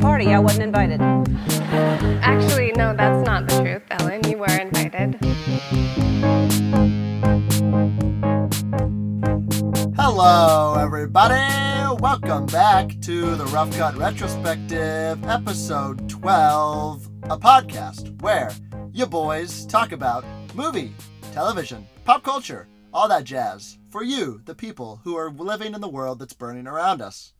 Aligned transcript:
party. 0.00 0.32
I 0.32 0.38
wasn't 0.38 0.64
invited. 0.64 1.00
Actually, 2.22 2.72
no, 2.72 2.94
that's 2.94 3.24
not 3.26 3.48
the 3.48 3.60
truth, 3.62 3.82
Ellen. 3.90 4.22
You 4.28 4.38
were 4.38 4.46
invited. 4.46 5.18
Hello, 9.96 10.74
everybody. 10.78 11.34
Welcome 12.00 12.46
back 12.46 13.00
to 13.02 13.34
the 13.34 13.46
Rough 13.46 13.76
Cut 13.76 13.96
Retrospective, 13.96 15.24
episode 15.26 16.08
12, 16.08 17.08
a 17.24 17.38
podcast 17.38 18.20
where 18.22 18.52
you 18.92 19.06
boys 19.06 19.66
talk 19.66 19.92
about 19.92 20.24
movie, 20.54 20.94
television, 21.32 21.86
pop 22.04 22.22
culture, 22.22 22.68
all 22.92 23.08
that 23.08 23.24
jazz 23.24 23.78
for 23.90 24.02
you, 24.02 24.40
the 24.44 24.54
people 24.54 25.00
who 25.04 25.16
are 25.16 25.30
living 25.30 25.74
in 25.74 25.80
the 25.80 25.88
world 25.88 26.18
that's 26.18 26.34
burning 26.34 26.66
around 26.66 27.02
us. 27.02 27.32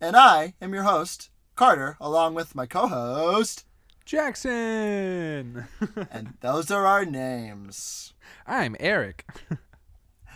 And 0.00 0.14
I 0.14 0.54
am 0.60 0.74
your 0.74 0.82
host, 0.84 1.30
Carter, 1.56 1.96
along 2.02 2.34
with 2.34 2.54
my 2.54 2.66
co 2.66 2.86
host, 2.86 3.64
Jackson. 4.04 5.64
and 6.10 6.34
those 6.42 6.70
are 6.70 6.84
our 6.84 7.06
names. 7.06 8.12
I'm 8.46 8.76
Eric. 8.78 9.24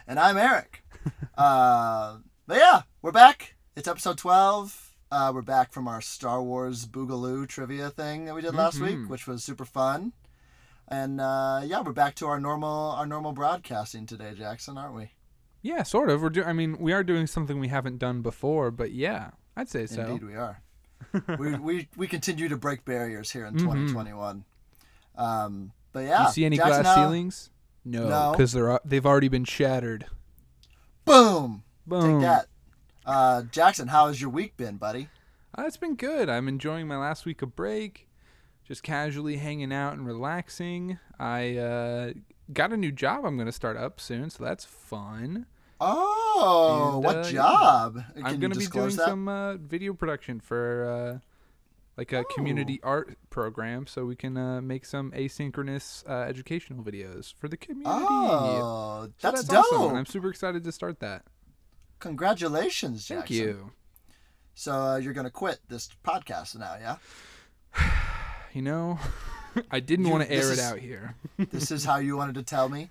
And 0.06 0.19
I'm 0.19 0.38
Eric. 0.38 0.83
Uh, 1.37 2.16
but 2.47 2.56
yeah, 2.56 2.83
we're 3.02 3.12
back. 3.12 3.55
It's 3.77 3.87
episode 3.87 4.16
12. 4.16 4.95
Uh, 5.12 5.30
we're 5.34 5.42
back 5.42 5.75
from 5.75 5.87
our 5.87 6.01
Star 6.01 6.42
Wars 6.42 6.87
Boogaloo 6.87 7.47
trivia 7.47 7.91
thing 7.91 8.25
that 8.25 8.34
we 8.34 8.41
did 8.41 8.55
last 8.55 8.80
week, 8.80 9.06
which 9.11 9.27
was 9.27 9.45
super 9.45 9.66
fun. 9.66 10.14
And 10.89 11.20
uh, 11.20 11.61
yeah, 11.66 11.83
we're 11.83 11.92
back 11.92 12.14
to 12.16 12.28
our 12.28 12.41
normal 12.41 12.92
our 12.92 13.06
normal 13.06 13.33
broadcasting 13.33 14.06
today, 14.06 14.33
Jackson, 14.34 14.78
aren't 14.78 14.95
we? 14.95 15.11
Yeah, 15.61 15.83
sort 15.83 16.08
of. 16.08 16.23
We're 16.23 16.30
do- 16.30 16.45
I 16.45 16.55
mean, 16.55 16.78
we 16.78 16.95
are 16.95 17.05
doing 17.05 17.27
something 17.27 17.61
we 17.61 17.69
haven't 17.69 17.98
done 17.98 18.23
before, 18.23 18.70
but 18.70 18.92
yeah, 18.92 19.33
I'd 19.55 19.69
say 19.69 19.84
so. 19.84 20.00
Indeed, 20.00 20.25
we 20.25 20.34
are. 20.34 20.62
We, 21.39 21.55
we 21.59 21.89
we 21.97 22.06
continue 22.06 22.48
to 22.48 22.56
break 22.56 22.84
barriers 22.84 23.31
here 23.31 23.47
in 23.47 23.55
2021. 23.56 24.45
Um, 25.17 25.73
but 25.92 26.01
yeah, 26.01 26.15
Mm-hmm. 26.19 26.25
you 26.27 26.33
see 26.33 26.45
any 26.45 26.57
Jackson, 26.57 26.83
glass 26.83 26.95
ceilings? 26.97 27.51
No, 27.84 28.09
No. 28.09 28.33
because 28.33 28.53
they're 28.53 28.79
they've 28.84 29.07
already 29.07 29.29
been 29.29 29.45
shattered. 29.45 30.07
Boom! 31.05 31.62
Boom. 31.87 32.20
Take 32.20 32.29
that. 32.29 32.47
Uh, 33.05 33.42
Jackson, 33.51 33.89
how 33.89 34.07
has 34.09 34.20
your 34.20 34.31
week 34.31 34.57
been, 34.57 34.77
buddy? 34.77 35.09
Uh, 35.59 35.65
it's 35.67 35.77
been 35.77 35.97
good. 35.97 36.29
I'm 36.29 36.47
enjoying 36.47 36.87
my 36.87 36.97
last 36.97 37.25
week 37.27 37.42
of 37.42 37.57
break, 37.57 38.07
just 38.64 38.83
casually 38.83 39.37
hanging 39.37 39.73
out 39.73 39.95
and 39.95 40.07
relaxing. 40.07 40.98
I 41.19 41.57
uh, 41.57 42.12
got 42.53 42.73
a 42.73 42.77
new 42.77 42.92
job 42.92 43.25
I'm 43.25 43.37
going 43.37 43.47
to 43.47 43.53
start 43.53 43.77
up 43.77 44.01
soon, 44.01 44.31
so 44.31 44.45
that's 44.45 44.64
fun. 44.64 45.47
Oh, 45.81 46.92
And, 46.97 47.05
what 47.05 47.17
uh, 47.17 47.20
yeah. 47.27 47.31
job? 47.33 47.95
Can 48.14 48.27
I'm 48.27 48.39
going 48.41 48.53
to 48.53 48.59
be 48.59 48.67
doing 48.67 48.86
that? 48.97 49.06
some 49.06 49.28
uh, 49.28 49.55
video 49.56 49.95
production 49.95 50.41
for 50.41 50.84
uh, 50.84 51.19
like 51.97 52.12
a 52.12 52.19
Oh. 52.19 52.25
community 52.34 52.81
art 52.83 53.17
program, 53.31 53.86
so 53.86 54.05
we 54.05 54.17
can 54.17 54.36
uh, 54.36 54.61
make 54.61 54.84
some 54.84 55.11
asynchronous 55.12 56.08
uh, 56.08 56.28
educational 56.28 56.83
videos 56.84 57.33
for 57.34 57.48
the 57.48 57.56
community. 57.56 57.91
Oh, 57.91 59.08
So 59.19 59.31
that's, 59.31 59.48
awesome, 59.51 59.78
dope. 59.78 59.89
and 59.91 59.98
I'm 59.98 60.06
super 60.06 60.28
excited 60.28 60.64
to 60.64 60.73
start 60.73 61.01
that. 61.01 61.25
Congratulations, 61.98 63.06
Jackson. 63.06 63.17
Thank 63.19 63.31
you. 63.31 63.73
So 64.55 64.73
uh, 64.73 64.97
you're 64.97 65.12
gonna 65.14 65.31
quit 65.31 65.58
this 65.69 65.89
podcast 66.05 66.58
now, 66.58 66.77
yeah? 66.81 66.97
You 68.53 68.62
know, 68.62 68.98
I 69.70 69.78
didn't 69.78 70.08
want 70.11 70.25
to 70.25 70.31
air 70.33 70.41
is- 70.51 70.58
it 70.58 70.61
out 70.61 70.78
here. 70.78 71.14
this 71.39 71.70
is 71.70 71.84
how 71.84 71.98
you 71.98 72.17
wanted 72.17 72.34
to 72.34 72.42
tell 72.42 72.69
me. 72.69 72.91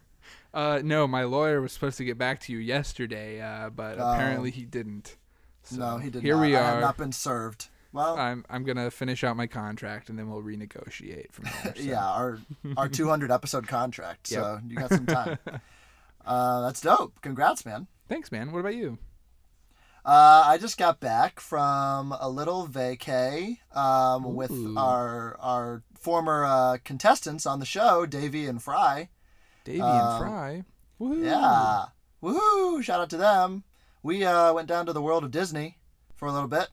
Uh, 0.53 0.81
no, 0.83 1.07
my 1.07 1.23
lawyer 1.23 1.61
was 1.61 1.71
supposed 1.71 1.97
to 1.97 2.03
get 2.05 2.17
back 2.17 2.39
to 2.41 2.51
you 2.53 2.57
yesterday, 2.59 3.39
uh, 3.41 3.69
but 3.69 3.99
Oh. 3.99 4.11
apparently 4.13 4.49
he 4.51 4.65
didn't. 4.65 5.15
So 5.63 5.75
no, 5.77 5.97
he 5.97 6.09
did 6.09 6.23
Here 6.23 6.35
not. 6.35 6.41
we 6.41 6.55
I 6.55 6.61
have 6.61 6.77
are. 6.77 6.81
not 6.81 6.97
been 6.97 7.11
served. 7.11 7.69
Well, 7.91 8.17
I'm 8.17 8.45
I'm 8.49 8.63
gonna 8.63 8.89
finish 8.91 9.23
out 9.23 9.35
my 9.35 9.47
contract 9.47 10.09
and 10.09 10.17
then 10.17 10.29
we'll 10.29 10.41
renegotiate 10.43 11.31
from 11.31 11.45
there. 11.63 11.73
so. 11.75 11.81
yeah, 11.81 12.05
our 12.07 12.39
our 12.77 12.87
200 12.89 13.31
episode 13.31 13.67
contract. 13.67 14.27
So 14.27 14.53
Yep. 14.61 14.61
you 14.67 14.75
got 14.77 14.89
some 14.89 15.05
time. 15.05 15.37
uh, 16.25 16.61
that's 16.61 16.81
dope. 16.81 17.19
Congrats, 17.21 17.65
man. 17.65 17.87
Thanks, 18.07 18.31
man. 18.31 18.51
What 18.51 18.59
about 18.59 18.75
you? 18.75 18.97
Uh, 20.05 20.43
I 20.45 20.57
just 20.59 20.77
got 20.77 20.99
back 20.99 21.39
from 21.39 22.15
a 22.19 22.29
little 22.29 22.67
vacay 22.67 23.57
um, 23.75 24.33
with 24.35 24.51
our 24.77 25.35
our 25.39 25.83
former 25.99 26.45
uh, 26.45 26.77
contestants 26.83 27.45
on 27.45 27.59
the 27.59 27.65
show, 27.65 28.05
Davey 28.05 28.45
and 28.47 28.61
Fry. 28.63 29.09
Davey 29.63 29.81
Um, 29.81 29.89
and 29.99 30.17
Fry. 30.19 30.63
Woohoo. 30.99 31.25
Yeah. 31.25 31.85
Woohoo! 32.23 32.83
Shout 32.83 32.99
out 33.01 33.09
to 33.11 33.17
them. 33.17 33.63
We 34.03 34.25
uh, 34.25 34.53
went 34.53 34.67
down 34.67 34.85
to 34.85 34.93
the 34.93 35.01
world 35.01 35.23
of 35.23 35.31
Disney 35.31 35.77
for 36.15 36.27
a 36.27 36.31
little 36.31 36.47
bit, 36.47 36.67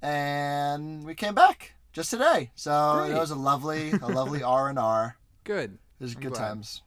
and 0.00 1.04
we 1.04 1.14
came 1.14 1.34
back 1.34 1.72
just 1.92 2.10
today. 2.10 2.50
So 2.54 2.94
Great. 2.98 3.12
it 3.12 3.18
was 3.18 3.30
a 3.30 3.34
lovely, 3.36 3.90
a 3.92 4.08
lovely 4.08 4.42
R 4.42 4.68
and 4.68 4.78
R. 4.78 5.16
Good. 5.44 5.78
It 6.00 6.04
was 6.04 6.14
I'm 6.14 6.20
good 6.20 6.32
glad. 6.32 6.48
times. 6.48 6.82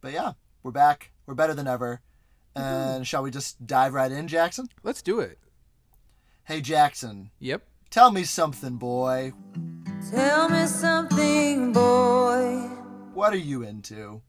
But 0.00 0.12
yeah, 0.12 0.32
we're 0.62 0.70
back. 0.70 1.12
We're 1.26 1.34
better 1.34 1.54
than 1.54 1.66
ever. 1.66 2.00
And 2.56 3.06
shall 3.06 3.22
we 3.22 3.30
just 3.30 3.64
dive 3.66 3.94
right 3.94 4.10
in, 4.10 4.26
Jackson? 4.28 4.68
Let's 4.82 5.02
do 5.02 5.20
it. 5.20 5.38
Hey, 6.44 6.60
Jackson, 6.60 7.30
Yep. 7.38 7.62
tell 7.90 8.10
me 8.10 8.24
something, 8.24 8.76
boy. 8.76 9.32
Tell 10.10 10.48
me 10.48 10.66
something, 10.66 11.72
boy. 11.72 12.56
What 13.14 13.32
are 13.32 13.36
you 13.38 13.62
into? 13.62 14.22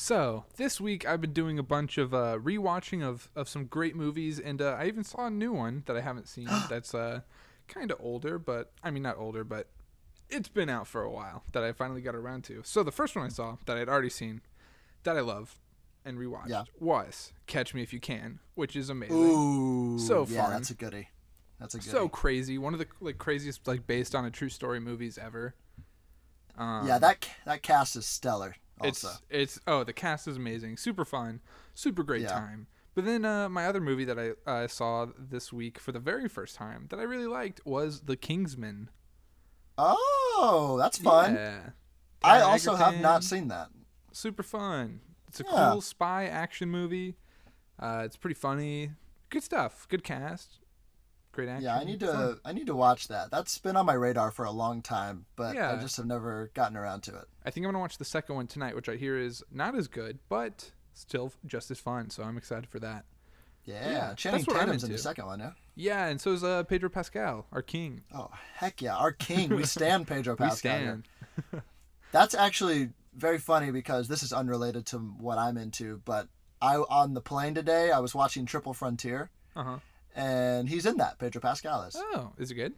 So 0.00 0.46
this 0.56 0.80
week 0.80 1.06
I've 1.06 1.20
been 1.20 1.34
doing 1.34 1.58
a 1.58 1.62
bunch 1.62 1.98
of 1.98 2.14
uh, 2.14 2.38
rewatching 2.38 3.02
of, 3.02 3.30
of 3.36 3.50
some 3.50 3.66
great 3.66 3.94
movies, 3.94 4.40
and 4.40 4.62
uh, 4.62 4.74
I 4.78 4.86
even 4.86 5.04
saw 5.04 5.26
a 5.26 5.30
new 5.30 5.52
one 5.52 5.82
that 5.84 5.94
I 5.94 6.00
haven't 6.00 6.26
seen. 6.26 6.48
that's 6.70 6.94
uh, 6.94 7.20
kind 7.68 7.90
of 7.90 7.98
older, 8.00 8.38
but 8.38 8.72
I 8.82 8.90
mean 8.90 9.02
not 9.02 9.18
older, 9.18 9.44
but 9.44 9.66
it's 10.30 10.48
been 10.48 10.70
out 10.70 10.86
for 10.86 11.02
a 11.02 11.10
while 11.10 11.42
that 11.52 11.62
I 11.62 11.72
finally 11.72 12.00
got 12.00 12.14
around 12.14 12.44
to. 12.44 12.62
So 12.64 12.82
the 12.82 12.90
first 12.90 13.14
one 13.14 13.26
I 13.26 13.28
saw 13.28 13.58
that 13.66 13.76
I'd 13.76 13.90
already 13.90 14.08
seen, 14.08 14.40
that 15.02 15.18
I 15.18 15.20
love, 15.20 15.58
and 16.02 16.16
rewatched 16.16 16.48
Yeah. 16.48 16.64
was 16.78 17.34
Catch 17.46 17.74
Me 17.74 17.82
If 17.82 17.92
You 17.92 18.00
Can, 18.00 18.38
which 18.54 18.76
is 18.76 18.88
amazing. 18.88 19.16
Ooh, 19.16 19.98
So 19.98 20.24
fun. 20.24 20.34
yeah, 20.34 20.48
that's 20.48 20.70
a 20.70 20.74
goodie. 20.74 21.10
That's 21.58 21.74
a 21.74 21.78
goodie. 21.78 21.90
so 21.90 22.08
crazy, 22.08 22.56
one 22.56 22.72
of 22.72 22.80
the 22.80 22.86
like 23.02 23.18
craziest 23.18 23.68
like 23.68 23.86
based 23.86 24.14
on 24.14 24.24
a 24.24 24.30
true 24.30 24.48
story 24.48 24.80
movies 24.80 25.18
ever. 25.18 25.54
Um, 26.56 26.86
yeah, 26.86 26.98
that 26.98 27.28
that 27.44 27.60
cast 27.60 27.96
is 27.96 28.06
stellar. 28.06 28.56
Also, 28.80 29.08
It's 29.08 29.22
it's 29.56 29.60
oh 29.66 29.84
the 29.84 29.92
cast 29.92 30.26
is 30.28 30.36
amazing, 30.36 30.76
super 30.76 31.04
fun, 31.04 31.40
super 31.74 32.02
great 32.02 32.22
Yeah. 32.22 32.28
time. 32.28 32.66
But 32.94 33.04
then 33.04 33.24
uh, 33.24 33.48
my 33.48 33.66
other 33.66 33.80
movie 33.80 34.04
that 34.04 34.18
I 34.18 34.32
uh, 34.50 34.66
saw 34.68 35.06
this 35.16 35.52
week 35.52 35.78
for 35.78 35.92
the 35.92 36.00
very 36.00 36.28
first 36.28 36.56
time 36.56 36.86
that 36.90 36.98
I 36.98 37.02
really 37.04 37.26
liked 37.26 37.60
was 37.64 38.00
The 38.02 38.16
Kingsman. 38.16 38.90
oh, 39.78 40.76
that's 40.78 40.98
fun. 40.98 41.34
Yeah, 41.34 41.70
I 42.22 42.40
also 42.40 42.74
have 42.74 42.96
not 43.00 43.24
seen 43.24 43.48
that. 43.48 43.68
Super 44.12 44.42
fun. 44.42 45.00
It's 45.28 45.40
a 45.40 45.44
Yeah. 45.44 45.70
cool 45.72 45.80
spy 45.80 46.26
action 46.26 46.68
movie. 46.70 47.16
Uh, 47.78 48.02
it's 48.04 48.16
pretty 48.16 48.34
funny. 48.34 48.92
Good 49.30 49.42
stuff. 49.44 49.86
Good 49.88 50.02
cast. 50.04 50.58
Great 51.40 51.48
action. 51.48 51.64
Yeah, 51.64 51.76
I 51.76 51.84
need 51.84 52.00
to 52.00 52.06
Fun. 52.06 52.40
I 52.44 52.52
need 52.52 52.66
to 52.66 52.74
watch 52.76 53.08
that. 53.08 53.30
That's 53.30 53.58
been 53.58 53.76
on 53.76 53.86
my 53.86 53.94
radar 53.94 54.30
for 54.30 54.44
a 54.44 54.50
long 54.50 54.82
time, 54.82 55.26
but 55.36 55.54
yeah. 55.54 55.72
I 55.72 55.76
just 55.80 55.96
have 55.96 56.06
never 56.06 56.50
gotten 56.54 56.76
around 56.76 57.02
to 57.04 57.16
it. 57.16 57.24
I 57.44 57.50
think 57.50 57.64
I'm 57.66 57.72
gonna 57.72 57.80
watch 57.80 57.98
the 57.98 58.04
second 58.04 58.34
one 58.34 58.46
tonight, 58.46 58.74
which 58.74 58.88
I 58.88 58.96
hear 58.96 59.18
is 59.18 59.42
not 59.50 59.74
as 59.76 59.88
good, 59.88 60.18
but 60.28 60.70
still 60.94 61.32
just 61.46 61.70
as 61.70 61.78
fun. 61.78 62.10
So 62.10 62.22
I'm 62.22 62.36
excited 62.36 62.68
for 62.68 62.78
that. 62.80 63.04
Yeah, 63.64 63.90
Yeah, 63.90 64.14
Channing 64.14 64.44
Tatum's 64.44 64.84
in 64.84 64.90
the 64.92 64.98
second 64.98 65.26
one, 65.26 65.40
yeah. 65.40 65.52
Yeah, 65.76 66.06
and 66.06 66.20
so 66.20 66.32
is 66.32 66.42
uh, 66.42 66.62
Pedro 66.64 66.88
Pascal, 66.88 67.46
our 67.52 67.62
king. 67.62 68.02
Oh 68.14 68.30
heck 68.54 68.82
yeah, 68.82 68.96
our 68.96 69.12
king. 69.12 69.48
We 69.50 69.64
stand 69.64 70.06
Pedro 70.08 70.34
Pascal. 70.36 70.56
stand. 70.56 71.08
That's 72.12 72.34
actually 72.34 72.90
very 73.14 73.38
funny 73.38 73.70
because 73.70 74.08
this 74.08 74.22
is 74.22 74.32
unrelated 74.32 74.86
to 74.86 74.98
what 74.98 75.38
I'm 75.38 75.56
into, 75.56 76.00
but 76.04 76.28
I 76.60 76.76
on 76.76 77.14
the 77.14 77.20
plane 77.20 77.54
today 77.54 77.90
I 77.92 78.00
was 78.00 78.14
watching 78.14 78.46
Triple 78.46 78.74
Frontier, 78.74 79.30
Uh 79.56 79.64
huh. 79.64 79.78
And 80.20 80.68
he's 80.68 80.86
in 80.86 80.96
that. 80.98 81.18
Pedro 81.18 81.40
Pascal 81.40 81.82
is. 81.82 81.96
Oh, 81.98 82.32
is 82.38 82.50
it 82.50 82.54
good? 82.54 82.74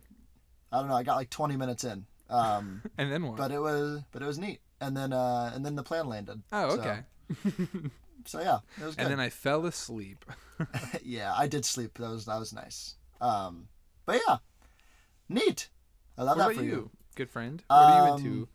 I 0.70 0.78
don't 0.80 0.88
know. 0.88 0.94
I 0.96 1.02
got 1.02 1.16
like 1.16 1.30
20 1.30 1.56
minutes 1.56 1.84
in, 1.84 2.06
um, 2.30 2.82
And 2.98 3.12
then 3.12 3.26
what? 3.26 3.36
but 3.36 3.50
it 3.50 3.58
was 3.60 4.02
but 4.12 4.22
it 4.22 4.26
was 4.26 4.38
neat. 4.38 4.60
And 4.80 4.96
then 4.96 5.12
uh, 5.12 5.52
and 5.54 5.64
then 5.64 5.76
the 5.76 5.82
plane 5.82 6.06
landed. 6.06 6.42
oh, 6.52 6.78
okay. 6.78 7.00
So, 8.24 8.40
yeah, 8.40 8.58
it 8.80 8.84
was 8.84 8.94
good. 8.94 9.02
and 9.02 9.10
then 9.10 9.18
I 9.18 9.30
fell 9.30 9.66
asleep. 9.66 10.24
yeah, 11.02 11.34
I 11.36 11.48
did 11.48 11.64
sleep. 11.64 11.98
That 11.98 12.08
was 12.08 12.24
that 12.26 12.38
was 12.38 12.52
nice. 12.52 12.94
Um, 13.20 13.66
but 14.06 14.20
yeah, 14.28 14.36
neat. 15.28 15.68
I 16.16 16.22
love 16.22 16.36
what 16.36 16.48
that 16.50 16.54
for 16.56 16.62
you, 16.62 16.70
you. 16.70 16.90
good 17.16 17.30
friend? 17.30 17.64
What 17.66 17.76
are 17.76 18.06
you 18.06 18.12
Um, 18.12 18.18
into? 18.20 18.48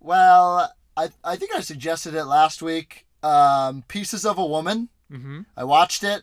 Well, 0.00 0.72
I 0.96 1.10
I 1.22 1.36
think 1.36 1.54
I 1.54 1.60
suggested 1.60 2.14
it 2.14 2.24
last 2.24 2.62
week. 2.62 3.06
Um, 3.22 3.84
Pieces 3.88 4.24
of 4.24 4.38
a 4.38 4.44
Woman. 4.46 4.88
Mm-hmm. 5.12 5.40
I 5.56 5.64
watched 5.64 6.02
it. 6.02 6.22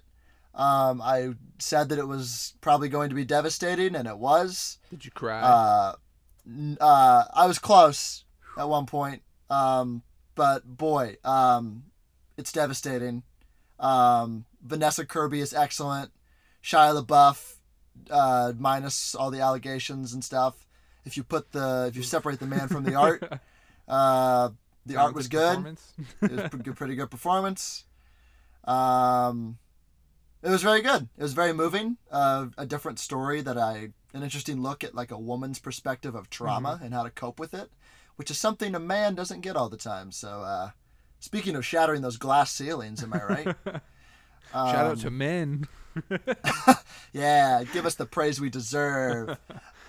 Um, 0.55 1.01
I 1.01 1.33
said 1.59 1.89
that 1.89 1.99
it 1.99 2.07
was 2.07 2.53
probably 2.61 2.89
going 2.89 3.09
to 3.09 3.15
be 3.15 3.25
devastating, 3.25 3.95
and 3.95 4.07
it 4.07 4.17
was. 4.17 4.79
Did 4.89 5.05
you 5.05 5.11
cry? 5.11 5.41
Uh, 5.41 5.93
n- 6.47 6.77
uh, 6.81 7.25
I 7.33 7.45
was 7.45 7.59
close 7.59 8.25
at 8.57 8.67
one 8.67 8.85
point, 8.85 9.21
um, 9.49 10.01
but 10.35 10.65
boy, 10.77 11.17
um, 11.23 11.83
it's 12.37 12.51
devastating. 12.51 13.23
Um, 13.79 14.45
Vanessa 14.61 15.05
Kirby 15.05 15.39
is 15.39 15.53
excellent. 15.53 16.11
Shia 16.63 17.01
LaBeouf 17.05 17.55
uh, 18.09 18.53
minus 18.57 19.15
all 19.15 19.31
the 19.31 19.39
allegations 19.41 20.13
and 20.13 20.23
stuff. 20.23 20.65
If 21.05 21.15
you 21.15 21.23
put 21.23 21.51
the 21.51 21.85
if 21.87 21.95
you 21.95 22.03
separate 22.03 22.39
the 22.39 22.47
man 22.47 22.67
from 22.67 22.83
the 22.83 22.95
art, 22.95 23.23
uh, 23.87 24.49
the 24.85 24.97
art 24.97 25.13
was 25.15 25.27
good. 25.27 25.59
It 26.21 26.31
was 26.31 26.49
pretty 26.49 26.63
good, 26.63 26.75
pretty 26.75 26.95
good 26.95 27.09
performance. 27.09 27.85
Um, 28.65 29.57
it 30.43 30.49
was 30.49 30.61
very 30.63 30.81
good. 30.81 31.09
It 31.17 31.21
was 31.23 31.33
very 31.33 31.53
moving. 31.53 31.97
Uh, 32.11 32.47
a 32.57 32.65
different 32.65 32.99
story 32.99 33.41
that 33.41 33.57
I, 33.57 33.89
an 34.13 34.23
interesting 34.23 34.61
look 34.61 34.83
at 34.83 34.95
like 34.95 35.11
a 35.11 35.17
woman's 35.19 35.59
perspective 35.59 36.15
of 36.15 36.29
trauma 36.29 36.79
and 36.83 36.93
how 36.93 37.03
to 37.03 37.09
cope 37.09 37.39
with 37.39 37.53
it, 37.53 37.69
which 38.15 38.31
is 38.31 38.37
something 38.37 38.73
a 38.75 38.79
man 38.79 39.15
doesn't 39.15 39.41
get 39.41 39.55
all 39.55 39.69
the 39.69 39.77
time. 39.77 40.11
So, 40.11 40.41
uh, 40.41 40.69
speaking 41.19 41.55
of 41.55 41.65
shattering 41.65 42.01
those 42.01 42.17
glass 42.17 42.51
ceilings, 42.51 43.03
am 43.03 43.13
I 43.13 43.23
right? 43.23 43.55
Shout 44.51 44.75
out 44.75 44.91
Um, 44.93 44.99
to 44.99 45.11
men. 45.11 45.67
Yeah, 47.13 47.63
give 47.73 47.85
us 47.85 47.95
the 47.95 48.05
praise 48.05 48.39
we 48.39 48.49
deserve. 48.49 49.37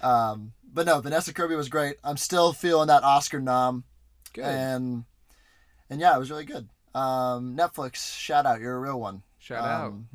um, 0.02 0.52
but 0.72 0.86
no, 0.86 1.00
Vanessa 1.00 1.34
Kirby 1.34 1.54
was 1.54 1.68
great. 1.68 1.96
I'm 2.02 2.16
still 2.16 2.52
feeling 2.52 2.86
that 2.88 3.02
Oscar 3.04 3.40
nom. 3.40 3.84
Good. 4.32 4.44
and 4.44 5.04
and 5.90 6.00
yeah, 6.00 6.14
it 6.14 6.18
was 6.18 6.30
really 6.30 6.44
good. 6.44 6.68
Um, 6.94 7.56
Netflix, 7.56 8.16
shout 8.16 8.46
out, 8.46 8.60
you're 8.60 8.76
a 8.76 8.80
real 8.80 9.00
one. 9.00 9.22
Shout 9.40 9.64
out. 9.64 9.86
um, 9.86 10.08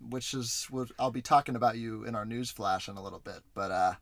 which 0.10 0.34
is 0.34 0.66
what 0.70 0.88
I'll 0.98 1.10
be 1.10 1.22
talking 1.22 1.54
about 1.56 1.76
you 1.78 2.04
in 2.04 2.14
our 2.16 2.24
news 2.24 2.50
flash 2.50 2.88
in 2.88 2.96
a 2.96 3.02
little 3.02 3.18
bit. 3.20 3.40
But 3.54 3.70
uh, 3.70 3.92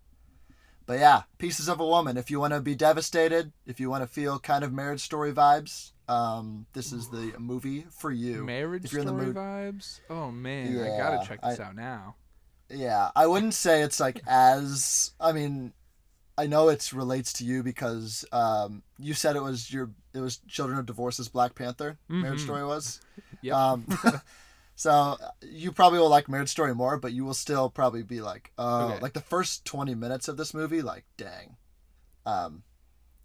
but 0.86 0.98
yeah, 1.00 1.22
Pieces 1.38 1.68
of 1.68 1.80
a 1.80 1.86
Woman. 1.86 2.16
If 2.16 2.30
you 2.30 2.40
want 2.40 2.54
to 2.54 2.60
be 2.60 2.74
devastated, 2.74 3.52
if 3.66 3.78
you 3.80 3.90
want 3.90 4.02
to 4.02 4.06
feel 4.08 4.38
kind 4.38 4.64
of 4.64 4.72
marriage 4.72 5.00
story 5.02 5.32
vibes, 5.32 5.92
um, 6.08 6.66
this 6.72 6.92
is 6.92 7.08
the 7.10 7.32
movie 7.38 7.84
for 7.90 8.10
you. 8.10 8.44
Marriage 8.44 8.84
if 8.84 8.92
you're 8.92 9.00
in 9.02 9.06
the 9.08 9.12
story 9.12 9.26
mood- 9.26 9.36
vibes. 9.36 10.00
Oh 10.08 10.30
man, 10.30 10.72
yeah, 10.74 10.94
I 10.94 10.98
gotta 10.98 11.28
check 11.28 11.42
this 11.42 11.60
I- 11.60 11.64
out 11.64 11.74
now. 11.76 12.14
Yeah, 12.72 13.10
I 13.16 13.26
wouldn't 13.26 13.54
say 13.54 13.82
it's 13.82 13.98
like 13.98 14.20
as 14.28 15.12
I 15.20 15.32
mean, 15.32 15.72
I 16.38 16.46
know 16.46 16.68
it 16.68 16.92
relates 16.92 17.32
to 17.34 17.44
you 17.44 17.64
because 17.64 18.24
um, 18.30 18.84
you 18.98 19.14
said 19.14 19.34
it 19.34 19.42
was 19.42 19.72
your 19.72 19.90
it 20.14 20.20
was 20.20 20.38
Children 20.48 20.78
of 20.78 20.86
Divorce's 20.86 21.28
Black 21.28 21.56
Panther 21.56 21.98
Marriage 22.08 22.38
Mhm. 22.40 22.44
Story 22.44 22.64
was. 22.64 23.00
Yep. 23.42 23.54
Um, 23.56 23.86
so 24.80 25.18
you 25.42 25.72
probably 25.72 25.98
will 25.98 26.08
like 26.08 26.26
Marriage 26.26 26.48
Story 26.48 26.74
more, 26.74 26.96
but 26.96 27.12
you 27.12 27.22
will 27.22 27.34
still 27.34 27.68
probably 27.68 28.02
be 28.02 28.22
like, 28.22 28.50
oh, 28.56 28.92
Okay. 28.92 29.00
like 29.02 29.12
the 29.12 29.20
first 29.20 29.66
twenty 29.66 29.94
minutes 29.94 30.26
of 30.26 30.38
this 30.38 30.54
movie, 30.54 30.80
like 30.80 31.04
dang, 31.18 31.58
um, 32.24 32.62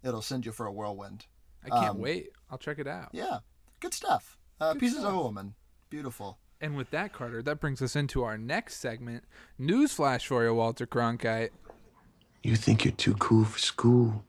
it'll 0.02 0.20
send 0.20 0.44
you 0.44 0.52
for 0.52 0.66
a 0.66 0.70
whirlwind. 0.72 1.24
I 1.64 1.70
can't 1.70 1.92
um, 1.92 1.98
wait. 1.98 2.28
I'll 2.50 2.58
check 2.58 2.78
it 2.78 2.86
out. 2.86 3.08
Yeah, 3.12 3.38
good 3.80 3.94
stuff. 3.94 4.36
Uh, 4.60 4.74
Good 4.74 4.80
Pieces 4.80 5.02
of 5.02 5.14
a. 5.14 5.16
Woman, 5.18 5.54
beautiful. 5.88 6.36
And 6.60 6.76
with 6.76 6.90
that, 6.90 7.14
Carter, 7.14 7.42
that 7.42 7.58
brings 7.58 7.80
us 7.80 7.96
into 7.96 8.22
our 8.22 8.36
next 8.36 8.76
segment. 8.76 9.24
Newsflash 9.58 10.26
for 10.26 10.44
you, 10.44 10.52
Walter 10.52 10.86
Cronkite. 10.86 11.52
You 12.42 12.54
think 12.54 12.84
you're 12.84 12.92
too 12.92 13.14
cool 13.14 13.46
for 13.46 13.58
school. 13.58 14.26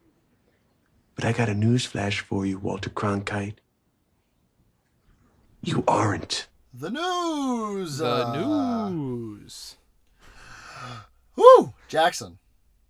But 1.15 1.25
I 1.25 1.33
got 1.33 1.50
a 1.50 1.53
news 1.53 1.85
flash 1.85 2.21
for 2.21 2.45
you, 2.45 2.57
Walter 2.57 2.89
Cronkite. 2.89 3.56
You 5.62 5.83
aren't. 5.89 6.47
The 6.79 6.91
news. 6.91 7.97
The 7.97 8.27
uh, 8.27 8.89
news. 8.89 9.77
Woo, 11.35 11.74
Jackson. 11.88 12.38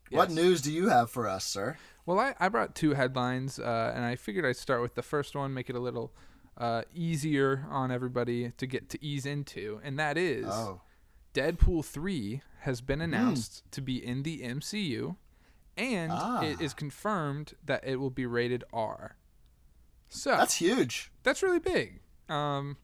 What 0.09 0.29
news 0.29 0.61
do 0.61 0.71
you 0.73 0.89
have 0.89 1.09
for 1.09 1.27
us, 1.27 1.45
sir? 1.45 1.77
Well, 2.05 2.19
I, 2.19 2.35
I 2.39 2.49
brought 2.49 2.75
two 2.75 2.93
headlines, 2.95 3.59
uh, 3.59 3.93
and 3.95 4.03
I 4.03 4.15
figured 4.17 4.45
I'd 4.45 4.57
start 4.57 4.81
with 4.81 4.95
the 4.95 5.01
first 5.01 5.35
one, 5.35 5.53
make 5.53 5.69
it 5.69 5.75
a 5.75 5.79
little 5.79 6.13
uh, 6.57 6.81
easier 6.93 7.65
on 7.69 7.91
everybody 7.91 8.51
to 8.57 8.67
get 8.67 8.89
to 8.89 9.03
ease 9.05 9.25
into, 9.25 9.79
and 9.83 9.97
that 9.99 10.17
is 10.17 10.47
Oh, 10.49 10.81
Deadpool 11.33 11.85
3 11.85 12.41
has 12.61 12.81
been 12.81 12.99
announced 12.99 13.63
to 13.71 13.81
be 13.81 14.03
in 14.05 14.23
the 14.23 14.41
MCU, 14.41 15.15
and 15.77 16.11
Ah. 16.13 16.41
it 16.41 16.59
is 16.59 16.73
confirmed 16.73 17.53
that 17.65 17.85
it 17.85 17.97
will 17.97 18.09
be 18.09 18.25
rated 18.25 18.63
R. 18.73 19.15
So 20.09 20.31
that's 20.31 20.55
huge. 20.55 21.11
that's 21.23 21.41
really 21.43 21.59
big. 21.59 21.99
Um, 22.29 22.77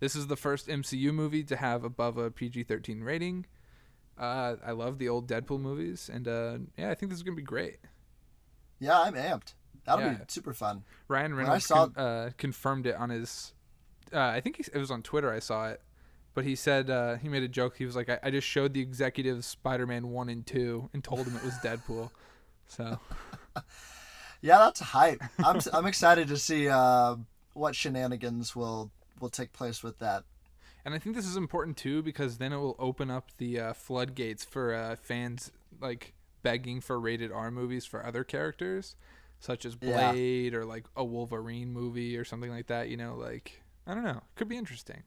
this 0.00 0.16
is 0.16 0.26
the 0.26 0.36
first 0.36 0.66
MCU 0.68 1.12
movie 1.14 1.44
to 1.44 1.56
have 1.56 1.84
above 1.84 2.16
a 2.18 2.30
PG-13 2.30 3.04
rating. 3.04 3.46
Uh, 4.18 4.56
I 4.64 4.72
love 4.72 4.98
the 4.98 5.08
old 5.08 5.28
Deadpool 5.28 5.60
movies, 5.60 6.10
and 6.12 6.26
uh, 6.28 6.58
yeah, 6.76 6.90
I 6.90 6.94
think 6.94 7.10
this 7.10 7.18
is 7.18 7.22
gonna 7.22 7.36
be 7.36 7.42
great. 7.42 7.78
Yeah, 8.78 9.00
I'm 9.00 9.14
amped. 9.14 9.54
That'll 9.86 10.04
Yeah. 10.04 10.14
be 10.14 10.24
super 10.28 10.52
fun. 10.52 10.84
Ryan 11.08 11.32
I 11.32 11.36
Reynolds 11.36 11.66
saw- 11.66 11.86
con- 11.88 11.96
uh, 12.04 12.30
confirmed 12.36 12.86
it 12.86 12.96
on 12.96 13.10
his. 13.10 13.54
Uh, 14.12 14.18
I 14.20 14.40
think 14.40 14.56
he, 14.56 14.64
it 14.74 14.78
was 14.78 14.90
on 14.90 15.02
Twitter. 15.02 15.32
I 15.32 15.38
saw 15.38 15.68
it, 15.68 15.80
but 16.34 16.44
he 16.44 16.54
said 16.54 16.90
uh, 16.90 17.14
he 17.16 17.28
made 17.28 17.42
a 17.42 17.48
joke. 17.48 17.76
He 17.78 17.86
was 17.86 17.96
like, 17.96 18.08
I, 18.10 18.18
"I 18.22 18.30
just 18.30 18.46
showed 18.46 18.74
the 18.74 18.80
executives 18.80 19.46
Spider-Man 19.46 20.08
one 20.08 20.28
and 20.28 20.44
two 20.46 20.90
and 20.92 21.02
told 21.04 21.24
them 21.26 21.36
it 21.36 21.44
was 21.44 21.54
Deadpool." 21.62 22.10
So 22.66 23.00
Yeah, 24.42 24.58
that's 24.58 24.80
hype. 24.80 25.20
I'm 25.44 25.60
I'm 25.72 25.86
excited 25.86 26.28
to 26.28 26.36
see 26.36 26.68
uh, 26.68 27.16
what 27.52 27.74
shenanigans 27.74 28.54
will 28.54 28.90
will 29.20 29.28
take 29.30 29.52
place 29.52 29.82
with 29.82 29.98
that. 29.98 30.24
And 30.84 30.94
I 30.94 30.98
think 30.98 31.14
this 31.14 31.26
is 31.26 31.36
important 31.36 31.76
too 31.76 32.02
because 32.02 32.38
then 32.38 32.52
it 32.52 32.56
will 32.56 32.76
open 32.78 33.10
up 33.10 33.30
the 33.38 33.60
uh, 33.60 33.72
floodgates 33.74 34.44
for 34.44 34.74
uh, 34.74 34.96
fans 34.96 35.52
like 35.80 36.14
begging 36.42 36.80
for 36.80 36.98
rated 36.98 37.30
R 37.30 37.50
movies 37.50 37.84
for 37.84 38.04
other 38.04 38.24
characters, 38.24 38.96
such 39.40 39.64
as 39.66 39.76
Yeah. 39.80 40.12
Blade 40.12 40.54
or 40.54 40.64
like 40.64 40.86
a 40.96 41.04
Wolverine 41.04 41.72
movie 41.72 42.16
or 42.16 42.24
something 42.24 42.50
like 42.50 42.68
that. 42.68 42.88
You 42.88 42.96
know, 42.96 43.14
like 43.16 43.60
I 43.86 43.94
don't 43.94 44.04
know, 44.04 44.22
could 44.36 44.48
be 44.48 44.56
interesting. 44.56 45.02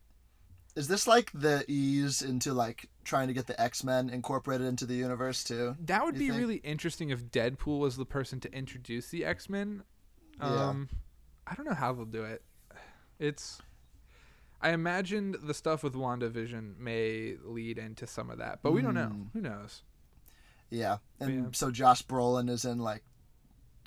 Is 0.76 0.88
this 0.88 1.06
like 1.06 1.32
the 1.34 1.64
ease 1.68 2.22
into 2.24 2.52
like 2.54 2.90
trying 3.04 3.28
to 3.28 3.34
get 3.34 3.46
the 3.48 3.60
X 3.62 3.84
Men 3.84 4.10
incorporated 4.10 4.66
into 4.68 4.86
the 4.86 4.96
universe 4.96 5.44
too? 5.44 5.76
That 5.80 6.04
would 6.04 6.16
be 6.18 6.30
think? 6.30 6.40
really 6.40 6.56
interesting 6.58 7.10
if 7.10 7.26
Deadpool 7.26 7.80
was 7.80 7.96
the 7.96 8.06
person 8.06 8.40
to 8.42 8.52
introduce 8.54 9.10
the 9.10 9.24
X 9.26 9.50
Men. 9.50 9.84
Yeah. 10.40 10.70
Um, 10.70 10.90
I 11.46 11.54
don't 11.56 11.68
know 11.68 11.76
how 11.76 11.94
they'll 11.94 12.06
do 12.06 12.24
it. 12.24 12.42
It's. 13.20 13.60
I 14.64 14.72
imagine 14.72 15.36
the 15.44 15.54
stuff 15.54 15.84
with 15.84 15.94
WandaVision 15.94 16.78
may 16.80 17.36
lead 17.44 17.78
into 17.78 18.08
some 18.08 18.30
of 18.30 18.38
that, 18.40 18.60
but 18.64 18.72
we 18.72 18.82
don't 18.82 18.94
know. 18.96 19.08
Hmm. 19.10 19.24
Who 19.34 19.42
knows? 19.42 19.84
Yeah, 20.70 20.98
and 21.20 21.34
Yeah. 21.34 21.50
so 21.52 21.70
Josh 21.70 22.04
Brolin 22.08 22.50
is 22.50 22.66
in 22.66 22.80
like 22.80 23.04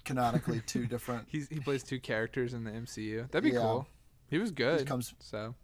canonically 0.04 0.60
two 0.66 0.86
different. 0.94 1.26
He's 1.28 1.48
he 1.48 1.58
plays 1.60 1.82
two 1.82 1.98
characters 1.98 2.54
in 2.54 2.64
the 2.64 2.70
MCU. 2.70 3.28
That'd 3.30 3.42
be 3.50 3.56
Yeah. 3.56 3.62
cool. 3.62 3.88
He 4.28 4.38
was 4.38 4.50
good. 4.50 4.86
comes- 4.86 5.14
so 5.18 5.54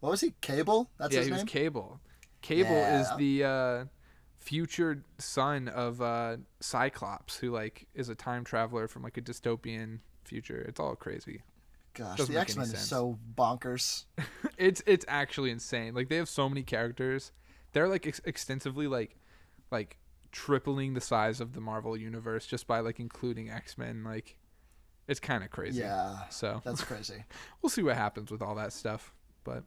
What 0.00 0.10
was 0.10 0.20
he? 0.20 0.34
Cable? 0.42 0.90
That's 0.98 1.12
yeah, 1.14 1.20
his 1.20 1.26
he 1.28 1.30
name. 1.32 1.40
was 1.44 1.50
Cable. 1.50 2.00
Cable 2.42 2.70
Yeah. 2.70 3.00
is 3.00 3.16
the 3.16 3.44
uh, 3.44 3.84
future 4.36 5.02
son 5.18 5.68
of 5.68 6.02
uh, 6.02 6.36
Cyclops, 6.60 7.38
who 7.38 7.50
like 7.50 7.86
is 7.94 8.10
a 8.10 8.14
time 8.14 8.44
traveler 8.44 8.86
from 8.88 9.02
like 9.02 9.16
a 9.16 9.22
dystopian 9.22 10.00
future. 10.24 10.60
It's 10.68 10.78
all 10.78 10.94
crazy. 10.94 11.40
Gosh, 11.94 12.18
doesn't 12.18 12.34
the 12.34 12.40
X 12.40 12.56
Men 12.56 12.66
is 12.66 12.78
so 12.78 13.18
bonkers. 13.36 14.04
it's 14.58 14.82
it's 14.86 15.04
actually 15.08 15.50
insane. 15.50 15.94
Like 15.94 16.08
they 16.08 16.16
have 16.16 16.28
so 16.28 16.48
many 16.48 16.62
characters. 16.62 17.32
They're 17.72 17.88
like 17.88 18.06
ex- 18.06 18.20
extensively 18.24 18.86
like 18.86 19.16
like 19.70 19.98
tripling 20.32 20.94
the 20.94 21.00
size 21.00 21.40
of 21.40 21.52
the 21.52 21.60
Marvel 21.60 21.96
universe 21.96 22.46
just 22.46 22.66
by 22.66 22.80
like 22.80 22.98
including 23.00 23.50
X 23.50 23.78
Men. 23.78 24.02
Like 24.04 24.36
it's 25.06 25.20
kind 25.20 25.44
of 25.44 25.50
crazy. 25.50 25.80
Yeah, 25.80 26.16
So 26.30 26.60
that's 26.64 26.82
crazy. 26.82 27.24
we'll 27.62 27.70
see 27.70 27.82
what 27.82 27.96
happens 27.96 28.30
with 28.30 28.42
all 28.42 28.54
that 28.56 28.72
stuff. 28.72 29.12
But 29.44 29.64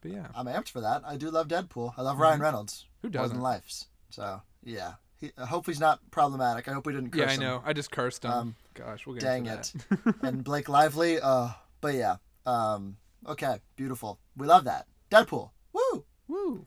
but 0.00 0.10
yeah, 0.10 0.28
I'm 0.34 0.46
amped 0.46 0.68
for 0.70 0.80
that. 0.80 1.02
I 1.06 1.16
do 1.16 1.30
love 1.30 1.48
Deadpool. 1.48 1.94
I 1.96 2.02
love 2.02 2.18
Ryan 2.18 2.40
Reynolds. 2.40 2.86
Who 3.02 3.08
doesn't? 3.10 3.40
lives. 3.40 3.86
So 4.10 4.40
yeah, 4.64 4.94
he, 5.20 5.32
I 5.36 5.46
hope 5.46 5.66
he's 5.66 5.80
not 5.80 6.00
problematic. 6.10 6.68
I 6.68 6.72
hope 6.72 6.86
we 6.86 6.92
didn't 6.92 7.10
curse 7.10 7.20
yeah, 7.20 7.30
I 7.30 7.34
him. 7.34 7.40
know. 7.40 7.62
I 7.64 7.72
just 7.72 7.90
cursed 7.90 8.24
him. 8.24 8.30
Um, 8.30 8.54
Gosh, 8.74 9.06
we'll 9.06 9.14
get 9.16 9.22
Dang 9.22 9.46
it. 9.46 9.72
and 10.22 10.44
Blake 10.44 10.68
Lively. 10.68 11.18
Uh, 11.20 11.48
but 11.80 11.94
yeah. 11.94 12.16
Um, 12.44 12.96
okay, 13.26 13.58
beautiful. 13.76 14.18
We 14.36 14.46
love 14.46 14.64
that. 14.64 14.86
Deadpool. 15.10 15.50
Woo. 15.72 16.04
Woo. 16.28 16.66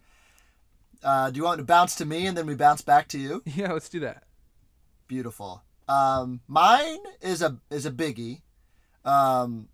Uh, 1.04 1.30
do 1.32 1.38
you 1.38 1.44
want 1.44 1.60
to 1.60 1.64
bounce 1.66 1.96
to 1.96 2.06
me 2.06 2.26
and 2.28 2.38
then 2.38 2.46
we 2.46 2.56
bounce 2.56 2.82
back 2.82 3.08
to 3.10 3.20
you? 3.20 3.42
Yeah, 3.56 3.72
let's 3.74 3.90
do 3.90 4.00
that. 4.02 4.24
Beautiful. 5.08 5.64
Um, 5.88 6.42
mine 6.48 7.00
is 7.22 7.42
a 7.42 7.58
is 7.72 7.86
a 7.86 7.92
biggie. 7.92 8.42
Um, 9.06 9.70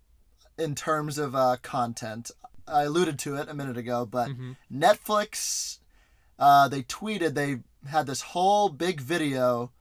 in 0.58 0.74
terms 0.74 1.18
of 1.18 1.34
uh, 1.34 1.56
content, 1.62 2.30
I 2.66 2.84
alluded 2.84 3.18
to 3.20 3.36
it 3.36 3.48
a 3.48 3.54
minute 3.54 3.76
ago, 3.76 4.06
but 4.06 4.30
Mhm. 4.30 4.56
Netflix, 4.72 5.78
uh, 6.38 6.68
they 6.68 6.82
tweeted 6.82 7.34
they 7.34 7.60
had 7.88 8.06
this 8.06 8.22
whole 8.22 8.68
big 8.70 9.00
video 9.00 9.72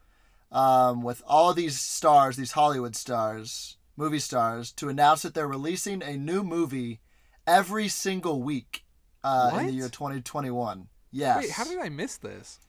um, 0.52 1.02
with 1.04 1.22
all 1.26 1.54
these 1.54 1.80
stars, 1.80 2.36
these 2.38 2.52
Hollywood 2.54 2.96
stars, 2.96 3.78
movie 3.98 4.20
stars, 4.20 4.72
to 4.74 4.90
announce 4.90 5.22
that 5.24 5.34
they're 5.34 5.48
releasing 5.48 6.02
a 6.04 6.18
new 6.18 6.44
movie 6.44 7.00
every 7.48 7.88
single 7.88 8.42
week 8.42 8.84
uh, 9.24 9.52
in 9.60 9.68
the 9.68 9.74
year 9.74 9.90
2021. 9.90 10.88
Yes. 11.12 11.38
Wait, 11.44 11.52
how 11.52 11.64
did 11.64 11.80
I 11.80 11.90
miss 11.90 12.18
this? 12.18 12.60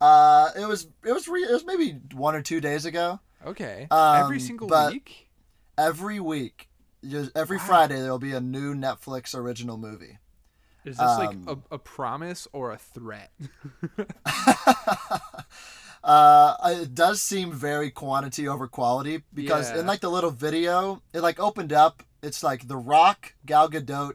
Uh, 0.00 0.50
it 0.58 0.66
was 0.66 0.88
it 1.04 1.12
was 1.12 1.28
re- 1.28 1.42
it 1.44 1.52
was 1.52 1.64
maybe 1.64 2.00
one 2.14 2.34
or 2.34 2.42
two 2.42 2.60
days 2.60 2.84
ago. 2.86 3.20
Okay, 3.46 3.86
Um, 3.90 4.16
every 4.16 4.40
single 4.40 4.68
week. 4.90 5.28
Every 5.78 6.18
week, 6.20 6.68
every 7.34 7.56
Wow. 7.56 7.62
Friday, 7.64 8.00
there 8.00 8.10
will 8.10 8.18
be 8.18 8.32
a 8.32 8.40
new 8.40 8.74
Netflix 8.74 9.34
original 9.34 9.76
movie. 9.78 10.18
Is 10.84 10.96
this 10.96 11.18
like 11.18 11.30
Um, 11.30 11.64
a, 11.70 11.74
a 11.74 11.78
promise 11.78 12.48
or 12.52 12.72
a 12.72 12.78
threat? 12.78 13.30
Uh, 16.04 16.56
it 16.82 16.94
does 16.94 17.22
seem 17.22 17.52
very 17.52 17.90
quantity 17.90 18.48
over 18.48 18.66
quality 18.66 19.22
because 19.32 19.70
Yeah. 19.70 19.80
in 19.80 19.86
like 19.86 20.00
the 20.00 20.10
little 20.10 20.30
video, 20.32 21.02
it 21.12 21.20
like 21.20 21.38
opened 21.38 21.72
up. 21.72 22.02
It's 22.22 22.42
like 22.42 22.66
The 22.68 22.76
Rock, 22.76 23.34
Gal 23.46 23.68
Gadot, 23.70 24.14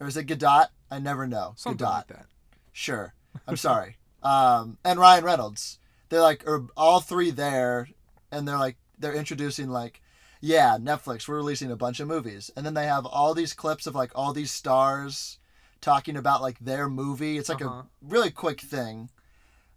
or 0.00 0.06
is 0.06 0.16
it 0.16 0.26
Gadot? 0.26 0.68
I 0.90 0.98
never 1.00 1.26
know. 1.26 1.54
Something 1.56 1.84
Gadot. 1.86 1.90
like 1.90 2.06
that. 2.08 2.26
Sure. 2.72 3.14
I'm 3.46 3.56
sorry. 3.56 3.96
um, 4.22 4.78
and 4.84 4.98
Ryan 5.00 5.24
Reynolds. 5.24 5.78
They're 6.08 6.20
like, 6.22 6.46
are 6.46 6.66
all 6.76 7.00
three 7.00 7.30
there, 7.32 7.88
and 8.30 8.46
they're 8.46 8.58
like, 8.58 8.76
they're 8.98 9.14
introducing 9.14 9.68
like, 9.70 10.00
yeah, 10.40 10.76
Netflix. 10.80 11.26
We're 11.26 11.36
releasing 11.36 11.72
a 11.72 11.76
bunch 11.76 11.98
of 11.98 12.06
movies, 12.06 12.50
and 12.56 12.64
then 12.64 12.74
they 12.74 12.86
have 12.86 13.04
all 13.04 13.34
these 13.34 13.52
clips 13.52 13.88
of 13.88 13.96
like 13.96 14.12
all 14.14 14.32
these 14.32 14.52
stars 14.52 15.38
talking 15.80 16.16
about 16.16 16.42
like 16.42 16.58
their 16.60 16.88
movie. 16.88 17.36
It's 17.36 17.48
like 17.48 17.60
Uh-huh. 17.62 17.80
a 17.82 17.86
really 18.00 18.30
quick 18.30 18.60
thing. 18.60 19.10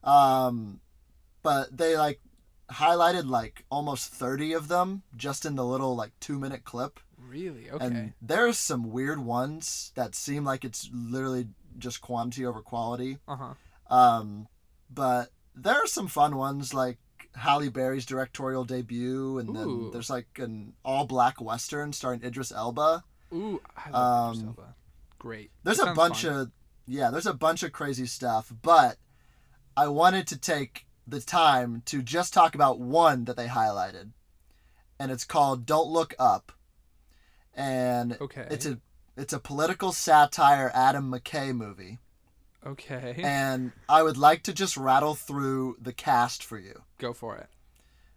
Um, 0.04 0.80
but 1.42 1.76
they 1.78 1.98
like 1.98 2.20
highlighted 2.72 3.28
like 3.28 3.66
almost 3.72 4.12
30 4.14 4.54
of 4.54 4.68
them 4.68 5.02
just 5.16 5.46
in 5.46 5.56
the 5.56 5.66
little 5.66 5.96
like 5.96 6.12
two 6.20 6.38
minute 6.40 6.64
clip. 6.64 7.00
Really? 7.18 7.70
Okay. 7.70 7.86
And 7.86 8.14
there's 8.22 8.58
some 8.58 8.92
weird 8.92 9.20
ones 9.20 9.92
that 9.96 10.16
seem 10.16 10.44
like 10.44 10.64
it's 10.64 10.90
literally 10.94 11.48
just 11.78 12.02
quantity 12.02 12.46
over 12.46 12.62
quality. 12.62 13.18
Uh 13.28 13.36
huh. 13.36 13.54
Um, 13.96 14.48
but 14.90 15.30
there 15.56 15.76
are 15.76 15.88
some 15.88 16.08
fun 16.08 16.36
ones 16.38 16.74
like 16.74 16.98
Halle 17.36 17.70
Berry's 17.70 18.06
directorial 18.06 18.64
debut, 18.66 19.38
and 19.38 19.56
then 19.56 19.92
there's 19.92 20.10
like 20.10 20.28
an 20.38 20.74
all 20.84 21.06
black 21.06 21.40
western 21.42 21.94
starring 21.94 22.24
Idris 22.24 22.52
Elba. 22.52 23.04
Ooh, 23.34 23.62
I 23.78 23.90
love 23.92 24.36
Idris 24.36 24.42
Um, 24.44 24.48
Elba. 24.50 24.76
Great. 25.20 25.52
There's 25.64 25.80
a 25.80 25.94
bunch 25.94 26.24
fun. 26.24 26.34
of 26.34 26.52
yeah, 26.88 27.12
there's 27.12 27.28
a 27.28 27.34
bunch 27.34 27.62
of 27.64 27.72
crazy 27.72 28.06
stuff, 28.08 28.52
but 28.62 28.98
I 29.78 29.88
wanted 29.90 30.26
to 30.28 30.38
take 30.38 30.88
the 31.10 31.22
time 31.22 31.82
to 31.86 32.02
just 32.02 32.34
talk 32.34 32.56
about 32.56 32.80
one 32.80 33.26
that 33.26 33.36
they 33.38 33.48
highlighted, 33.48 34.12
and 35.00 35.12
it's 35.12 35.26
called 35.26 35.66
"Don't 35.66 35.90
Look 35.90 36.14
Up," 36.20 36.52
and 37.54 38.18
Okay. 38.20 38.48
it's 38.50 38.66
a 38.66 38.80
it's 39.18 39.34
a 39.34 39.40
political 39.40 39.92
satire 39.92 40.72
Adam 40.74 41.12
McKay 41.12 41.54
movie, 41.56 42.00
Okay. 42.66 43.20
and 43.24 43.72
I 43.90 44.02
would 44.04 44.18
like 44.18 44.44
to 44.44 44.54
just 44.54 44.78
rattle 44.78 45.16
through 45.16 45.78
the 45.82 45.94
cast 45.94 46.44
for 46.44 46.58
you. 46.58 46.84
Go 46.98 47.14
for 47.14 47.36
it. 47.38 47.50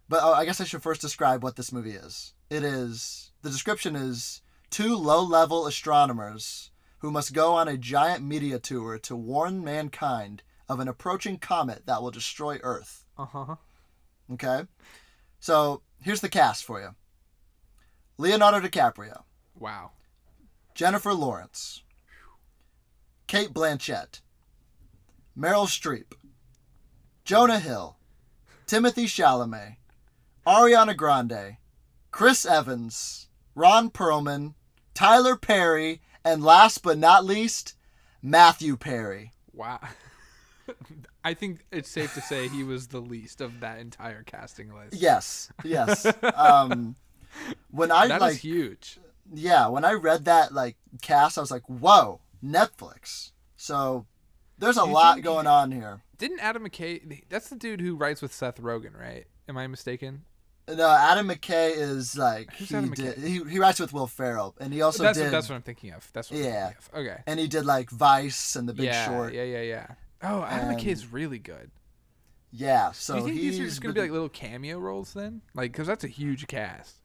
But 0.07 0.21
oh, 0.23 0.33
I 0.33 0.45
guess 0.45 0.61
I 0.61 0.65
should 0.65 0.83
first 0.83 1.01
describe 1.01 1.43
what 1.43 1.55
this 1.55 1.71
movie 1.71 1.91
is. 1.93 2.33
It 2.49 2.63
is 2.63 3.31
the 3.41 3.49
description 3.49 3.95
is 3.95 4.41
two 4.69 4.95
low-level 4.95 5.67
astronomers 5.67 6.71
who 6.99 7.11
must 7.11 7.33
go 7.33 7.53
on 7.53 7.67
a 7.67 7.77
giant 7.77 8.23
media 8.23 8.59
tour 8.59 8.97
to 8.99 9.15
warn 9.15 9.63
mankind 9.63 10.41
of 10.69 10.79
an 10.79 10.87
approaching 10.87 11.37
comet 11.37 11.85
that 11.85 12.01
will 12.01 12.11
destroy 12.11 12.59
Earth. 12.63 13.05
Uh 13.17 13.25
huh. 13.25 13.55
Okay? 14.31 14.63
So, 15.39 15.81
here's 16.01 16.21
the 16.21 16.29
cast 16.29 16.63
for 16.63 16.79
you. 16.79 16.89
Leonardo 18.17 18.59
DiCaprio, 18.59 19.23
Wow. 19.57 19.91
Jennifer 20.75 21.13
Lawrence, 21.13 21.83
Cate 23.27 23.53
Blanchett, 23.53 24.21
Meryl 25.37 25.67
Streep, 25.67 26.13
Jonah 27.25 27.59
Hill, 27.59 27.97
Timothy 28.65 29.05
Chalamet, 29.05 29.75
Ariana 30.47 30.95
Grande, 30.95 31.57
Chris 32.11 32.45
Evans, 32.45 33.27
Ron 33.55 33.89
Perlman, 33.89 34.55
Tyler 34.93 35.35
Perry, 35.35 36.01
and 36.25 36.43
last 36.43 36.83
but 36.83 36.97
not 36.97 37.25
least, 37.25 37.75
Matthew 38.21 38.77
Perry. 38.77 39.31
Wow. 39.51 39.79
I 41.23 41.33
think 41.33 41.65
it's 41.71 41.89
safe 41.89 42.13
to 42.15 42.21
say 42.21 42.47
he 42.47 42.63
was 42.63 42.87
the 42.87 42.99
least 42.99 43.41
of 43.41 43.59
that 43.61 43.79
entire 43.79 44.23
casting 44.23 44.73
list. 44.73 44.93
Yes, 44.95 45.51
yes. 45.63 46.05
um, 46.35 46.95
when 47.71 47.91
I 47.91 48.07
That 48.07 48.15
is 48.17 48.21
like, 48.21 48.37
huge. 48.37 48.99
yeah, 49.33 49.67
when 49.67 49.85
I 49.85 49.93
read 49.93 50.25
that 50.25 50.53
like 50.53 50.75
cast, 51.01 51.37
I 51.37 51.41
was 51.41 51.51
like, 51.51 51.63
whoa, 51.67 52.19
Netflix. 52.43 53.31
So 53.57 54.05
there's 54.57 54.77
a 54.77 54.81
you 54.85 54.91
lot 54.93 55.21
going 55.21 55.47
on 55.47 55.71
here. 55.71 56.01
Didn't 56.17 56.39
Adam 56.39 56.67
McKay? 56.67 57.23
That's 57.29 57.49
the 57.49 57.55
dude 57.55 57.81
who 57.81 57.95
writes 57.95 58.21
with 58.21 58.33
Seth 58.33 58.61
Rogen, 58.61 58.97
right? 58.97 59.25
Am 59.49 59.57
I 59.57 59.67
mistaken? 59.67 60.23
No, 60.69 60.87
Adam 60.89 61.27
McKay 61.27 61.75
is 61.75 62.17
like 62.17 62.53
Who's 62.55 62.69
he 62.69 62.79
did. 62.89 63.17
He, 63.17 63.43
he 63.43 63.59
writes 63.59 63.81
with 63.81 63.91
Will 63.91 64.07
Ferrell, 64.07 64.55
and 64.61 64.71
he 64.73 64.81
also 64.81 65.03
that's 65.03 65.17
did. 65.17 65.25
what, 65.25 65.31
that's 65.31 65.49
what 65.49 65.55
I'm 65.55 65.61
thinking 65.61 65.91
of. 65.91 66.09
That's 66.13 66.31
what 66.31 66.39
Yeah. 66.39 66.45
I'm 66.45 66.73
thinking 66.73 66.77
of. 66.93 66.99
Okay. 66.99 67.23
and 67.27 67.39
he 67.39 67.47
did 67.47 67.65
like 67.65 67.89
Vice 67.89 68.55
and 68.55 68.69
The 68.69 68.73
Big 68.73 68.85
yeah, 68.85 69.05
Short. 69.07 69.33
yeah, 69.33 69.43
yeah, 69.43 69.61
yeah. 69.61 69.87
Oh, 70.23 70.43
Adam 70.43 70.69
And- 70.69 70.79
McKay's 70.79 71.11
really 71.11 71.39
good. 71.39 71.71
Yeah, 72.55 72.91
so 72.91 73.13
Do 73.15 73.19
you 73.19 73.25
think 73.25 73.39
he's 73.39 73.51
these 73.57 73.59
are 73.61 73.69
just 73.69 73.81
gonna 73.81 73.93
be 73.95 74.01
like 74.01 74.11
little 74.11 74.29
cameo 74.29 74.79
roles 74.79 75.13
then? 75.13 75.41
Like, 75.55 75.71
because 75.71 75.87
that's 75.87 76.03
a 76.03 76.07
huge 76.07 76.47
cast. 76.47 76.97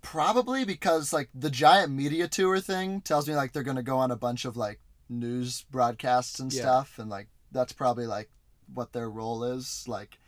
probably 0.00 0.64
because 0.64 1.12
like 1.12 1.28
the 1.34 1.50
giant 1.50 1.92
media 1.92 2.26
tour 2.26 2.58
thing 2.58 3.00
tells 3.02 3.28
me 3.28 3.36
like 3.36 3.52
they're 3.52 3.62
gonna 3.62 3.82
go 3.82 3.98
on 3.98 4.10
a 4.10 4.16
bunch 4.16 4.44
of 4.44 4.56
like 4.56 4.80
news 5.08 5.64
broadcasts 5.70 6.40
and 6.40 6.52
Yeah. 6.52 6.62
stuff, 6.62 6.98
and 6.98 7.08
like 7.10 7.28
that's 7.52 7.72
probably 7.72 8.06
like 8.06 8.30
what 8.72 8.92
their 8.92 9.08
role 9.10 9.44
is. 9.44 9.84
Like, 9.86 10.18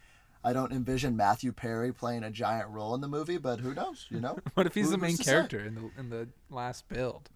I 0.44 0.52
don't 0.52 0.72
envision 0.72 1.16
Matthew 1.16 1.52
Perry 1.52 1.92
playing 1.92 2.22
a 2.22 2.30
giant 2.30 2.68
role 2.68 2.94
in 2.94 3.00
the 3.00 3.08
movie, 3.08 3.38
but 3.38 3.60
who 3.60 3.74
knows? 3.74 4.06
You 4.10 4.20
know, 4.20 4.38
What 4.54 4.66
if 4.66 4.74
he's 4.74 4.86
Who- 4.86 4.92
the 4.92 4.98
main 4.98 5.16
to 5.16 5.24
say? 5.24 5.32
character 5.32 5.58
in 5.60 5.74
the 5.74 5.90
in 5.98 6.10
the 6.10 6.28
last 6.50 6.86
build? 6.88 7.30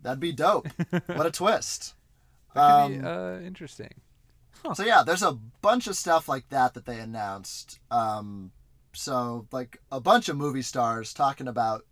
that'd 0.00 0.18
be 0.20 0.32
dope. 0.32 0.66
what 1.06 1.26
a 1.26 1.30
twist. 1.30 1.94
That 2.54 2.86
could 2.88 2.92
be 2.94 2.98
Um, 3.00 3.04
uh, 3.06 3.38
interesting. 3.40 3.92
So 4.74 4.84
yeah, 4.84 5.02
there's 5.04 5.22
a 5.22 5.32
bunch 5.62 5.86
of 5.86 5.96
stuff 5.96 6.28
like 6.28 6.48
that 6.50 6.74
that 6.74 6.84
they 6.86 6.98
announced. 6.98 7.78
Um, 7.90 8.52
so 8.92 9.46
like 9.52 9.78
a 9.90 10.00
bunch 10.00 10.28
of 10.28 10.36
movie 10.36 10.62
stars 10.62 11.12
talking 11.14 11.48
about 11.48 11.84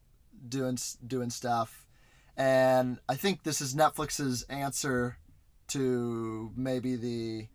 doing 0.49 0.79
doing 1.07 1.31
stuff, 1.31 1.87
and 2.37 2.99
I 3.09 3.15
think 3.15 3.43
this 3.43 3.61
is 3.61 3.75
Netflix's 3.75 4.43
answer 4.51 5.19
to 5.69 6.53
maybe 6.57 6.97
the 6.97 7.47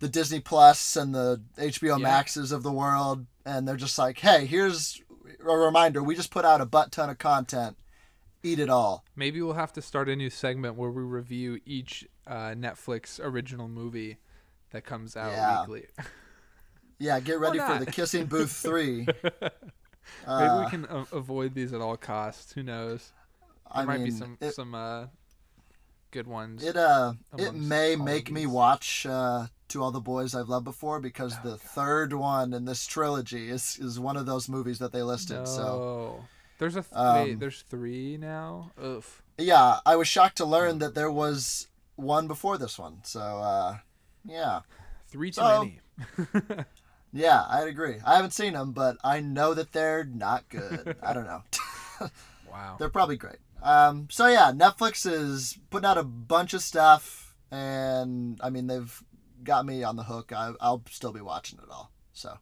the 0.00 0.08
Disney 0.08 0.40
Plus 0.40 0.96
and 0.96 1.14
the 1.14 1.40
HBO 1.56 1.98
Yeah. 1.98 2.04
Maxes 2.04 2.52
of 2.52 2.62
the 2.62 2.72
world, 2.72 3.26
and 3.46 3.66
they're 3.66 3.76
just 3.76 3.98
like, 3.98 4.18
hey, 4.18 4.44
here's 4.46 5.00
a 5.46 5.56
reminder: 5.56 6.02
we 6.02 6.14
just 6.14 6.30
put 6.30 6.44
out 6.44 6.60
a 6.60 6.66
butt 6.66 6.92
ton 6.92 7.08
of 7.10 7.18
content. 7.18 7.76
Eat 8.42 8.58
it 8.58 8.68
all. 8.68 9.04
Maybe 9.16 9.40
we'll 9.42 9.54
have 9.54 9.72
to 9.72 9.82
start 9.82 10.08
a 10.08 10.14
new 10.14 10.30
segment 10.30 10.76
where 10.76 10.90
we 10.90 11.02
review 11.02 11.60
each 11.64 12.06
uh, 12.26 12.50
Netflix 12.50 13.20
original 13.22 13.68
movie 13.68 14.18
that 14.70 14.84
comes 14.84 15.16
out 15.16 15.32
Yeah. 15.32 15.60
weekly. 15.66 15.86
Yeah, 16.98 17.20
get 17.20 17.38
ready 17.40 17.58
for 17.58 17.78
the 17.78 17.84
Kissing 17.84 18.24
Booth 18.24 18.50
three. 18.62 19.06
Maybe 19.22 19.50
Uh, 20.26 20.62
we 20.64 20.70
can 20.70 20.86
a- 20.86 21.06
avoid 21.14 21.52
these 21.54 21.74
at 21.74 21.80
all 21.82 21.96
costs. 21.98 22.52
Who 22.54 22.62
knows? 22.62 23.12
There 23.74 23.82
I 23.82 23.84
might 23.84 23.98
mean, 23.98 24.04
be 24.06 24.10
some 24.12 24.38
it- 24.40 24.54
some 24.54 24.74
uh, 24.74 25.06
good 26.10 26.26
ones. 26.26 26.64
It 26.64 26.74
uh, 26.76 27.12
it 27.36 27.54
may 27.54 27.96
make 27.96 28.30
me 28.30 28.46
watch 28.46 29.04
uh, 29.04 29.48
to 29.68 29.82
all 29.82 29.90
the 29.90 30.00
boys 30.00 30.34
I've 30.34 30.48
loved 30.48 30.64
before 30.64 30.98
because 31.00 31.38
the 31.42 31.58
third 31.58 32.14
one 32.14 32.54
in 32.54 32.64
this 32.64 32.86
trilogy 32.86 33.50
is 33.50 33.76
is 33.78 34.00
one 34.00 34.16
of 34.16 34.24
those 34.24 34.48
movies 34.48 34.78
that 34.78 34.92
they 34.92 35.02
listed. 35.02 35.36
no. 35.38 35.44
So 35.44 36.24
there's 36.58 36.76
a 36.76 36.82
th- 36.82 36.94
Um, 36.94 37.14
wait. 37.24 37.40
There's 37.40 37.60
three 37.68 38.16
now. 38.16 38.70
Oof. 38.82 39.22
yeah, 39.36 39.80
I 39.84 39.96
was 39.96 40.08
shocked 40.08 40.38
to 40.38 40.46
learn 40.46 40.78
that 40.78 40.94
there 40.94 41.10
was 41.10 41.68
one 41.96 42.28
before 42.28 42.56
this 42.58 42.78
one. 42.78 42.98
So 43.04 43.20
uh, 43.20 43.78
yeah, 44.24 44.60
Three 45.08 45.30
too 45.30 45.34
So- 45.40 45.64
many. 45.64 46.64
yeah, 47.12 47.44
I'd 47.48 47.68
agree. 47.68 47.96
I 48.04 48.16
haven't 48.16 48.32
seen 48.32 48.52
them, 48.52 48.72
but 48.72 48.96
I 49.02 49.20
know 49.20 49.54
that 49.54 49.72
they're 49.72 50.04
not 50.04 50.48
good. 50.48 50.96
I 51.02 51.12
don't 51.12 51.26
know. 51.26 51.42
Wow. 52.50 52.76
they're 52.78 52.88
probably 52.88 53.16
great. 53.16 53.36
Um, 53.62 54.08
so 54.10 54.26
yeah, 54.28 54.50
Netflix 54.54 55.04
is 55.10 55.58
putting 55.68 55.86
out 55.86 55.98
a 55.98 56.02
bunch 56.04 56.54
of 56.54 56.62
stuff, 56.62 57.34
and 57.50 58.38
I 58.42 58.48
mean 58.50 58.66
they've 58.66 59.02
got 59.42 59.66
me 59.66 59.82
on 59.82 59.96
the 59.96 60.04
hook. 60.04 60.32
I, 60.32 60.52
I'll 60.60 60.82
still 60.90 61.12
be 61.12 61.20
watching 61.20 61.58
it 61.58 61.68
all. 61.70 61.90
So 62.14 62.38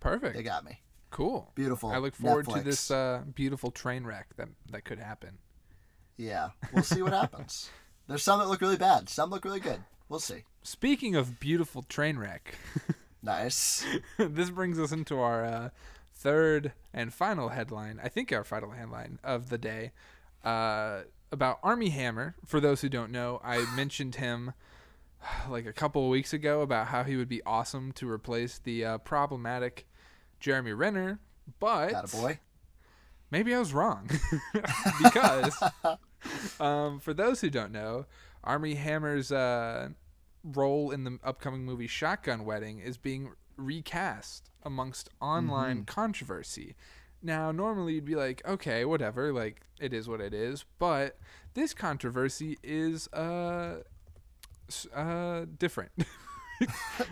Perfect. 0.00 0.36
they 0.36 0.42
got 0.42 0.64
me. 0.64 0.80
Cool. 1.10 1.50
Beautiful. 1.54 1.90
I 1.90 1.98
look 1.98 2.14
forward 2.14 2.48
to 2.48 2.60
this 2.60 2.90
uh, 2.90 3.22
beautiful 3.34 3.70
train 3.70 4.04
wreck 4.04 4.28
that 4.36 4.48
that 4.70 4.84
could 4.84 4.98
happen. 4.98 5.38
Yeah, 6.16 6.50
we'll 6.72 6.82
see 6.82 7.02
what 7.02 7.12
happens. 7.12 7.70
There's 8.08 8.22
some 8.22 8.38
that 8.40 8.48
look 8.48 8.60
really 8.60 8.76
bad. 8.76 9.08
Some 9.08 9.30
look 9.30 9.44
really 9.44 9.60
good. 9.60 9.80
We'll 10.08 10.18
see. 10.20 10.44
Speaking 10.62 11.14
of 11.14 11.38
beautiful 11.38 11.82
train 11.82 12.18
wreck, 12.18 12.54
Nice. 13.22 13.84
this 14.16 14.50
brings 14.50 14.78
us 14.78 14.92
into 14.92 15.18
our 15.18 15.44
uh, 15.44 15.70
third 16.14 16.72
and 16.94 17.12
final 17.12 17.50
headline. 17.50 18.00
I 18.02 18.08
think 18.08 18.32
our 18.32 18.44
final 18.44 18.70
headline 18.70 19.18
of 19.22 19.50
the 19.50 19.58
day 19.58 19.92
uh, 20.44 21.02
about 21.30 21.58
Armie 21.62 21.90
Hammer. 21.90 22.34
For 22.46 22.60
those 22.60 22.80
who 22.80 22.88
don't 22.88 23.12
know, 23.12 23.40
I 23.44 23.58
mentioned 23.76 24.14
him 24.16 24.52
like 25.50 25.66
a 25.66 25.72
couple 25.72 26.04
of 26.04 26.10
weeks 26.10 26.32
ago 26.32 26.62
about 26.62 26.86
how 26.88 27.04
he 27.04 27.16
would 27.16 27.28
be 27.28 27.42
awesome 27.44 27.92
to 27.92 28.08
replace 28.10 28.58
the 28.58 28.84
uh, 28.84 28.98
problematic 28.98 29.86
Jeremy 30.40 30.72
Renner, 30.72 31.18
but 31.60 31.90
Got 31.90 32.12
a 32.14 32.16
boy. 32.16 32.38
maybe 33.30 33.54
I 33.54 33.58
was 33.58 33.74
wrong 33.74 34.08
because 35.02 35.60
um, 36.60 37.00
for 37.00 37.14
those 37.14 37.40
who 37.40 37.50
don't 37.50 37.72
know, 37.72 38.06
Armie 38.44 38.74
Hammer's 38.74 39.32
uh, 39.32 39.90
role 40.44 40.90
in 40.90 41.04
the 41.04 41.18
upcoming 41.24 41.64
movie 41.64 41.86
Shotgun 41.86 42.44
Wedding 42.44 42.80
is 42.80 42.96
being 42.96 43.32
recast 43.56 44.50
amongst 44.62 45.10
online 45.20 45.84
controversy. 45.84 46.74
Now, 47.22 47.50
normally 47.50 47.94
you'd 47.94 48.04
be 48.04 48.14
like, 48.14 48.42
okay, 48.46 48.84
whatever, 48.84 49.32
like 49.32 49.62
it 49.80 49.92
is 49.92 50.08
what 50.08 50.20
it 50.20 50.32
is, 50.32 50.64
but 50.78 51.18
this 51.54 51.74
controversy 51.74 52.58
is 52.62 53.08
uh, 53.08 53.78
uh, 54.94 55.46
different. 55.58 55.90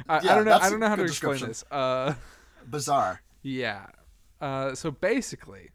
I, 0.09 0.19
I 0.19 0.21
don't 0.21 0.45
know. 0.45 0.59
I 0.61 0.71
don't 0.71 0.81
know 0.81 0.89
how 0.89 0.97
to 0.97 1.05
explain 1.05 1.41
this. 1.41 1.65
Uh, 1.71 2.15
Bizarre. 2.69 3.23
yeah. 3.43 3.87
Uh, 4.41 4.75
so 4.75 4.91
basically, 4.91 5.71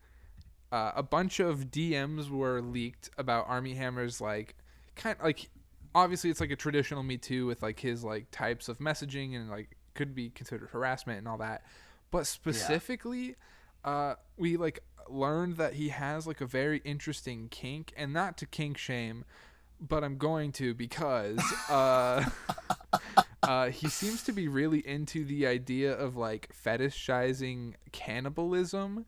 uh, 0.72 0.92
a 0.96 1.04
bunch 1.04 1.40
of 1.40 1.72
DMs 1.72 2.30
were 2.30 2.62
leaked 2.62 3.10
about 3.18 3.48
Armie 3.48 3.75
Hammer's 3.75 4.22
like 4.22 4.56
kind 4.96 5.18
like 5.24 5.50
obviously 5.94 6.30
it's 6.30 6.40
like 6.40 6.51
a 6.51 6.56
traditional 6.56 7.04
Me 7.04 7.18
Too 7.18 7.46
with 7.46 7.62
like 7.62 7.80
his 7.80 8.04
like 8.04 8.32
types 8.32 8.70
of 8.70 8.80
messaging 8.80 9.36
and 9.36 9.50
like 9.50 9.75
could 9.94 10.16
be 10.16 10.30
considered 10.30 10.70
harassment 10.70 11.20
and 11.20 11.28
all 11.28 11.38
that. 11.38 11.63
But 12.12 12.28
specifically, 12.28 13.36
uh, 13.84 14.16
we 14.38 14.58
like 14.58 14.80
learned 15.10 15.58
that 15.58 15.74
he 15.74 15.90
has 15.90 16.28
like 16.28 16.42
a 16.42 16.46
very 16.46 16.82
interesting 16.84 17.48
kink, 17.50 17.94
and 17.96 18.13
not 18.13 18.38
to 18.38 18.46
kink 18.46 18.78
shame, 18.78 19.25
but 19.80 20.04
I'm 20.04 20.18
going 20.18 20.51
to 20.54 20.74
because 20.74 21.40
uh, 21.70 22.30
uh, 23.44 23.70
he 23.70 23.88
seems 23.88 24.24
to 24.24 24.32
be 24.32 24.48
really 24.48 24.86
into 24.86 25.25
the 25.25 25.48
idea 25.48 25.94
of 25.94 26.16
like 26.16 26.54
fetishizing 26.66 27.75
cannibalism. 27.92 29.06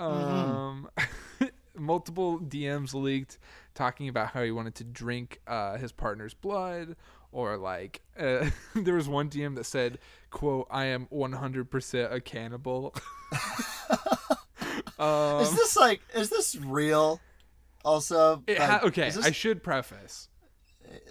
Um, 0.00 0.88
multiple 1.78 2.38
DMs 2.38 2.94
leaked 2.94 3.38
talking 3.74 4.08
about 4.08 4.28
how 4.28 4.42
he 4.42 4.50
wanted 4.50 4.74
to 4.76 4.84
drink 4.84 5.40
uh, 5.46 5.76
his 5.78 5.92
partner's 5.92 6.34
blood, 6.34 6.96
or 7.32 7.56
like 7.56 8.02
uh, 8.18 8.50
there 8.74 8.94
was 8.94 9.08
one 9.08 9.28
DM 9.30 9.56
that 9.56 9.64
said, 9.64 9.98
"quote 10.30 10.66
I 10.70 10.86
am 10.86 11.06
100% 11.12 12.12
a 12.12 12.20
cannibal." 12.20 12.94
um, 14.98 15.42
is 15.42 15.54
this 15.54 15.76
like 15.76 16.00
is 16.14 16.30
this 16.30 16.56
real? 16.56 17.20
Also, 17.84 18.42
like, 18.46 18.58
ha- 18.58 18.80
okay, 18.84 19.10
this- 19.10 19.24
I 19.24 19.30
should 19.30 19.62
preface. 19.62 20.28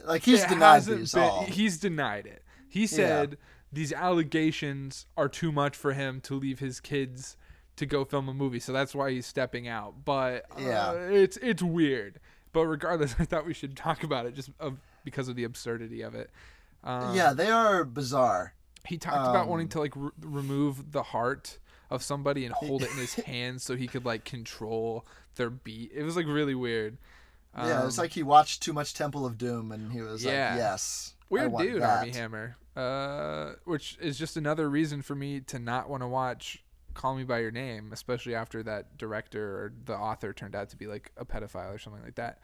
like 0.06 0.24
he's 0.24 0.44
it 0.44 0.50
denied 0.50 0.84
these 0.84 1.14
been- 1.14 1.24
all. 1.24 1.46
He's 1.46 1.80
denied 1.80 2.28
it. 2.28 2.44
He 2.68 2.86
said 2.86 3.38
these 3.72 3.92
allegations 3.92 5.08
are 5.18 5.28
too 5.28 5.52
much 5.52 5.76
for 5.76 5.94
him 5.94 6.22
to 6.22 6.36
leave 6.36 6.60
his 6.60 6.80
kids 6.80 7.36
to 7.80 7.86
go 7.86 8.06
film 8.06 8.30
a 8.30 8.34
movie, 8.34 8.60
so 8.60 8.72
that's 8.72 8.94
why 8.96 9.12
he's 9.12 9.26
stepping 9.26 9.68
out. 9.68 10.06
But 10.06 10.46
uh, 10.58 10.62
Yeah. 10.62 10.92
it's 10.94 11.36
it's 11.38 11.62
weird. 11.64 12.20
But 12.54 12.66
regardless, 12.68 13.16
I 13.20 13.26
thought 13.26 13.46
we 13.46 13.54
should 13.54 13.76
talk 13.76 14.04
about 14.04 14.26
it 14.26 14.36
just 14.36 14.50
of, 14.60 14.78
because 15.04 15.28
of 15.28 15.36
the 15.36 15.44
absurdity 15.44 16.02
of 16.02 16.16
it. 16.16 16.30
Um, 16.84 17.16
yeah, 17.16 17.34
they 17.34 17.50
are 17.52 17.84
bizarre. 17.84 18.54
he 18.88 18.98
talked 18.98 19.28
about 19.28 19.44
um, 19.44 19.50
wanting 19.50 19.68
to 19.70 19.80
like 19.80 19.94
re- 19.96 20.12
remove 20.22 20.92
the 20.94 21.04
heart 21.04 21.58
of 21.90 22.02
somebody 22.04 22.46
and 22.46 22.54
hold 22.54 22.84
it 22.84 22.92
in 22.92 22.98
his 22.98 23.14
hands 23.26 23.64
so 23.64 23.76
he 23.76 23.88
could 23.88 24.06
like 24.06 24.24
control 24.24 25.06
their 25.36 25.50
beat. 25.50 25.92
It 25.94 26.04
was 26.04 26.16
like 26.16 26.26
really 26.28 26.56
weird. 26.56 26.98
yeah, 27.58 27.86
it's 27.86 27.98
Um, 27.98 28.04
like 28.04 28.12
he 28.12 28.24
watched 28.24 28.62
too 28.64 28.74
much 28.74 28.94
Temple 28.94 29.26
of 29.26 29.38
Doom 29.38 29.72
and 29.72 29.92
he 29.92 30.02
was 30.02 30.24
Yeah. 30.24 30.52
like, 30.52 30.58
"Yes, 30.60 31.14
I 31.20 31.26
Weird 31.34 31.52
want 31.52 31.68
dude, 31.68 31.82
that. 31.82 32.00
Armie 32.00 32.12
Hammer. 32.14 32.56
Uh, 32.76 33.54
which 33.66 33.98
is 34.00 34.18
just 34.18 34.38
another 34.38 34.70
reason 34.70 35.02
for 35.02 35.16
me 35.16 35.40
to 35.42 35.60
not 35.60 35.90
want 35.90 36.02
to 36.04 36.08
watch 36.08 36.64
Call 37.00 37.16
Me 37.16 37.24
by 37.24 37.40
Your 37.40 37.52
Name, 37.52 37.92
especially 37.94 38.36
after 38.36 38.62
that 38.64 38.98
director 38.98 39.42
or 39.64 39.74
the 39.86 39.96
author 39.96 40.34
turned 40.34 40.54
out 40.54 40.68
to 40.72 40.76
be 40.76 40.86
like 40.86 41.14
a 41.16 41.24
pedophile 41.24 41.74
or 41.74 41.78
something 41.80 42.04
like 42.04 42.16
that. 42.16 42.40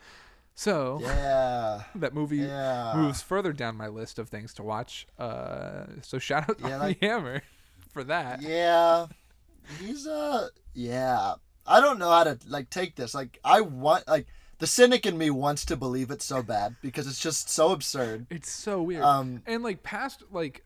So 0.54 1.00
Yeah, 1.02 1.84
that 1.96 2.14
movie 2.14 2.38
Yeah. 2.38 2.94
moves 2.96 3.22
further 3.22 3.52
down 3.52 3.76
my 3.76 3.90
list 3.90 4.18
of 4.18 4.30
things 4.30 4.54
to 4.54 4.64
watch. 4.64 5.08
Uh, 5.20 5.88
so 6.02 6.20
shout 6.20 6.50
out 6.50 6.58
Yeah, 6.62 6.78
that- 6.78 6.98
Hammer 7.02 7.42
for 7.92 8.06
that. 8.06 8.42
yeah. 8.42 9.08
He's 9.82 10.08
uh, 10.08 10.48
yeah. 10.74 11.34
I 11.68 11.82
don't 11.82 12.00
know 12.00 12.10
how 12.10 12.24
to 12.24 12.40
like 12.48 12.70
take 12.70 12.96
this. 12.96 13.14
Like, 13.14 13.38
I 13.44 13.60
want 13.62 14.08
like 14.08 14.28
the 14.60 14.68
cynic 14.68 15.06
in 15.06 15.18
me 15.18 15.32
wants 15.32 15.66
to 15.66 15.76
believe 15.76 16.12
it 16.12 16.22
so 16.22 16.42
bad 16.42 16.78
because 16.82 17.08
it's 17.08 17.20
just 17.20 17.50
so 17.50 17.72
absurd. 17.74 18.28
It's 18.30 18.50
so 18.50 18.82
weird. 18.82 19.04
Um, 19.04 19.42
and 19.46 19.64
like 19.64 19.84
past 19.84 20.24
like 20.32 20.64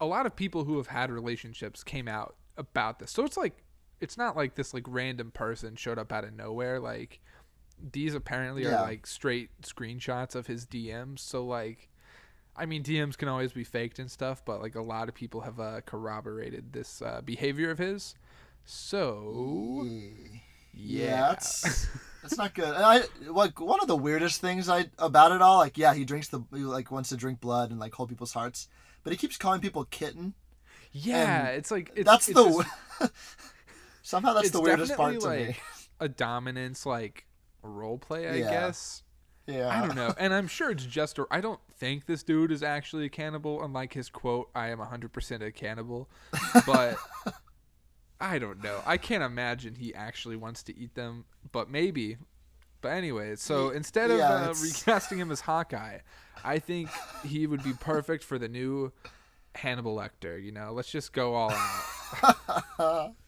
a 0.00 0.06
lot 0.06 0.26
of 0.26 0.34
people 0.34 0.64
who 0.64 0.78
have 0.78 0.88
had 0.88 1.12
relationships 1.12 1.84
came 1.84 2.08
out 2.08 2.34
about 2.60 2.98
this. 3.00 3.10
So 3.10 3.24
it's 3.24 3.36
like 3.36 3.64
it's 4.00 4.16
not 4.16 4.36
like 4.36 4.54
this 4.54 4.72
like 4.72 4.84
random 4.86 5.30
person 5.32 5.74
showed 5.74 5.98
up 5.98 6.12
out 6.12 6.24
of 6.24 6.32
nowhere. 6.34 6.78
Like 6.78 7.20
these 7.92 8.14
apparently 8.14 8.62
Yeah. 8.62 8.76
are 8.78 8.82
like 8.82 9.06
straight 9.06 9.50
screenshots 9.62 10.34
of 10.34 10.46
his 10.46 10.66
DMs. 10.66 11.18
So 11.20 11.44
like 11.44 11.88
I 12.56 12.66
mean 12.66 12.82
DMs 12.82 13.16
can 13.16 13.28
always 13.28 13.52
be 13.52 13.64
faked 13.64 13.98
and 13.98 14.10
stuff, 14.10 14.42
but 14.44 14.60
like 14.62 14.74
a 14.74 14.82
lot 14.82 15.08
of 15.08 15.14
people 15.14 15.40
have 15.42 15.58
uh, 15.58 15.80
corroborated 15.86 16.72
this 16.72 17.00
uh, 17.02 17.20
behavior 17.24 17.70
of 17.70 17.78
his. 17.78 18.14
So 18.64 19.82
Yeah, 19.84 20.30
yeah. 20.74 21.28
that's 21.28 21.88
that's 22.22 22.36
not 22.36 22.54
good. 22.54 22.74
And 22.74 22.84
I 22.84 23.02
like 23.28 23.60
one 23.60 23.80
of 23.80 23.88
the 23.88 23.96
weirdest 23.96 24.40
things 24.40 24.68
I 24.68 24.86
about 24.98 25.32
it 25.32 25.42
all. 25.42 25.58
Like, 25.58 25.76
yeah, 25.78 25.94
he 25.94 26.04
drinks 26.04 26.28
the 26.28 26.40
he, 26.52 26.60
like 26.60 26.90
wants 26.90 27.08
to 27.10 27.16
drink 27.16 27.40
blood 27.40 27.70
and 27.70 27.80
like 27.80 27.94
hold 27.94 28.08
people's 28.10 28.32
hearts, 28.34 28.68
but 29.02 29.12
he 29.12 29.16
keeps 29.16 29.36
calling 29.36 29.60
people 29.60 29.84
kitten. 29.86 30.34
Yeah, 30.92 31.48
and 31.48 31.56
it's 31.58 31.70
like 31.70 31.90
it's, 31.94 32.08
that's 32.08 32.28
it's 32.28 32.36
the 32.36 32.64
this- 33.00 33.10
somehow 34.02 34.34
that's 34.34 34.50
the 34.50 34.60
weirdest 34.60 34.94
part 34.96 35.14
to 35.14 35.18
definitely, 35.20 35.42
me. 35.42 35.46
like, 35.48 35.62
a 36.00 36.08
dominance 36.08 36.86
like 36.86 37.26
role 37.62 37.98
play, 37.98 38.28
I 38.28 38.34
Yeah. 38.36 38.50
guess. 38.50 39.02
Yeah, 39.46 39.68
I 39.68 39.84
don't 39.84 39.96
know. 39.96 40.14
And 40.16 40.32
I'm 40.32 40.46
sure 40.46 40.70
it's 40.70 40.84
just 40.84 41.18
a, 41.18 41.26
I 41.30 41.40
don't 41.40 41.58
think 41.76 42.06
this 42.06 42.22
dude 42.22 42.52
is 42.52 42.62
actually 42.62 43.06
a 43.06 43.08
cannibal 43.08 43.64
unlike 43.64 43.94
his 43.94 44.08
quote 44.08 44.48
I 44.54 44.68
am 44.68 44.78
100% 44.78 45.40
a 45.44 45.50
cannibal. 45.50 46.08
But 46.66 46.96
I 48.20 48.38
don't 48.38 48.62
know. 48.62 48.80
I 48.86 48.96
can't 48.96 49.24
imagine 49.24 49.74
he 49.74 49.92
actually 49.94 50.36
wants 50.36 50.62
to 50.64 50.78
eat 50.78 50.94
them, 50.94 51.24
but 51.50 51.68
maybe. 51.68 52.18
But 52.80 52.90
anyway, 52.90 53.34
so 53.36 53.70
instead 53.70 54.10
of 54.12 54.18
Yeah, 54.18 54.30
uh, 54.50 54.54
recasting 54.62 55.18
him 55.18 55.30
as 55.32 55.40
Hawkeye, 55.40 55.98
I 56.44 56.58
think 56.60 56.88
he 57.24 57.46
would 57.48 57.64
be 57.64 57.72
perfect 57.72 58.22
for 58.22 58.38
the 58.38 58.48
new 58.48 58.92
Hannibal 59.54 59.96
Lecter, 59.96 60.42
you 60.42 60.52
know. 60.52 60.72
Let's 60.72 60.90
just 60.90 61.12
go 61.12 61.34
all 61.34 61.52
out. 61.52 63.14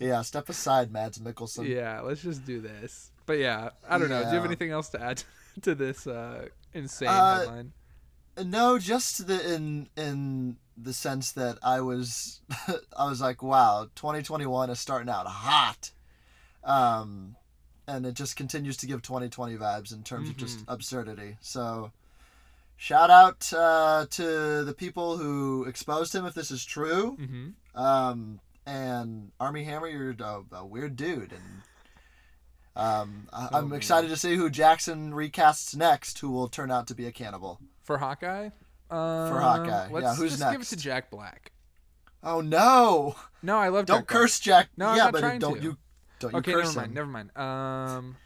Yeah, 0.00 0.22
step 0.22 0.48
aside, 0.48 0.90
Mads 0.90 1.18
Mikkelsen. 1.20 1.68
Yeah, 1.68 2.00
let's 2.00 2.20
just 2.22 2.44
do 2.44 2.60
this. 2.60 3.12
But 3.26 3.38
yeah, 3.38 3.70
I 3.88 3.96
don't 3.98 4.08
know. 4.08 4.22
Do 4.24 4.28
you 4.30 4.34
have 4.34 4.44
anything 4.44 4.72
else 4.72 4.88
to 4.90 5.00
add 5.00 5.22
to 5.62 5.74
this 5.76 6.04
uh, 6.06 6.48
insane 6.74 7.06
Uh, 7.08 7.38
headline? 7.40 7.72
No, 8.44 8.78
just 8.80 9.28
the 9.28 9.54
in 9.54 9.88
in 9.96 10.56
the 10.76 10.92
sense 10.92 11.30
that 11.32 11.58
I 11.62 11.80
was 11.80 12.40
I 12.96 13.08
was 13.08 13.20
like, 13.20 13.40
wow, 13.42 13.88
2021 13.94 14.70
is 14.70 14.80
starting 14.80 15.08
out 15.08 15.26
hot. 15.26 15.90
Um 16.64 17.36
and 17.86 18.04
it 18.04 18.14
just 18.14 18.36
continues 18.36 18.76
to 18.78 18.86
give 18.86 19.02
2020 19.02 19.56
vibes 19.56 19.92
in 19.92 20.02
terms 20.02 20.28
of 20.28 20.36
just 20.36 20.58
Mm-hmm. 20.60 20.72
absurdity. 20.72 21.36
So 21.40 21.92
shout 22.78 23.10
out 23.10 23.52
uh, 23.52 24.06
to 24.10 24.64
the 24.64 24.74
people 24.74 25.18
who 25.18 25.64
exposed 25.64 26.14
him 26.14 26.24
if 26.24 26.32
this 26.32 26.50
is 26.50 26.64
true. 26.64 27.16
Mm-hmm. 27.20 27.78
Um 27.80 28.40
and 28.66 29.32
Armie 29.40 29.64
Hammer, 29.64 29.88
you're 29.88 30.10
a, 30.18 30.42
a 30.52 30.64
weird 30.66 30.96
dude 30.96 31.32
and 31.32 31.62
um, 32.76 33.28
I, 33.32 33.48
I'm 33.52 33.72
Oh, 33.72 33.76
excited 33.76 34.08
to 34.10 34.16
see 34.16 34.36
who 34.36 34.48
Jackson 34.48 35.12
recasts 35.12 35.74
next, 35.74 36.20
who 36.20 36.30
will 36.30 36.46
turn 36.48 36.70
out 36.70 36.86
to 36.88 36.94
be 36.94 37.06
a 37.06 37.12
cannibal. 37.12 37.58
For 37.82 37.98
Hawkeye? 37.98 38.50
Um, 38.90 39.32
For 39.32 39.40
Hawkeye, 39.40 39.88
Let's 39.90 40.04
yeah, 40.04 40.14
who's 40.14 40.38
just 40.38 40.52
give 40.52 40.60
it 40.60 40.66
to 40.68 40.76
Jack 40.76 41.10
Black. 41.10 41.50
Oh 42.22 42.40
no! 42.40 43.16
No, 43.42 43.58
I 43.58 43.68
love 43.68 43.86
Don't 43.86 44.00
Jack 44.00 44.06
curse 44.06 44.38
Jack. 44.38 44.68
No, 44.76 44.88
I'm 44.90 44.96
yeah, 44.96 45.04
not 45.04 45.12
but 45.12 45.20
trying 45.20 45.40
don't 45.40 45.56
to. 45.56 45.62
you 45.62 45.76
don't 46.20 46.30
Black. 46.30 46.46
you 46.46 46.52
Okay, 46.52 46.52
curse 46.52 46.76
never 46.76 46.78
mind. 46.78 46.88
him. 46.88 46.94
Never 46.94 47.06
mind. 47.10 47.36
Um, 47.36 48.16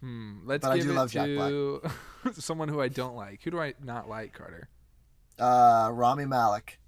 hmm. 0.00 0.38
Let's 0.46 0.62
But 0.62 0.72
I 0.72 0.76
give 0.78 0.86
do 0.86 0.92
it 0.92 0.94
love 0.96 1.10
Jack 1.12 1.26
to 1.26 1.80
someone 2.38 2.68
who 2.68 2.80
I 2.80 2.88
don't 2.88 3.16
like. 3.16 3.42
Who 3.42 3.50
do 3.50 3.60
I 3.60 3.74
not 3.82 4.08
like, 4.08 4.32
Carter? 4.32 4.68
Uh, 5.38 5.90
Rami 5.92 6.26
Malek. 6.26 6.78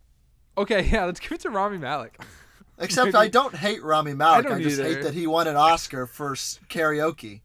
Okay, 0.56 0.84
yeah, 0.92 1.04
let's 1.04 1.20
give 1.20 1.32
it 1.32 1.40
to 1.40 1.50
Rami 1.50 1.78
Malek. 1.78 2.20
Except 2.78 3.14
I 3.14 3.28
don't 3.28 3.54
hate 3.54 3.82
Rami 3.82 4.14
Malek. 4.14 4.46
I, 4.46 4.48
don't 4.48 4.62
just 4.62 4.80
either. 4.80 4.88
hate 4.88 5.02
that 5.04 5.14
he 5.14 5.26
won 5.26 5.46
an 5.46 5.56
Oscar 5.56 6.06
for 6.06 6.34
karaoke. 6.34 7.42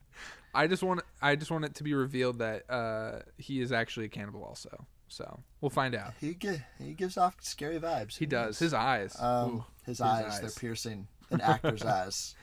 I 0.53 0.65
just 0.65 0.81
want 0.81 1.01
I 1.21 1.35
just 1.35 1.51
want 1.51 1.65
it 1.65 1.75
to 1.75 1.83
be 1.83 1.93
revealed 1.93 2.39
that 2.39 2.67
uh, 2.69 3.19
he 3.37 3.61
is 3.61 3.71
actually 3.71 4.07
a 4.07 4.09
cannibal 4.09 4.43
also. 4.43 4.87
So 5.09 5.43
we'll 5.61 5.69
find 5.69 5.93
out. 5.93 6.13
He 6.19 6.33
gi- 6.33 6.63
he 6.79 6.93
gives 6.93 7.17
off 7.17 7.35
scary 7.41 7.79
vibes. 7.79 8.17
He 8.17 8.25
does. 8.25 8.57
His 8.57 8.73
eyes. 8.73 9.15
Um, 9.19 9.49
Ooh, 9.49 9.65
his, 9.85 9.97
his 9.97 10.01
eyes, 10.01 10.41
they're 10.41 10.49
piercing. 10.49 11.07
An 11.29 11.41
actor's 11.41 11.83
eyes. 11.83 12.35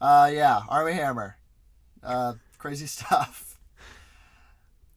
Uh, 0.00 0.30
yeah, 0.32 0.60
Armie 0.68 0.92
Hammer. 0.92 1.38
Uh, 2.02 2.34
crazy 2.58 2.86
stuff. 2.86 3.53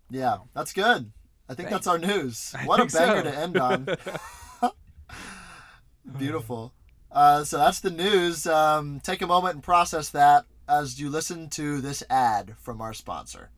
Yeah, 0.09 0.37
that's 0.53 0.73
good. 0.73 1.11
I 1.49 1.53
think 1.53 1.69
that's 1.69 1.87
our 1.87 1.97
news. 1.97 2.53
I 2.57 2.65
What 2.65 2.79
a 2.79 2.85
banger 2.85 3.23
so. 3.23 3.23
to 3.23 3.37
end 3.37 3.57
on. 3.57 3.87
Beautiful. 6.17 6.73
Uh, 7.11 7.43
so 7.43 7.57
that's 7.57 7.79
the 7.79 7.89
news. 7.89 8.45
Um, 8.45 8.99
take 9.01 9.21
a 9.21 9.27
moment 9.27 9.55
and 9.55 9.63
process 9.63 10.09
that 10.09 10.45
as 10.67 10.99
you 10.99 11.09
listen 11.09 11.49
to 11.49 11.79
this 11.79 12.03
ad 12.09 12.55
from 12.57 12.81
our 12.81 12.93
sponsor. 12.93 13.49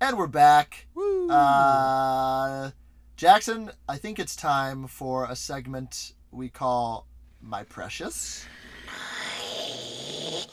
And 0.00 0.18
we're 0.18 0.26
back. 0.26 0.86
Woo! 0.94 1.30
Uh, 1.30 2.72
Jackson, 3.16 3.70
I 3.88 3.96
think 3.96 4.18
it's 4.18 4.36
time 4.36 4.86
for 4.88 5.24
a 5.24 5.34
segment 5.36 6.12
we 6.30 6.48
call 6.50 7.06
My 7.40 7.62
Precious. 7.62 8.44
My 8.86 10.44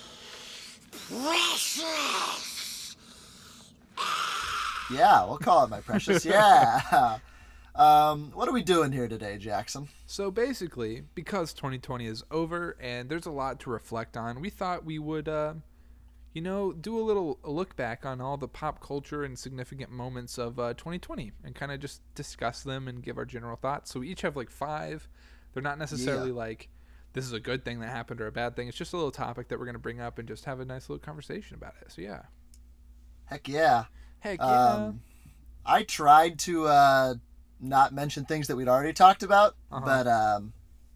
Precious. 1.10 2.63
Yeah, 4.92 5.26
we'll 5.26 5.38
call 5.38 5.64
it 5.64 5.70
My 5.70 5.80
Precious. 5.80 6.26
Yeah. 6.26 7.18
Um, 7.76 8.32
what 8.36 8.48
are 8.48 8.52
we 8.52 8.62
doing 8.62 8.92
here 8.92 9.08
today, 9.08 9.38
Jackson? 9.38 9.88
So 10.06 10.30
basically, 10.30 11.04
because 11.16 11.54
2020 11.54 12.06
is 12.06 12.24
over 12.30 12.78
and 12.80 13.10
there's 13.10 13.26
a 13.26 13.32
lot 13.32 13.60
to 13.62 13.70
reflect 13.72 14.16
on, 14.18 14.42
we 14.42 14.50
thought 14.52 14.86
we 14.86 15.00
would, 15.00 15.28
uh, 15.28 15.54
you 16.34 16.42
know, 16.42 16.72
do 16.74 17.00
a 17.00 17.02
little 17.02 17.40
look 17.44 17.76
back 17.76 18.06
on 18.06 18.22
all 18.22 18.38
the 18.38 18.48
pop 18.48 18.80
culture 18.86 19.24
and 19.24 19.40
significant 19.40 19.90
moments 19.90 20.38
of 20.38 20.60
uh, 20.60 20.74
2020 20.76 21.32
and 21.44 21.56
kind 21.56 21.72
of 21.72 21.80
just 21.80 22.02
discuss 22.14 22.62
them 22.62 22.88
and 22.88 23.02
give 23.02 23.18
our 23.18 23.26
general 23.26 23.56
thoughts. 23.56 23.92
So 23.92 24.02
we 24.02 24.10
each 24.10 24.22
have 24.22 24.36
like 24.36 24.52
five. 24.52 25.08
They're 25.54 25.64
not 25.64 25.80
necessarily 25.80 26.30
Yeah. 26.30 26.36
like 26.36 26.70
this 27.14 27.26
is 27.26 27.34
a 27.34 27.40
good 27.40 27.64
thing 27.66 27.80
that 27.80 27.90
happened 27.90 28.22
or 28.22 28.28
a 28.28 28.32
bad 28.32 28.56
thing. 28.56 28.68
It's 28.68 28.78
just 28.78 28.94
a 28.94 28.98
little 28.98 29.12
topic 29.12 29.48
that 29.48 29.58
we're 29.58 29.66
going 29.66 29.74
to 29.76 29.80
bring 29.80 30.02
up 30.02 30.20
and 30.20 30.28
just 30.28 30.46
have 30.46 30.60
a 30.60 30.66
nice 30.66 30.90
little 30.90 31.04
conversation 31.04 31.56
about 31.56 31.74
it. 31.82 31.92
So 31.92 32.02
yeah. 32.02 32.24
Heck 33.34 33.48
yeah. 33.48 33.86
Heck 34.20 34.40
yeah. 34.40 34.74
Um, 34.74 35.02
I 35.66 35.84
tried 35.84 36.38
to 36.40 36.68
uh, 36.68 37.16
not 37.60 37.94
mention 37.94 38.26
things 38.26 38.48
that 38.48 38.56
we'd 38.56 38.68
already 38.68 38.94
talked 38.94 39.24
about, 39.24 39.56
Uh-huh. 39.72 39.82
but 39.86 40.08
um, 40.08 40.54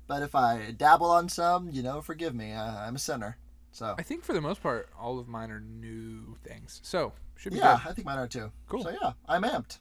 but 0.07 0.21
if 0.21 0.35
I 0.35 0.71
dabble 0.71 1.09
on 1.09 1.29
some, 1.29 1.69
you 1.71 1.81
know, 1.83 2.01
forgive 2.01 2.35
me. 2.35 2.53
Uh, 2.53 2.77
I'm 2.77 2.95
a 2.95 2.99
sinner. 2.99 3.37
So 3.71 3.95
I 3.97 4.03
think 4.03 4.23
for 4.23 4.33
the 4.33 4.41
most 4.41 4.61
part, 4.61 4.89
all 4.99 5.19
of 5.19 5.27
mine 5.27 5.51
are 5.51 5.59
new 5.59 6.35
things. 6.43 6.79
So 6.83 7.13
should 7.35 7.53
be 7.53 7.59
yeah, 7.59 7.77
good. 7.83 7.89
I 7.89 7.93
think 7.93 8.05
mine 8.05 8.17
are 8.19 8.27
too. 8.27 8.51
Cool. 8.69 8.83
So 8.83 8.89
yeah, 8.91 9.13
I'm 9.27 9.43
amped. 9.43 9.79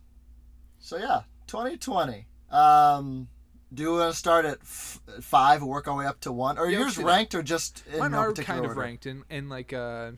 So 0.78 0.96
yeah, 0.96 1.22
2020. 1.46 2.26
Um, 2.50 3.28
do 3.74 3.82
you 3.82 3.92
want 3.92 4.12
to 4.12 4.18
start 4.18 4.44
at 4.44 4.58
f- 4.62 5.00
five 5.20 5.60
and 5.60 5.70
work 5.70 5.88
our 5.88 5.96
way 5.96 6.06
up 6.06 6.20
to 6.20 6.32
one, 6.32 6.58
or 6.58 6.68
Yeah, 6.70 6.78
yours 6.80 6.96
ranked, 6.98 7.34
or 7.34 7.42
just 7.42 7.84
in 7.92 7.98
mine 7.98 8.12
no 8.12 8.18
are 8.18 8.32
kind 8.32 8.64
of 8.64 8.76
ranked 8.76 9.06
in, 9.06 9.24
in 9.30 9.48
like 9.48 9.72
uh 9.72 10.12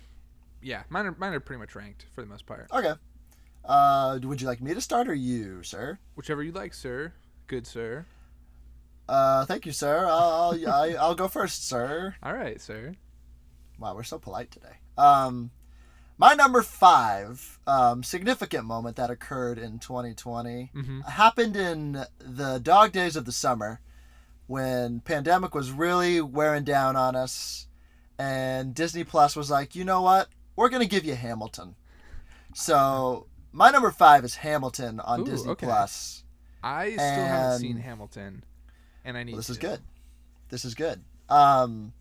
yeah 0.62 0.83
mine 0.88 1.07
are 1.07 1.14
mine 1.18 1.33
are 1.33 1.40
pretty 1.40 1.61
much 1.61 1.75
ranked 1.75 2.07
for 2.14 2.21
the 2.23 2.27
most 2.29 2.47
part 2.47 2.68
Okay. 2.73 2.94
Uh, 3.64 4.18
would 4.23 4.40
you 4.40 4.47
like 4.47 4.62
me 4.62 4.73
to 4.73 4.81
start 4.81 5.09
or 5.09 5.14
you, 5.14 5.62
sir? 5.62 5.99
whichever 6.14 6.42
you 6.42 6.53
like 6.53 6.73
sir 6.75 7.12
good 7.47 7.66
sir 7.66 8.07
Uh, 9.09 9.44
thank 9.47 9.64
you, 9.64 9.73
sir. 9.73 10.07
I'll 10.07 10.53
I'll, 10.55 10.68
I- 10.83 10.97
I'll 10.99 11.14
go 11.14 11.29
first, 11.29 11.66
sir. 11.66 12.14
all 12.23 12.35
right 12.35 12.61
sir 12.61 12.94
Wow, 13.79 13.94
we're 13.94 14.03
so 14.03 14.18
polite 14.18 14.51
today. 14.51 14.77
Um, 14.97 15.51
my 16.18 16.35
number 16.35 16.62
five 16.62 17.61
um, 17.66 18.03
significant 18.03 18.64
moment 18.64 18.97
that 18.97 19.09
occurred 19.11 19.57
in 19.59 19.79
2020 19.79 20.71
Mhm. 20.75 21.05
happened 21.09 21.57
in 21.57 22.05
the 22.18 22.59
dog 22.59 22.90
days 22.92 23.14
of 23.16 23.25
the 23.25 23.33
summer 23.33 23.81
when 24.49 25.01
pandemic 25.01 25.55
was 25.55 25.71
really 25.71 26.21
wearing 26.21 26.64
down 26.64 26.97
on 26.97 27.14
us, 27.14 27.66
and 28.18 28.75
Disney 28.75 29.05
Plus 29.05 29.37
was 29.37 29.49
like, 29.51 29.77
you 29.77 29.85
know 29.85 30.01
what, 30.03 30.29
we're 30.59 30.68
gonna 30.68 30.87
give 30.87 31.05
you 31.05 31.14
Hamilton. 31.14 31.75
So 32.55 33.27
my 33.53 33.71
number 33.71 33.90
five 33.90 34.25
is 34.25 34.37
Hamilton 34.37 35.01
on 35.01 35.21
Ooh, 35.21 35.25
Disney 35.25 35.51
okay. 35.53 35.66
Plus. 35.66 36.25
i 36.62 36.90
still 36.92 37.05
haven't 37.05 37.61
seen 37.61 37.77
hamilton 37.77 38.42
and 39.05 39.16
i 39.16 39.23
need 39.23 39.33
Well, 39.33 39.38
this 39.38 39.51
is 39.51 39.59
good. 39.59 39.81
This 40.49 40.64
is 40.64 40.75
good. 40.75 41.03
Um, 41.29 41.92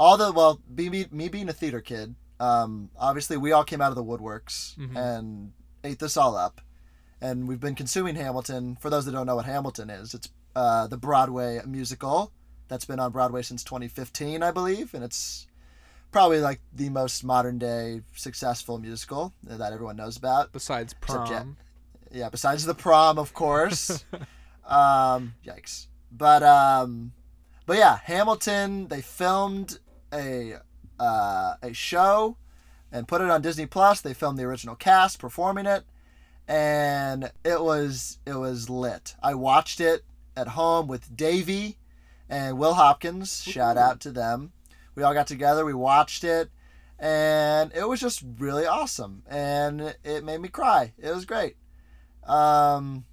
all 0.00 0.16
the 0.16 0.32
well, 0.32 0.60
be, 0.74 0.88
me, 0.88 1.06
me 1.10 1.28
being 1.28 1.48
a 1.48 1.52
theater 1.52 1.80
kid, 1.80 2.14
um, 2.40 2.90
obviously 2.98 3.36
we 3.36 3.52
all 3.52 3.64
came 3.64 3.80
out 3.82 3.90
of 3.90 3.96
the 3.96 4.04
woodworks 4.04 4.76
Mhm. 4.78 4.96
and 4.96 5.52
ate 5.84 5.98
this 5.98 6.16
all 6.16 6.36
up, 6.36 6.60
and 7.20 7.46
we've 7.48 7.60
been 7.60 7.74
consuming 7.74 8.14
Hamilton. 8.14 8.76
For 8.80 8.88
those 8.90 9.04
that 9.06 9.12
don't 9.12 9.26
know 9.26 9.36
what 9.36 9.46
Hamilton 9.46 9.90
is, 9.90 10.14
it's 10.14 10.28
uh, 10.54 10.86
the 10.86 10.96
Broadway 10.96 11.60
musical 11.66 12.32
that's 12.68 12.84
been 12.86 12.98
on 13.00 13.12
Broadway 13.12 13.42
since 13.42 13.62
2015, 13.64 14.42
I 14.42 14.50
believe, 14.52 14.94
and 14.94 15.02
it's 15.04 15.45
probably 16.16 16.40
like 16.40 16.62
the 16.72 16.88
most 16.88 17.24
modern 17.24 17.58
day 17.58 18.00
successful 18.14 18.78
musical 18.78 19.34
that 19.42 19.70
everyone 19.70 19.96
knows 19.96 20.16
about. 20.16 20.50
besides 20.50 20.94
Except 20.94 21.26
prom 21.28 21.58
Yeah, 22.10 22.30
besides 22.30 22.64
the 22.64 22.74
prom, 22.74 23.18
of 23.18 23.34
course. 23.34 24.02
um, 24.66 25.34
yikes. 25.44 25.88
But 26.10 26.42
um, 26.42 27.12
but 27.66 27.76
yeah, 27.76 27.98
Hamilton. 28.02 28.88
They 28.88 29.02
filmed 29.02 29.78
a 30.10 30.54
uh, 30.98 31.54
a 31.60 31.74
show 31.74 32.38
and 32.90 33.06
put 33.06 33.20
it 33.20 33.28
on 33.28 33.42
Disney 33.42 33.66
Plus. 33.66 34.00
They 34.00 34.14
filmed 34.14 34.38
the 34.38 34.44
original 34.44 34.74
cast 34.74 35.18
performing 35.18 35.66
it, 35.66 35.84
and 36.48 37.30
it 37.44 37.60
was 37.60 38.20
it 38.24 38.36
was 38.36 38.70
lit. 38.70 39.16
I 39.22 39.34
watched 39.34 39.80
it 39.80 40.02
at 40.34 40.48
home 40.48 40.86
with 40.86 41.14
Davey 41.14 41.76
and 42.26 42.56
Will 42.56 42.72
Hopkins. 42.72 43.42
Shout 43.42 43.76
out 43.76 44.00
to 44.00 44.10
them. 44.10 44.52
We 44.96 45.02
all 45.04 45.14
got 45.14 45.26
together. 45.28 45.64
We 45.64 45.74
watched 45.74 46.24
it, 46.24 46.50
and 46.98 47.70
it 47.74 47.86
was 47.88 48.00
just 48.00 48.24
really 48.38 48.66
awesome. 48.66 49.22
And 49.28 49.94
it 50.02 50.24
made 50.24 50.40
me 50.40 50.48
cry. 50.48 50.94
It 50.98 51.14
was 51.14 51.24
great. 51.24 51.56
Um, 52.24 53.04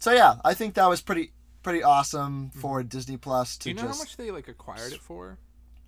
so 0.00 0.12
yeah, 0.12 0.36
I 0.44 0.54
think 0.54 0.74
that 0.74 0.88
was 0.88 1.02
pretty 1.02 1.32
pretty 1.62 1.82
awesome 1.82 2.50
for 2.50 2.82
Disney 2.82 3.16
Plus 3.16 3.56
do 3.58 3.64
to 3.64 3.68
you 3.70 3.74
know 3.74 3.88
just. 3.88 3.98
how 3.98 4.02
much 4.04 4.16
they 4.16 4.30
like 4.30 4.46
acquired 4.48 4.92
it 4.92 5.00
for 5.00 5.36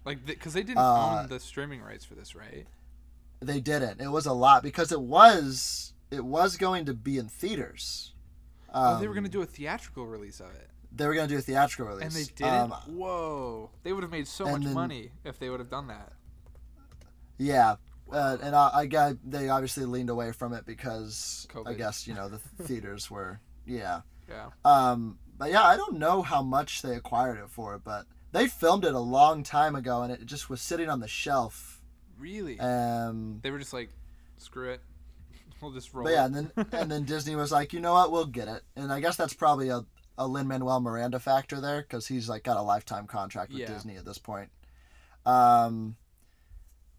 like 0.05 0.27
because 0.27 0.53
they 0.53 0.63
didn't 0.65 0.79
Uh, 0.79 1.21
own 1.23 1.29
the 1.29 1.39
streaming 1.41 1.81
rights 1.81 2.05
for 2.05 2.15
this 2.17 2.35
right 2.35 2.67
They 3.41 3.61
didn't. 3.61 4.01
It 4.01 4.09
was 4.09 4.27
a 4.27 4.33
lot 4.33 4.63
because 4.65 4.91
it 4.91 5.01
was 5.01 5.93
it 6.11 6.25
was 6.25 6.57
going 6.57 6.85
to 6.87 6.95
be 6.95 7.17
in 7.17 7.29
theaters. 7.29 8.13
oh 8.75 8.99
they 8.99 9.07
were 9.07 9.13
Um, 9.13 9.19
gonna 9.19 9.29
do 9.29 9.41
a 9.43 9.47
theatrical 9.47 10.05
release 10.07 10.41
of 10.41 10.51
it 10.55 10.69
They 10.99 11.07
were 11.07 11.15
going 11.15 11.29
to 11.29 11.35
do 11.35 11.39
a 11.39 11.43
theatrical 11.43 11.87
release, 11.87 12.05
and 12.05 12.13
they 12.13 12.25
didn't 12.35 12.53
Um, 12.53 12.71
whoa. 12.89 13.71
They 13.85 13.93
would 13.93 14.03
have 14.03 14.11
made 14.13 14.27
so 14.29 14.45
much 14.47 14.65
then- 14.65 14.75
money 14.75 15.13
if 15.25 15.39
they 15.39 15.49
would 15.49 15.61
have 15.61 15.71
done 15.71 15.87
that. 15.87 16.13
Yeah, 17.39 17.77
uh, 18.13 18.37
and 18.43 18.55
I, 18.55 18.71
I 18.75 18.87
got 18.87 19.17
they 19.25 19.49
obviously 19.49 19.85
leaned 19.85 20.11
away 20.11 20.33
from 20.33 20.53
it 20.53 20.67
because 20.67 21.47
I 21.67 21.75
guess 21.75 22.07
you 22.07 22.15
know 22.15 22.29
the 22.29 22.39
theaters 22.65 23.11
were 23.11 23.41
yeah. 23.65 24.01
yeah. 24.29 24.51
Um, 24.65 25.19
but 25.37 25.51
yeah, 25.51 25.63
I 25.63 25.77
don't 25.77 25.99
know 25.99 26.23
how 26.23 26.43
much 26.43 26.83
they 26.83 26.97
acquired 26.97 27.39
it 27.39 27.49
for, 27.49 27.79
but 27.79 28.07
they 28.33 28.49
filmed 28.49 28.85
it 28.85 28.95
a 28.95 28.99
long 28.99 29.43
time 29.45 29.77
ago, 29.77 30.03
and 30.03 30.13
it 30.13 30.27
just 30.27 30.51
was 30.51 30.61
sitting 30.61 30.89
on 30.91 30.99
the 31.01 31.07
shelf. 31.09 31.81
really? 32.19 32.59
Um, 32.59 33.39
they 33.43 33.53
were 33.53 33.59
just 33.61 33.73
like 33.73 33.91
screw 34.37 34.71
it. 34.71 34.81
We'll 35.61 35.73
just 35.73 35.93
roll 35.93 36.05
but 36.05 36.13
yeah, 36.13 36.25
and 36.27 36.35
then 36.35 36.51
and 36.71 36.91
then 36.91 37.05
Disney 37.13 37.35
was 37.35 37.51
like, 37.51 37.73
you 37.73 37.81
know 37.81 37.93
what, 37.93 38.11
we'll 38.13 38.27
get 38.27 38.47
it, 38.49 38.63
and 38.77 38.93
I 38.93 39.01
guess 39.01 39.17
that's 39.17 39.35
probably 39.35 39.69
a 39.71 39.85
a 40.19 40.27
Lin 40.27 40.47
Manuel 40.49 40.81
Miranda 40.81 41.19
factor 41.19 41.61
there 41.61 41.81
because 41.81 42.07
he's 42.09 42.29
like 42.29 42.43
got 42.43 42.57
a 42.59 42.63
lifetime 42.63 43.07
contract 43.07 43.51
with 43.53 43.61
Yeah. 43.61 43.69
Disney 43.69 43.97
at 43.97 44.05
this 44.05 44.19
point. 44.19 44.51
Um, 45.25 45.97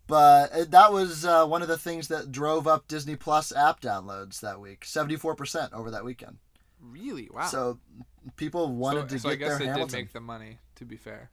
but 0.08 0.71
that 0.71 0.91
was 0.91 1.23
uh, 1.25 1.45
one 1.45 1.62
of 1.62 1.67
the 1.67 1.77
things 1.77 2.08
that 2.08 2.32
drove 2.32 2.67
up 2.67 2.88
Disney 2.88 3.15
Plus 3.15 3.55
app 3.55 3.79
downloads 3.82 4.39
that 4.39 4.60
week, 4.60 4.84
seventy 4.86 5.15
four 5.17 5.36
percent 5.36 5.73
over 5.73 5.91
that 5.91 6.03
weekend. 6.03 6.38
really 6.82 7.29
wow 7.32 7.45
So 7.45 7.79
people 8.38 8.67
wanted 8.73 9.01
so, 9.12 9.15
to 9.15 9.19
so 9.19 9.29
I 9.29 9.36
guess 9.36 9.49
their 9.49 9.60
they 9.60 9.65
Hamilton. 9.65 9.88
did 9.89 9.97
make 10.05 10.13
the 10.13 10.19
money. 10.21 10.58
To 10.77 10.86
be 10.86 10.95
fair, 10.95 11.29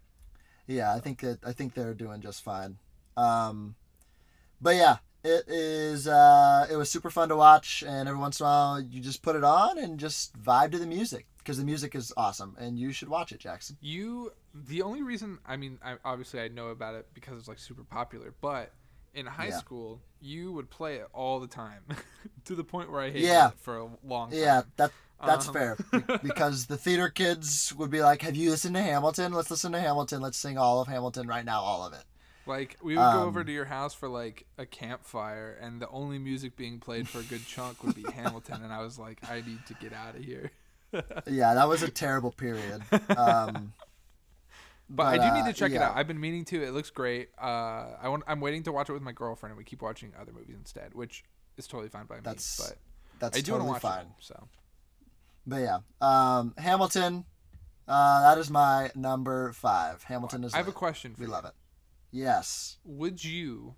Yeah, 0.66 0.92
I 0.92 0.98
think 0.98 1.20
that 1.20 1.38
I 1.46 1.52
think 1.52 1.74
they're 1.74 1.94
doing 1.94 2.20
just 2.20 2.42
fine. 2.42 2.78
Um, 3.16 3.76
but 4.60 4.74
yeah, 4.74 4.96
it 5.22 5.44
is. 5.48 6.08
Uh, 6.08 6.66
it 6.70 6.76
was 6.76 6.90
super 6.90 7.10
fun 7.10 7.28
to 7.28 7.36
watch, 7.36 7.82
and 7.86 8.08
every 8.08 8.20
once 8.20 8.40
in 8.40 8.44
a 8.44 8.48
while, 8.48 8.80
you 8.80 9.00
just 9.00 9.22
put 9.22 9.36
it 9.36 9.44
on 9.44 9.78
and 9.78 9.98
just 10.00 10.36
vibe 10.38 10.72
to 10.72 10.78
the 10.78 10.86
music 10.86 11.26
because 11.46 11.58
the 11.58 11.64
music 11.64 11.94
is 11.94 12.12
awesome, 12.16 12.56
and 12.58 12.76
you 12.76 12.90
should 12.90 13.08
watch 13.08 13.30
it, 13.30 13.38
Jackson. 13.38 13.76
you 13.80 14.32
the 14.52 14.82
only 14.82 15.02
reason 15.02 15.38
I 15.46 15.56
mean, 15.56 15.78
I, 15.84 15.94
obviously 16.04 16.40
I 16.40 16.48
know 16.48 16.68
about 16.68 16.96
it 16.96 17.06
because 17.14 17.38
it's 17.38 17.46
like 17.46 17.60
super 17.60 17.84
popular, 17.84 18.34
but 18.40 18.72
in 19.14 19.26
high 19.26 19.48
Yeah. 19.48 19.58
school 19.58 20.00
you 20.20 20.50
would 20.52 20.68
play 20.70 20.96
it 20.96 21.06
all 21.12 21.38
the 21.40 21.46
time 21.46 21.84
to 22.46 22.54
the 22.56 22.64
point 22.64 22.90
where 22.90 23.00
I 23.00 23.10
hated 23.10 23.22
Yeah. 23.26 23.48
it 23.50 23.58
for 23.60 23.78
a 23.78 23.88
long 24.02 24.30
time. 24.30 24.38
Yeah, 24.40 24.62
that 24.76 24.90
that's 25.24 25.46
Um, 25.46 25.52
fair 25.54 25.76
because 26.22 26.66
the 26.66 26.76
theater 26.76 27.08
kids 27.08 27.72
would 27.76 27.90
be 27.90 28.02
like, 28.02 28.22
"Have 28.22 28.34
you 28.36 28.50
listened 28.50 28.74
to 28.74 28.82
Hamilton? 28.82 29.32
Let's 29.32 29.50
listen 29.50 29.70
to 29.72 29.80
Hamilton. 29.80 30.20
Let's 30.20 30.36
sing 30.36 30.58
all 30.58 30.80
of 30.80 30.88
Hamilton 30.88 31.28
right 31.28 31.44
now, 31.44 31.60
all 31.62 31.86
of 31.86 31.92
it." 31.92 32.04
Like 32.46 32.76
we 32.82 32.96
would 32.96 33.12
go 33.12 33.22
over 33.24 33.40
Um, 33.40 33.46
to 33.46 33.52
your 33.52 33.64
house 33.66 33.94
for 33.94 34.08
like 34.08 34.46
a 34.58 34.66
campfire, 34.66 35.56
and 35.60 35.80
the 35.80 35.88
only 35.88 36.18
music 36.18 36.56
being 36.56 36.78
played 36.80 37.08
for 37.08 37.20
a 37.20 37.24
good 37.24 37.44
chunk 37.46 37.82
would 37.84 37.94
be 37.94 38.02
Hamilton, 38.20 38.62
and 38.62 38.72
I 38.72 38.80
was 38.82 38.98
like, 38.98 39.18
I 39.28 39.40
need 39.40 39.64
to 39.66 39.74
get 39.74 39.92
out 39.92 40.16
of 40.16 40.22
here. 40.24 40.50
Yeah, 41.26 41.54
that 41.54 41.68
was 41.68 41.82
a 41.82 41.90
terrible 41.90 42.32
period. 42.32 42.82
Um, 43.16 43.72
But, 44.88 45.06
I 45.06 45.28
do 45.28 45.34
need 45.34 45.40
uh, 45.40 45.46
to 45.48 45.52
check 45.52 45.72
it 45.72 45.76
yeah. 45.76 45.88
out. 45.88 45.96
I've 45.96 46.06
been 46.06 46.20
meaning 46.20 46.44
to. 46.46 46.62
It 46.62 46.72
looks 46.72 46.90
great. 46.90 47.30
Uh, 47.40 47.96
I 48.00 48.08
want. 48.08 48.22
I'm 48.28 48.40
waiting 48.40 48.62
to 48.64 48.72
watch 48.72 48.88
it 48.88 48.92
with 48.92 49.02
my 49.02 49.12
girlfriend, 49.12 49.50
and 49.50 49.58
we 49.58 49.64
keep 49.64 49.82
watching 49.82 50.12
other 50.20 50.32
movies 50.32 50.54
instead, 50.56 50.94
which 50.94 51.24
is 51.56 51.66
totally 51.66 51.88
fine 51.88 52.06
by 52.06 52.20
That's 52.22 52.60
me. 52.60 52.66
But 52.68 52.78
That's 53.18 53.38
I 53.38 53.40
do 53.40 53.52
totally 53.52 53.68
want 53.70 53.80
to 53.80 53.86
watch 53.86 53.96
fine. 53.96 54.06
it. 54.06 54.12
So 54.20 54.48
But 55.46 55.56
yeah, 55.56 55.78
um, 56.00 56.54
Hamilton. 56.56 57.24
Uh, 57.88 58.22
that 58.22 58.38
is 58.38 58.50
my 58.50 58.90
number 58.94 59.52
five. 59.52 60.04
Hamilton 60.04 60.44
is. 60.44 60.54
I 60.54 60.58
have 60.58 60.68
a 60.68 60.72
question 60.72 61.14
for 61.14 61.20
We 61.20 61.26
you. 61.26 61.32
love 61.32 61.44
it. 61.44 61.52
Yes. 62.12 62.78
Would 62.84 63.24
you 63.24 63.74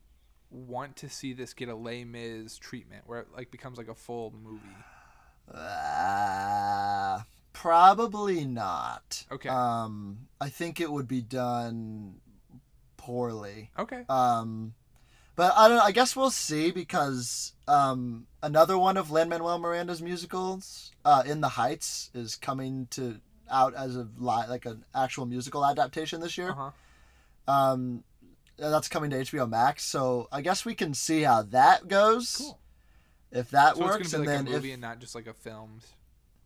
want 0.50 0.96
to 0.96 1.08
see 1.08 1.32
this 1.32 1.52
get 1.54 1.68
a 1.68 1.74
Les 1.74 2.04
Mis 2.04 2.56
treatment 2.58 3.04
where 3.06 3.20
it 3.20 3.28
like 3.34 3.50
becomes 3.50 3.78
like 3.78 3.88
a 3.88 3.94
full 3.94 4.34
movie? 4.42 4.60
Uh, 5.54 7.20
probably 7.52 8.44
not. 8.44 9.24
Okay. 9.30 9.48
Um, 9.48 10.28
I 10.40 10.48
think 10.48 10.80
it 10.80 10.90
would 10.90 11.08
be 11.08 11.22
done 11.22 12.16
poorly. 12.96 13.70
Okay. 13.78 14.04
Um, 14.08 14.74
but 15.36 15.54
I 15.56 15.68
don't. 15.68 15.78
I 15.80 15.92
guess 15.92 16.16
we'll 16.16 16.30
see 16.30 16.70
because 16.70 17.52
um, 17.66 18.26
another 18.42 18.76
one 18.76 18.96
of 18.96 19.10
Lin 19.10 19.28
Manuel 19.28 19.58
Miranda's 19.58 20.02
musicals, 20.02 20.92
uh, 21.04 21.22
In 21.24 21.40
the 21.40 21.48
Heights, 21.48 22.10
is 22.12 22.34
coming 22.34 22.88
to 22.90 23.20
out 23.50 23.74
as 23.74 23.96
a 23.96 24.08
li- 24.18 24.48
like 24.48 24.66
an 24.66 24.84
actual 24.94 25.26
musical 25.26 25.64
adaptation 25.64 26.20
this 26.20 26.36
year. 26.36 26.50
Uh-huh. 26.50 26.70
Um, 27.52 28.04
that's 28.58 28.88
coming 28.88 29.10
to 29.10 29.16
HBO 29.16 29.48
Max. 29.48 29.84
So 29.84 30.28
I 30.32 30.42
guess 30.42 30.64
we 30.64 30.74
can 30.74 30.92
see 30.92 31.22
how 31.22 31.42
that 31.42 31.88
goes. 31.88 32.36
Cool. 32.38 32.58
If 33.30 33.50
that 33.50 33.76
So 33.76 33.84
works, 33.84 34.12
and 34.14 34.24
be 34.24 34.28
like 34.28 34.38
then 34.38 34.46
a 34.46 34.50
movie 34.56 34.68
if 34.68 34.74
and 34.74 34.82
not 34.82 34.98
just 35.00 35.14
like 35.14 35.26
a 35.26 35.34
filmed 35.34 35.84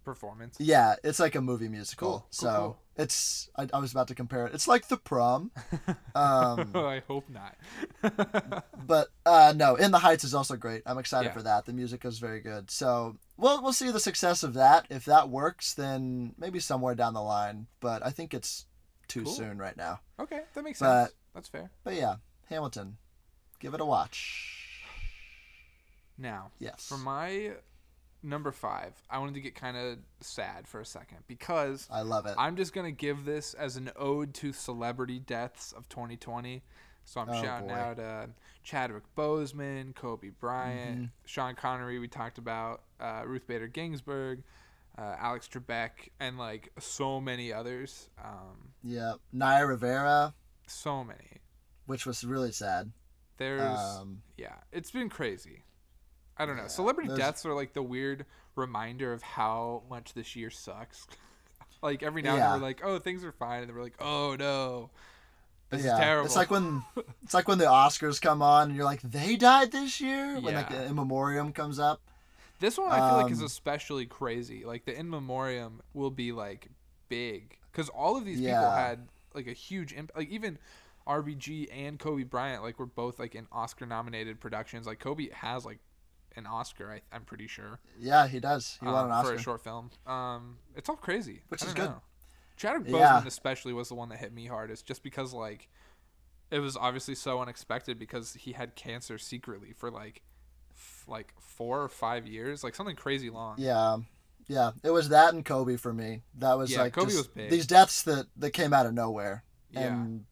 performance. 0.04 0.56
yeah, 0.58 0.96
it's 1.04 1.20
like 1.20 1.34
a 1.36 1.40
movie 1.40 1.68
musical. 1.68 2.08
Cool, 2.08 2.18
cool, 2.18 2.26
so 2.30 2.50
cool. 2.54 2.78
it's 2.96 3.48
I, 3.56 3.68
I 3.72 3.78
was 3.78 3.92
about 3.92 4.08
to 4.08 4.14
compare 4.16 4.46
it. 4.46 4.54
It's 4.54 4.66
like 4.66 4.88
the 4.88 4.96
prom. 4.96 5.50
Um, 6.14 6.72
I 6.74 7.02
hope 7.08 7.24
not. 7.30 7.56
but 8.86 9.08
uh, 9.24 9.54
no, 9.56 9.76
In 9.76 9.90
the 9.92 9.98
Heights 9.98 10.24
is 10.24 10.34
also 10.34 10.56
great. 10.56 10.82
I'm 10.84 10.98
excited 10.98 11.28
Yeah. 11.28 11.32
for 11.32 11.42
that. 11.42 11.64
The 11.64 11.72
music 11.72 12.04
is 12.04 12.18
very 12.18 12.40
good. 12.40 12.70
So 12.70 13.16
we'll 13.38 13.62
we'll 13.62 13.72
see 13.72 13.90
the 13.90 13.98
success 14.00 14.42
of 14.42 14.52
that. 14.54 14.86
If 14.90 15.06
that 15.06 15.30
works, 15.30 15.72
then 15.72 16.34
maybe 16.36 16.58
somewhere 16.60 16.94
down 16.94 17.14
the 17.14 17.22
line. 17.22 17.66
But 17.80 18.04
I 18.04 18.10
think 18.10 18.34
it's 18.34 18.66
too 19.08 19.24
soon 19.24 19.56
right 19.58 19.76
now. 19.76 20.00
okay, 20.20 20.40
that 20.54 20.64
makes 20.64 20.80
But- 20.80 21.04
sense. 21.04 21.14
That's 21.34 21.48
fair. 21.48 21.70
But 21.82 21.94
yeah, 21.94 22.16
Hamilton, 22.50 22.98
give 23.58 23.72
it 23.72 23.80
a 23.80 23.86
watch. 23.86 24.61
Now, 26.22 26.52
Yes. 26.58 26.86
for 26.88 26.96
my 26.96 27.52
number 28.22 28.52
five, 28.52 28.94
I 29.10 29.18
wanted 29.18 29.34
to 29.34 29.40
get 29.40 29.54
kind 29.56 29.76
of 29.76 29.98
sad 30.20 30.68
for 30.68 30.80
a 30.80 30.86
second 30.86 31.18
because 31.26 31.88
I 31.90 32.02
love 32.02 32.26
it. 32.26 32.34
I'm 32.38 32.56
just 32.56 32.72
gonna 32.72 32.92
give 32.92 33.24
this 33.24 33.54
as 33.54 33.76
an 33.76 33.90
ode 33.96 34.32
to 34.34 34.52
celebrity 34.52 35.18
deaths 35.18 35.72
of 35.72 35.88
2020. 35.88 36.62
So 37.04 37.20
I'm 37.20 37.28
Oh, 37.30 37.42
shouting 37.42 37.68
boy. 37.68 37.74
out 37.74 37.98
uh, 37.98 38.26
Chadwick 38.62 39.02
Boseman, 39.16 39.92
Kobe 39.96 40.28
Bryant, 40.30 40.96
Mm-hmm. 40.98 41.04
Sean 41.24 41.56
Connery. 41.56 41.98
We 41.98 42.06
talked 42.06 42.38
about 42.38 42.84
uh, 43.00 43.24
Ruth 43.26 43.48
Bader 43.48 43.66
Ginsburg, 43.66 44.44
uh, 44.96 45.16
Alex 45.18 45.48
Trebek, 45.48 46.10
and 46.20 46.38
like 46.38 46.70
so 46.78 47.20
many 47.20 47.52
others. 47.52 48.08
Um, 48.24 48.72
yeah, 48.84 49.14
Naya 49.32 49.66
Rivera, 49.66 50.32
so 50.68 51.02
many. 51.02 51.40
which 51.86 52.06
was 52.06 52.22
really 52.22 52.52
sad. 52.52 52.92
There's 53.38 53.76
Um, 53.80 54.22
yeah, 54.36 54.54
it's 54.70 54.92
been 54.92 55.08
crazy. 55.08 55.64
I 56.42 56.46
don't 56.46 56.56
know. 56.56 56.68
Celebrity 56.68 57.14
deaths 57.14 57.46
are 57.46 57.54
like 57.54 57.72
the 57.72 57.82
weird 57.82 58.26
reminder 58.56 59.12
of 59.12 59.22
how 59.22 59.82
much 59.88 60.14
this 60.14 60.34
year 60.34 60.50
sucks. 60.50 61.06
like 61.82 62.02
every 62.02 62.22
now 62.22 62.34
and 62.34 62.42
then 62.42 62.50
we're 62.50 62.66
like, 62.66 62.80
oh, 62.84 62.98
things 62.98 63.24
are 63.24 63.32
fine, 63.32 63.60
and 63.60 63.68
then 63.68 63.76
we're 63.76 63.82
like, 63.82 64.00
oh 64.00 64.36
no, 64.38 64.90
this 65.70 65.84
yeah, 65.84 65.94
is 65.94 66.00
terrible. 66.00 66.26
It's 66.26 66.36
like 66.36 66.50
when 66.50 66.82
it's 67.22 67.34
like 67.34 67.48
when 67.48 67.58
the 67.58 67.64
Oscars 67.64 68.20
come 68.20 68.42
on 68.42 68.68
and 68.68 68.76
you're 68.76 68.84
like, 68.84 69.02
they 69.02 69.36
died 69.36 69.72
this 69.72 70.00
year. 70.00 70.38
When 70.40 70.54
like 70.54 70.70
Yeah. 70.70 70.78
the 70.78 70.84
in 70.86 70.94
memoriam 70.94 71.52
comes 71.52 71.78
up. 71.78 72.00
this 72.60 72.76
one 72.76 72.92
I 72.92 73.08
feel 73.08 73.22
like 73.22 73.32
is 73.32 73.40
um, 73.40 73.46
especially 73.46 74.06
crazy. 74.06 74.64
Like 74.64 74.84
the 74.84 74.98
in 74.98 75.08
memoriam 75.08 75.80
will 75.94 76.10
be 76.10 76.32
like 76.32 76.68
big 77.08 77.56
because 77.70 77.88
all 77.88 78.16
of 78.16 78.24
these 78.24 78.40
people 78.40 78.70
had 78.70 79.08
like 79.34 79.46
a 79.46 79.52
huge 79.52 79.92
impact. 79.92 80.18
Like 80.18 80.28
even 80.28 80.58
RBG 81.06 81.68
and 81.72 81.98
Kobe 81.98 82.22
Bryant 82.24 82.62
like 82.62 82.78
were 82.78 82.86
both 82.86 83.18
like 83.18 83.34
in 83.34 83.46
Oscar 83.50 83.86
nominated 83.86 84.40
productions. 84.40 84.86
Like 84.86 84.98
Kobe 84.98 85.30
has 85.30 85.64
like 85.64 85.78
an 86.36 86.46
Oscar, 86.46 86.90
I, 86.92 87.00
I'm 87.14 87.22
pretty 87.24 87.46
sure. 87.46 87.78
Yeah, 87.98 88.26
he 88.26 88.40
does. 88.40 88.78
He 88.80 88.86
won 88.86 88.94
um, 88.96 89.06
an 89.06 89.12
Oscar. 89.12 89.28
for 89.32 89.34
a 89.36 89.42
short 89.42 89.62
film. 89.64 89.90
Um, 90.06 90.58
it's 90.76 90.88
all 90.88 90.96
crazy, 90.96 91.42
Which 91.48 91.62
is 91.62 91.72
good. 91.74 91.90
know. 91.90 92.02
Chadwick 92.56 92.88
Yeah. 92.90 93.20
Boseman 93.22 93.26
especially 93.26 93.72
was 93.72 93.88
the 93.88 93.94
one 93.94 94.08
that 94.10 94.18
hit 94.18 94.32
me 94.32 94.46
hardest, 94.46 94.86
just 94.86 95.02
because 95.02 95.32
like 95.32 95.68
it 96.50 96.58
was 96.58 96.76
obviously 96.76 97.14
so 97.14 97.40
unexpected 97.40 97.98
because 97.98 98.34
he 98.34 98.52
had 98.52 98.74
cancer 98.76 99.16
secretly 99.18 99.72
for 99.72 99.90
like 99.90 100.22
f- 100.74 101.04
like 101.08 101.32
four 101.40 101.82
or 101.82 101.88
five 101.88 102.26
years, 102.26 102.62
like 102.62 102.74
something 102.74 102.96
crazy 102.96 103.30
long. 103.30 103.56
Yeah, 103.58 103.96
yeah. 104.48 104.72
It 104.84 104.90
was 104.90 105.08
that 105.08 105.32
and 105.34 105.44
Kobe 105.44 105.76
for 105.76 105.92
me. 105.92 106.22
That 106.38 106.58
was 106.58 106.70
Yeah, 106.70 106.82
like 106.82 106.92
Kobe 106.92 107.14
was 107.14 107.26
big. 107.28 107.50
these 107.50 107.66
deaths 107.66 108.02
that 108.04 108.26
that 108.36 108.50
came 108.50 108.72
out 108.74 108.84
of 108.86 108.92
nowhere, 108.94 109.44
Yeah. 109.70 109.86
and 109.94 110.24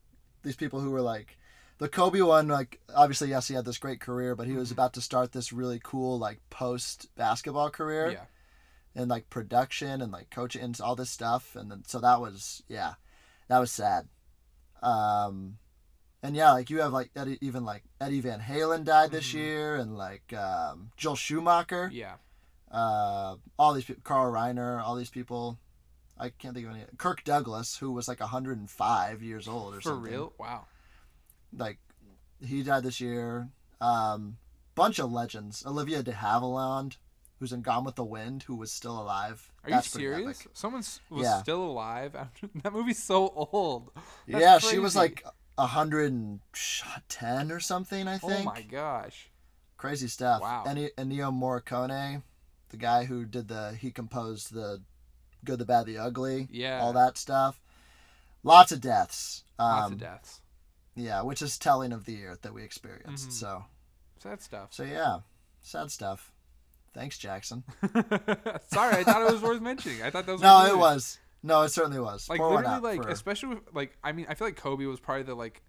these 0.43 0.57
people 0.57 0.81
who 0.81 0.91
were 0.91 1.03
like. 1.03 1.37
The 1.81 1.89
Kobe 1.89 2.21
one, 2.21 2.47
like 2.49 2.79
obviously, 2.95 3.31
yes, 3.31 3.49
he 3.49 3.55
had 3.55 3.65
this 3.65 3.79
great 3.79 4.01
career, 4.01 4.37
but 4.37 4.47
he 4.47 4.53
was 4.53 4.71
about 4.71 4.93
to 4.93 5.01
start 5.01 5.33
this 5.33 5.53
really 5.53 5.81
cool, 5.83 6.19
like 6.19 6.39
post 6.51 7.09
basketball 7.17 7.71
career. 7.71 8.05
Mm-hmm. 8.05 8.13
Yeah, 8.13 8.25
and 8.95 9.09
like 9.11 9.31
production 9.31 10.01
and 10.03 10.13
like 10.13 10.31
coaching 10.31 10.63
and 10.63 10.79
all 10.81 10.97
this 10.97 11.11
stuff 11.11 11.55
and 11.57 11.71
then 11.71 11.83
so 11.87 12.01
that 12.01 12.21
was 12.21 12.63
yeah 12.69 12.95
that 13.49 13.59
was 13.59 13.71
sad 13.71 14.09
um 14.83 15.59
and 16.23 16.35
yeah 16.37 16.53
like 16.53 16.71
you 16.71 16.81
have 16.81 16.93
like 16.93 17.11
Eddie, 17.15 17.39
even 17.41 17.65
like 17.65 17.85
eddie 18.01 18.21
van 18.21 18.41
halen 18.41 18.85
died 18.85 19.11
this 19.11 19.31
Mhm. 19.31 19.35
year 19.35 19.77
and 19.77 19.97
like 19.97 20.33
um 20.33 20.91
joel 20.97 21.17
schumacher 21.17 21.89
yeah. 21.93 22.15
uh 22.71 23.37
all 23.59 23.75
these 23.75 23.85
people 23.85 24.03
carl 24.03 24.33
reiner 24.33 24.83
all 24.83 24.97
these 24.97 25.11
people 25.11 25.59
i 26.19 26.29
can't 26.29 26.55
think 26.55 26.67
of 26.67 26.73
any 26.75 26.85
kirk 26.99 27.23
douglas 27.25 27.77
who 27.77 27.93
was 27.93 28.09
like 28.09 28.21
105 28.21 29.23
years 29.23 29.47
old 29.47 29.75
or 29.75 29.81
For 29.81 29.91
something 29.91 30.13
real? 30.13 30.33
Wow. 30.39 30.67
Like 31.57 31.79
he 32.45 32.63
died 32.63 32.83
this 32.83 33.01
year 33.01 33.49
um 33.81 34.37
bunch 34.75 34.99
of 34.99 35.11
legends 35.11 35.65
olivia 35.67 36.03
de 36.03 36.13
havilland 36.13 36.97
who's 37.39 37.53
in 37.53 37.63
gone 37.63 37.85
with 37.85 37.97
the 37.97 38.05
wind 38.05 38.43
who 38.45 38.55
was 38.55 38.71
still 38.71 39.01
alive 39.01 39.51
Are 39.65 39.71
That's 39.71 39.95
you 39.95 40.01
serious? 40.01 40.47
Someone 40.53 40.83
was 41.11 41.23
Yeah. 41.25 41.41
still 41.43 41.63
alive 41.63 42.15
after 42.15 42.49
that 42.63 42.73
movie's 42.73 43.03
so 43.03 43.29
old. 43.53 43.91
That's 44.29 44.43
yeah, 44.43 44.59
she 44.59 44.79
was 44.79 44.95
like 44.95 45.25
a 45.59 45.67
hundred 45.67 46.13
and 46.13 46.41
ten 47.09 47.51
or 47.53 47.61
something. 47.61 48.07
I 48.09 48.17
think. 48.19 48.41
Oh 48.41 48.45
my 48.45 48.63
gosh. 48.63 49.31
Crazy 49.77 50.09
stuff. 50.09 50.41
Wow. 50.43 50.65
And 50.67 50.79
Ennio 50.99 51.31
Morricone, 51.33 52.23
the 52.71 52.77
guy 52.77 53.05
who 53.05 53.25
did 53.25 53.49
the 53.49 53.73
he 53.79 53.91
composed 53.91 54.53
the 54.53 54.83
Good, 55.45 55.59
the 55.59 55.65
Bad, 55.67 55.87
the 55.87 55.97
Ugly. 55.99 56.49
Yeah. 56.51 56.81
All 56.81 56.93
that 56.95 57.17
stuff. 57.19 57.61
Lots 58.43 58.73
of 58.73 58.81
deaths. 58.83 59.45
Um, 59.59 59.67
Lots 59.69 59.93
of 59.93 59.99
deaths. 59.99 60.41
Yeah, 60.95 61.23
which 61.23 61.41
is 61.43 61.57
telling 61.59 61.93
of 61.93 62.05
the 62.05 62.13
year 62.13 62.37
that 62.43 62.53
we 62.53 62.63
experienced. 62.63 63.29
Mhm. 63.29 63.33
So, 63.33 63.65
Sad 64.19 64.43
stuff. 64.43 64.73
so 64.73 64.83
yeah, 64.83 65.21
sad 65.63 65.91
stuff. 65.91 66.33
Thanks, 66.93 67.17
Jackson. 67.19 67.63
Sorry, 68.69 68.97
I 68.97 69.05
thought 69.05 69.23
it 69.29 69.33
was 69.33 69.41
worth 69.43 69.61
mentioning. 69.63 70.03
I 70.03 70.11
thought 70.11 70.27
that 70.27 70.33
was 70.33 70.43
No, 70.43 70.67
it 70.67 70.77
was. 70.77 71.19
No, 71.43 71.63
it 71.63 71.69
certainly 71.71 72.01
was. 72.01 72.29
like 72.29 72.39
Pour 72.39 72.57
literally 72.57 72.81
like 72.99 73.03
for- 73.05 73.09
especially 73.11 73.51
with, 73.55 73.61
like 73.73 73.97
I 74.05 74.13
mean 74.13 74.27
I 74.29 74.35
feel 74.35 74.47
like 74.49 74.57
Kobe 74.57 74.85
was 74.87 75.01
probably 75.01 75.23
the 75.23 75.35
like 75.35 75.63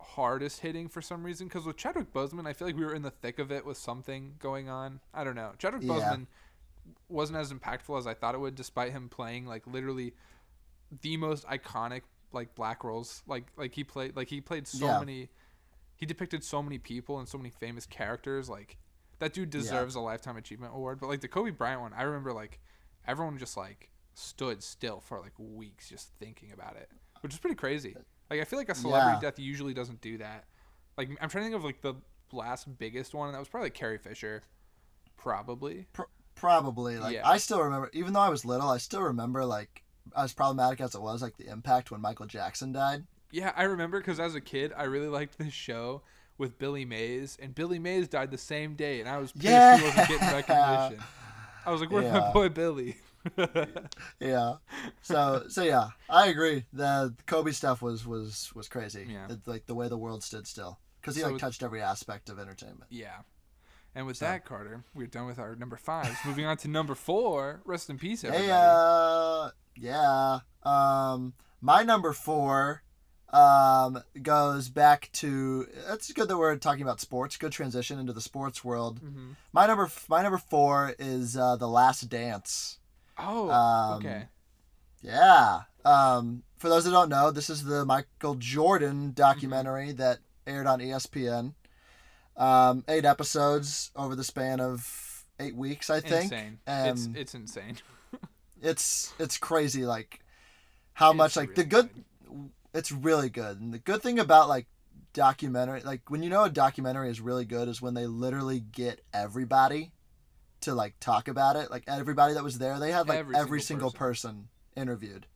hardest 0.00 0.60
hitting 0.60 0.88
for 0.88 1.00
some 1.02 1.22
reason 1.22 1.46
because 1.46 1.64
with 1.66 1.76
Chadwick 1.76 2.12
Boseman 2.12 2.46
I 2.46 2.52
feel 2.54 2.66
like 2.66 2.76
we 2.76 2.84
were 2.84 2.94
in 2.94 3.02
the 3.02 3.10
thick 3.10 3.38
of 3.38 3.52
it 3.52 3.64
with 3.64 3.76
something 3.76 4.34
going 4.40 4.68
on. 4.68 5.00
I 5.14 5.22
don't 5.24 5.36
know. 5.36 5.52
Chadwick 5.58 5.82
Yeah. 5.82 5.90
Boseman 5.94 6.26
wasn't 7.08 7.38
as 7.38 7.52
impactful 7.52 7.96
as 7.98 8.06
I 8.06 8.14
thought 8.14 8.34
it 8.34 8.38
would, 8.38 8.54
despite 8.56 8.92
him 8.92 9.08
playing 9.08 9.46
like 9.46 9.66
literally 9.66 10.14
the 11.02 11.16
most 11.18 11.46
iconic 11.46 12.02
like 12.32 12.54
black 12.54 12.84
roles. 12.84 13.22
Like 13.26 13.46
like 13.56 13.74
he 13.74 13.84
played 13.84 14.16
like 14.16 14.28
he 14.28 14.40
played 14.40 14.66
so 14.68 14.86
Yeah. 14.86 14.98
many. 15.00 15.28
He 15.96 16.06
depicted 16.06 16.42
so 16.44 16.62
many 16.62 16.78
people 16.78 17.18
and 17.18 17.28
so 17.28 17.36
many 17.38 17.50
famous 17.50 17.86
characters. 17.86 18.48
Like 18.48 18.76
that 19.18 19.32
dude 19.34 19.50
deserves 19.50 19.94
a 19.94 20.00
lifetime 20.00 20.36
achievement 20.36 20.72
award. 20.74 20.98
But 21.00 21.08
like 21.08 21.20
the 21.20 21.28
Kobe 21.28 21.50
Bryant 21.50 21.80
one, 21.82 21.92
I 21.92 22.02
remember 22.02 22.32
like 22.32 22.60
everyone 23.06 23.36
just 23.38 23.56
like 23.56 23.90
stood 24.14 24.62
still 24.62 25.00
for 25.00 25.20
like 25.20 25.32
weeks 25.38 25.88
just 25.88 26.10
thinking 26.18 26.52
about 26.52 26.76
it, 26.76 26.90
which 27.20 27.32
is 27.32 27.38
pretty 27.38 27.56
crazy. 27.56 27.96
Like 28.30 28.40
I 28.40 28.44
feel 28.44 28.58
like 28.58 28.68
a 28.68 28.74
celebrity 28.74 29.18
Yeah. 29.22 29.30
death 29.30 29.38
usually 29.38 29.74
doesn't 29.74 30.00
do 30.00 30.18
that. 30.18 30.44
Like 30.96 31.08
I'm 31.20 31.28
trying 31.28 31.44
to 31.44 31.50
think 31.50 31.54
of 31.56 31.64
like 31.64 31.80
the 31.82 31.94
last 32.32 32.78
biggest 32.78 33.12
one, 33.14 33.28
and 33.28 33.34
that 33.34 33.38
was 33.40 33.48
probably 33.48 33.70
Carrie 33.70 33.98
Fisher, 33.98 34.42
probably. 35.16 35.86
Pr- 35.92 36.02
probably 36.34 36.96
like 36.98 37.14
Yeah. 37.14 37.28
I 37.28 37.36
still 37.36 37.60
remember 37.62 37.90
even 37.92 38.14
though 38.14 38.20
I 38.20 38.30
was 38.30 38.46
little 38.46 38.70
I 38.70 38.78
still 38.78 39.02
remember 39.02 39.44
like 39.44 39.82
as 40.16 40.32
problematic 40.32 40.80
as 40.80 40.94
it 40.94 41.00
was 41.02 41.22
like 41.22 41.36
the 41.36 41.46
impact 41.48 41.90
when 41.90 42.00
Michael 42.00 42.26
Jackson 42.26 42.72
died 42.72 43.04
Yeah, 43.30 43.52
I 43.56 43.64
remember 43.64 43.98
because 44.00 44.18
as 44.20 44.34
a 44.34 44.40
kid, 44.40 44.72
I 44.76 44.84
really 44.84 45.08
liked 45.08 45.38
this 45.38 45.52
show 45.52 46.02
with 46.38 46.58
Billy 46.58 46.84
Mays, 46.86 47.36
and 47.40 47.54
Billy 47.54 47.78
Mays 47.78 48.08
died 48.08 48.30
the 48.30 48.38
same 48.38 48.74
day, 48.74 49.00
and 49.00 49.08
I 49.08 49.18
was 49.18 49.30
pissed 49.32 49.46
he 49.80 49.84
wasn't 49.86 50.08
getting 50.08 50.28
recognition. 50.28 51.04
I 51.66 51.70
was 51.70 51.80
like, 51.82 51.90
"Where's 51.90 52.10
my 52.12 52.32
boy 52.32 52.48
Billy?" 52.48 52.96
yeah 54.18 54.54
so 55.02 55.44
so 55.48 55.62
yeah 55.62 55.88
I 56.08 56.28
agree 56.28 56.64
the 56.72 57.14
Kobe 57.26 57.50
stuff 57.52 57.82
was 57.82 58.06
was 58.06 58.50
was 58.54 58.66
crazy 58.68 59.06
Yeah. 59.08 59.26
It's 59.28 59.46
like 59.46 59.66
the 59.66 59.74
way 59.74 59.88
the 59.88 59.98
world 59.98 60.22
stood 60.22 60.46
still 60.46 60.78
because 61.00 61.16
he 61.16 61.20
So 61.22 61.28
like 61.28 61.36
it- 61.36 61.40
touched 61.40 61.62
every 61.62 61.82
aspect 61.82 62.30
of 62.30 62.38
entertainment 62.38 62.84
yeah. 62.90 63.16
And 63.92 64.06
with 64.06 64.20
that, 64.20 64.44
Carter, 64.44 64.84
we're 64.94 65.08
done 65.08 65.26
with 65.26 65.40
our 65.40 65.56
number 65.56 65.76
fives. 65.76 66.16
Moving 66.24 66.46
on 66.46 66.56
to 66.58 66.68
number 66.68 66.94
four. 66.94 67.60
Rest 67.64 67.90
in 67.90 67.98
peace, 67.98 68.22
everybody. 68.22 68.46
hey 68.46 68.52
uh 68.52 69.50
yeah 69.80 70.40
um 70.62 71.32
my 71.60 71.82
number 71.82 72.12
four 72.12 72.82
um, 73.32 74.02
goes 74.20 74.68
back 74.68 75.08
to. 75.14 75.66
It's 75.90 76.12
good 76.12 76.28
that 76.28 76.36
we're 76.36 76.56
talking 76.56 76.82
about 76.82 77.00
sports. 77.00 77.36
Good 77.36 77.52
transition 77.52 77.98
into 77.98 78.12
the 78.12 78.20
sports 78.20 78.64
world. 78.64 79.00
Mm-hmm. 79.00 79.32
My 79.52 79.66
number, 79.66 79.88
my 80.08 80.22
number 80.22 80.38
four 80.38 80.94
is 80.98 81.36
uh, 81.36 81.56
the 81.56 81.68
Last 81.68 82.08
Dance. 82.08 82.78
Oh, 83.18 83.50
Um, 83.50 83.98
okay. 83.98 84.24
Yeah. 85.02 85.60
Um, 85.84 86.42
for 86.58 86.68
those 86.68 86.84
that 86.84 86.90
don't 86.90 87.08
know, 87.08 87.30
this 87.30 87.48
is 87.50 87.64
the 87.64 87.84
Michael 87.84 88.34
Jordan 88.34 89.12
documentary 89.14 89.92
that 89.92 90.18
aired 90.46 90.66
on 90.66 90.80
ESPN. 90.80 91.54
Um, 92.36 92.84
eight 92.88 93.04
episodes 93.04 93.90
over 93.94 94.16
the 94.16 94.24
span 94.24 94.60
of 94.60 95.24
eight 95.38 95.54
weeks, 95.54 95.88
I 95.90 96.00
think. 96.00 96.24
Insane. 96.32 96.58
Um, 96.66 96.88
it's 96.88 97.08
it's 97.14 97.34
insane. 97.34 97.76
it's 98.62 99.12
it's 99.18 99.38
crazy 99.38 99.84
like 99.84 100.20
how 100.94 101.10
It's 101.10 101.16
much 101.18 101.36
like 101.36 101.54
the 101.54 101.62
really 101.62 101.68
good 101.70 101.90
it's 102.72 102.92
really 102.92 103.30
good. 103.30 103.60
And 103.60 103.74
the 103.74 103.78
good 103.78 104.00
thing 104.02 104.18
about 104.18 104.48
like 104.48 104.66
documentary 105.12 105.80
like 105.82 106.08
when 106.08 106.22
you 106.22 106.30
know 106.30 106.44
a 106.44 106.50
documentary 106.50 107.10
is 107.10 107.20
really 107.20 107.44
good 107.44 107.68
is 107.68 107.82
when 107.82 107.94
they 107.94 108.06
literally 108.06 108.60
get 108.60 109.00
everybody 109.12 109.92
to 110.60 110.74
like 110.74 110.94
talk 111.00 111.26
about 111.26 111.56
it. 111.56 111.70
Like 111.70 111.84
everybody 111.88 112.34
that 112.34 112.44
was 112.44 112.58
there 112.58 112.78
they 112.78 112.92
had 112.92 113.08
like 113.08 113.18
Every 113.18 113.34
every, 113.36 113.60
single 113.60 113.90
single, 113.90 113.98
person. 113.98 114.48
interviewed. 114.76 115.26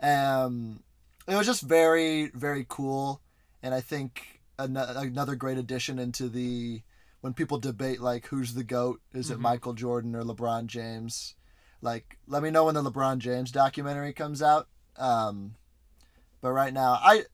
Um 0.00 0.82
it 1.28 1.34
was 1.36 1.46
just 1.46 1.62
very 1.62 2.30
very 2.34 2.64
cool. 2.68 3.20
And 3.62 3.74
i 3.74 3.80
think 3.80 4.40
an- 4.58 4.76
another 4.76 5.34
great 5.34 5.58
addition 5.58 5.98
into 5.98 6.28
the 6.28 6.82
when 7.20 7.34
people 7.34 7.58
debate 7.58 8.00
like 8.00 8.26
who's 8.26 8.54
the 8.54 8.64
goat? 8.64 9.00
Is 9.12 9.30
it 9.30 9.38
Mhm. 9.38 9.42
michael 9.42 9.72
jordan 9.74 10.14
or 10.16 10.22
lebron 10.22 10.66
james 10.66 11.34
like 11.82 12.18
let 12.26 12.42
me 12.42 12.50
know 12.50 12.64
when 12.64 12.74
the 12.74 12.82
lebron 12.82 13.18
james 13.18 13.50
documentary 13.50 14.12
comes 14.12 14.42
out 14.42 14.68
um 14.96 15.54
but 16.40 16.52
right 16.52 16.72
now 16.72 16.92
i 17.02 17.24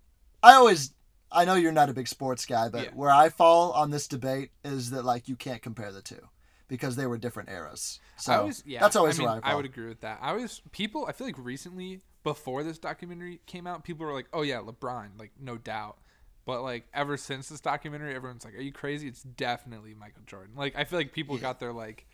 i 0.42 0.54
always 0.54 0.92
i 1.32 1.44
know 1.44 1.54
you're 1.54 1.72
not 1.72 1.88
a 1.90 1.94
big 1.94 2.08
sports 2.08 2.46
guy 2.46 2.68
but 2.68 2.84
Yeah. 2.84 2.90
where 2.94 3.10
i 3.10 3.28
fall 3.28 3.72
on 3.72 3.90
this 3.90 4.06
debate 4.08 4.50
is 4.64 4.90
that 4.90 5.04
like 5.04 5.28
you 5.28 5.36
can't 5.36 5.62
compare 5.62 5.92
the 5.92 6.02
two 6.02 6.28
because 6.68 6.96
they 6.96 7.06
were 7.06 7.18
different 7.18 7.48
eras 7.48 8.00
so 8.16 8.32
I 8.32 8.36
always, 8.38 8.62
yeah, 8.66 8.80
that's 8.80 8.96
always 8.96 9.16
I 9.16 9.18
mean, 9.18 9.28
where 9.28 9.40
i 9.42 9.48
fall 9.50 9.56
would 9.56 9.66
agree 9.66 9.88
with 9.88 10.00
that. 10.00 10.18
I 10.22 10.30
always 10.30 10.62
people. 10.72 11.06
I 11.06 11.12
feel 11.12 11.26
like 11.26 11.36
recently, 11.38 12.00
before 12.24 12.62
this 12.64 12.78
documentary 12.78 13.40
came 13.46 13.66
out, 13.66 13.84
people 13.84 14.06
were 14.06 14.14
like, 14.14 14.26
"Oh 14.32 14.40
yeah, 14.42 14.60
LeBron, 14.60 15.18
like 15.18 15.32
no 15.38 15.58
doubt." 15.58 15.98
But 16.46 16.62
like 16.62 16.88
ever 16.94 17.18
since 17.18 17.50
this 17.50 17.60
documentary, 17.60 18.14
everyone's 18.14 18.42
like, 18.44 18.54
"Are 18.54 18.62
you 18.62 18.72
crazy?" 18.72 19.06
It's 19.06 19.22
definitely 19.22 19.92
Michael 19.94 20.22
Jordan. 20.26 20.54
Like 20.56 20.74
I 20.76 20.84
feel 20.84 20.98
like 20.98 21.12
people 21.12 21.36
Yeah. 21.36 21.42
got 21.42 21.60
their 21.60 21.74
like 21.74 22.06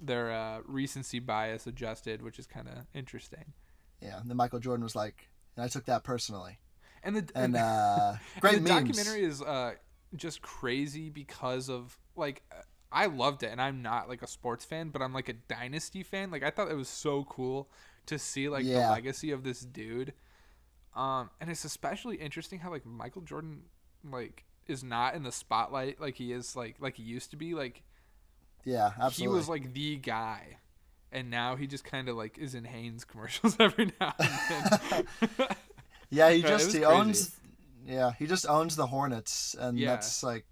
their 0.00 0.30
uh, 0.30 0.58
recency 0.66 1.18
bias 1.18 1.66
adjusted, 1.66 2.22
which 2.22 2.38
is 2.38 2.46
kind 2.46 2.68
of 2.68 2.74
interesting. 2.94 3.52
yeah 4.02 4.20
and 4.20 4.28
then 4.28 4.36
michael 4.36 4.58
jordan 4.58 4.84
was 4.84 4.94
like 4.94 5.28
and 5.56 5.64
i 5.64 5.68
took 5.68 5.84
that 5.86 6.04
personally. 6.04 6.58
And 7.02 7.16
the 7.16 7.28
and 7.34 7.56
uh 7.56 8.14
and 8.42 8.56
the 8.56 8.60
memes. 8.60 8.68
documentary 8.68 9.24
is 9.24 9.40
uh 9.42 9.74
just 10.14 10.42
crazy 10.42 11.08
because 11.10 11.68
of 11.70 11.98
like 12.16 12.42
I 12.92 13.06
loved 13.06 13.42
it 13.42 13.50
and 13.52 13.60
I'm 13.60 13.82
not 13.82 14.08
like 14.08 14.22
a 14.22 14.26
sports 14.26 14.64
fan 14.64 14.88
but 14.90 15.02
I'm 15.02 15.12
like 15.12 15.28
a 15.28 15.34
dynasty 15.34 16.02
fan. 16.02 16.30
Like 16.30 16.42
I 16.42 16.50
thought 16.50 16.70
it 16.70 16.76
was 16.76 16.88
so 16.88 17.24
cool 17.24 17.70
to 18.06 18.18
see 18.18 18.48
like 18.48 18.64
the 18.64 18.90
legacy 18.92 19.30
of 19.32 19.44
this 19.44 19.60
dude. 19.60 20.12
Um 20.94 21.30
and 21.40 21.50
it's 21.50 21.64
especially 21.64 22.16
interesting 22.16 22.58
how 22.60 22.70
like 22.70 22.84
Michael 22.86 23.22
Jordan 23.22 23.62
like 24.04 24.44
is 24.66 24.82
not 24.82 25.14
in 25.14 25.22
the 25.22 25.32
spotlight 25.32 26.00
like 26.00 26.16
he 26.16 26.32
is 26.32 26.56
like 26.56 26.76
like 26.80 26.96
he 26.96 27.02
used 27.02 27.30
to 27.30 27.36
be. 27.36 27.54
Like 27.54 27.82
yeah 28.66 28.92
absolutely 29.00 29.14
he 29.22 29.28
was 29.28 29.48
like 29.48 29.72
the 29.72 29.96
guy 29.96 30.58
and 31.10 31.30
now 31.30 31.56
he 31.56 31.66
just 31.66 31.84
kind 31.84 32.08
of 32.10 32.16
like 32.16 32.36
is 32.36 32.54
in 32.54 32.64
Hanes 32.64 33.04
commercials 33.04 33.56
every 33.60 33.92
now 33.98 34.12
and 34.20 34.38
then 34.48 35.48
Yeah, 36.10 36.30
he 36.30 36.42
just 36.42 36.72
he 36.72 36.84
crazy. 36.84 36.84
owns. 36.84 37.36
Yeah, 37.84 38.12
he 38.18 38.26
just 38.26 38.48
owns 38.48 38.76
the 38.76 38.86
Hornets, 38.86 39.56
and 39.58 39.78
Yeah. 39.78 39.88
that's 39.88 40.22
like, 40.22 40.44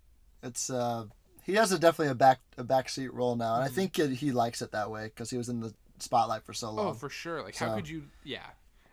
it's 0.43 0.69
uh, 0.71 1.05
he 1.45 1.55
has 1.55 1.71
a 1.73 1.79
definitely 1.79 2.11
a 2.13 2.15
back 2.15 2.41
a 2.59 2.65
backseat 2.65 3.11
role 3.13 3.37
now, 3.37 3.55
and 3.55 3.65
I 3.65 3.69
Mhm. 3.69 3.73
think 3.75 3.99
it, 3.99 4.11
he 4.13 4.33
likes 4.33 4.63
it 4.63 4.73
that 4.73 4.91
way 4.91 5.05
because 5.05 5.31
he 5.31 5.37
was 5.39 5.49
in 5.49 5.61
the 5.61 5.73
spotlight 5.99 6.43
for 6.45 6.53
so 6.53 6.71
long. 6.73 6.91
Oh, 6.91 6.93
for 6.93 7.09
sure. 7.09 7.43
Like, 7.43 7.57
how 7.57 7.75
could 7.75 7.89
you? 7.89 8.05
Yeah, 8.25 8.47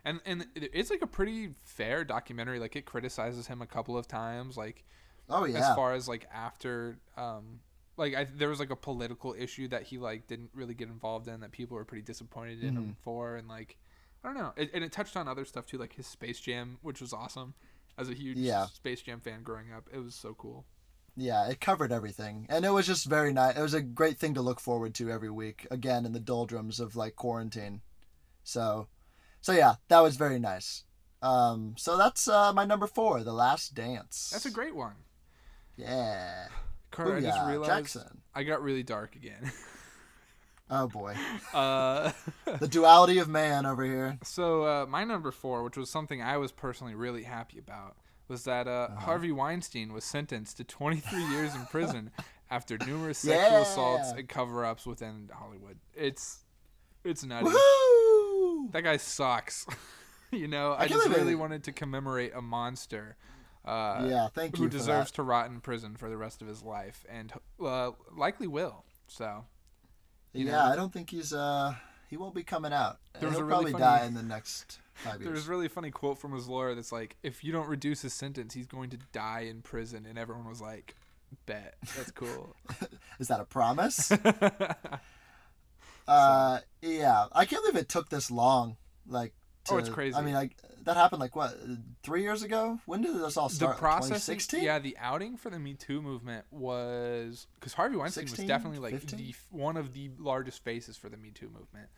and 0.04 0.20
and 0.24 0.46
it's 0.54 0.90
like 0.90 1.02
a 1.02 1.06
pretty 1.06 1.50
fair 1.64 2.04
documentary. 2.04 2.58
Like, 2.60 2.76
it 2.76 2.84
criticizes 2.86 3.46
him 3.48 3.60
a 3.62 3.66
couple 3.66 3.96
of 3.98 4.06
times. 4.06 4.56
Like, 4.56 4.84
oh 5.30 5.44
yeah, 5.44 5.70
as 5.70 5.76
far 5.76 5.94
as 5.94 6.08
like 6.08 6.26
after, 6.32 6.96
um, 7.16 7.60
like 7.96 8.14
I, 8.14 8.24
there 8.24 8.48
was 8.48 8.58
like 8.60 8.70
a 8.70 8.76
political 8.76 9.34
issue 9.38 9.68
that 9.68 9.82
he 9.84 9.98
like 9.98 10.26
didn't 10.26 10.50
really 10.54 10.74
get 10.74 10.88
involved 10.88 11.28
in 11.28 11.40
that 11.40 11.52
people 11.52 11.76
were 11.76 11.84
pretty 11.84 12.02
disappointed 12.02 12.62
in 12.62 12.74
Mm-hmm. 12.74 12.82
him 12.84 12.96
for, 13.02 13.36
and 13.36 13.48
like 13.48 13.76
I 14.24 14.28
don't 14.28 14.38
know. 14.38 14.52
It, 14.56 14.70
and 14.72 14.84
it 14.84 14.92
touched 14.92 15.16
on 15.16 15.26
other 15.28 15.44
stuff 15.44 15.66
too, 15.66 15.78
like 15.78 15.94
his 15.94 16.06
Space 16.06 16.40
Jam, 16.40 16.78
which 16.82 17.00
was 17.00 17.12
awesome. 17.12 17.54
As 17.98 18.08
a 18.08 18.14
huge 18.14 18.38
Yeah. 18.38 18.66
Space 18.66 19.02
Jam 19.02 19.20
fan 19.20 19.42
growing 19.42 19.72
up, 19.72 19.88
it 19.92 19.98
was 19.98 20.14
so 20.14 20.32
cool. 20.34 20.64
yeah, 21.16 21.46
it 21.48 21.60
covered 21.60 21.92
everything, 21.92 22.46
and 22.48 22.64
it 22.64 22.70
was 22.70 22.86
just 22.86 23.04
very 23.06 23.32
nice. 23.34 23.56
It 23.58 23.60
was 23.62 23.74
a 23.74 23.82
great 23.82 24.18
thing 24.18 24.32
to 24.34 24.40
look 24.42 24.60
forward 24.60 24.94
to 24.94 25.10
every 25.10 25.30
week. 25.30 25.66
Again, 25.70 26.06
in 26.06 26.12
the 26.12 26.20
doldrums 26.20 26.80
of 26.80 26.96
like 26.96 27.16
quarantine, 27.16 27.82
so, 28.44 28.88
so 29.42 29.52
yeah, 29.52 29.74
that 29.88 30.00
was 30.00 30.16
very 30.16 30.38
nice. 30.38 30.84
Um, 31.20 31.74
so 31.76 31.96
that's 31.98 32.26
uh, 32.28 32.52
my 32.54 32.64
number 32.64 32.86
four, 32.86 33.22
The 33.22 33.32
Last 33.34 33.74
Dance. 33.74 34.30
That's 34.32 34.46
a 34.46 34.50
great 34.50 34.74
one. 34.74 34.94
yeah. 35.76 36.46
Carter, 36.92 37.16
I 37.16 37.20
just 37.20 37.46
realized 37.48 37.70
Jackson. 37.94 38.20
I 38.34 38.44
got 38.44 38.62
really 38.62 38.82
dark 38.84 39.16
again. 39.16 39.50
Oh 40.70 40.88
boy, 40.88 41.14
uh, 41.54 42.12
the 42.60 42.68
duality 42.68 43.18
of 43.18 43.28
man 43.28 43.66
over 43.66 43.84
here. 43.84 44.18
So 44.22 44.62
uh, 44.64 44.86
my 44.88 45.04
number 45.04 45.30
four, 45.30 45.62
which 45.64 45.76
was 45.76 45.90
something 45.90 46.22
I 46.22 46.36
was 46.38 46.52
personally 46.52 46.94
really 46.94 47.24
happy 47.24 47.58
about, 47.58 47.96
was 48.28 48.44
that 48.44 48.66
uh, 48.66 48.88
Uh-huh. 48.90 49.00
Harvey 49.00 49.32
Weinstein 49.32 49.92
was 49.92 50.04
sentenced 50.04 50.56
to 50.58 50.64
23 50.64 51.22
years 51.30 51.54
in 51.54 51.66
prison 51.66 52.10
after 52.50 52.78
numerous 52.78 53.18
sexual 53.18 53.62
assaults 53.62 54.12
and 54.12 54.28
cover-ups 54.28 54.86
within 54.86 55.28
Hollywood. 55.36 55.78
It's 55.94 56.44
it's 57.04 57.22
nutty. 57.24 57.48
Woohoo! 57.50 58.72
That 58.72 58.82
guy 58.84 58.96
sucks. 58.96 59.66
you 60.30 60.48
know, 60.48 60.72
I, 60.72 60.86
can't 60.88 61.02
just 61.02 61.08
really 61.16 61.32
it. 61.32 61.38
wanted 61.38 61.64
to 61.64 61.72
commemorate 61.72 62.32
a 62.34 62.40
monster. 62.40 63.16
Uh, 63.64 64.06
Yeah, 64.08 64.28
thank 64.34 64.56
who 64.56 64.64
you 64.64 64.68
for 64.68 64.72
deserves 64.76 65.10
that. 65.10 65.16
to 65.16 65.22
rot 65.22 65.46
in 65.50 65.60
prison 65.60 65.96
for 65.96 66.08
the 66.08 66.16
rest 66.16 66.42
of 66.42 66.48
his 66.48 66.62
life, 66.62 67.04
and 67.08 67.32
uh, 67.64 67.92
likely 68.16 68.46
will. 68.48 68.84
So 69.06 69.44
you 70.32 70.46
yeah, 70.46 70.52
know. 70.52 70.58
I 70.72 70.76
don't 70.76 70.92
think 70.92 71.10
he's 71.10 71.32
uh 71.32 71.74
he 72.08 72.16
won't 72.16 72.34
be 72.34 72.42
coming 72.42 72.72
out. 72.72 72.98
There 73.20 73.30
He'll 73.30 73.40
a 73.40 73.44
really 73.44 73.48
probably 73.50 73.72
funny- 73.72 73.84
die 73.84 74.04
in 74.06 74.14
the 74.14 74.22
next 74.22 74.80
five 74.94 75.20
There 75.22 75.32
was 75.32 75.46
a 75.46 75.50
really 75.50 75.68
funny 75.68 75.90
quote 75.90 76.18
from 76.18 76.32
his 76.32 76.46
lawyer 76.48 76.74
that's 76.74 76.92
like, 76.92 77.16
if 77.22 77.42
you 77.44 77.52
don't 77.52 77.68
reduce 77.68 78.02
his 78.02 78.12
sentence, 78.12 78.52
he's 78.52 78.66
going 78.66 78.90
to 78.90 78.98
die 79.12 79.46
in 79.48 79.62
prison. 79.62 80.04
And 80.06 80.18
everyone 80.18 80.46
was 80.46 80.60
like, 80.60 80.94
bet. 81.46 81.74
That's 81.96 82.10
cool. 82.14 82.54
Is 83.18 83.28
that 83.28 83.40
a 83.40 83.44
promise? 83.46 84.12
uh, 86.08 86.58
yeah, 86.80 87.26
I 87.32 87.44
can't 87.46 87.62
believe 87.62 87.76
it 87.80 87.88
took 87.88 88.08
this 88.10 88.30
long. 88.30 88.76
Like, 89.06 89.32
Oh, 89.70 89.76
it's 89.78 89.88
to- 89.88 89.94
crazy. 89.94 90.16
I 90.16 90.22
mean, 90.22 90.34
like 90.34 90.56
that 90.84 90.96
happened 90.96 91.20
like 91.20 91.34
what 91.36 91.54
three 92.02 92.22
years 92.22 92.42
ago? 92.42 92.78
When 92.86 93.02
did 93.02 93.14
this 93.16 93.36
all 93.36 93.48
start? 93.48 93.76
the 93.76 93.80
process, 93.80 94.26
2016. 94.26 94.62
yeah, 94.62 94.78
the 94.78 94.96
outing 94.98 95.36
for 95.36 95.50
the 95.50 95.58
Me 95.58 95.74
Too 95.74 96.00
movement 96.02 96.44
was 96.50 97.46
because 97.58 97.74
Harvey 97.74 97.96
Weinstein 97.96 98.26
16, 98.26 98.44
was 98.44 98.48
definitely 98.48 98.78
like 98.78 98.92
15? 98.92 99.18
the 99.18 99.34
one 99.50 99.76
of 99.76 99.92
the 99.92 100.10
largest 100.18 100.64
faces 100.64 100.96
for 100.96 101.08
the 101.08 101.16
Me 101.16 101.30
Too 101.30 101.48
movement. 101.48 101.88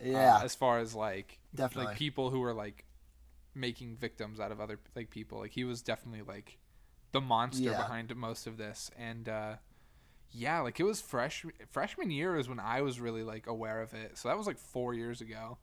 uh, 0.00 0.08
yeah, 0.08 0.40
as 0.42 0.54
far 0.54 0.78
as 0.78 0.94
like 0.94 1.38
Definitely. 1.54 1.86
like 1.86 1.96
people 1.98 2.30
who 2.30 2.40
were 2.40 2.54
like 2.54 2.84
making 3.54 3.96
victims 3.96 4.38
out 4.40 4.52
of 4.52 4.60
other 4.60 4.78
like 4.94 5.10
people, 5.10 5.38
like 5.38 5.52
he 5.52 5.64
was 5.64 5.82
definitely 5.82 6.22
like 6.22 6.58
the 7.12 7.20
monster 7.20 7.64
Yeah. 7.70 7.76
behind 7.76 8.14
most 8.14 8.46
of 8.46 8.56
this, 8.56 8.90
and 8.96 9.28
uh, 9.28 9.54
yeah, 10.30 10.60
like 10.60 10.78
it 10.78 10.84
was 10.84 11.00
fresh 11.00 11.44
freshman 11.70 12.10
year 12.10 12.36
is 12.36 12.48
when 12.48 12.60
I 12.60 12.82
was 12.82 13.00
really 13.00 13.22
like 13.24 13.46
aware 13.48 13.80
of 13.82 13.92
it. 13.94 14.16
So 14.16 14.28
that 14.28 14.38
was 14.38 14.46
like 14.46 14.58
four 14.58 14.94
years 14.94 15.20
ago, 15.20 15.58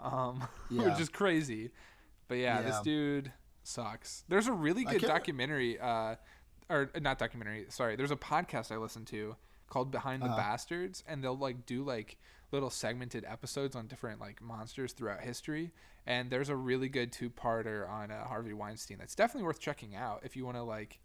um, 0.00 0.42
Yeah. 0.70 0.90
which 0.90 1.00
is 1.00 1.08
crazy. 1.08 1.70
But 2.28 2.36
yeah, 2.38 2.62
this 2.62 2.80
dude 2.80 3.32
sucks. 3.62 4.24
There's 4.28 4.46
a 4.46 4.52
really 4.52 4.84
good 4.84 5.00
documentary, 5.02 5.78
uh, 5.80 6.16
or 6.70 6.90
not 7.00 7.18
documentary. 7.18 7.66
Sorry, 7.70 7.96
there's 7.96 8.10
a 8.10 8.16
podcast 8.16 8.70
I 8.70 8.76
listen 8.76 9.04
to 9.06 9.36
called 9.68 9.90
Behind 9.90 10.22
the 10.22 10.26
Uh-huh. 10.26 10.36
Bastards, 10.36 11.02
and 11.06 11.22
they'll 11.24 11.36
like 11.36 11.66
do 11.66 11.82
like 11.82 12.16
little 12.52 12.70
segmented 12.70 13.24
episodes 13.26 13.76
on 13.76 13.86
different 13.86 14.20
like 14.20 14.40
monsters 14.40 14.92
throughout 14.92 15.20
history. 15.20 15.70
And 16.06 16.30
there's 16.30 16.48
a 16.48 16.56
really 16.56 16.88
good 16.88 17.12
two-parter 17.12 17.86
on 17.86 18.10
uh, 18.10 18.24
Harvey 18.24 18.54
Weinstein 18.54 18.96
that's 18.98 19.14
definitely 19.14 19.44
worth 19.46 19.60
checking 19.60 19.94
out 19.94 20.20
if 20.24 20.36
you 20.36 20.46
want 20.46 20.56
to 20.56 20.62
like. 20.62 21.00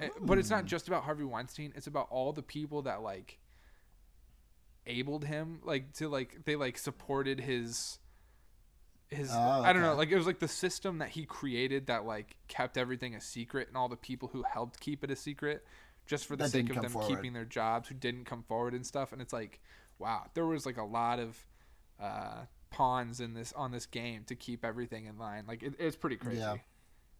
eh, 0.00 0.08
But 0.20 0.36
it's 0.36 0.50
not 0.50 0.66
just 0.66 0.86
about 0.88 1.04
Harvey 1.04 1.24
Weinstein. 1.24 1.72
It's 1.74 1.86
about 1.86 2.08
all 2.10 2.32
the 2.34 2.42
people 2.42 2.82
that 2.82 3.00
like 3.02 3.38
abled 4.86 5.24
him, 5.24 5.60
like 5.64 5.92
to 5.94 6.08
like 6.08 6.44
they 6.44 6.56
like 6.56 6.76
supported 6.76 7.40
his 7.40 7.98
his 9.10 9.30
Oh, 9.32 9.38
I 9.62 9.72
don't 9.72 9.82
know, 9.82 9.94
like 9.94 10.10
it 10.10 10.16
was 10.16 10.26
like 10.26 10.38
the 10.40 10.48
system 10.48 10.98
that 10.98 11.10
he 11.10 11.24
created 11.24 11.86
that 11.86 12.04
like 12.04 12.36
kept 12.48 12.76
everything 12.78 13.14
a 13.14 13.20
secret 13.20 13.68
and 13.68 13.76
all 13.76 13.88
the 13.88 13.96
people 13.96 14.28
who 14.32 14.42
helped 14.42 14.80
keep 14.80 15.04
it 15.04 15.10
a 15.10 15.16
secret 15.16 15.64
just 16.06 16.26
for 16.26 16.36
the 16.36 16.44
That 16.44 16.50
sake 16.50 16.70
of 16.70 16.82
them 16.82 16.90
forward. 16.92 17.08
keeping 17.08 17.32
their 17.32 17.44
jobs 17.44 17.88
who 17.88 17.94
didn't 17.94 18.24
come 18.24 18.42
forward 18.42 18.74
and 18.74 18.84
stuff 18.86 19.12
and 19.12 19.20
it's 19.22 19.32
like 19.32 19.60
wow, 19.98 20.24
there 20.34 20.44
was 20.46 20.66
like 20.66 20.76
a 20.76 20.82
lot 20.84 21.18
of 21.20 21.46
uh 22.00 22.44
pawns 22.70 23.20
in 23.20 23.34
this 23.34 23.52
on 23.52 23.70
this 23.70 23.86
game 23.86 24.24
to 24.26 24.34
keep 24.34 24.64
everything 24.64 25.06
in 25.06 25.16
line. 25.18 25.44
Like 25.46 25.62
it, 25.62 25.74
it's 25.78 25.96
pretty 25.96 26.16
crazy. 26.16 26.38
Yeah. 26.40 26.56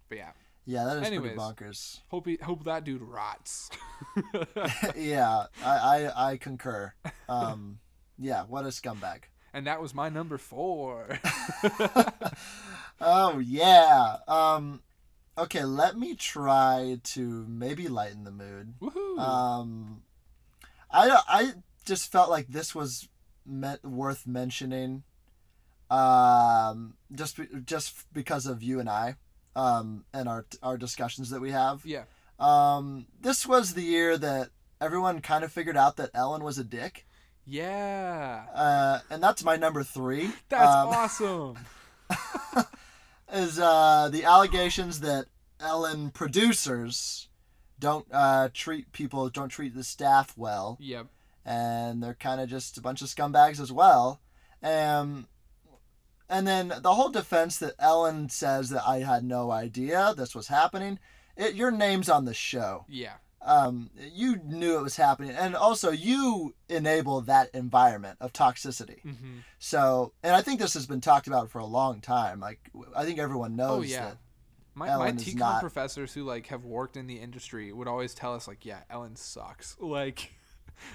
But 0.09 0.19
yeah, 0.19 0.31
Yeah, 0.67 0.85
that 0.85 0.97
is 0.99 1.07
Anyways. 1.07 1.33
pretty 1.35 1.39
bonkers. 1.39 2.01
hope 2.09 2.27
he, 2.27 2.37
hope 2.43 2.65
that 2.65 2.85
dude 2.85 3.03
rots. 3.03 3.71
yeah, 4.97 5.47
I, 5.65 5.77
I 6.15 6.31
I 6.33 6.37
concur. 6.37 6.93
Um, 7.29 7.79
yeah, 8.19 8.45
what 8.45 8.65
a 8.65 8.69
scumbag. 8.69 9.23
And 9.55 9.67
that 9.67 9.81
was 9.81 9.95
my 9.95 10.11
number 10.11 10.37
four. 10.37 11.19
Oh 13.01 13.39
yeah. 13.39 14.19
Um, 14.29 14.81
okay, 15.37 15.65
let 15.65 15.99
me 15.99 16.15
try 16.15 17.01
to 17.03 17.45
maybe 17.49 17.89
lighten 17.89 18.25
the 18.25 18.31
mood. 18.31 18.75
Woohoo! 18.81 19.19
Um, 19.19 20.03
I 20.91 21.21
I 21.29 21.53
just 21.85 22.11
felt 22.11 22.31
like 22.31 22.49
this 22.49 22.75
was 22.75 23.09
meant 23.45 23.85
worth 23.85 24.27
mentioning. 24.27 25.03
Um, 25.91 26.95
just 27.13 27.39
just 27.65 28.13
because 28.13 28.47
of 28.47 28.63
you 28.63 28.81
and 28.81 28.89
I, 28.89 29.17
um, 29.55 30.05
and 30.15 30.29
our 30.29 30.47
our 30.63 30.79
discussions 30.79 31.31
that 31.31 31.41
we 31.41 31.51
have. 31.51 31.85
yeah. 31.85 32.05
Um, 32.39 33.07
this 33.21 33.47
was 33.47 33.75
the 33.75 33.83
year 33.83 34.17
that 34.19 34.51
everyone 34.81 35.21
kind 35.21 35.45
of 35.45 35.53
figured 35.53 35.77
out 35.77 35.97
that 35.97 36.11
Ellen 36.15 36.43
was 36.43 36.59
a 36.59 36.65
dick. 36.65 37.07
Yeah. 37.47 38.45
Uh, 38.55 38.99
and 39.11 39.23
that's 39.23 39.45
my 39.45 39.57
number 39.57 39.83
three. 39.83 40.31
That's 40.49 40.75
um, 40.75 40.89
awesome. 40.89 41.59
Is 43.33 43.59
uh, 43.59 44.09
the 44.13 44.25
allegations 44.25 45.01
that 45.01 45.27
Ellen 45.61 46.11
producers 46.11 47.29
don't 47.81 48.07
uh, 48.13 48.49
treat 48.55 48.93
people, 48.93 49.29
don't 49.29 49.49
treat 49.49 49.75
the 49.75 49.83
staff 49.83 50.35
well, 50.37 50.77
Yep. 50.81 51.07
and 51.45 52.03
they're 52.03 52.15
kind 52.15 52.41
of 52.41 52.49
just 52.49 52.79
a 52.79 52.81
bunch 52.81 53.03
of 53.03 53.09
scumbags 53.09 53.61
as 53.61 53.73
well. 53.73 54.21
Um, 54.63 55.27
and 56.29 56.47
then 56.47 56.73
the 56.81 56.95
whole 56.95 57.11
defense 57.11 57.59
that 57.59 57.75
Ellen 57.79 58.29
says 58.29 58.71
that 58.71 58.87
I 58.87 58.99
had 58.99 59.25
no 59.25 59.51
idea 59.51 60.15
this 60.17 60.35
was 60.35 60.49
happening. 60.49 60.99
It, 61.37 61.55
your 61.55 61.71
name's 61.73 62.09
on 62.09 62.25
the 62.27 62.35
show. 62.35 62.85
Yeah. 62.89 63.15
Um, 63.45 63.91
you 64.13 64.37
knew 64.45 64.79
it 64.79 64.83
was 64.83 64.97
happening, 64.97 65.31
and 65.33 65.55
also 65.55 65.91
you 65.91 66.55
enable 66.69 67.21
that 67.23 67.51
environment 67.55 68.17
of 68.21 68.33
toxicity. 68.33 69.01
hmm 69.03 69.39
So, 69.59 70.13
and 70.23 70.35
I 70.35 70.41
think 70.43 70.61
this 70.61 70.75
has 70.75 70.87
been 70.87 71.01
talked 71.01 71.27
about 71.27 71.51
for 71.51 71.59
a 71.59 71.67
long 71.67 72.01
time. 72.01 72.41
Like, 72.41 72.71
I 72.97 73.05
think 73.05 73.19
everyone 73.19 73.55
knows 73.57 73.79
Oh 73.79 73.83
yeah. 73.83 74.05
that. 74.07 74.19
My, 74.77 74.87
my 74.87 74.93
Ellen 74.95 75.17
TCOM 75.19 75.37
not- 75.37 75.61
professors 75.61 76.13
who 76.15 76.25
like 76.25 76.49
have 76.49 76.65
worked 76.65 76.97
in 76.97 77.07
the 77.07 77.17
industry 77.21 77.73
would 77.73 77.87
always 77.87 78.13
tell 78.15 78.35
us 78.35 78.49
like, 78.49 78.65
yeah, 78.67 78.81
Ellen 78.91 79.15
sucks. 79.15 79.77
Like, 79.81 80.33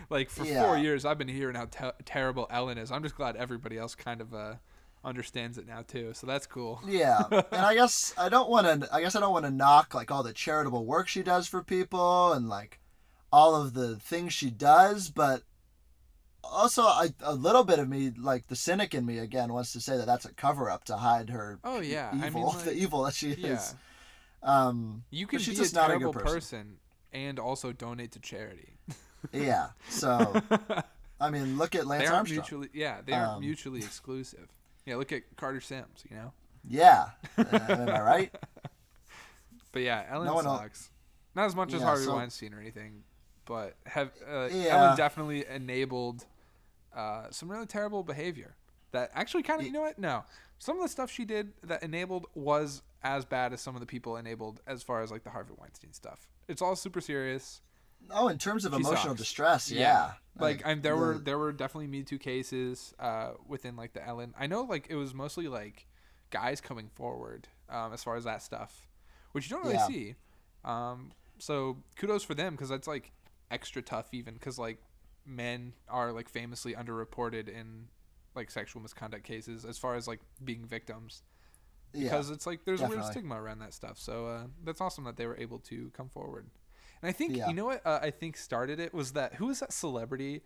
like 0.10 0.30
for 0.30 0.44
four 0.44 0.78
years 0.78 1.06
I've 1.06 1.18
been 1.18 1.30
hearing 1.30 1.56
how 1.56 1.66
te- 1.66 2.04
terrible 2.04 2.46
Ellen 2.50 2.78
is. 2.78 2.92
I'm 2.92 3.04
just 3.04 3.16
glad 3.16 3.38
everybody 3.38 3.78
else 3.78 3.96
kind 3.96 4.20
of 4.20 4.34
uh, 4.34 4.56
understands 5.04 5.58
it 5.58 5.68
now 5.68 5.84
too. 5.88 6.14
So 6.14 6.28
that's 6.28 6.46
cool. 6.48 6.82
Yeah, 6.86 7.22
and 7.32 7.46
I 7.66 7.74
guess 7.74 8.14
I 8.18 8.30
don't 8.30 8.50
want 8.50 8.68
to. 8.84 8.94
I 8.94 9.02
guess 9.02 9.16
I 9.16 9.20
don't 9.20 9.34
want 9.34 9.46
to 9.46 9.52
knock 9.52 9.94
like 9.94 10.12
all 10.12 10.24
the 10.24 10.34
charitable 10.34 10.86
work 10.86 11.08
she 11.08 11.24
does 11.24 11.48
for 11.48 11.64
people 11.64 12.34
and 12.34 12.50
like 12.50 12.80
all 13.32 13.56
of 13.56 13.74
the 13.74 13.96
things 13.98 14.34
she 14.34 14.50
does, 14.50 15.10
but 15.10 15.44
also 16.44 16.84
I, 16.84 17.10
a 17.22 17.36
little 17.36 17.64
bit 17.64 17.80
of 17.80 17.88
me, 17.88 18.12
like 18.18 18.48
the 18.48 18.56
cynic 18.56 18.94
in 18.96 19.06
me, 19.06 19.20
again 19.20 19.54
wants 19.54 19.74
to 19.74 19.80
say 19.82 19.98
that 19.98 20.06
that's 20.08 20.26
a 20.26 20.34
cover 20.34 20.70
up 20.70 20.84
to 20.86 20.98
hide 20.98 21.30
her. 21.30 21.60
Oh 21.64 21.80
yeah. 21.80 22.10
evil, 22.16 22.26
I 22.26 22.30
mean, 22.32 22.44
like, 22.56 22.64
the 22.66 22.74
evil 22.74 23.04
that 23.04 23.14
she 23.14 23.34
yeah. 23.34 23.54
is. 23.54 23.76
Um, 24.42 25.04
You 25.12 25.28
can 25.28 25.40
she's 25.40 25.56
be 25.56 25.62
a 25.62 25.64
just 25.64 25.76
not 25.76 25.92
a 25.92 26.00
good 26.00 26.14
person. 26.14 26.34
person. 26.34 26.78
and 27.14 27.40
also 27.40 27.72
donate 27.74 28.12
to 28.14 28.20
charity. 28.20 28.78
yeah. 29.34 29.68
So, 29.90 30.42
I 31.20 31.30
mean, 31.30 31.58
look 31.58 31.76
at 31.76 31.82
they 31.82 31.88
Lance 31.88 32.04
aren't 32.08 32.16
Armstrong. 32.18 32.38
mutually 32.38 32.70
yeah, 32.74 33.02
they 33.06 33.14
aren't 33.14 33.32
Um, 33.34 33.40
mutually 33.42 33.80
exclusive. 33.80 34.48
Yeah, 34.90 34.96
look 34.96 35.12
at 35.12 35.22
Carter 35.38 35.62
Sims, 35.62 36.04
you 36.10 36.16
know? 36.16 36.34
Yeah. 36.68 37.10
Uh, 37.38 37.46
am 37.70 37.90
I 37.90 38.02
right? 38.02 38.36
But 39.72 39.84
yeah, 39.84 40.04
Ellen 40.10 40.26
No 40.26 40.42
sucks. 40.42 40.90
Not 41.36 41.46
as 41.46 41.56
much 41.56 41.76
as 41.76 41.84
Harvey 41.84 42.06
so- 42.06 42.16
Weinstein 42.16 42.56
or 42.56 42.60
anything, 42.60 43.04
but 43.46 43.76
have 43.86 44.10
uh, 44.28 44.50
Yeah. 44.52 44.78
Ellen 44.78 44.98
definitely 44.98 45.46
enabled 45.48 46.26
uh, 46.96 47.26
some 47.30 47.52
really 47.52 47.68
terrible 47.68 48.02
behavior. 48.02 48.56
That 48.94 49.12
actually 49.14 49.44
kind 49.44 49.62
of 49.62 49.68
you 49.68 49.72
know 49.72 49.82
what? 49.82 50.00
No, 50.00 50.24
some 50.58 50.78
of 50.78 50.82
the 50.82 50.90
stuff 50.90 51.12
she 51.12 51.24
did 51.24 51.54
that 51.64 51.84
enabled 51.84 52.26
was 52.34 52.82
as 53.04 53.26
bad 53.26 53.54
as 53.54 53.62
some 53.62 53.76
of 53.76 53.80
the 53.80 53.86
people 53.86 54.18
enabled 54.18 54.60
as 54.66 54.82
far 54.82 55.04
as 55.04 55.12
like 55.12 55.24
the 55.24 55.30
Harvey 55.30 55.54
Weinstein 55.56 55.94
stuff. 55.94 56.28
It's 56.48 56.64
all 56.64 56.76
super 56.76 57.00
serious. 57.00 57.62
Oh, 58.12 58.28
in 58.28 58.38
terms 58.38 58.66
of 58.66 58.74
She 58.74 58.80
emotional 58.80 59.10
sucks. 59.10 59.20
distress, 59.20 59.72
yeah. 59.72 60.14
Like, 60.38 60.66
I'm, 60.66 60.82
there 60.82 60.96
were 60.96 61.18
there 61.18 61.38
were 61.38 61.52
definitely 61.52 61.88
Me 61.88 62.04
Too 62.04 62.18
cases 62.18 62.94
uh, 63.00 63.32
within 63.48 63.76
like 63.76 63.94
the 63.94 64.06
Ellen. 64.06 64.34
I 64.40 64.48
know 64.48 64.62
like 64.64 64.88
it 64.90 64.96
was 64.96 65.14
mostly 65.14 65.48
like 65.50 65.86
guys 66.30 66.62
coming 66.62 66.90
forward 66.96 67.48
um, 67.70 67.92
as 67.94 68.04
far 68.04 68.16
as 68.16 68.24
that 68.24 68.42
stuff, 68.42 68.88
which 69.34 69.50
you 69.50 69.56
don't 69.58 69.66
really 69.66 69.76
Yeah. 69.76 69.88
see. 69.88 70.16
Um, 70.64 71.12
so 71.40 71.78
kudos 71.98 72.24
for 72.24 72.36
them 72.36 72.54
because 72.54 72.70
that's 72.70 72.88
like 72.88 73.12
extra 73.52 73.82
tough 73.82 74.08
even 74.14 74.34
because 74.36 74.58
like 74.60 74.78
men 75.26 75.74
are 75.90 76.12
like 76.12 76.30
famously 76.30 76.74
underreported 76.74 77.48
in 77.48 77.88
like 78.36 78.50
sexual 78.52 78.82
misconduct 78.82 79.24
cases 79.24 79.66
as 79.66 79.78
far 79.78 79.96
as 79.96 80.08
like 80.08 80.20
being 80.44 80.66
victims 80.66 81.24
yeah. 81.94 82.04
because 82.04 82.30
it's 82.30 82.46
like 82.48 82.64
there's 82.66 82.82
a 82.82 82.88
weird 82.88 83.04
stigma 83.06 83.42
around 83.42 83.60
that 83.60 83.74
stuff. 83.74 83.98
So 83.98 84.28
uh, 84.28 84.44
that's 84.64 84.80
awesome 84.82 85.04
that 85.06 85.18
they 85.18 85.26
were 85.26 85.38
able 85.38 85.60
to 85.60 85.92
come 85.96 86.10
forward. 86.10 86.48
And 87.02 87.10
I 87.10 87.12
think 87.14 87.36
Yeah. 87.36 87.48
you 87.48 87.54
know 87.54 87.66
what 87.66 87.86
uh, 87.86 88.00
I 88.02 88.12
think 88.12 88.38
started 88.38 88.80
it 88.80 88.94
was 88.94 89.14
that 89.14 89.36
who 89.36 89.48
was 89.48 89.60
that 89.62 89.72
celebrity 89.74 90.42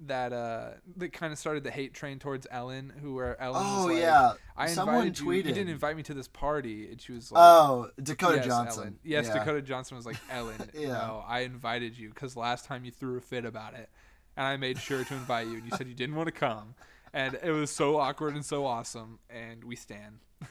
that 0.00 0.32
uh 0.32 0.70
that 0.96 1.12
kind 1.12 1.32
of 1.32 1.38
started 1.38 1.62
the 1.62 1.70
hate 1.70 1.94
train 1.94 2.18
towards 2.18 2.46
Ellen, 2.50 2.92
who 3.00 3.14
where 3.14 3.40
Ellen 3.40 3.62
Oh 3.64 3.86
like, 3.86 3.98
yeah, 3.98 4.32
I 4.56 4.66
someone 4.66 5.06
invited 5.06 5.20
you. 5.20 5.30
You 5.32 5.42
didn't 5.42 5.68
invite 5.68 5.96
me 5.96 6.02
to 6.04 6.14
this 6.14 6.26
party, 6.28 6.90
and 6.90 7.00
she 7.00 7.12
was 7.12 7.30
like, 7.30 7.40
oh, 7.42 7.88
Dakota 8.02 8.36
yes, 8.36 8.46
Johnson. 8.46 8.82
Ellen. 8.82 8.98
Yes, 9.04 9.26
yeah. 9.26 9.38
Dakota 9.38 9.62
Johnson 9.62 9.96
was 9.96 10.06
like, 10.06 10.16
Ellen, 10.30 10.70
Yeah. 10.74 10.88
no, 10.88 11.24
I 11.26 11.40
invited 11.40 11.96
you 11.96 12.08
because 12.08 12.36
last 12.36 12.64
time 12.64 12.84
you 12.84 12.90
threw 12.90 13.16
a 13.16 13.20
fit 13.20 13.44
about 13.44 13.74
it, 13.74 13.90
and 14.36 14.44
I 14.46 14.56
made 14.56 14.78
sure 14.78 15.04
to 15.04 15.14
invite 15.14 15.46
you, 15.46 15.54
and 15.58 15.64
you 15.64 15.76
said 15.76 15.86
you 15.86 15.94
didn't 15.94 16.16
want 16.16 16.26
to 16.26 16.32
come, 16.32 16.74
and 17.12 17.38
it 17.42 17.52
was 17.52 17.70
so 17.70 17.98
awkward 17.98 18.34
and 18.34 18.44
so 18.44 18.66
awesome, 18.66 19.20
and 19.30 19.62
we 19.62 19.76
stand. 19.76 20.18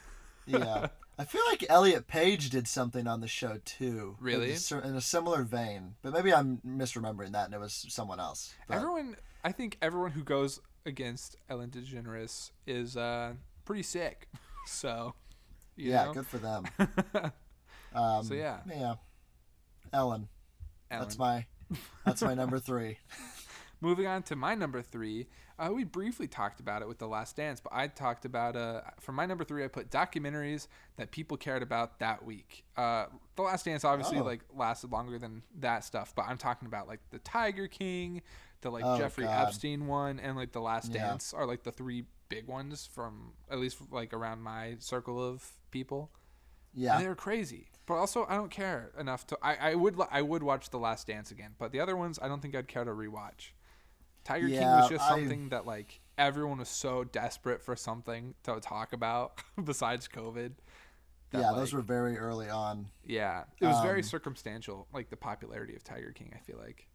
yeah. 0.45 0.87
I 1.19 1.25
feel 1.25 1.41
like 1.49 1.65
Elliot 1.69 2.07
Page 2.07 2.49
did 2.49 2.67
something 2.67 3.05
on 3.07 3.21
the 3.21 3.27
show 3.27 3.59
too. 3.63 4.15
Really? 4.19 4.51
In 4.51 4.95
a 4.95 5.01
similar 5.01 5.43
vein, 5.43 5.95
but 6.01 6.13
maybe 6.13 6.33
I'm 6.33 6.61
misremembering 6.65 7.33
that, 7.33 7.45
and 7.45 7.53
it 7.53 7.59
was 7.59 7.85
someone 7.89 8.19
else. 8.19 8.53
But, 8.67 8.77
Everyone, 8.77 9.15
I 9.43 9.51
think 9.51 9.77
everyone 9.81 10.11
who 10.11 10.23
goes 10.23 10.59
against 10.85 11.35
Ellen 11.49 11.69
DeGeneres 11.69 12.51
is 12.65 12.97
uh, 12.97 13.33
pretty 13.65 13.83
sick. 13.83 14.27
So, 14.67 15.15
you 15.75 15.89
yeah, 15.89 16.05
know? 16.05 16.13
good 16.13 16.27
for 16.27 16.37
them. 16.37 16.65
Um, 17.93 18.23
So, 18.23 18.35
yeah. 18.35 18.59
yeah. 18.67 18.93
Ellen, 19.91 20.27
Ellen. 20.91 21.03
that's 21.03 21.17
my 21.17 21.45
that's 22.05 22.21
my 22.21 22.35
number 22.35 22.59
three. 22.59 22.99
Moving 23.81 24.05
on 24.05 24.21
to 24.23 24.35
my 24.35 24.53
number 24.55 24.81
three, 24.83 25.27
uh, 25.67 25.71
we 25.71 25.83
briefly 25.83 26.27
talked 26.27 26.59
about 26.59 26.81
it 26.81 26.87
with 26.87 26.97
The 26.97 27.07
Last 27.07 27.35
Dance, 27.35 27.59
but 27.59 27.71
I 27.73 27.87
talked 27.87 28.25
about, 28.25 28.55
uh, 28.55 28.81
for 28.99 29.11
my 29.11 29.25
number 29.25 29.43
three, 29.43 29.63
I 29.63 29.67
put 29.67 29.89
documentaries 29.91 30.67
that 30.97 31.11
people 31.11 31.37
cared 31.37 31.61
about 31.61 31.99
that 31.99 32.25
week. 32.25 32.63
Uh, 32.75 33.05
the 33.35 33.43
Last 33.43 33.65
Dance 33.65 33.83
obviously 33.85 34.19
Oh. 34.19 34.23
like 34.23 34.41
lasted 34.53 34.91
longer 34.91 35.19
than 35.19 35.43
that 35.59 35.83
stuff, 35.83 36.13
but 36.15 36.25
I'm 36.27 36.37
talking 36.37 36.67
about 36.67 36.87
like 36.87 36.99
the 37.11 37.19
Tiger 37.19 37.67
King, 37.67 38.21
the 38.61 38.71
like 38.71 38.83
Oh, 38.85 38.97
Jeffrey 38.97 39.25
God. 39.25 39.47
Epstein 39.47 39.87
one, 39.87 40.19
and 40.19 40.35
like 40.35 40.51
The 40.51 40.61
Last 40.61 40.91
Yeah. 40.93 41.07
Dance 41.09 41.33
are 41.33 41.45
like 41.45 41.63
the 41.63 41.71
three 41.71 42.05
big 42.29 42.47
ones 42.47 42.87
from 42.91 43.33
at 43.49 43.59
least 43.59 43.77
like 43.91 44.13
around 44.13 44.41
my 44.41 44.77
circle 44.79 45.21
of 45.23 45.51
people. 45.69 46.11
Yeah. 46.73 46.95
And 46.95 47.03
they 47.03 47.07
were 47.09 47.15
crazy. 47.15 47.67
But 47.85 47.95
also, 47.95 48.25
I 48.29 48.35
don't 48.35 48.51
care 48.51 48.91
enough 48.97 49.27
to. 49.27 49.37
I, 49.41 49.71
I 49.71 49.75
would 49.75 49.99
I 50.11 50.21
would 50.21 50.43
watch 50.43 50.69
The 50.69 50.79
Last 50.79 51.07
Dance 51.07 51.29
again, 51.31 51.55
but 51.59 51.71
the 51.71 51.79
other 51.81 51.97
ones 51.97 52.19
I 52.21 52.27
don't 52.27 52.41
think 52.41 52.55
I'd 52.55 52.67
care 52.67 52.85
to 52.85 52.91
rewatch. 52.91 53.49
Tiger 54.23 54.47
King 54.47 54.61
was 54.61 54.89
just 54.89 55.03
I- 55.03 55.09
something 55.09 55.49
that 55.49 55.65
like 55.65 55.99
everyone 56.17 56.59
was 56.59 56.69
so 56.69 57.03
desperate 57.03 57.61
for 57.61 57.75
something 57.75 58.35
to 58.43 58.59
talk 58.59 58.93
about 58.93 59.41
besides 59.63 60.07
COVID. 60.07 60.51
that, 61.31 61.39
yeah, 61.41 61.51
those 61.55 61.73
were 61.73 61.81
very 61.81 62.17
early 62.17 62.49
on. 62.49 62.87
Yeah, 63.05 63.43
it 63.59 63.65
was 63.65 63.81
very 63.83 63.99
um, 64.01 64.03
circumstantial, 64.03 64.87
like 64.93 65.09
the 65.09 65.17
popularity 65.17 65.75
of 65.75 65.83
Tiger 65.83 66.11
King. 66.11 66.31
I 66.35 66.39
feel 66.39 66.57
like 66.57 66.87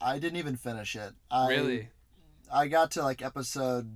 I 0.00 0.18
didn't 0.18 0.38
even 0.38 0.56
finish 0.56 0.94
it. 0.96 1.12
I, 1.30 1.48
really. 1.48 1.88
I 2.52 2.68
got 2.68 2.92
to 2.92 3.02
like 3.02 3.22
episode 3.22 3.90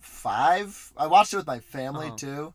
five. 0.00 0.92
I 0.96 1.06
watched 1.06 1.32
it 1.32 1.36
with 1.36 1.46
my 1.46 1.60
family 1.60 2.08
Uh-huh. 2.08 2.16
too, 2.16 2.54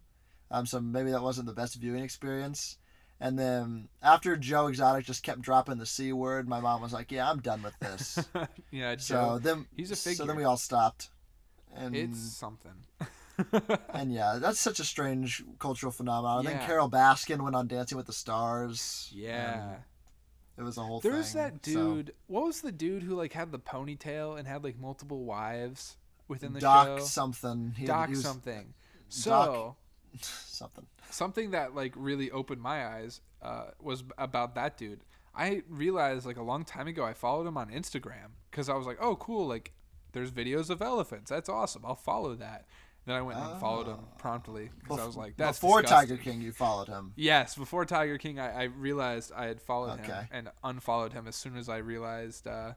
um, 0.52 0.66
so 0.66 0.80
maybe 0.80 1.12
that 1.12 1.22
wasn't 1.24 1.48
the 1.48 1.54
best 1.54 1.76
viewing 1.76 2.04
experience. 2.04 2.78
And 3.22 3.38
then 3.38 3.90
after 4.02 4.38
Joe 4.38 4.68
Exotic 4.68 5.06
just 5.06 5.24
kept 5.24 5.42
dropping 5.42 5.78
the 5.78 5.86
c 5.86 6.14
word, 6.14 6.48
my 6.48 6.60
mom 6.62 6.82
was 6.82 6.94
like, 6.94 7.12
"Yeah, 7.12 7.30
I'm 7.30 7.40
done 7.42 7.62
with 7.64 7.78
this." 7.80 8.18
yeah, 8.72 8.96
so 8.98 9.14
Joe, 9.16 9.40
then 9.40 9.66
he's 9.76 9.92
a 9.92 9.96
figure. 9.96 10.16
So 10.16 10.26
then 10.26 10.38
we 10.38 10.44
all 10.46 10.58
stopped. 10.58 11.10
And 11.76 11.96
it's 11.96 12.20
something. 12.20 12.72
and 13.94 14.12
yeah, 14.14 14.38
that's 14.42 14.60
such 14.60 14.80
a 14.80 14.84
strange 14.84 15.44
cultural 15.60 15.92
phenomenon. 15.92 16.40
And 16.40 16.46
Yeah. 16.50 16.58
then 16.58 16.66
Carole 16.68 16.90
Baskin 16.90 17.42
went 17.42 17.56
on 17.56 17.68
Dancing 17.68 17.98
with 17.98 18.08
the 18.08 18.14
Stars. 18.14 19.10
yeah. 19.14 19.76
it 20.58 20.64
was 20.64 20.78
a 20.78 20.82
whole 20.82 21.00
There 21.00 21.12
thing. 21.12 21.20
was 21.20 21.34
that 21.34 21.66
so- 21.66 21.72
dude. 21.96 22.14
What 22.28 22.46
was 22.46 22.62
the 22.62 22.72
dude 22.72 23.04
who 23.04 23.16
like 23.16 23.34
had 23.34 23.52
the 23.52 23.60
ponytail 23.60 24.38
and 24.40 24.48
had 24.48 24.64
like 24.64 24.78
multiple 24.80 25.24
wives 25.26 25.98
within 26.28 26.54
the 26.54 26.60
show? 26.60 26.66
Doc 26.66 27.00
show? 27.00 27.06
something. 27.06 27.74
He, 27.78 27.86
Doc 27.86 28.08
he 28.10 28.16
was- 28.16 28.24
something. 28.24 28.74
So 29.10 29.76
something. 30.22 30.86
something 31.10 31.52
that 31.52 31.76
like 31.76 31.94
really 31.96 32.32
opened 32.32 32.62
my 32.62 32.86
eyes 32.88 33.22
uh, 33.42 33.66
was 33.82 34.04
about 34.18 34.56
that 34.56 34.78
dude. 34.78 35.02
I 35.36 35.64
realized 35.70 36.26
like 36.26 36.38
a 36.38 36.44
long 36.44 36.66
time 36.66 36.88
ago 36.88 37.04
I 37.06 37.14
followed 37.14 37.48
him 37.48 37.58
on 37.58 37.70
Instagram 37.70 38.32
because 38.52 38.68
I 38.70 38.76
was 38.76 38.86
like, 38.88 38.98
oh 39.00 39.16
cool, 39.16 39.48
like 39.48 39.72
there's 40.12 40.32
videos 40.32 40.70
of 40.70 40.82
elephants. 40.82 41.30
That's 41.30 41.50
awesome. 41.50 41.84
I'll 41.86 41.96
follow 41.96 42.36
that. 42.36 42.66
Then 43.06 43.16
I 43.16 43.22
went 43.22 43.40
and 43.40 43.54
unfollowed 43.54 43.88
him 43.88 44.00
promptly 44.18 44.70
because 44.84 45.00
I 45.00 45.06
was 45.06 45.16
like, 45.18 45.36
that's 45.38 45.58
Before 45.60 45.82
disgusting. 45.82 46.10
Tiger 46.18 46.22
King, 46.22 46.42
you 46.42 46.52
followed 46.52 46.90
him. 46.90 47.14
Yes, 47.16 47.56
before 47.56 47.86
Tiger 47.86 48.18
King, 48.18 48.40
I, 48.40 48.52
I 48.52 48.64
realized 48.64 49.32
I 49.36 49.46
had 49.46 49.62
followed 49.62 50.00
him 50.02 50.28
and 50.32 50.50
unfollowed 50.64 51.14
him 51.14 51.28
as 51.28 51.36
soon 51.36 51.58
as 51.58 51.70
I 51.70 51.78
realized 51.78 52.46
uh, 52.46 52.74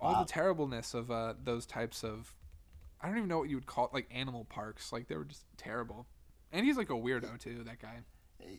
all 0.00 0.12
Wow. 0.14 0.24
the 0.24 0.32
terribleness 0.32 0.92
of 0.94 1.10
uh, 1.10 1.34
those 1.42 1.64
types 1.66 2.02
of. 2.04 2.34
I 3.00 3.06
don't 3.08 3.16
even 3.16 3.28
know 3.28 3.38
what 3.38 3.48
you 3.48 3.56
would 3.56 3.66
call 3.66 3.86
it, 3.86 3.94
like 3.94 4.08
animal 4.10 4.44
parks. 4.44 4.92
Like 4.92 5.08
they 5.08 5.16
were 5.16 5.24
just 5.24 5.44
terrible. 5.56 6.06
And 6.52 6.64
he's 6.66 6.76
like 6.76 6.90
a 6.90 6.94
weirdo 6.94 7.38
too. 7.38 7.62
That 7.64 7.80
guy. 7.80 8.00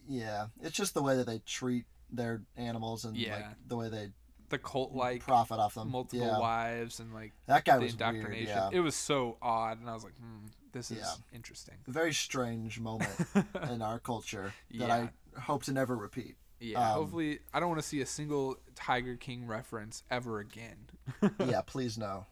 Yeah, 0.08 0.48
it's 0.62 0.76
just 0.76 0.94
the 0.94 1.02
way 1.02 1.18
that 1.18 1.26
they 1.26 1.40
treat 1.40 1.86
their 2.12 2.44
animals 2.56 3.06
and 3.06 3.18
like 3.18 3.46
the 3.68 3.76
way 3.76 3.90
they 3.90 4.10
The 4.50 4.58
cult 4.60 4.94
like 4.94 5.24
profit 5.24 5.60
off 5.60 5.74
them. 5.76 5.90
multiple 5.92 6.26
yeah. 6.28 6.38
wives 6.40 7.00
and 7.00 7.14
like 7.14 7.34
That 7.48 7.66
guy 7.66 7.78
the 7.78 7.84
was 7.86 7.98
weird. 7.98 8.16
indoctrination. 8.16 8.48
Yeah, 8.56 8.70
It 8.72 8.80
was 8.82 8.96
so 8.96 9.38
odd, 9.42 9.80
and 9.80 9.90
I 9.90 9.94
was 9.94 10.04
like, 10.04 10.16
hmm, 10.18 10.46
this 10.72 10.92
is 10.92 10.98
Yeah. 11.00 11.14
interesting. 11.34 11.76
a 11.88 11.92
very 11.92 12.14
strange 12.14 12.80
moment 12.80 13.10
in 13.72 13.82
our 13.82 13.98
culture 14.00 14.54
that 14.72 14.88
Yeah. 14.88 15.08
I 15.36 15.40
hope 15.42 15.64
to 15.64 15.72
never 15.74 15.96
repeat. 15.96 16.36
Yeah, 16.60 16.80
Um, 16.92 16.94
hopefully, 16.94 17.40
I 17.54 17.60
don't 17.60 17.70
want 17.70 17.82
to 17.82 17.88
see 17.88 18.02
a 18.02 18.06
single 18.06 18.58
Tiger 18.76 19.16
King 19.16 19.48
reference 19.48 20.04
ever 20.12 20.40
again. 20.40 20.90
yeah, 21.40 21.62
please 21.66 21.98
no. 21.98 22.28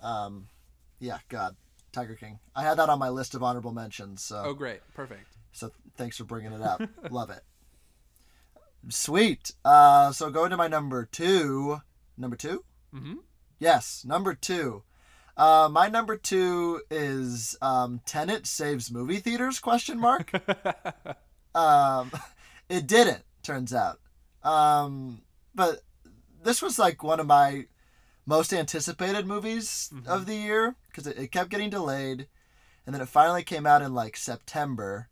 Um, 0.00 0.48
yeah, 0.98 1.18
God, 1.28 1.56
Tiger 1.92 2.14
King. 2.14 2.38
I 2.54 2.62
had 2.62 2.78
that 2.78 2.88
on 2.88 2.98
my 2.98 3.08
list 3.08 3.34
of 3.34 3.42
honorable 3.42 3.72
mentions. 3.72 4.22
So, 4.22 4.42
oh, 4.46 4.54
great, 4.54 4.80
perfect. 4.94 5.26
so 5.52 5.72
thanks 5.96 6.16
for 6.16 6.24
bringing 6.24 6.52
it 6.52 6.62
up. 6.62 6.82
Love 7.10 7.30
it. 7.30 7.42
Sweet. 8.88 9.52
Uh, 9.64 10.12
so 10.12 10.30
going 10.30 10.50
to 10.50 10.56
my 10.56 10.68
number 10.68 11.04
two. 11.04 11.80
Number 12.16 12.36
2 12.36 12.64
Mm-hmm. 12.94 13.14
Yes, 13.60 14.04
number 14.06 14.34
two. 14.34 14.82
Uh, 15.36 15.68
my 15.70 15.88
number 15.88 16.16
two 16.16 16.82
is 16.90 17.56
um, 17.62 18.00
Tenet 18.04 18.46
saves 18.46 18.90
movie 18.90 19.18
theaters? 19.18 19.60
Question 19.60 19.98
mark. 19.98 20.32
um, 21.54 22.10
it 22.68 22.86
didn't. 22.86 23.22
Turns 23.42 23.72
out. 23.72 24.00
Um, 24.42 25.22
but 25.54 25.82
this 26.42 26.60
was 26.60 26.78
like 26.78 27.02
one 27.02 27.20
of 27.20 27.26
my 27.26 27.66
most 28.30 28.52
anticipated 28.52 29.26
movies 29.26 29.90
of 30.06 30.26
the 30.26 30.36
year 30.36 30.76
because 30.86 31.06
it, 31.06 31.18
it 31.18 31.32
kept 31.32 31.50
getting 31.50 31.68
delayed, 31.70 32.28
and 32.86 32.94
then 32.94 33.02
it 33.02 33.08
finally 33.08 33.42
came 33.42 33.66
out 33.66 33.82
in 33.82 33.92
like 33.92 34.16
September, 34.16 35.08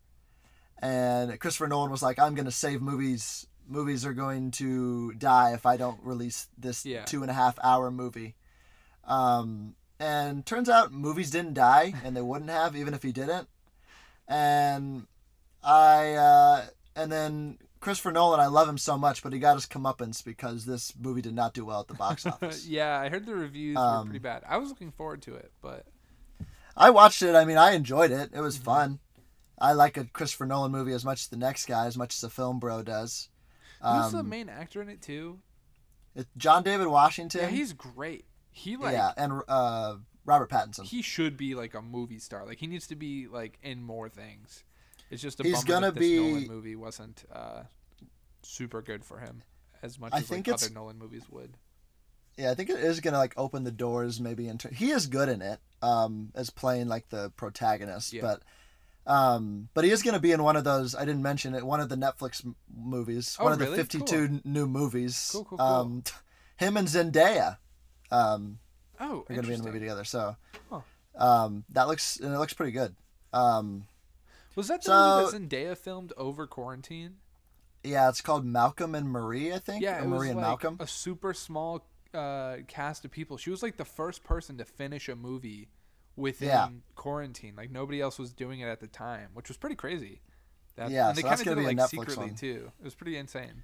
and 0.81 1.39
Christopher 1.41 1.67
Nolan 1.69 1.91
was 1.91 2.03
like, 2.03 2.19
"I'm 2.19 2.35
gonna 2.37 2.51
save 2.53 2.81
movies. 2.81 3.47
Movies 3.67 4.07
are 4.07 4.15
going 4.15 4.51
to 4.53 5.13
die 5.15 5.53
if 5.53 5.67
I 5.67 5.77
don't 5.77 6.01
release 6.03 6.49
this 6.57 6.87
Yeah. 6.87 7.05
two 7.05 7.23
and 7.23 7.31
a 7.31 7.35
half 7.35 7.59
hour 7.63 7.91
movie." 7.91 8.35
Um, 9.05 9.75
and 10.01 10.47
turns 10.47 10.69
out 10.69 10.93
movies 10.93 11.31
didn't 11.31 11.55
die, 11.55 11.95
and 12.05 12.17
they 12.17 12.23
wouldn't 12.23 12.51
have 12.51 12.77
even 12.77 12.95
if 12.95 13.03
he 13.03 13.13
didn't. 13.13 13.49
And 14.29 15.07
I, 15.63 16.13
uh, 16.15 16.67
and 16.95 17.11
then 17.11 17.59
Christopher 17.81 18.13
Nolan, 18.13 18.41
I 18.41 18.47
love 18.47 18.69
him 18.69 18.79
so 18.79 18.99
much, 18.99 19.23
but 19.23 19.33
he 19.33 19.39
got 19.39 19.55
his 19.55 19.67
comeuppance 19.67 20.25
because 20.25 20.65
this 20.65 20.93
movie 20.99 21.23
did 21.23 21.35
not 21.35 21.55
do 21.55 21.65
well 21.65 21.81
at 21.81 21.89
the 21.89 21.95
box 21.95 22.27
office. 22.27 22.67
yeah, 22.67 22.99
I 22.99 23.09
heard 23.09 23.27
the 23.27 23.35
reviews 23.35 23.77
were 23.77 23.83
Um, 23.83 24.07
pretty 24.07 24.19
bad. 24.19 24.43
I 24.49 24.57
was 24.57 24.69
looking 24.69 24.91
forward 24.91 25.23
to 25.23 25.35
it, 25.35 25.53
but 25.63 25.87
I 26.77 26.91
watched 26.91 27.23
it. 27.23 27.35
I 27.35 27.45
mean, 27.45 27.57
I 27.57 27.73
enjoyed 27.73 28.11
it. 28.11 28.31
It 28.35 28.41
was 28.41 28.57
Mm-hmm. 28.57 28.65
fun. 28.65 28.99
I 29.61 29.73
like 29.73 29.97
a 29.97 30.05
Christopher 30.05 30.47
Nolan 30.47 30.71
movie 30.71 30.93
as 30.93 31.05
much 31.05 31.23
as 31.23 31.27
the 31.29 31.37
next 31.37 31.67
guy, 31.67 31.87
as 31.87 31.97
much 31.99 32.15
as 32.15 32.23
a 32.23 32.31
film 32.31 32.59
bro 32.61 32.83
does. 32.83 33.29
who's 33.83 34.13
the 34.13 34.19
Um, 34.19 34.29
main 34.29 34.49
actor 34.49 34.81
in 34.83 34.89
it 34.89 35.03
too? 35.03 35.41
It's 36.15 36.29
John 36.37 36.63
David 36.63 36.87
Washington. 36.89 37.41
Yeah, 37.43 37.49
he's 37.49 37.73
great. 37.73 38.25
He 38.51 38.77
like 38.77 38.93
yeah, 38.93 39.13
and 39.17 39.43
uh, 39.47 39.97
Robert 40.25 40.51
Pattinson. 40.51 40.85
he 40.85 41.01
should 41.03 41.37
be 41.37 41.55
like 41.55 41.75
a 41.75 41.83
movie 41.83 42.19
star. 42.19 42.45
Like 42.45 42.59
he 42.59 42.67
needs 42.67 42.87
to 42.89 42.97
be 42.97 43.27
like 43.29 43.59
in 43.63 43.83
more 43.83 44.09
things. 44.09 44.65
It's 45.11 45.23
just 45.23 45.41
a 45.41 45.43
He's 45.43 45.55
bummer 45.55 45.67
gonna 45.67 45.87
that 45.93 45.99
this 46.01 46.09
be- 46.09 46.17
Nolan 46.19 46.47
movie 46.49 46.77
wasn't 46.77 47.25
uh, 47.33 47.63
super 48.43 48.83
good 48.83 49.05
for 49.05 49.19
him 49.19 49.43
as 49.83 49.99
much 49.99 50.13
I 50.13 50.19
as 50.19 50.27
think 50.27 50.47
like 50.47 50.55
other 50.63 50.71
Nolan 50.73 50.99
movies 50.99 51.25
would. 51.31 51.57
Yeah, 52.37 52.51
I 52.51 52.55
think 52.55 52.71
it 52.71 52.79
is 52.79 53.01
gonna 53.01 53.19
like 53.19 53.35
open 53.37 53.65
the 53.65 53.71
doors 53.73 54.21
maybe 54.21 54.47
into 54.49 54.69
he 54.73 54.91
is 54.91 55.07
good 55.07 55.29
in 55.29 55.43
it, 55.43 55.59
um, 55.83 56.31
as 56.35 56.51
playing 56.51 56.89
like 56.89 57.09
the 57.09 57.31
protagonist, 57.37 58.13
Yeah. 58.13 58.23
but 58.23 58.43
um, 59.07 59.71
but 59.75 59.85
he 59.85 59.91
is 59.91 60.03
gonna 60.03 60.21
be 60.21 60.33
in 60.33 60.43
one 60.43 60.57
of 60.57 60.65
those 60.65 60.95
I 60.95 61.05
didn't 61.05 61.23
mention 61.23 61.55
it, 61.55 61.65
one 61.65 61.81
of 61.81 61.89
the 61.89 61.97
Netflix 61.97 62.45
m- 62.45 62.55
movies, 62.77 63.37
Oh, 63.41 63.45
one 63.45 63.55
of 63.55 63.59
the 63.59 63.67
fifty 63.75 64.01
two 64.01 64.41
new 64.45 64.67
movies. 64.69 65.31
Cool, 65.33 65.45
cool, 65.47 65.59
cool. 65.59 65.67
Um, 65.67 66.05
him 66.59 66.77
and 66.77 66.87
Zendaya, 66.87 67.57
um, 68.11 68.59
Oh, 69.01 69.25
are 69.29 69.35
gonna 69.35 69.47
be 69.49 69.55
in 69.55 69.61
the 69.63 69.67
movie 69.67 69.79
together, 69.81 70.05
so 70.05 70.37
Huh. 70.71 70.81
um, 71.17 71.65
that 71.71 71.89
looks 71.89 72.19
and 72.21 72.35
it 72.35 72.39
looks 72.39 72.53
pretty 72.53 72.73
good. 72.73 72.95
Um, 73.33 73.87
Was 74.59 74.69
that 74.69 74.83
the 74.83 74.87
So- 74.87 75.33
movie 75.33 75.47
that 75.47 75.57
Zendaya 75.73 75.77
filmed 75.79 76.13
over 76.17 76.47
quarantine? 76.47 77.19
yeah, 77.85 78.09
it's 78.09 78.21
called 78.21 78.45
Malcolm 78.45 78.95
and 78.97 79.09
Marie, 79.09 79.53
I 79.55 79.59
think. 79.61 79.83
Yeah, 79.83 79.99
or 80.01 80.05
it 80.05 80.09
was 80.09 80.19
Marie 80.19 80.29
and 80.31 80.37
like 80.39 80.47
Malcolm. 80.49 80.77
a 80.81 80.87
super 80.87 81.33
small 81.33 81.87
uh, 82.13 82.57
cast 82.67 83.05
of 83.05 83.11
people. 83.13 83.37
She 83.37 83.51
was 83.51 83.63
like 83.63 83.77
the 83.77 83.85
first 83.85 84.25
person 84.25 84.57
to 84.59 84.65
finish 84.65 85.09
a 85.09 85.15
movie 85.15 85.69
within 86.17 86.49
Yeah. 86.49 86.69
quarantine. 86.97 87.55
Like 87.55 87.71
nobody 87.71 88.01
else 88.01 88.19
was 88.19 88.33
doing 88.33 88.61
it 88.61 88.67
at 88.67 88.81
the 88.81 88.87
time, 88.89 89.29
which 89.35 89.47
was 89.49 89.57
pretty 89.59 89.77
crazy. 89.77 90.23
That, 90.77 90.91
Yeah, 90.91 91.09
and 91.11 91.17
they 91.19 91.23
so 91.23 91.29
that's 91.29 91.43
kinda 91.43 91.55
gonna 91.55 91.67
did 91.69 91.71
it 91.73 91.81
a 91.81 91.83
like 91.83 91.89
Netflix 91.91 91.91
secretly 91.91 92.27
one. 92.29 92.35
too. 92.35 92.73
It 92.81 92.85
was 92.85 92.95
pretty 92.95 93.17
insane. 93.17 93.63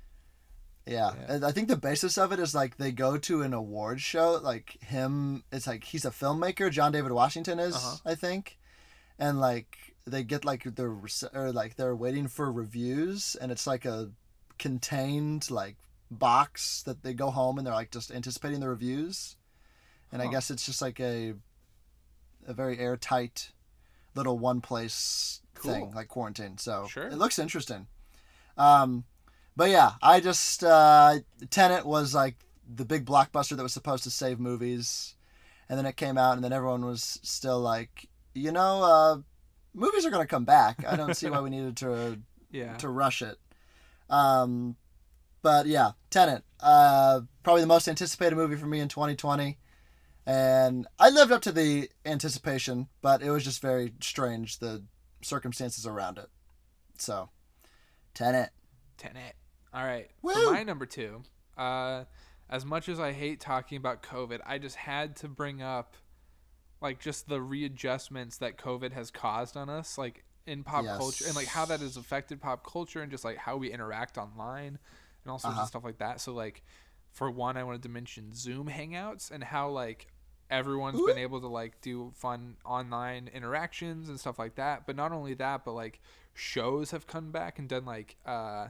Yeah. 0.87 1.15
Yeah. 1.29 1.41
I 1.47 1.53
think 1.53 1.69
the 1.69 1.77
basis 1.77 2.19
of 2.19 2.31
it 2.33 2.39
is 2.39 2.55
like 2.55 2.77
they 2.77 2.93
go 2.93 3.17
to 3.17 3.43
an 3.43 3.55
awards 3.55 4.03
show. 4.03 4.33
Like 4.43 4.77
him, 4.83 5.43
it's 5.51 5.67
like 5.67 5.85
he's 5.85 6.05
a 6.05 6.11
filmmaker. 6.11 6.71
John 6.71 6.93
David 6.93 7.13
Washington 7.13 7.59
is, 7.59 7.75
Uh-huh. 7.75 7.97
I 8.05 8.15
think, 8.15 8.59
and 9.19 9.41
like 9.41 9.94
they 10.07 10.23
get 10.23 10.45
like 10.45 10.65
the 10.65 10.83
rece- 10.83 11.35
or 11.35 11.53
like 11.53 11.77
they're 11.77 11.97
waiting 11.97 12.29
for 12.29 12.51
reviews, 12.53 13.37
and 13.41 13.51
it's 13.51 13.67
like 13.67 13.85
a 13.85 14.11
contained 14.59 15.51
like 15.51 15.77
box 16.11 16.83
that 16.83 17.03
they 17.03 17.13
go 17.15 17.31
home 17.31 17.59
and 17.59 17.67
they're 17.67 17.75
like 17.75 17.91
just 17.91 18.11
anticipating 18.13 18.61
the 18.61 18.69
reviews, 18.69 19.37
and 20.13 20.21
I 20.23 20.27
guess 20.29 20.51
it's 20.51 20.67
just 20.67 20.83
like 20.83 21.01
a 21.01 21.35
a 22.47 22.53
very 22.55 22.79
airtight 22.79 23.51
little 24.15 24.39
one 24.39 24.61
place 24.61 25.41
thing 25.55 25.93
like 25.95 26.09
quarantine. 26.09 26.59
So 26.59 26.87
Sure. 26.89 27.07
it 27.09 27.17
looks 27.17 27.39
interesting. 27.39 27.87
Um, 28.57 29.05
but 29.57 29.71
yeah, 29.71 29.93
I 30.03 30.21
just 30.21 30.63
uh, 30.63 31.17
Tenet 31.51 31.87
was 31.87 32.15
like 32.15 32.37
the 32.73 32.85
big 32.85 33.05
blockbuster 33.07 33.57
that 33.57 33.63
was 33.63 33.73
supposed 33.73 34.05
to 34.05 34.11
save 34.11 34.39
movies, 34.39 35.17
and 35.69 35.79
then 35.79 35.87
it 35.87 35.97
came 35.97 36.19
out, 36.19 36.35
and 36.35 36.45
then 36.45 36.53
everyone 36.53 36.85
was 36.85 37.19
still 37.23 37.61
like, 37.61 38.09
you 38.35 38.53
know, 38.53 38.83
uh, 38.83 39.17
movies 39.75 40.07
are 40.07 40.11
gonna 40.11 40.27
come 40.27 40.45
back. 40.45 40.85
I 40.87 40.97
don't 40.97 41.15
see 41.15 41.29
why 41.29 41.41
we 41.41 41.51
needed 41.51 41.77
to 41.79 42.19
Yeah. 42.51 42.77
to 42.77 42.89
rush 42.89 43.21
it. 43.21 43.37
Um, 44.09 44.77
but 45.43 45.67
yeah, 45.67 45.93
Tenet, 46.11 46.43
uh, 46.61 47.23
probably 47.43 47.63
the 47.63 47.67
most 47.67 47.89
anticipated 47.89 48.37
movie 48.37 48.57
for 48.57 48.67
me 48.67 48.81
in 48.81 48.89
2020, 48.89 49.59
and 50.27 50.87
I 50.99 51.11
lived 51.11 51.33
up 51.33 51.43
to 51.43 51.53
the 51.53 51.91
anticipation, 52.07 52.89
but 53.03 53.23
it 53.23 53.31
was 53.31 53.45
just 53.45 53.61
very 53.61 53.93
strange 54.01 54.59
the 54.61 54.85
circumstances 55.23 55.87
around 55.87 56.19
it. 56.19 56.29
So, 56.99 57.29
Tenet. 58.15 58.51
Tenet. 58.97 59.35
All 59.73 59.85
right. 59.85 60.09
Woo! 60.23 60.33
For 60.33 60.53
my 60.53 60.63
number 60.63 60.87
two, 60.87 61.23
uh, 61.59 62.05
as 62.49 62.65
much 62.65 62.89
as 62.89 63.01
I 63.01 63.13
hate 63.13 63.41
talking 63.41 63.77
about 63.77 64.03
COVID, 64.03 64.39
I 64.47 64.59
just 64.59 64.77
had 64.77 65.17
to 65.17 65.29
bring 65.29 65.61
up 65.61 65.97
like 66.85 67.01
just 67.01 67.29
the 67.29 67.41
readjustments 67.41 68.37
that 68.39 68.59
COVID 68.59 68.93
has 68.93 69.11
caused 69.11 69.57
on 69.57 69.69
us, 69.69 69.99
like 69.99 70.23
in 70.47 70.63
pop 70.63 70.85
Yes. 70.85 70.99
culture 70.99 71.25
and 71.27 71.35
like 71.35 71.47
how 71.49 71.65
that 71.65 71.81
has 71.81 71.97
affected 71.97 72.41
pop 72.41 72.65
culture 72.71 73.01
and 73.01 73.11
just 73.11 73.25
like 73.25 73.39
how 73.39 73.57
we 73.57 73.73
interact 73.73 74.19
online 74.19 74.79
and 75.25 75.31
all 75.33 75.39
sorts 75.39 75.57
Uh-huh. 75.57 75.63
of 75.63 75.69
stuff 75.69 75.85
like 75.85 75.99
that. 75.99 76.21
So 76.21 76.33
like 76.35 76.63
for 77.13 77.31
one 77.31 77.57
I 77.57 77.65
wanted 77.65 77.83
to 77.85 77.89
mention 77.89 78.35
Zoom 78.35 78.69
hangouts 78.69 79.31
and 79.31 79.43
how 79.43 79.71
like 79.71 80.09
everyone's 80.51 81.01
been 81.01 81.17
able 81.19 81.41
to 81.41 81.47
like 81.49 81.81
do 81.81 82.13
fun 82.15 82.57
online 82.67 83.31
interactions 83.33 84.11
and 84.11 84.21
stuff 84.21 84.39
like 84.39 84.57
that. 84.57 84.87
But 84.87 84.95
not 84.97 85.11
only 85.13 85.33
that, 85.35 85.65
but 85.65 85.73
like 85.73 86.01
shows 86.35 86.91
have 86.91 87.07
come 87.07 87.31
back 87.33 87.59
and 87.59 87.67
done 87.69 87.87
like 87.87 88.17
uh 88.27 88.69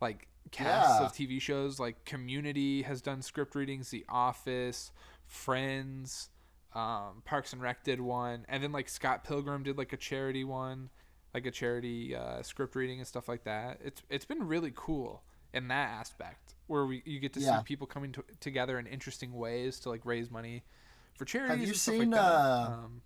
like 0.00 0.26
casts 0.50 0.98
Yeah. 0.98 1.06
of 1.06 1.12
TV 1.12 1.40
shows 1.40 1.78
like 1.78 2.04
Community 2.04 2.82
has 2.82 3.00
done 3.00 3.22
script 3.22 3.54
readings, 3.54 3.90
The 3.90 4.04
Office, 4.08 4.90
Friends, 5.26 6.28
um, 6.74 7.22
Parks 7.24 7.52
and 7.52 7.60
Rec 7.62 7.84
did 7.84 8.00
one, 8.00 8.44
and 8.48 8.62
then 8.62 8.72
like 8.72 8.88
Scott 8.88 9.24
Pilgrim 9.24 9.62
did 9.62 9.76
like 9.78 9.92
a 9.92 9.96
charity 9.96 10.44
one, 10.44 10.90
like 11.34 11.46
a 11.46 11.50
charity 11.50 12.14
uh, 12.16 12.42
script 12.42 12.74
reading 12.76 12.98
and 12.98 13.06
stuff 13.06 13.28
like 13.28 13.44
that. 13.44 13.80
It's 13.84 14.02
it's 14.08 14.24
been 14.24 14.46
really 14.46 14.72
cool 14.74 15.22
in 15.52 15.68
that 15.68 15.90
aspect 15.90 16.54
where 16.66 16.86
we 16.86 17.02
you 17.04 17.20
get 17.20 17.32
to 17.34 17.40
Yeah. 17.40 17.58
see 17.58 17.64
people 17.64 17.86
coming 17.86 18.12
to, 18.12 18.24
together 18.40 18.78
in 18.78 18.86
interesting 18.86 19.32
ways 19.34 19.78
to 19.80 19.90
like 19.90 20.04
raise 20.06 20.30
money 20.30 20.62
for 21.16 21.24
charities. 21.26 21.60
you 21.60 21.66
and 21.68 21.76
stuff 21.76 21.94
seen, 21.94 22.10
like 22.12 22.20
uh, 22.20 22.66
Um, 22.84 23.02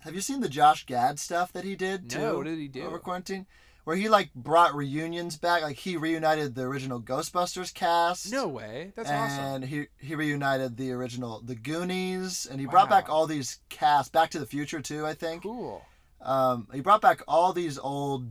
have 0.00 0.14
you 0.14 0.20
seen 0.20 0.40
the 0.40 0.48
Josh 0.48 0.84
Gad 0.86 1.18
stuff 1.18 1.52
that 1.54 1.64
he 1.64 1.74
did 1.76 2.10
too? 2.10 2.18
No, 2.18 2.36
what 2.36 2.44
did 2.46 2.58
he 2.58 2.68
do? 2.68 2.82
over 2.84 2.98
quarantine? 2.98 3.46
Where 3.88 3.96
he 3.96 4.10
like 4.10 4.34
brought 4.34 4.74
reunions 4.74 5.38
back, 5.38 5.62
like 5.62 5.78
he 5.78 5.96
reunited 5.96 6.54
the 6.54 6.60
original 6.60 7.00
Ghostbusters 7.00 7.72
cast. 7.72 8.30
No 8.30 8.46
way. 8.46 8.92
That's 8.94 9.08
and 9.08 9.18
awesome. 9.18 9.44
And 9.44 9.64
he 9.64 9.86
he 9.98 10.14
reunited 10.14 10.76
the 10.76 10.92
original 10.92 11.40
The 11.40 11.54
Goonies, 11.54 12.44
and 12.44 12.60
he 12.60 12.66
brought 12.66 12.90
back 12.90 13.08
all 13.08 13.26
these 13.26 13.60
casts. 13.70 14.10
Back 14.10 14.28
to 14.32 14.38
the 14.38 14.44
Future 14.44 14.82
too, 14.82 15.06
I 15.06 15.14
think. 15.14 15.42
Cool. 15.42 15.80
Um, 16.20 16.68
he 16.70 16.82
brought 16.82 17.00
back 17.00 17.22
all 17.26 17.54
these 17.54 17.78
old 17.78 18.28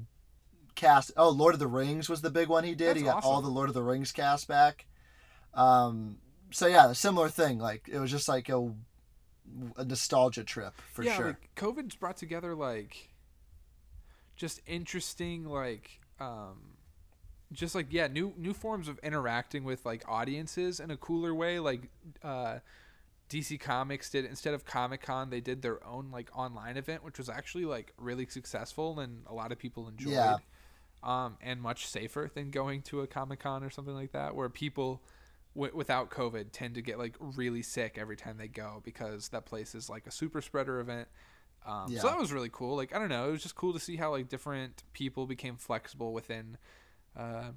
cast. 0.76 1.12
Oh, 1.18 1.30
Lord 1.30 1.55
of 1.55 1.60
the 1.60 1.66
Rings 1.66 2.08
was 2.08 2.22
the 2.22 2.30
big 2.30 2.49
one 2.49 2.64
he 2.64 2.76
did. 2.76 2.89
That's 2.89 2.99
he 2.99 3.05
got 3.05 3.24
all 3.24 3.41
the 3.41 3.49
Lord 3.49 3.68
of 3.68 3.74
the 3.74 3.82
Rings 3.82 4.12
cast 4.12 4.47
back. 4.47 4.86
Um, 5.55 6.18
so 6.51 6.68
yeah, 6.68 6.91
a 6.91 6.93
similar 6.93 7.30
thing. 7.30 7.58
Like 7.58 7.89
it 7.91 7.97
was 7.97 8.12
just 8.12 8.28
like 8.28 8.47
a, 8.49 8.72
a 9.76 9.86
nostalgia 9.86 10.43
trip 10.43 10.80
for 10.93 11.01
yeah, 11.01 11.16
sure. 11.16 11.26
like 11.30 11.49
COVID's 11.55 11.95
brought 11.95 12.18
together 12.18 12.53
like 12.53 13.10
just 14.38 14.62
interesting 14.66 15.46
like 15.46 16.00
um 16.20 16.78
just 17.52 17.76
like 17.76 17.88
yeah, 17.90 18.08
new 18.08 18.34
new 18.38 18.54
forms 18.54 18.88
of 18.88 19.00
interacting 19.00 19.64
with 19.64 19.86
like 19.86 20.04
audiences 20.08 20.80
in 20.80 20.92
a 20.92 20.98
cooler 20.98 21.34
way. 21.34 21.60
Like 21.60 21.90
uh 22.24 22.60
DC 23.30 23.60
Comics 23.60 24.10
did 24.10 24.26
instead 24.26 24.54
of 24.54 24.66
Comic 24.66 25.02
Con, 25.02 25.30
they 25.30 25.42
did 25.42 25.62
their 25.62 25.86
own 25.86 26.12
like 26.12 26.30
online 26.38 26.78
event, 26.78 27.04
which 27.04 27.18
was 27.18 27.30
actually 27.30 27.66
like 27.66 27.94
really 27.98 28.26
successful 28.26 29.00
and 29.00 29.24
a 29.28 29.34
lot 29.34 29.52
of 29.52 29.60
people 29.60 29.88
enjoyed. 29.88 30.14
Yeah. 30.14 30.38
Um, 31.04 31.38
and 31.42 31.62
much 31.62 31.88
safer 31.88 32.30
than 32.34 32.50
going 32.50 32.82
to 32.84 33.02
a 33.02 33.08
Comic 33.08 33.40
Con 33.40 33.64
or 33.64 33.70
something 33.70 33.94
like 33.94 34.14
that, 34.14 34.36
where 34.36 34.50
people 34.50 35.04
w- 35.56 35.76
without 35.76 36.10
COVID 36.10 36.48
tend 36.52 36.74
to 36.76 36.82
get 36.82 36.98
like 36.98 37.16
really 37.20 37.62
sick 37.62 37.98
every 38.00 38.18
time 38.18 38.38
they 38.38 38.48
go 38.48 38.82
because 38.84 39.30
that 39.30 39.46
place 39.46 39.76
is 39.76 39.90
like 39.90 40.08
a 40.08 40.12
super 40.12 40.42
spreader 40.42 40.80
event. 40.80 41.08
Um, 41.66 41.86
Yeah. 41.89 41.99
So 42.01 42.08
that 42.08 42.18
was 42.18 42.32
really 42.32 42.49
cool. 42.51 42.76
Like 42.76 42.95
I 42.95 42.99
don't 42.99 43.10
know, 43.10 43.28
it 43.30 43.32
was 43.32 43.43
just 43.43 43.55
cool 43.55 43.74
to 43.74 43.80
see 43.80 43.95
how 43.97 44.12
like 44.12 44.30
different 44.30 44.84
people 44.93 45.26
became 45.28 45.58
flexible 45.58 46.14
within 46.14 46.58
uh, 47.18 47.51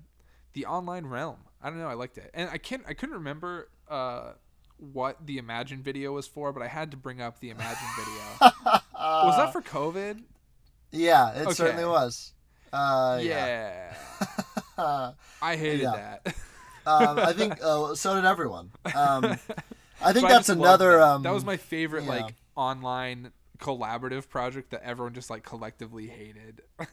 the 0.52 0.66
online 0.66 1.06
realm. 1.06 1.38
I 1.62 1.70
don't 1.70 1.78
know, 1.78 1.88
I 1.88 1.94
liked 1.94 2.18
it, 2.18 2.30
and 2.34 2.48
I 2.50 2.58
can't, 2.58 2.82
I 2.88 2.94
couldn't 2.94 3.14
remember 3.16 3.68
uh, 3.88 4.32
what 4.78 5.26
the 5.26 5.38
Imagine 5.38 5.82
video 5.82 6.12
was 6.12 6.26
for, 6.26 6.52
but 6.52 6.62
I 6.62 6.68
had 6.68 6.90
to 6.92 6.96
bring 6.96 7.20
up 7.20 7.38
the 7.40 7.50
Imagine 7.50 7.86
video. 7.98 8.52
was 8.94 9.36
that 9.36 9.52
for 9.52 9.60
COVID? 9.62 10.22
yeah, 10.92 11.32
it 11.34 11.42
Okay. 11.42 11.52
certainly 11.52 11.84
was. 11.84 12.32
Uh, 12.72 13.18
yeah. 13.22 13.92
yeah. 14.78 15.10
I 15.42 15.56
hated 15.56 15.80
Yeah. 15.82 16.16
that. 16.24 16.34
um, 16.86 17.18
I 17.18 17.32
think 17.32 17.58
uh, 17.62 17.94
so 17.94 18.14
did 18.14 18.24
everyone. 18.24 18.70
Um, 18.94 19.36
I 20.02 20.12
think 20.12 20.22
But 20.26 20.28
that's 20.28 20.48
loved 20.48 20.60
another. 20.60 20.92
that. 20.98 21.02
Um, 21.02 21.22
that 21.22 21.34
was 21.34 21.44
my 21.44 21.58
favorite 21.58 22.04
yeah. 22.04 22.10
like 22.10 22.34
online 22.56 23.32
collaborative 23.60 24.28
project 24.28 24.70
that 24.70 24.82
everyone 24.82 25.14
just 25.14 25.30
like 25.30 25.44
collectively 25.44 26.06
hated. 26.08 26.62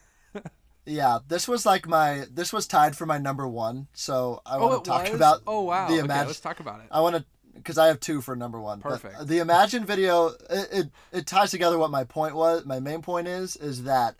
Yeah, 0.88 1.18
this 1.28 1.46
was 1.46 1.66
like 1.66 1.86
my. 1.86 2.24
This 2.32 2.52
was 2.52 2.66
tied 2.66 2.96
for 2.96 3.04
my 3.04 3.18
number 3.18 3.46
one. 3.46 3.88
So 3.92 4.40
I 4.46 4.56
oh, 4.56 4.60
want 4.60 4.74
it 4.74 4.84
to 4.84 4.90
talk 4.90 5.02
was? 5.04 5.14
about. 5.14 5.42
Oh 5.46 5.62
wow. 5.62 5.86
The 5.86 5.94
okay, 5.94 6.04
Imagine. 6.04 6.26
let's 6.28 6.40
talk 6.40 6.60
about 6.60 6.80
it. 6.80 6.86
I 6.90 7.00
want 7.00 7.16
to 7.16 7.24
because 7.54 7.76
I 7.76 7.88
have 7.88 8.00
two 8.00 8.20
for 8.20 8.34
number 8.34 8.60
one. 8.60 8.80
Perfect. 8.80 9.26
the 9.26 9.38
Imagine 9.38 9.84
video, 9.84 10.28
it, 10.48 10.68
it 10.72 10.90
it 11.12 11.26
ties 11.26 11.50
together 11.50 11.78
what 11.78 11.90
my 11.90 12.04
point 12.04 12.34
was. 12.34 12.64
My 12.64 12.80
main 12.80 13.02
point 13.02 13.28
is 13.28 13.54
is 13.56 13.84
that 13.84 14.16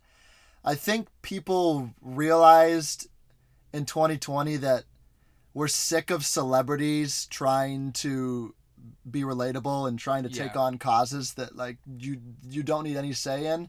I 0.64 0.74
think 0.74 1.08
people 1.22 1.90
realized 2.02 3.08
in 3.72 3.86
2020 3.86 4.56
that 4.56 4.84
we're 5.54 5.68
sick 5.68 6.10
of 6.10 6.26
celebrities 6.26 7.26
trying 7.26 7.92
to 7.92 8.54
be 9.12 9.22
relatable 9.22 9.88
and 9.88 9.98
trying 9.98 10.22
to 10.24 10.28
take 10.28 10.56
on 10.56 10.78
causes 10.78 11.34
that 11.34 11.56
like 11.56 11.78
you 11.98 12.20
you 12.48 12.62
don't 12.62 12.84
need 12.84 12.96
any 12.96 13.12
say 13.12 13.46
in. 13.46 13.68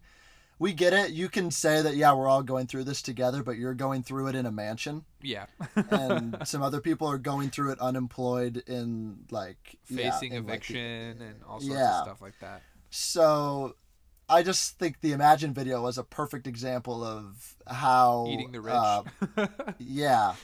We 0.61 0.73
get 0.73 0.91
it. 0.91 1.11
You 1.11 1.29
can 1.29 1.51
say 1.51 1.81
that 1.81 1.95
yeah, 1.95 2.11
we're 2.13 2.27
all 2.27 2.43
going 2.43 2.67
through 2.67 2.83
this 2.83 3.01
together, 3.01 3.43
but 3.43 3.55
you're 3.55 3.73
going 3.73 4.03
through 4.03 4.27
it 4.27 4.35
in 4.35 4.45
a 4.45 4.51
mansion 4.51 5.05
Yeah. 5.21 5.45
and 5.89 6.35
some 6.43 6.61
other 6.61 6.81
people 6.81 7.07
are 7.07 7.17
going 7.17 7.49
through 7.49 7.71
it 7.71 7.79
unemployed 7.79 8.61
in 8.67 9.19
like 9.31 9.77
yeah, 9.87 10.11
Facing 10.11 10.33
in, 10.33 10.43
like, 10.45 10.55
eviction 10.55 11.21
and 11.21 11.35
all 11.47 11.61
sorts 11.61 11.75
Yeah. 11.79 11.99
of 11.99 12.03
stuff 12.07 12.21
like 12.21 12.37
that. 12.41 12.61
so 12.89 13.75
I 14.29 14.43
just 14.43 14.77
think 14.77 15.01
the 15.01 15.11
Imagine 15.11 15.53
video 15.53 15.81
was 15.81 15.97
a 15.97 16.03
perfect 16.03 16.45
example 16.45 17.03
of 17.03 17.55
how 17.65 18.27
Eating 18.29 18.51
the 18.51 18.61
rich. 18.61 18.73
uh, 18.75 19.03
yeah, 19.79 20.35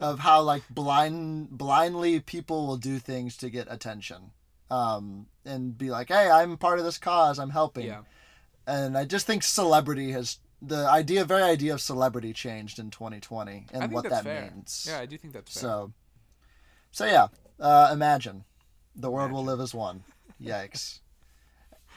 of 0.00 0.18
how 0.18 0.42
like 0.42 0.62
blind 0.68 1.50
blindly 1.50 2.20
people 2.20 2.66
will 2.66 2.76
do 2.76 2.98
things 2.98 3.36
to 3.38 3.50
get 3.50 3.66
attention, 3.70 4.32
um, 4.70 5.26
and 5.44 5.76
be 5.76 5.90
like, 5.90 6.08
hey, 6.08 6.30
I'm 6.30 6.56
part 6.58 6.78
of 6.78 6.84
this 6.84 6.98
cause, 6.98 7.38
I'm 7.38 7.50
helping, 7.50 7.86
yeah. 7.86 8.02
and 8.66 8.96
I 8.98 9.04
just 9.04 9.26
think 9.26 9.42
celebrity 9.42 10.12
has 10.12 10.38
the 10.60 10.86
idea, 10.88 11.24
very 11.24 11.42
idea 11.42 11.72
of 11.72 11.80
celebrity 11.80 12.32
changed 12.32 12.78
in 12.78 12.90
2020 12.90 13.66
and 13.72 13.92
what 13.92 14.08
that 14.08 14.24
fair. 14.24 14.52
means. 14.54 14.86
Yeah, 14.88 15.00
I 15.00 15.06
do 15.06 15.18
think 15.18 15.32
that's 15.32 15.52
fair. 15.52 15.60
So, 15.60 15.92
so 16.92 17.04
yeah, 17.06 17.28
uh, 17.58 17.90
imagine 17.92 18.44
the 18.94 19.10
world 19.10 19.32
will 19.32 19.44
live 19.44 19.60
as 19.60 19.74
one. 19.74 20.04
Yikes. 20.40 21.00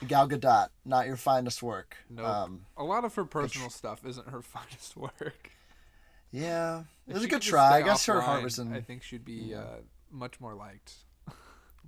Gal 0.07 0.27
Gadot, 0.27 0.69
not 0.85 1.07
your 1.07 1.15
finest 1.17 1.63
work. 1.63 1.97
Nope. 2.09 2.25
Um, 2.25 2.65
a 2.77 2.83
lot 2.83 3.05
of 3.05 3.15
her 3.15 3.25
personal 3.25 3.69
stuff 3.69 4.05
isn't 4.05 4.27
her 4.29 4.41
finest 4.55 4.95
work. 4.97 5.51
yeah, 6.31 6.83
it 7.07 7.13
was 7.13 7.23
a 7.23 7.27
good 7.27 7.41
try. 7.41 7.77
I 7.77 7.81
guess 7.81 8.05
her 8.05 8.21
heart 8.21 8.43
was 8.43 8.59
in. 8.59 8.73
I 8.73 8.81
think 8.81 9.03
she'd 9.03 9.25
be 9.25 9.53
uh, 9.55 9.81
much 10.11 10.39
more 10.39 10.53
liked. 10.53 10.93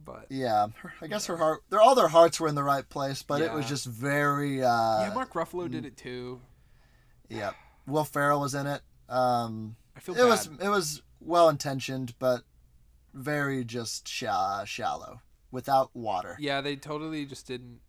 but 0.05 0.27
yeah, 0.29 0.67
her, 0.81 0.93
I 1.01 1.07
guess 1.07 1.25
her 1.27 1.37
heart. 1.37 1.63
They're 1.69 1.81
all 1.81 1.95
their 1.95 2.07
hearts 2.07 2.39
were 2.39 2.47
in 2.47 2.55
the 2.55 2.63
right 2.63 2.87
place, 2.87 3.23
but 3.23 3.41
it 3.41 3.51
was 3.51 3.67
just 3.67 3.85
very. 3.85 4.63
Uh, 4.63 5.01
yeah, 5.01 5.11
Mark 5.13 5.33
Ruffalo 5.33 5.69
did 5.69 5.85
it 5.85 5.97
too. 5.97 6.41
yeah. 7.29 7.51
Will 7.85 8.03
Ferrell 8.03 8.41
was 8.41 8.53
in 8.53 8.67
it. 8.67 8.81
Um, 9.07 9.77
I 9.95 10.01
feel 10.01 10.13
it 10.15 10.17
bad. 10.19 10.27
was 10.27 10.49
it 10.61 10.69
was 10.69 11.01
well 11.21 11.47
intentioned, 11.49 12.13
but 12.19 12.41
very 13.13 13.63
just 13.63 14.07
sha- 14.07 14.65
shallow, 14.65 15.21
without 15.51 15.95
water. 15.95 16.35
Yeah, 16.39 16.59
they 16.61 16.75
totally 16.75 17.25
just 17.25 17.47
didn't 17.47 17.79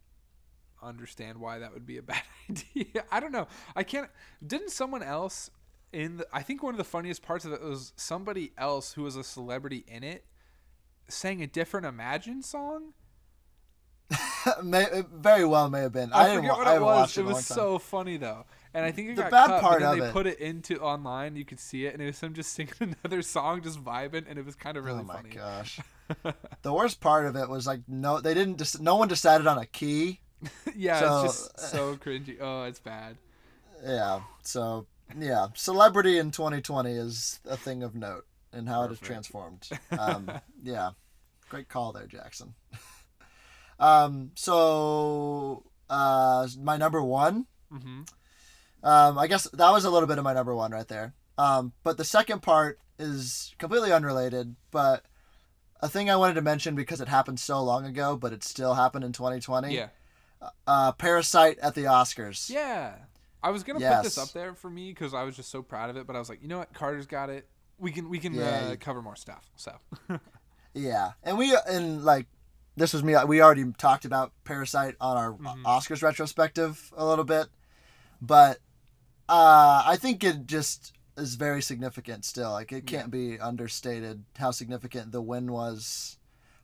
understand 0.83 1.39
why 1.39 1.59
that 1.59 1.73
would 1.75 1.87
be 1.87 1.99
a 1.99 2.03
bad 2.13 2.23
idea. 2.51 3.05
I 3.11 3.21
don't 3.21 3.33
know. 3.33 3.49
I 3.77 3.83
can't. 3.83 4.11
Didn't 4.47 4.71
someone 4.71 5.03
else 5.03 5.51
in? 5.93 6.19
The, 6.19 6.27
I 6.33 6.43
think 6.43 6.63
one 6.63 6.75
of 6.75 6.79
the 6.79 6.85
funniest 6.85 7.23
parts 7.23 7.45
of 7.45 7.53
it 7.53 7.63
was 7.63 7.93
somebody 7.97 8.53
else 8.59 8.93
who 8.93 9.03
was 9.03 9.17
a 9.17 9.25
celebrity 9.25 9.85
in 9.89 10.03
it 10.03 10.25
sang 11.09 11.43
a 11.43 11.47
different 11.47 11.87
Imagine 11.87 12.43
song. 12.43 12.93
may, 14.63 14.85
it 14.85 15.07
very 15.15 15.45
well 15.45 15.69
may 15.69 15.81
have 15.81 15.93
been. 15.93 16.13
I, 16.13 16.33
I, 16.33 16.37
forget 16.37 16.53
what 16.57 16.67
I 16.67 16.77
it 16.77 16.81
was. 16.83 17.11
it, 17.17 17.19
It 17.19 17.21
in 17.21 17.27
a 17.27 17.29
long 17.29 17.35
was 17.37 17.47
so 17.47 17.79
funny 17.79 18.17
though, 18.17 18.47
and 18.73 18.85
I 18.85 18.91
think 18.91 19.11
it 19.11 19.17
The 19.17 19.23
got 19.23 19.31
bad 19.31 19.47
cut. 19.49 19.61
part 19.63 19.83
of 19.83 19.99
they 19.99 20.07
it- 20.07 20.13
put 20.13 20.27
it 20.27 20.39
into 20.39 20.79
online. 20.81 21.37
You 21.37 21.45
could 21.45 21.61
see 21.61 21.85
it, 21.85 21.93
and 21.93 22.03
it 22.03 22.07
was 22.07 22.21
him 22.21 22.33
just 22.33 22.53
singing 22.55 22.73
another 22.81 23.21
song, 23.21 23.61
just 23.63 23.83
vibing, 23.85 24.25
and 24.29 24.39
it 24.39 24.47
was 24.47 24.55
kind 24.55 24.77
of 24.79 24.85
really 24.85 25.05
funny. 25.05 25.31
oh 25.35 25.39
my 25.39 25.63
funny. 25.63 25.75
gosh. 26.25 26.35
the 26.63 26.73
worst 26.73 27.01
part 27.01 27.27
of 27.27 27.37
it 27.37 27.51
was 27.51 27.67
like 27.67 27.81
no, 27.87 28.19
they 28.21 28.33
didn't. 28.33 28.57
Just, 28.57 28.81
no 28.81 28.97
one 28.97 29.09
decided 29.09 29.47
on 29.47 29.59
a 29.59 29.67
key. 29.67 30.21
yeah, 30.77 31.01
So- 31.01 31.25
it's 31.25 31.49
just 31.49 31.71
so 31.71 31.97
cringy. 31.97 32.37
Oh, 32.41 32.65
it's 32.65 32.81
bad. 32.81 33.17
Yeah. 33.85 34.21
So 34.43 34.87
yeah, 35.19 35.49
celebrity 35.55 36.19
in 36.19 36.31
2020 36.31 36.93
is 36.93 37.41
a 37.49 37.57
thing 37.57 37.83
of 37.83 37.95
note 37.95 38.27
and 38.53 38.69
how 38.69 38.83
it 38.85 38.89
has 38.89 38.99
transformed. 39.01 39.69
Um, 39.99 40.31
yeah, 40.63 40.91
great 41.49 41.69
call 41.69 41.93
there, 41.93 42.07
Jackson. 42.07 42.55
um, 43.79 44.33
so 44.35 45.65
uh, 45.89 46.47
my 46.61 46.77
number 46.77 47.03
one. 47.03 47.47
hmm 47.71 48.03
Um, 48.83 49.19
I 49.19 49.27
guess 49.27 49.45
that 49.53 49.71
was 49.71 49.85
a 49.85 49.91
little 49.91 50.07
bit 50.09 50.19
of 50.19 50.25
my 50.25 50.35
number 50.35 50.55
one 50.55 50.73
right 50.73 50.89
there. 50.89 51.15
Um, 51.37 51.73
but 51.85 51.97
the 51.97 52.05
second 52.05 52.43
part 52.43 52.79
is 52.99 53.55
completely 53.59 53.93
unrelated, 53.93 54.57
but 54.73 55.05
a 55.81 55.89
thing 55.89 56.11
I 56.11 56.17
wanted 56.17 56.35
to 56.35 56.43
mention 56.43 56.75
because 56.75 57.01
it 57.01 57.09
happened 57.09 57.39
so 57.39 57.63
long 57.63 57.87
ago, 57.87 58.17
but 58.17 58.33
it 58.33 58.43
still 58.43 58.75
happened 58.75 59.05
in 59.05 59.13
2020. 59.13 59.73
Yeah. 59.75 59.89
Uh, 60.67 60.93
Parasite 60.93 61.59
at 61.59 61.75
the 61.75 61.83
Oscars. 61.85 62.49
Yeah. 62.51 62.95
I 63.43 63.51
was 63.51 63.63
gonna 63.63 63.79
put 63.81 64.03
this 64.05 64.19
up 64.19 64.33
there 64.33 64.55
for 64.55 64.69
me 64.71 64.91
because 64.91 65.15
I 65.15 65.23
was 65.25 65.37
just 65.37 65.51
so 65.51 65.63
proud 65.63 65.91
of 65.91 65.97
it, 65.97 66.07
but 66.07 66.17
I 66.17 66.19
was 66.19 66.29
like, 66.29 66.43
you 66.43 66.49
know 66.49 66.59
what, 66.59 66.73
Carter's 66.75 67.07
got 67.07 67.31
it. 67.31 67.49
We 67.79 67.93
can 67.93 68.09
we 68.09 68.19
can 68.19 68.35
Yeah, 68.35 68.71
uh, 68.73 68.77
cover 68.77 69.01
more 69.01 69.17
stuff. 69.17 69.49
So 69.57 69.73
Yeah, 70.75 71.13
and 71.23 71.39
we 71.39 71.57
and 71.69 72.05
like 72.05 72.27
this 72.77 72.93
was 72.93 73.03
me. 73.03 73.15
We 73.27 73.41
already 73.41 73.65
talked 73.79 74.05
about 74.05 74.33
Parasite 74.45 74.97
on 75.01 75.17
our 75.17 75.33
Mm-hmm. 75.33 75.67
Oscars 75.67 76.03
retrospective 76.03 76.93
a 76.97 77.05
little 77.07 77.25
bit, 77.25 77.47
but 78.21 78.59
uh, 79.29 79.83
I 79.87 79.97
think 80.01 80.25
it 80.25 80.47
just 80.47 80.93
is 81.17 81.35
very 81.37 81.63
significant 81.63 82.25
still. 82.25 82.51
Like 82.53 82.73
it 82.73 82.87
can't 82.87 83.11
be 83.11 83.39
understated 83.41 84.25
how 84.37 84.51
significant 84.51 85.13
the 85.13 85.23
win 85.23 85.51
was 85.53 86.18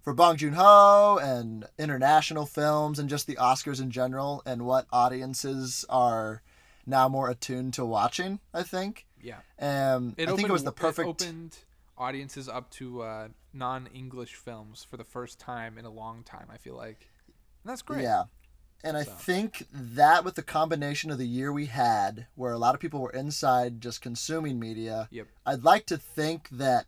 for 0.04 0.12
Bong 0.14 0.36
Joon 0.36 0.52
Ho 0.52 1.18
and 1.20 1.66
international 1.78 2.44
films 2.46 2.98
and 2.98 3.08
just 3.08 3.26
the 3.26 3.36
Oscars 3.36 3.80
in 3.80 3.90
general 3.90 4.42
and 4.44 4.66
what 4.66 4.86
audiences 4.92 5.84
are 5.88 6.42
now 6.86 7.08
more 7.08 7.30
attuned 7.30 7.72
to 7.74 7.84
watching. 7.86 8.38
I 8.52 8.62
think. 8.62 9.06
yeah, 9.20 9.38
Um, 9.58 10.14
I 10.18 10.26
think 10.26 10.42
it 10.42 10.52
was 10.52 10.64
the 10.64 10.72
perfect. 10.72 11.08
opened 11.08 11.56
audiences 11.96 12.48
up 12.48 12.68
to 12.72 13.00
uh, 13.02 13.28
non-English 13.54 14.34
films 14.34 14.86
for 14.88 14.96
the 14.98 15.04
first 15.04 15.38
time 15.38 15.78
in 15.78 15.86
a 15.86 15.90
long 15.90 16.22
time. 16.22 16.48
I 16.52 16.58
feel 16.58 16.76
like, 16.76 17.08
and 17.62 17.70
that's 17.70 17.82
great. 17.82 18.02
Yeah. 18.02 18.24
And 18.82 18.98
I 18.98 19.04
think 19.04 19.66
that 19.72 20.26
with 20.26 20.34
the 20.34 20.42
combination 20.42 21.10
of 21.10 21.16
the 21.16 21.26
year 21.26 21.50
we 21.50 21.66
had, 21.66 22.26
where 22.34 22.52
a 22.52 22.58
lot 22.58 22.74
of 22.74 22.80
people 22.82 23.00
were 23.00 23.12
inside 23.12 23.80
just 23.80 24.02
consuming 24.02 24.58
media, 24.60 25.08
Yep. 25.10 25.28
I'd 25.46 25.64
like 25.64 25.86
to 25.86 25.96
think 25.96 26.50
that 26.50 26.84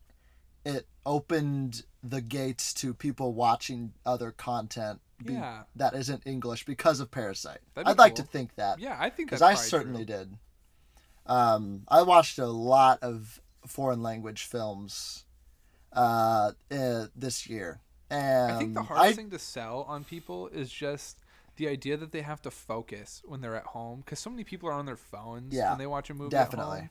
it 0.66 0.86
opened 1.06 1.84
the 2.10 2.20
gates 2.20 2.72
to 2.74 2.94
people 2.94 3.32
watching 3.34 3.92
other 4.04 4.30
content 4.32 5.00
be- 5.24 5.32
Yeah. 5.34 5.62
that 5.76 5.94
isn't 5.94 6.22
English 6.26 6.64
because 6.66 7.00
of 7.00 7.10
Parasite. 7.10 7.60
Be 7.74 7.82
I'd 7.84 7.98
like 7.98 8.16
to 8.16 8.22
think 8.22 8.54
that. 8.56 8.78
Yeah, 8.78 8.96
I 8.98 9.08
think 9.10 9.28
Because 9.30 9.42
I 9.42 9.54
certainly 9.54 10.04
true. 10.04 10.16
did. 10.16 10.38
Um, 11.26 11.82
I 11.88 12.02
watched 12.02 12.38
a 12.38 12.46
lot 12.46 13.02
of 13.02 13.40
foreign 13.66 14.02
language 14.02 14.44
films 14.44 15.24
uh, 15.92 16.52
uh, 16.70 17.06
this 17.16 17.48
year. 17.48 17.80
And 18.10 18.52
I 18.52 18.58
think 18.58 18.74
the 18.74 18.82
hardest 18.82 19.16
thing 19.16 19.30
to 19.30 19.38
sell 19.38 19.82
on 19.88 20.04
people 20.04 20.48
is 20.48 20.70
just 20.70 21.18
the 21.56 21.66
idea 21.68 21.96
that 21.96 22.12
they 22.12 22.20
have 22.22 22.40
to 22.42 22.50
focus 22.50 23.22
when 23.24 23.40
they're 23.40 23.56
at 23.56 23.64
home 23.64 24.00
because 24.04 24.20
so 24.20 24.30
many 24.30 24.44
people 24.44 24.68
are 24.68 24.72
on 24.74 24.86
their 24.86 24.96
phones 24.96 25.54
Yeah, 25.54 25.70
when 25.70 25.78
they 25.78 25.86
watch 25.86 26.10
a 26.10 26.14
movie 26.14 26.30
definitely. 26.30 26.80
home. 26.80 26.90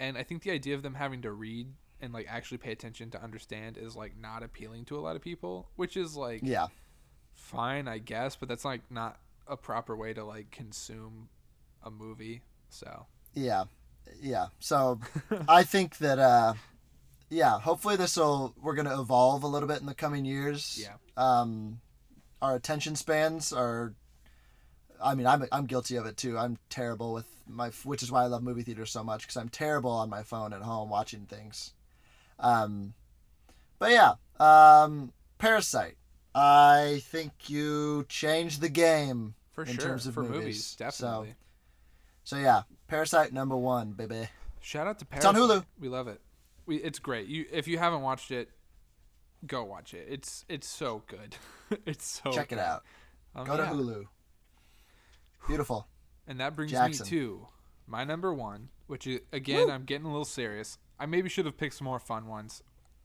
And 0.00 0.16
I 0.18 0.22
think 0.22 0.42
the 0.42 0.50
idea 0.50 0.74
of 0.74 0.82
them 0.82 0.94
having 0.94 1.20
to 1.22 1.30
read 1.30 1.68
and 2.00 2.12
like 2.12 2.26
actually 2.28 2.58
pay 2.58 2.72
attention 2.72 3.10
to 3.10 3.22
understand 3.22 3.76
is 3.78 3.96
like 3.96 4.16
not 4.18 4.42
appealing 4.42 4.84
to 4.86 4.98
a 4.98 5.00
lot 5.00 5.16
of 5.16 5.22
people, 5.22 5.68
which 5.76 5.96
is 5.96 6.16
like 6.16 6.40
Yeah. 6.42 6.68
fine, 7.34 7.88
I 7.88 7.98
guess, 7.98 8.36
but 8.36 8.48
that's 8.48 8.64
like 8.64 8.82
not 8.90 9.18
a 9.46 9.56
proper 9.56 9.96
way 9.96 10.12
to 10.14 10.24
like 10.24 10.50
consume 10.50 11.28
a 11.82 11.90
movie. 11.90 12.42
So 12.68 13.06
Yeah, 13.34 13.64
yeah. 14.20 14.46
So 14.58 15.00
I 15.48 15.62
think 15.64 15.98
that 15.98 16.18
uh, 16.18 16.54
yeah, 17.28 17.58
hopefully 17.60 17.96
this 17.96 18.16
will 18.16 18.54
we're 18.60 18.74
gonna 18.74 19.00
evolve 19.00 19.42
a 19.42 19.46
little 19.48 19.68
bit 19.68 19.80
in 19.80 19.86
the 19.86 19.94
coming 19.94 20.24
years. 20.24 20.78
Yeah. 20.82 20.94
Um, 21.16 21.80
our 22.42 22.54
attention 22.56 22.96
spans 22.96 23.52
are. 23.52 23.94
I 25.02 25.14
mean, 25.14 25.26
I'm 25.26 25.44
I'm 25.50 25.66
guilty 25.66 25.96
of 25.96 26.06
it 26.06 26.16
too. 26.18 26.36
I'm 26.36 26.58
terrible 26.68 27.12
with 27.14 27.26
my, 27.46 27.70
which 27.84 28.02
is 28.02 28.12
why 28.12 28.22
I 28.22 28.26
love 28.26 28.42
movie 28.42 28.62
theaters 28.62 28.90
so 28.90 29.02
much 29.02 29.22
because 29.22 29.36
I'm 29.36 29.48
terrible 29.48 29.90
on 29.90 30.10
my 30.10 30.22
phone 30.22 30.52
at 30.52 30.60
home 30.62 30.90
watching 30.90 31.26
things. 31.26 31.72
Um, 32.40 32.94
but 33.78 33.90
yeah, 33.92 34.14
um, 34.38 35.12
Parasite. 35.38 35.96
I 36.34 37.00
think 37.04 37.32
you 37.50 38.04
changed 38.08 38.60
the 38.60 38.68
game 38.68 39.34
for 39.52 39.64
in 39.64 39.72
sure, 39.74 39.84
terms 39.84 40.06
of 40.06 40.14
for 40.14 40.22
movies. 40.22 40.34
movies, 40.38 40.66
So- 40.66 40.84
definitely. 40.84 41.34
So 42.24 42.36
yeah, 42.36 42.62
Parasite 42.86 43.32
number 43.32 43.56
one, 43.56 43.92
baby. 43.92 44.28
Shout 44.60 44.86
out 44.86 44.98
to 45.00 45.06
It's 45.12 45.24
on 45.24 45.34
Hulu. 45.34 45.64
We 45.80 45.88
love 45.88 46.06
it. 46.06 46.20
We 46.66 46.76
it's 46.76 46.98
great. 46.98 47.26
You 47.26 47.46
if 47.50 47.66
you 47.66 47.78
haven't 47.78 48.02
watched 48.02 48.30
it, 48.30 48.50
go 49.46 49.64
watch 49.64 49.94
it. 49.94 50.06
It's 50.08 50.44
it's 50.48 50.68
so 50.68 51.02
good. 51.08 51.34
it's 51.86 52.20
so 52.22 52.30
Check 52.30 52.52
it 52.52 52.58
out. 52.58 52.84
Um, 53.34 53.46
Go 53.46 53.56
to. 53.56 53.64
Hulu. 53.64 54.04
Beautiful. 55.48 55.88
And 56.28 56.38
that 56.40 56.54
brings 56.54 56.70
Jackson. 56.70 57.04
me 57.04 57.10
to 57.10 57.46
my 57.86 58.04
number 58.04 58.32
one, 58.32 58.68
which 58.86 59.06
is, 59.06 59.20
again 59.32 59.70
I'm 59.70 59.84
getting 59.84 60.06
a 60.06 60.10
little 60.10 60.24
serious. 60.24 60.78
I 61.00 61.06
maybe 61.06 61.28
should 61.28 61.46
have 61.46 61.56
picked 61.56 61.74
some 61.74 61.86
more 61.86 61.98
fun 61.98 62.26
ones. 62.28 62.62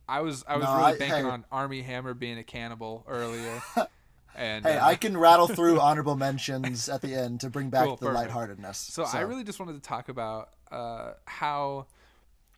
I 0.07 0.21
was 0.21 0.43
I 0.47 0.57
was 0.57 0.65
No, 0.65 0.73
really 0.77 0.93
I- 0.93 0.97
banking 0.97 1.25
hey. 1.25 1.31
on 1.31 1.45
Armie 1.51 1.81
Hammer 1.81 2.13
being 2.13 2.37
a 2.37 2.43
cannibal 2.43 3.03
earlier. 3.07 3.61
and 4.35 4.65
Hey, 4.65 4.77
uh, 4.77 4.85
I 4.85 4.95
can 4.95 5.17
rattle 5.17 5.47
through 5.47 5.79
honorable 5.87 6.15
mentions 6.15 6.89
at 6.89 7.01
the 7.01 7.15
end 7.15 7.39
to 7.41 7.49
bring 7.49 7.69
back 7.71 7.85
Cool, 7.85 7.95
the 7.95 8.05
perfect. 8.07 8.27
lightheartedness. 8.27 8.77
So, 8.77 9.05
I 9.05 9.21
really 9.21 9.43
just 9.45 9.59
wanted 9.59 9.73
to 9.73 9.79
talk 9.81 10.09
about 10.09 10.49
uh, 10.71 11.13
how 11.25 11.87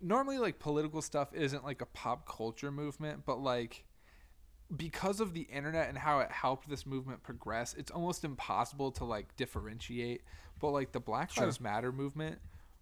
normally 0.01 0.39
like 0.39 0.59
political 0.59 1.01
stuff 1.01 1.33
isn't 1.33 1.63
like 1.63 1.81
a 1.81 1.85
pop 1.85 2.27
culture 2.27 2.71
movement, 2.71 3.23
but 3.25 3.39
like 3.39 3.85
because 4.75 5.21
of 5.21 5.33
the 5.33 5.41
internet 5.43 5.88
and 5.88 5.97
how 5.97 6.19
it 6.19 6.31
helped 6.31 6.67
this 6.69 6.85
movement 6.85 7.23
progress, 7.23 7.73
it's 7.77 7.91
almost 7.91 8.25
impossible 8.25 8.91
to 8.93 9.05
like 9.05 9.33
differentiate. 9.38 10.21
But 10.59 10.71
like 10.71 10.91
the 10.91 10.99
Black 10.99 11.38
Lives 11.38 11.61
Matter 11.61 11.91
movement 11.91 12.39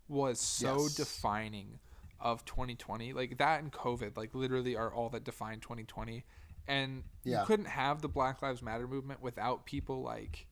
was 0.07 0.39
so 0.39 0.83
Yes. 0.83 0.95
defining 0.95 1.79
of 2.25 2.43
2020. 2.43 3.13
Like 3.13 3.37
that 3.37 3.61
and 3.61 3.71
COVID, 3.71 4.17
like 4.17 4.33
literally 4.35 4.75
are 4.75 4.91
all 4.93 5.07
that 5.09 5.23
define 5.23 5.59
2020. 5.61 6.25
And 6.67 7.03
Yeah. 7.23 7.41
you 7.41 7.45
couldn't 7.45 7.67
have 7.67 8.01
the 8.01 8.09
Black 8.09 8.41
Lives 8.41 8.61
Matter 8.61 8.87
movement 8.87 9.21
without 9.21 9.65
people 9.65 10.01
like 10.01 10.47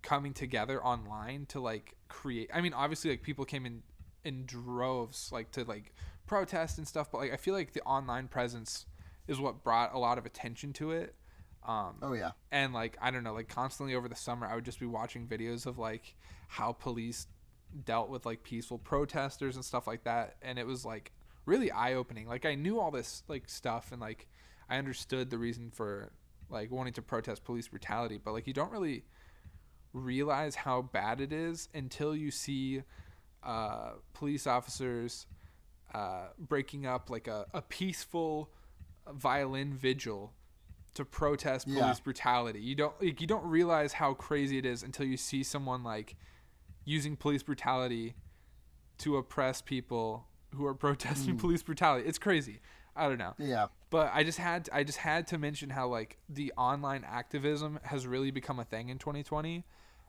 coming 0.00 0.32
together 0.32 0.82
online 0.82 1.44
to 1.46 1.58
like 1.60 1.96
create 2.06 2.48
i 2.54 2.60
mean 2.60 2.72
obviously 2.72 3.10
like 3.10 3.20
people 3.20 3.44
came 3.44 3.66
in 3.66 3.82
in 4.24 4.46
droves 4.46 5.30
like 5.32 5.50
to 5.50 5.64
like 5.64 5.92
protest 6.24 6.78
and 6.78 6.86
stuff 6.86 7.10
but 7.10 7.18
like 7.18 7.32
i 7.32 7.36
feel 7.36 7.52
like 7.52 7.72
the 7.72 7.82
online 7.82 8.28
presence 8.28 8.86
is 9.26 9.40
what 9.40 9.64
brought 9.64 9.92
a 9.92 9.98
lot 9.98 10.16
of 10.16 10.24
attention 10.24 10.72
to 10.72 10.92
it 10.92 11.16
um 11.66 11.96
Oh 12.00 12.12
yeah. 12.12 12.30
and 12.52 12.72
like 12.72 12.96
i 13.02 13.10
don't 13.10 13.24
know 13.24 13.34
like 13.34 13.48
constantly 13.48 13.96
over 13.96 14.08
the 14.08 14.14
summer 14.16 14.46
i 14.46 14.54
would 14.54 14.64
just 14.64 14.78
be 14.78 14.86
watching 14.86 15.26
videos 15.26 15.66
of 15.66 15.78
like 15.78 16.14
how 16.46 16.72
police 16.72 17.26
dealt 17.84 18.08
with 18.08 18.24
like 18.26 18.42
peaceful 18.42 18.78
protesters 18.78 19.56
and 19.56 19.64
stuff 19.64 19.86
like 19.86 20.04
that 20.04 20.36
and 20.42 20.58
it 20.58 20.66
was 20.66 20.84
like 20.84 21.12
really 21.46 21.70
eye-opening 21.70 22.26
like 22.26 22.44
i 22.46 22.54
knew 22.54 22.78
all 22.80 22.90
this 22.90 23.22
like 23.28 23.48
stuff 23.48 23.92
and 23.92 24.00
like 24.00 24.26
i 24.68 24.76
understood 24.78 25.30
the 25.30 25.38
reason 25.38 25.70
for 25.72 26.12
like 26.50 26.70
wanting 26.70 26.92
to 26.92 27.02
protest 27.02 27.44
police 27.44 27.68
brutality 27.68 28.18
but 28.22 28.32
like 28.32 28.46
you 28.46 28.52
don't 28.52 28.70
really 28.72 29.04
realize 29.92 30.54
how 30.54 30.82
bad 30.82 31.20
it 31.20 31.32
is 31.32 31.68
until 31.74 32.14
you 32.14 32.30
see 32.30 32.82
uh, 33.42 33.92
police 34.14 34.46
officers 34.46 35.26
uh, 35.94 36.28
breaking 36.38 36.86
up 36.86 37.08
like 37.10 37.26
a, 37.26 37.46
a 37.54 37.62
peaceful 37.62 38.50
violin 39.12 39.72
vigil 39.72 40.32
to 40.94 41.04
protest 41.04 41.66
police 41.66 41.78
Yeah. 41.78 41.94
brutality. 42.04 42.60
You 42.60 42.74
don't 42.74 43.00
like 43.00 43.20
you 43.20 43.26
don't 43.26 43.44
realize 43.44 43.94
how 43.94 44.14
crazy 44.14 44.58
it 44.58 44.66
is 44.66 44.82
until 44.82 45.06
you 45.06 45.16
see 45.16 45.42
someone 45.42 45.82
like 45.84 46.16
using 46.88 47.16
police 47.16 47.42
brutality 47.42 48.14
to 48.98 49.16
oppress 49.16 49.60
people 49.60 50.26
who 50.54 50.64
are 50.66 50.74
protesting 50.86 51.36
police 51.36 51.62
brutality. 51.62 52.08
It's 52.08 52.18
crazy. 52.18 52.60
I 52.96 53.08
don't 53.08 53.18
know 53.18 53.34
Yeah. 53.38 53.66
but 53.90 54.10
I 54.12 54.24
just 54.24 54.38
had 54.38 54.68
I 54.72 54.82
just 54.82 54.98
had 54.98 55.28
to 55.28 55.38
mention 55.38 55.70
how 55.70 55.86
like 55.86 56.18
the 56.28 56.52
online 56.56 57.04
activism 57.04 57.78
has 57.84 58.06
really 58.08 58.32
become 58.32 58.58
a 58.58 58.64
thing 58.64 58.88
in 58.88 58.98
2020. 58.98 59.64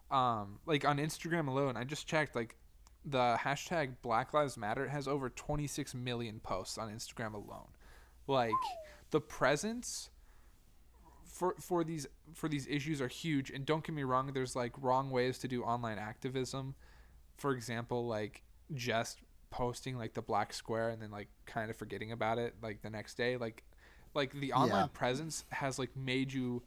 Um, 0.09 0.57
like 0.65 0.85
on 0.85 0.97
Instagram 0.97 1.47
alone, 1.47 1.77
I 1.77 1.83
just 1.83 2.07
checked 2.07 2.35
like 2.35 2.55
the 3.05 3.37
hashtag 3.39 3.95
Black 4.01 4.33
Lives 4.33 4.57
Matter 4.57 4.87
has 4.87 5.07
over 5.07 5.29
26 5.29 5.93
million 5.93 6.39
posts 6.39 6.77
on 6.79 6.89
Instagram 6.89 7.33
alone. 7.35 7.67
Like 8.25 8.51
the 9.11 9.21
presence 9.21 10.09
for 11.39 11.55
for 11.59 11.83
these 11.85 12.05
for 12.33 12.49
these 12.49 12.67
issues 12.67 12.99
are 13.01 13.07
huge 13.07 13.49
and 13.49 13.65
don't 13.65 13.83
get 13.85 13.95
me 13.95 14.03
wrong 14.03 14.31
there's 14.33 14.55
like 14.55 14.73
wrong 14.81 15.09
ways 15.09 15.37
to 15.39 15.47
do 15.47 15.63
online 15.63 15.97
activism. 15.97 16.75
For 17.37 17.51
example 17.51 18.05
like 18.07 18.43
just 18.73 19.19
posting 19.49 19.97
like 19.97 20.13
the 20.13 20.21
black 20.21 20.53
square 20.53 20.89
and 20.89 21.01
then 21.01 21.11
like 21.11 21.29
kind 21.45 21.71
of 21.71 21.77
forgetting 21.77 22.11
about 22.11 22.37
it 22.37 22.53
like 22.61 22.81
the 22.81 22.89
next 22.89 23.15
day 23.15 23.37
like 23.37 23.63
like 24.13 24.31
the 24.33 24.51
online 24.53 24.81
Yeah. 24.91 25.01
presence 25.01 25.45
has 25.49 25.79
like 25.79 25.95
made 25.95 26.33
you 26.33 26.61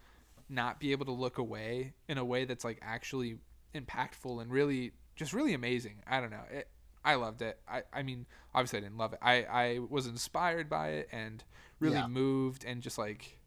not 0.49 0.81
be 0.81 0.93
able 0.93 1.05
to 1.07 1.13
look 1.13 1.39
away 1.39 1.93
in 2.09 2.17
a 2.19 2.25
way 2.25 2.45
that's 2.47 2.65
like 2.65 2.79
actually 2.83 3.37
impactful 3.75 4.41
and 4.41 4.51
really 4.51 4.93
just 5.17 5.33
really 5.35 5.53
amazing. 5.55 5.97
I 6.07 6.21
don't 6.21 6.31
know. 6.31 6.45
It, 6.51 6.69
i 7.05 7.15
loved 7.17 7.43
it. 7.43 7.59
I 7.69 7.83
i 7.93 8.03
mean 8.03 8.27
obviously 8.55 8.79
i 8.79 8.83
didn't 8.83 8.97
love 8.97 9.13
it. 9.13 9.19
I 9.21 9.35
i 9.45 9.79
was 9.97 10.07
inspired 10.07 10.69
by 10.71 10.89
it 11.01 11.09
and 11.13 11.45
really 11.79 11.97
Yeah. 11.97 12.07
moved 12.07 12.65
and 12.65 12.81
just 12.81 12.97
like 12.97 13.39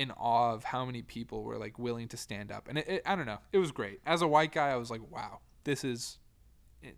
in 0.00 0.10
awe 0.12 0.52
of 0.54 0.64
how 0.64 0.84
many 0.84 1.02
people 1.02 1.42
were 1.42 1.58
like 1.58 1.78
willing 1.78 2.08
to 2.08 2.16
stand 2.16 2.50
up. 2.50 2.68
And 2.68 2.78
it, 2.78 2.88
it, 2.88 3.02
i 3.04 3.14
don't 3.16 3.26
know. 3.26 3.38
It 3.52 3.58
was 3.58 3.72
great. 3.72 4.00
As 4.06 4.22
a 4.22 4.28
white 4.28 4.52
guy 4.52 4.68
i 4.68 4.76
was 4.76 4.90
like 4.90 5.02
wow 5.10 5.40
this 5.64 5.84
is 5.84 6.18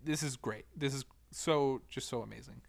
this 0.03 0.23
is 0.23 0.37
great. 0.37 0.65
This 0.75 0.93
is 0.93 1.05
so 1.31 1.81
just 1.89 2.07
so 2.07 2.21
amazing. 2.21 2.61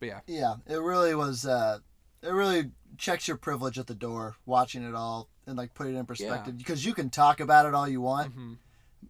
But 0.00 0.06
yeah. 0.06 0.20
Yeah. 0.26 0.54
It 0.66 0.80
really 0.80 1.14
was. 1.14 1.44
Uh, 1.44 1.78
it 2.22 2.30
really 2.30 2.70
checks 2.96 3.28
your 3.28 3.36
privilege 3.36 3.78
at 3.78 3.86
the 3.86 3.94
door 3.94 4.36
watching 4.46 4.82
it 4.82 4.94
all 4.94 5.28
and 5.46 5.56
like 5.56 5.74
put 5.74 5.86
it 5.86 5.94
in 5.94 6.06
perspective. 6.06 6.56
Because 6.56 6.84
you 6.84 6.94
can 6.94 7.10
talk 7.10 7.40
about 7.40 7.66
it 7.66 7.74
all 7.74 7.88
you 7.88 8.00
want, 8.00 8.32
hmm 8.32 8.54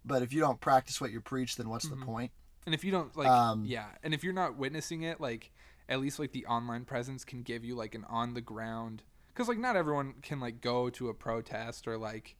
but 0.05 0.21
if 0.21 0.31
you 0.31 0.39
don't 0.39 0.59
practice 0.61 1.01
what 1.01 1.11
you 1.11 1.19
preach, 1.19 1.55
then 1.55 1.67
what's 1.67 1.89
the 1.89 1.95
point? 1.95 2.31
and 2.65 2.75
if 2.75 2.83
you 2.83 2.91
don't 2.91 3.15
like 3.17 3.27
Um, 3.27 3.65
yeah. 3.65 3.87
And 4.03 4.13
if 4.13 4.23
you're 4.23 4.33
not 4.33 4.55
witnessing 4.55 5.01
it 5.01 5.19
like 5.19 5.51
at 5.87 5.99
least 5.99 6.19
like 6.19 6.31
the 6.31 6.45
online 6.45 6.85
presence 6.85 7.25
can 7.25 7.41
give 7.41 7.65
you 7.65 7.75
like 7.75 7.95
an 7.95 8.05
on 8.07 8.35
the 8.35 8.41
ground 8.41 9.01
because 9.33 9.47
like 9.47 9.57
not 9.57 9.75
everyone 9.75 10.15
can 10.21 10.39
like 10.39 10.61
go 10.61 10.89
to 10.91 11.09
a 11.09 11.13
protest 11.13 11.87
or 11.87 11.97
like 11.97 12.35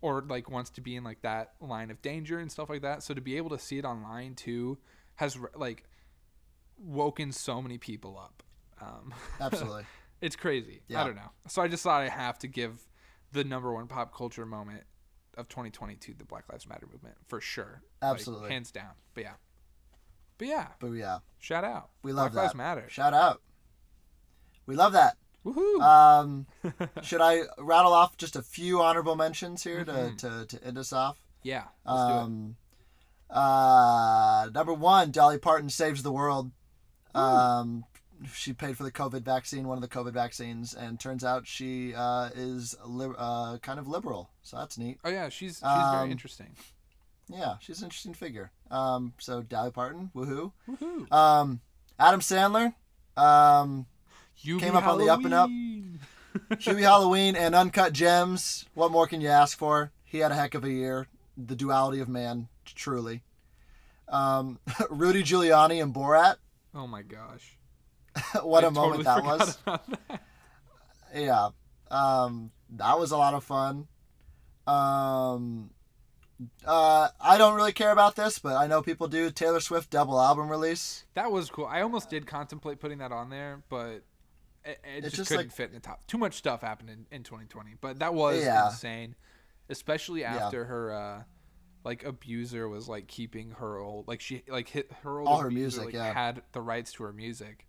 or 0.00 0.22
like 0.28 0.50
wants 0.50 0.70
to 0.70 0.80
be 0.80 0.96
in 0.96 1.04
like 1.04 1.22
that 1.22 1.52
line 1.60 1.90
of 1.90 2.02
danger 2.02 2.38
and 2.38 2.50
stuff 2.50 2.68
like 2.68 2.82
that. 2.82 3.02
So 3.02 3.14
to 3.14 3.20
be 3.20 3.36
able 3.36 3.50
to 3.50 3.58
see 3.58 3.78
it 3.78 3.84
online 3.84 4.34
too 4.34 4.78
has 5.16 5.36
like 5.54 5.84
woken 6.78 7.32
so 7.32 7.62
many 7.62 7.78
people 7.78 8.18
up. 8.18 8.42
Um 8.80 9.14
Absolutely. 9.40 9.84
it's 10.20 10.36
crazy. 10.36 10.82
I 10.94 11.04
don't 11.04 11.16
know. 11.16 11.30
So 11.48 11.62
i 11.62 11.68
just 11.68 11.82
thought 11.82 12.02
i 12.02 12.08
have 12.08 12.38
to 12.40 12.48
give 12.48 12.86
the 13.32 13.44
number 13.44 13.72
one 13.72 13.86
pop 13.86 14.14
culture 14.14 14.46
moment 14.46 14.82
of 15.36 15.48
2022 15.48 16.14
the 16.16 16.24
black 16.24 16.44
lives 16.50 16.66
matter 16.68 16.86
movement 16.90 17.16
for 17.28 17.40
sure. 17.40 17.82
Like, 18.02 18.12
Absolutely. 18.12 18.50
hands 18.50 18.70
down. 18.70 18.92
But 19.14 19.24
yeah. 19.24 19.34
But 20.38 20.48
yeah. 20.48 20.66
But 20.78 20.90
yeah, 20.92 21.18
shout 21.38 21.64
out. 21.64 21.90
We 22.02 22.12
love 22.12 22.32
black 22.32 22.34
that. 22.34 22.40
lives 22.42 22.54
matter. 22.54 22.84
Shout 22.88 23.14
out. 23.14 23.40
We 24.66 24.74
love 24.74 24.92
that. 24.92 25.16
Woohoo 25.46 25.80
Um, 25.80 26.46
should 27.02 27.20
I 27.20 27.42
rattle 27.58 27.92
off 27.92 28.16
just 28.16 28.34
a 28.36 28.42
few 28.42 28.82
honorable 28.82 29.14
mentions 29.16 29.62
here 29.62 29.84
to, 29.84 29.92
Mhm. 29.92 30.18
to, 30.18 30.46
to 30.58 30.64
end 30.66 30.76
us 30.78 30.92
off? 30.92 31.18
Yeah. 31.42 31.64
Let's 31.84 32.02
do 32.08 32.12
it. 32.14 32.16
Um, 32.18 32.56
uh, 33.30 34.48
number 34.54 34.72
one, 34.74 35.10
Dolly 35.10 35.38
Parton 35.38 35.68
saves 35.70 36.02
the 36.02 36.12
world. 36.12 36.50
Um, 37.14 37.84
she 38.32 38.52
paid 38.52 38.76
for 38.76 38.82
the 38.82 38.92
COVID 38.92 39.22
vaccine, 39.22 39.66
one 39.68 39.78
of 39.78 39.82
the 39.82 39.88
COVID 39.88 40.12
vaccines, 40.12 40.74
and 40.74 40.98
turns 40.98 41.24
out 41.24 41.46
she 41.46 41.94
uh, 41.94 42.30
is 42.34 42.74
li- 42.84 43.14
uh, 43.16 43.58
kind 43.58 43.78
of 43.78 43.86
liberal. 43.88 44.30
So 44.42 44.56
that's 44.56 44.78
neat. 44.78 44.98
Oh 45.04 45.10
yeah, 45.10 45.28
she's 45.28 45.56
she's 45.56 45.62
um, 45.62 45.98
very 45.98 46.10
interesting. 46.10 46.56
Yeah, 47.28 47.56
she's 47.60 47.80
an 47.80 47.86
interesting 47.86 48.14
figure. 48.14 48.52
Um, 48.70 49.12
so 49.18 49.42
Dolly 49.42 49.70
Parton, 49.70 50.10
woohoo. 50.14 50.52
Woohoo! 50.68 51.10
Um, 51.12 51.60
Adam 51.98 52.20
Sandler, 52.20 52.74
um, 53.16 53.86
Came 54.42 54.76
up 54.76 54.86
on 54.86 54.98
the 54.98 55.08
up 55.08 55.24
and 55.24 55.34
up. 55.34 55.50
Hubie 56.60 56.82
Halloween 56.82 57.34
and 57.36 57.54
Uncut 57.54 57.92
Gems. 57.92 58.66
What 58.74 58.92
more 58.92 59.06
can 59.06 59.20
you 59.20 59.28
ask 59.28 59.56
for? 59.56 59.92
He 60.04 60.18
had 60.18 60.30
a 60.30 60.34
heck 60.34 60.54
of 60.54 60.64
a 60.64 60.70
year. 60.70 61.08
The 61.36 61.56
duality 61.56 62.00
of 62.00 62.08
man, 62.08 62.48
truly. 62.64 63.22
Um, 64.08 64.58
Rudy 64.90 65.22
Giuliani 65.22 65.82
and 65.82 65.94
Borat. 65.94 66.36
Oh 66.74 66.86
my 66.86 67.02
gosh! 67.02 67.56
what 68.42 68.64
a 68.64 68.68
I 68.68 68.70
moment 68.70 69.04
that 69.04 69.24
was. 69.24 69.56
that. 69.64 70.22
Yeah. 71.14 71.48
Um, 71.90 72.50
that 72.70 72.98
was 72.98 73.10
a 73.12 73.16
lot 73.16 73.34
of 73.34 73.44
fun. 73.44 73.88
Um, 74.66 75.70
uh, 76.66 77.08
I 77.20 77.38
don't 77.38 77.54
really 77.54 77.72
care 77.72 77.92
about 77.92 78.16
this, 78.16 78.38
but 78.38 78.56
I 78.56 78.66
know 78.66 78.82
people 78.82 79.08
do. 79.08 79.30
Taylor 79.30 79.60
Swift 79.60 79.90
double 79.90 80.20
album 80.20 80.48
release. 80.48 81.04
That 81.14 81.30
was 81.32 81.48
cool. 81.48 81.66
I 81.66 81.80
almost 81.80 82.10
did 82.10 82.26
contemplate 82.26 82.80
putting 82.80 82.98
that 82.98 83.12
on 83.12 83.30
there, 83.30 83.62
but 83.68 84.02
it, 84.66 84.78
it 84.98 85.00
just, 85.04 85.16
just 85.16 85.28
couldn't 85.30 85.46
like- 85.46 85.52
fit 85.54 85.68
in 85.70 85.74
the 85.74 85.80
top. 85.80 86.06
Too 86.06 86.18
much 86.18 86.34
stuff 86.34 86.60
happened 86.62 86.90
in, 86.90 87.06
in 87.10 87.22
2020, 87.22 87.76
but 87.80 87.98
that 88.00 88.14
was 88.14 88.42
Yeah. 88.42 88.66
insane, 88.68 89.14
especially 89.68 90.24
after 90.24 90.64
her 90.64 90.92
uh, 90.92 91.22
like 91.84 92.04
abuser 92.04 92.68
was 92.68 92.88
like 92.88 93.06
keeping 93.06 93.52
her 93.52 93.78
old 93.78 94.08
like 94.08 94.20
she 94.20 94.42
like 94.48 94.68
hit 94.68 94.90
her 95.02 95.20
old 95.20 95.28
All 95.28 95.40
her 95.40 95.50
music, 95.50 95.86
like, 95.86 95.94
yeah. 95.94 96.12
had 96.12 96.42
the 96.52 96.60
rights 96.60 96.92
to 96.94 97.04
her 97.04 97.12
music. 97.12 97.66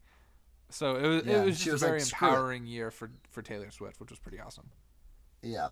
So 0.69 0.95
it 0.95 1.07
was 1.07 1.25
Yeah, 1.25 1.41
it 1.41 1.45
was 1.45 1.57
just 1.59 1.71
was 1.73 1.83
a 1.83 1.85
very 1.85 1.99
"Screw 2.01 2.27
it." 2.27 2.31
empowering 2.31 2.65
year 2.65 2.91
for 2.91 3.11
for 3.29 3.41
Taylor 3.41 3.71
Swift, 3.71 3.99
which 3.99 4.09
was 4.09 4.19
pretty 4.19 4.39
awesome. 4.39 4.69
Yeah. 5.41 5.67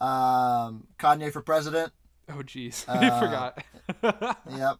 Um, 0.00 0.86
Kanye 0.98 1.32
for 1.32 1.42
president. 1.42 1.92
Oh 2.28 2.42
jeez, 2.42 2.84
Uh, 2.88 2.98
I 2.98 3.20
forgot. 3.20 4.38
Yep. 4.50 4.76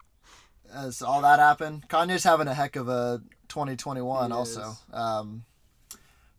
As 0.74 1.02
all 1.02 1.20
that 1.22 1.38
happened, 1.38 1.86
Kanye's 1.88 2.24
having 2.24 2.48
a 2.48 2.54
heck 2.54 2.76
of 2.76 2.88
a 2.88 3.20
2021. 3.48 4.30
He 4.30 4.34
also, 4.36 4.72
um, 4.92 5.44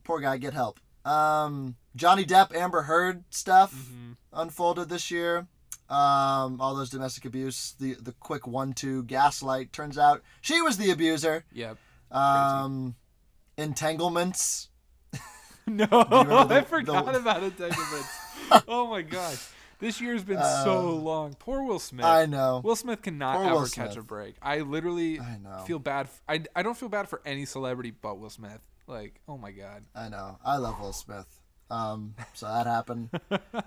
poor 0.04 0.20
guy, 0.20 0.38
get 0.38 0.54
help. 0.54 0.80
Um, 1.06 1.76
Johnny 1.96 2.26
Depp, 2.26 2.56
Amber 2.56 2.84
Heard 2.84 3.24
stuff 3.30 3.74
Mhm. 3.74 4.16
unfolded 4.32 4.90
this 4.90 5.12
year. 5.12 5.48
Um, 5.90 6.62
all 6.62 6.74
those 6.76 6.90
domestic 6.90 7.26
abuse, 7.26 7.76
the 7.80 7.96
the 7.96 8.14
quick 8.14 8.48
one-two 8.48 9.04
gaslight. 9.04 9.74
Turns 9.74 9.98
out 9.98 10.22
she 10.42 10.62
was 10.62 10.78
the 10.78 10.92
abuser. 10.92 11.44
Yep. 11.52 11.78
Um, 12.12 12.96
entanglements. 13.58 14.70
No, 15.66 15.86
remember 16.12 16.54
I 16.56 16.62
forgot 16.62 17.06
the- 17.06 17.16
about 17.20 17.42
entanglements. 17.42 18.10
oh 18.68 18.88
my 18.88 19.02
gosh, 19.02 19.48
this 19.80 20.02
year's 20.02 20.22
been 20.24 20.42
so 20.66 20.90
long. 20.90 21.36
Poor 21.36 21.64
Will 21.64 21.80
Smith. 21.80 22.06
Uh, 22.06 22.10
I 22.10 22.26
know. 22.26 22.60
Will 22.62 22.76
Smith 22.76 23.02
cannot 23.02 23.38
Poor 23.38 23.46
ever 23.46 23.68
catch 23.68 23.96
a 23.96 24.02
break. 24.04 24.36
I 24.42 24.60
literally 24.60 25.22
I 25.22 25.38
know. 25.38 25.64
feel 25.66 25.80
bad. 25.80 26.10
For, 26.10 26.20
I, 26.28 26.44
I 26.54 26.64
don't 26.64 26.76
feel 26.78 26.90
bad 26.90 27.08
for 27.08 27.22
any 27.26 27.46
celebrity 27.46 27.92
but 27.92 28.20
Will 28.20 28.30
Smith. 28.30 28.60
Like, 28.88 29.20
oh 29.28 29.38
my 29.38 29.52
god. 29.52 29.84
I 29.96 30.10
know. 30.10 30.38
I 30.44 30.58
love 30.58 30.80
Will 30.80 30.94
Smith. 30.94 31.28
Um, 31.70 32.16
so 32.34 32.48
that 32.48 32.68
happened. 32.68 33.10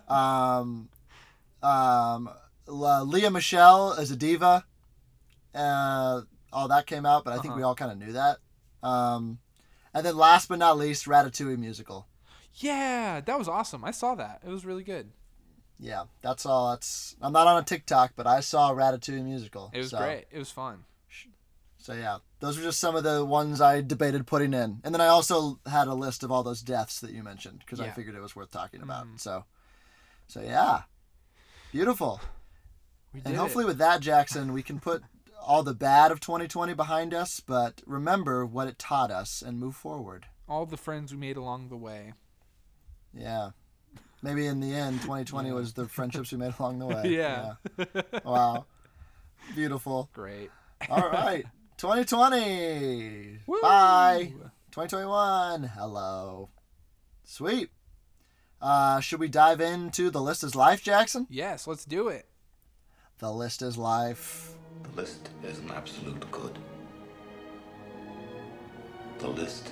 um, 0.09 0.89
um, 1.63 2.31
La- 2.67 3.03
Lea 3.03 3.29
Michele 3.31 3.95
as 3.99 4.11
a 4.11 4.17
diva. 4.17 4.65
Uh, 5.55 6.23
all 6.53 6.69
that 6.69 6.87
came 6.87 7.07
out, 7.07 7.25
but 7.25 7.33
I 7.33 7.37
think 7.37 7.47
Uh-huh. 7.53 7.57
we 7.57 7.63
all 7.63 7.75
kind 7.75 7.91
of 7.93 7.99
knew 7.99 8.13
that. 8.13 8.39
Um, 8.83 9.39
and 9.95 10.05
then 10.05 10.17
last 10.17 10.49
but 10.49 10.59
not 10.59 10.77
least, 10.79 11.07
Ratatouille 11.07 11.59
musical. 11.59 12.07
Yeah, 12.55 13.21
that 13.21 13.39
was 13.39 13.49
awesome. 13.49 13.85
I 13.85 13.91
saw 13.91 14.15
that. 14.15 14.43
It 14.47 14.51
was 14.51 14.65
really 14.65 14.85
good. 14.85 15.11
Yeah, 15.79 16.05
that's 16.23 16.47
all. 16.47 16.71
That's 16.71 17.17
I'm 17.21 17.33
not 17.33 17.47
on 17.47 17.63
a 17.63 17.65
TikTok, 17.65 18.13
but 18.17 18.27
I 18.27 18.41
saw 18.41 18.73
Ratatouille 18.73 19.25
musical. 19.25 19.71
It 19.75 19.79
was 19.79 19.91
so, 19.91 19.99
great. 19.99 20.25
It 20.31 20.39
was 20.39 20.51
fun. 20.51 20.85
So 21.87 21.93
yeah, 21.95 22.19
those 22.41 22.57
were 22.57 22.65
just 22.65 22.81
some 22.81 22.97
of 22.97 23.05
the 23.05 23.25
ones 23.25 23.61
I 23.61 23.81
debated 23.81 24.27
putting 24.27 24.53
in, 24.53 24.81
and 24.83 24.93
then 24.93 25.01
I 25.01 25.07
also 25.07 25.61
had 25.67 25.87
a 25.87 25.95
list 25.95 26.25
of 26.25 26.33
all 26.33 26.43
those 26.43 26.61
deaths 26.61 26.99
that 26.99 27.13
you 27.13 27.23
mentioned 27.23 27.61
because 27.61 27.79
I 27.79 27.91
figured 27.91 28.17
it 28.17 28.21
was 28.21 28.35
worth 28.35 28.51
talking 28.51 28.83
about. 28.83 29.07
Mhm. 29.07 29.21
So, 29.21 29.45
so 30.27 30.41
yeah, 30.41 30.83
beautiful. 31.71 32.21
We 33.15 33.21
did 33.21 33.27
And 33.29 33.35
it. 33.37 33.39
hopefully, 33.39 33.65
with 33.65 33.79
that, 33.79 34.01
Jackson, 34.01 34.53
we 34.53 34.65
can 34.65 34.81
put 34.81 35.05
all 35.41 35.63
the 35.63 35.75
bad 35.75 36.11
of 36.11 36.19
2020 36.19 36.75
behind 36.75 37.15
us, 37.15 37.39
but 37.39 37.81
remember 37.87 38.45
what 38.45 38.67
it 38.67 38.81
taught 38.81 39.13
us 39.13 39.41
and 39.41 39.61
move 39.61 39.77
forward. 39.77 40.27
all 40.49 40.67
the 40.67 40.77
friends 40.77 41.13
we 41.13 41.19
made 41.21 41.37
along 41.37 41.69
the 41.69 41.77
way. 41.77 42.15
Yeah. 43.15 43.51
Maybe 44.23 44.47
in 44.47 44.59
the 44.59 44.75
end, 44.75 45.03
2020 45.03 45.53
was 45.53 45.75
the 45.75 45.87
friendships 45.87 46.33
we 46.33 46.39
made 46.39 46.55
along 46.59 46.81
the 46.81 46.87
way. 46.87 47.03
Yeah. 47.17 47.55
Yeah. 47.79 48.03
Wow. 48.25 48.67
Beautiful. 49.55 50.09
Great. 50.13 50.51
All 50.91 51.09
right. 51.09 51.45
2020. 51.77 53.41
Woo! 53.47 53.61
Bye. 53.61 54.33
2021. 54.71 55.65
Hello. 55.65 56.49
Sweet. 57.25 57.71
Uh, 58.61 59.01
should 59.01 59.21
we 59.21 59.29
dive 59.29 59.61
into 59.61 60.11
the 60.11 60.21
list 60.21 60.43
is 60.43 60.57
life, 60.57 60.83
Jackson? 60.83 61.27
Yes, 61.29 61.67
let's 61.67 61.85
do 61.85 62.09
it. 62.09 62.27
The 63.19 63.31
list 63.31 63.63
is 63.63 63.77
life. 63.77 64.53
The 64.83 65.01
list 65.01 65.29
is 65.43 65.59
an 65.59 65.71
absolute 65.71 66.31
good. 66.31 66.59
The 69.19 69.29
list 69.29 69.71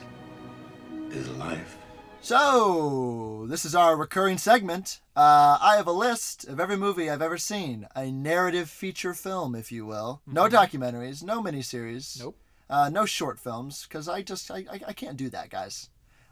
is 1.11 1.29
life. 1.31 1.79
So, 2.25 3.45
this 3.51 3.67
is 3.67 3.75
our 3.75 3.99
recurring 3.99 4.39
segment. 4.39 5.01
Uh, 5.15 5.59
I 5.61 5.75
have 5.77 5.87
a 5.87 5.93
list 5.93 6.49
of 6.49 6.59
every 6.59 6.79
movie 6.79 7.11
I've 7.11 7.21
ever 7.21 7.37
seen, 7.37 7.87
a 7.95 8.11
narrative 8.11 8.71
feature 8.71 9.13
film, 9.13 9.55
if 9.55 9.71
you 9.71 9.85
will. 9.85 10.23
No 10.27 10.49
documentaries, 10.49 11.23
no 11.23 11.43
miniseries, 11.43 12.17
Mm-hmm. 12.17 12.25
Nope. 12.25 12.37
uh, 12.71 12.89
no 12.89 13.05
short 13.05 13.39
films, 13.39 13.85
because 13.87 14.09
I 14.09 14.23
just 14.23 14.51
I, 14.51 14.65
I, 14.73 14.81
I 14.89 14.93
can't 14.95 15.19
do 15.19 15.29
that, 15.29 15.51
guys. 15.51 15.91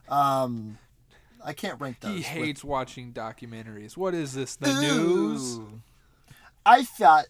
Um, 0.09 0.78
I 1.45 1.53
can't 1.53 1.78
rank 1.78 2.01
those. 2.01 2.12
He 2.12 2.16
with- 2.20 2.24
hates 2.26 2.64
watching 2.64 3.12
documentaries. 3.12 3.95
What 3.95 4.14
is 4.14 4.32
this? 4.32 4.57
The 4.57 4.72
news? 4.80 5.61
I 6.64 6.84
thought 6.84 7.26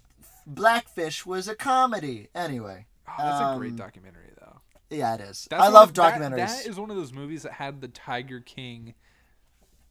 Blackfish 0.46 1.26
was 1.26 1.48
a 1.48 1.56
comedy. 1.56 2.28
Anyway, 2.32 2.86
Oh, 3.08 3.12
that's 3.18 3.40
a 3.40 3.58
great 3.58 3.72
Um, 3.72 3.76
documentary. 3.76 4.21
Yeah, 4.92 5.14
it 5.14 5.20
is. 5.22 5.46
That's 5.50 5.62
I 5.62 5.68
love 5.68 5.88
of- 5.90 5.94
that- 5.94 6.14
documentaries. 6.20 6.36
That 6.36 6.66
is 6.66 6.78
one 6.78 6.90
of 6.90 6.96
those 6.96 7.12
movies 7.12 7.42
that 7.42 7.52
had 7.52 7.80
the 7.80 7.88
Tiger 7.88 8.40
King. 8.40 8.94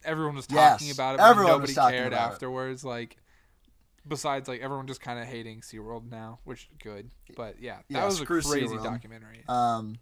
Everyone 0.04 0.34
was 0.34 0.46
Yes, 0.50 0.72
talking 0.80 0.90
about 0.92 1.14
it, 1.14 1.18
but 1.18 1.30
everyone 1.30 1.52
was 1.60 1.70
nobody 1.70 1.74
talking 1.74 1.96
cared 1.98 2.12
about 2.12 2.30
it. 2.30 2.34
afterwards. 2.34 2.84
Like, 2.84 3.16
besides, 4.06 4.48
like 4.48 4.60
everyone 4.60 4.86
just 4.86 5.00
kind 5.00 5.18
of 5.20 5.26
hating 5.26 5.60
SeaWorld 5.60 6.10
now, 6.10 6.40
which 6.44 6.68
good. 6.82 7.10
But 7.36 7.60
yeah, 7.60 7.76
that 7.76 7.84
Yeah, 7.88 8.04
was 8.04 8.20
a 8.20 8.26
crazy 8.26 8.48
SeaWorld. 8.66 8.82
documentary. 8.82 9.44
Um, 9.48 9.98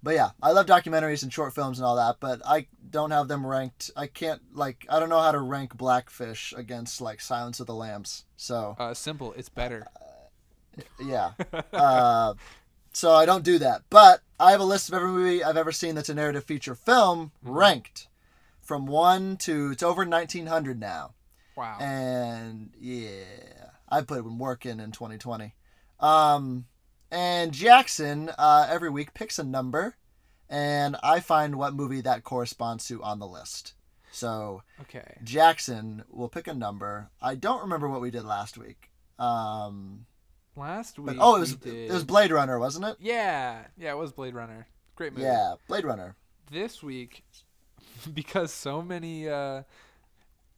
but 0.00 0.14
yeah, 0.14 0.30
I 0.42 0.50
love 0.52 0.66
documentaries 0.66 1.22
and 1.22 1.32
short 1.32 1.54
films 1.54 1.78
and 1.78 1.86
all 1.86 1.96
that, 1.96 2.16
but 2.20 2.40
I 2.44 2.66
don't 2.90 3.10
have 3.12 3.28
them 3.28 3.44
ranked. 3.46 3.90
I 3.96 4.06
can't 4.08 4.42
like 4.54 4.86
I 4.88 4.98
don't 5.00 5.08
know 5.08 5.20
how 5.20 5.32
to 5.32 5.40
rank 5.40 5.76
Blackfish 5.76 6.52
against 6.56 7.00
like 7.00 7.20
Silence 7.20 7.58
of 7.60 7.66
the 7.66 7.74
Lambs. 7.74 8.24
So 8.36 8.76
Uh, 8.78 8.94
simple. 8.94 9.32
It's 9.34 9.48
better. 9.48 9.86
yeah, 11.00 11.32
uh, 11.72 12.34
so 12.92 13.12
I 13.12 13.26
don't 13.26 13.44
do 13.44 13.58
that. 13.58 13.82
But 13.90 14.20
I 14.38 14.52
have 14.52 14.60
a 14.60 14.64
list 14.64 14.88
of 14.88 14.94
every 14.94 15.10
movie 15.10 15.44
I've 15.44 15.56
ever 15.56 15.72
seen 15.72 15.94
that's 15.94 16.08
a 16.08 16.14
narrative 16.14 16.44
feature 16.44 16.74
film 16.74 17.32
ranked 17.42 18.08
from 18.60 18.86
one 18.86 19.36
to 19.38 19.70
it's 19.72 19.82
over 19.82 20.04
nineteen 20.04 20.46
hundred 20.46 20.80
now. 20.80 21.14
Wow. 21.56 21.78
And 21.80 22.70
yeah, 22.80 23.70
I 23.88 24.02
put 24.02 24.24
in 24.24 24.38
work 24.38 24.64
in 24.64 24.80
in 24.80 24.92
2020. 24.92 25.54
Um, 26.00 26.66
and 27.10 27.52
Jackson 27.52 28.30
uh, 28.38 28.66
every 28.68 28.90
week 28.90 29.14
picks 29.14 29.38
a 29.38 29.44
number, 29.44 29.96
and 30.48 30.96
I 31.02 31.20
find 31.20 31.56
what 31.56 31.74
movie 31.74 32.00
that 32.00 32.24
corresponds 32.24 32.86
to 32.88 33.02
on 33.02 33.18
the 33.18 33.26
list. 33.26 33.74
So 34.10 34.62
okay. 34.82 35.18
Jackson 35.24 36.04
will 36.10 36.28
pick 36.28 36.46
a 36.46 36.54
number. 36.54 37.10
I 37.20 37.34
don't 37.34 37.62
remember 37.62 37.88
what 37.88 38.00
we 38.00 38.10
did 38.10 38.24
last 38.24 38.58
week. 38.58 38.90
Um, 39.18 40.06
Last 40.56 40.96
but 40.96 41.14
week. 41.14 41.16
oh, 41.20 41.36
it 41.36 41.40
was 41.40 41.58
we 41.64 41.70
did... 41.70 41.90
it 41.90 41.92
was 41.92 42.04
Blade 42.04 42.30
Runner, 42.30 42.58
wasn't 42.58 42.86
it? 42.86 42.96
Yeah, 43.00 43.64
yeah, 43.78 43.92
it 43.92 43.96
was 43.96 44.12
Blade 44.12 44.34
Runner. 44.34 44.66
Great 44.96 45.12
movie. 45.12 45.24
Yeah, 45.24 45.54
Blade 45.68 45.84
Runner. 45.84 46.16
This 46.50 46.82
week, 46.82 47.24
because 48.14 48.52
so 48.52 48.82
many 48.82 49.28
uh, 49.28 49.62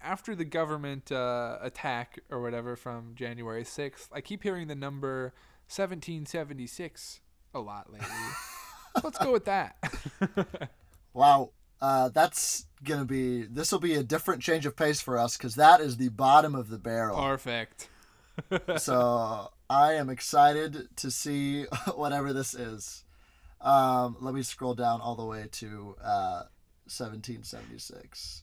after 0.03 0.35
the 0.35 0.45
government 0.45 1.13
uh, 1.13 1.59
attack 1.61 2.19
or 2.31 2.41
whatever 2.43 2.77
from 2.77 3.13
January 3.15 3.65
sixth, 3.65 4.09
I 4.13 4.21
keep 4.21 4.43
hearing 4.43 4.69
the 4.69 4.75
number 4.75 5.33
seventeen 5.69 6.27
seventy 6.27 6.67
six 6.67 7.21
a 7.55 7.61
lot 7.61 7.93
lately. 7.93 8.09
Let's 9.03 9.19
go 9.19 9.33
with 9.33 9.45
that. 9.47 9.77
Wow, 11.15 11.51
uh, 11.81 12.09
that's 12.09 12.67
gonna 12.83 13.05
be 13.05 13.43
this 13.43 13.71
will 13.71 13.79
be 13.79 13.95
a 13.95 14.03
different 14.03 14.43
change 14.43 14.67
of 14.67 14.77
pace 14.77 15.01
for 15.01 15.17
us 15.17 15.37
because 15.37 15.55
that 15.55 15.81
is 15.81 15.97
the 15.97 16.09
bottom 16.09 16.55
of 16.55 16.69
the 16.69 16.79
barrel. 16.79 17.17
Perfect. 17.17 17.89
so 18.76 19.51
I 19.70 19.93
am 19.95 20.11
excited 20.11 20.89
to 20.97 21.11
see 21.11 21.64
whatever 21.95 22.32
this 22.32 22.55
is. 22.55 23.05
Um, 23.61 24.16
let 24.20 24.35
me 24.35 24.43
scroll 24.43 24.74
down 24.74 25.01
all 25.01 25.14
the 25.14 25.24
way 25.24 25.47
to 25.53 25.97
uh, 26.03 26.43
1776. 26.87 28.43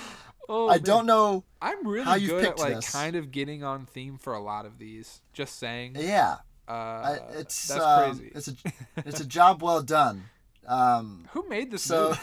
Oh, 0.49 0.69
I 0.69 0.73
man. 0.75 0.83
don't 0.83 1.07
know. 1.07 1.45
I'm 1.63 1.87
really 1.87 2.05
how 2.05 2.19
good 2.19 2.45
at 2.45 2.59
like 2.59 2.75
this. 2.75 2.91
kind 2.91 3.15
of 3.15 3.31
getting 3.31 3.63
on 3.63 3.87
theme 3.87 4.19
for 4.19 4.35
a 4.35 4.41
lot 4.41 4.67
of 4.67 4.77
these. 4.77 5.21
Just 5.33 5.57
saying. 5.61 5.95
Yeah, 5.97 6.39
Uh, 6.67 6.73
I, 6.73 7.19
it's 7.35 7.69
that's 7.69 7.81
um, 7.81 8.17
crazy. 8.17 8.33
It's 8.35 8.49
a 8.49 8.55
it's 9.09 9.21
a 9.21 9.25
job 9.25 9.63
well 9.63 9.83
done. 9.83 10.25
Um, 10.67 11.29
Who 11.31 11.49
made 11.49 11.71
this 11.71 11.85
so 11.85 12.09
movie? 12.09 12.21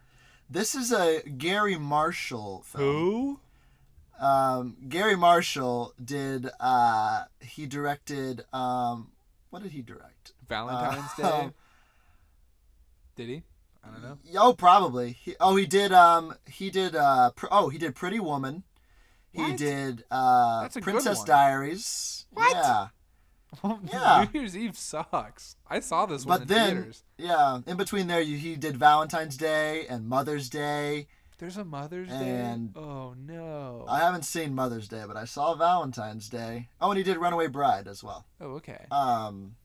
this 0.50 0.74
is 0.74 0.92
a 0.92 1.22
Garry 1.22 1.78
Marshall 1.78 2.62
film. 2.66 2.84
Who? 2.84 3.40
um, 4.20 4.76
Garry 4.88 5.16
Marshall 5.16 5.94
did. 6.04 6.50
Uh, 6.60 7.24
he 7.40 7.64
directed. 7.66 8.44
Um, 8.52 9.11
what 9.52 9.62
did 9.62 9.70
he 9.72 9.82
direct? 9.82 10.32
Valentine's 10.48 11.10
Uh, 11.22 11.22
Day. 11.46 11.50
Did 13.16 13.28
he? 13.28 13.42
I 13.84 13.90
don't 13.90 14.02
know. 14.02 14.18
Oh, 14.38 14.54
probably. 14.54 15.12
He, 15.12 15.34
oh, 15.40 15.56
he 15.56 15.66
did. 15.66 15.92
Um, 15.92 16.34
he 16.46 16.70
did. 16.70 16.96
Uh, 16.96 17.30
pr- 17.30 17.46
oh, 17.50 17.68
he 17.68 17.78
did 17.78 17.94
Pretty 17.94 18.18
Woman. 18.20 18.62
He 19.32 19.42
What? 19.42 19.56
did 19.56 20.04
uh, 20.10 20.62
That's 20.62 20.76
a 20.76 20.80
good 20.80 20.84
Princess 20.92 21.18
one. 21.18 21.26
Diaries. 21.26 22.26
What? 22.30 22.54
Yeah, 22.54 22.88
Yeah. 23.92 24.26
New 24.32 24.40
Year's 24.40 24.56
Eve 24.56 24.76
sucks. 24.78 25.56
I 25.68 25.80
saw 25.80 26.06
this 26.06 26.24
one 26.24 26.38
but 26.38 26.42
in 26.42 26.48
then 26.48 26.74
theaters. 26.76 27.02
yeah, 27.18 27.58
in 27.66 27.76
between 27.76 28.06
there, 28.06 28.20
you, 28.20 28.36
he 28.38 28.56
did 28.56 28.76
Valentine's 28.76 29.36
Day 29.36 29.86
and 29.88 30.06
Mother's 30.08 30.48
Day. 30.48 31.06
There's 31.38 31.56
a 31.56 31.64
Mother's 31.64 32.10
And- 32.10 32.72
Day. 32.74 32.80
Oh 32.80 33.14
no. 33.18 33.84
I 33.88 33.98
haven't 34.00 34.24
seen 34.24 34.54
Mother's 34.54 34.86
Day, 34.88 35.02
but 35.06 35.16
I 35.16 35.24
saw 35.24 35.54
Valentine's 35.54 36.28
Day. 36.28 36.68
Oh, 36.80 36.90
and 36.90 36.98
he 36.98 37.02
did 37.04 37.16
Runaway 37.16 37.48
Bride 37.48 37.88
as 37.88 38.02
well. 38.04 38.26
oh 38.40 38.52
okay. 38.54 38.86
Um, 38.90 39.56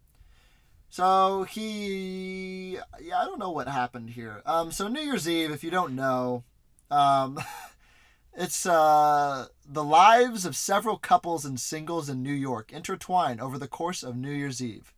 so 0.90 1.44
he, 1.44 2.80
yeah, 3.02 3.20
I 3.20 3.26
don't 3.26 3.40
know 3.40 3.52
what 3.52 3.68
happened 3.68 4.12
here. 4.12 4.42
Um, 4.46 4.72
so 4.72 4.88
New 4.88 5.02
Year's 5.02 5.28
Eve, 5.30 5.52
if 5.52 5.64
you 5.64 5.70
don't 5.70 5.96
know, 5.96 6.44
um, 6.90 7.40
it's 8.34 8.66
uh 8.66 9.48
the 9.68 9.84
lives 9.84 10.46
of 10.46 10.56
several 10.56 10.98
couples 10.98 11.44
and 11.46 11.60
singles 11.60 12.08
in 12.10 12.24
New 12.24 12.34
York 12.34 12.72
intertwine 12.72 13.40
over 13.40 13.58
the 13.58 13.68
course 13.68 14.02
of 14.04 14.16
New 14.16 14.32
Year's 14.32 14.62
Eve. 14.64 14.94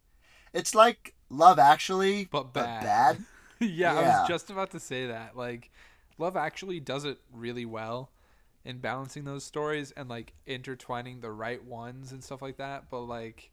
It's 0.54 0.74
like 0.76 1.16
Love 1.30 1.60
Actually, 1.60 2.26
But 2.26 2.54
but 2.54 2.66
bad. 2.66 2.84
bad. 2.84 3.18
yeah, 3.60 3.94
I 3.98 4.02
was 4.22 4.28
just 4.28 4.50
about 4.50 4.72
to 4.72 4.80
say 4.80 5.08
that. 5.08 5.36
Like, 5.36 5.70
Love 6.20 6.38
Actually 6.38 6.80
does 6.80 7.06
it 7.06 7.18
really 7.34 7.66
well 7.66 8.12
in 8.64 8.78
balancing 8.80 9.24
those 9.24 9.44
stories 9.44 9.92
and 9.98 10.08
like 10.10 10.34
intertwining 10.46 11.22
the 11.22 11.32
right 11.32 11.64
ones 11.64 12.12
and 12.12 12.24
stuff 12.24 12.42
like 12.42 12.58
that. 12.58 12.90
But 12.92 13.02
like, 13.02 13.50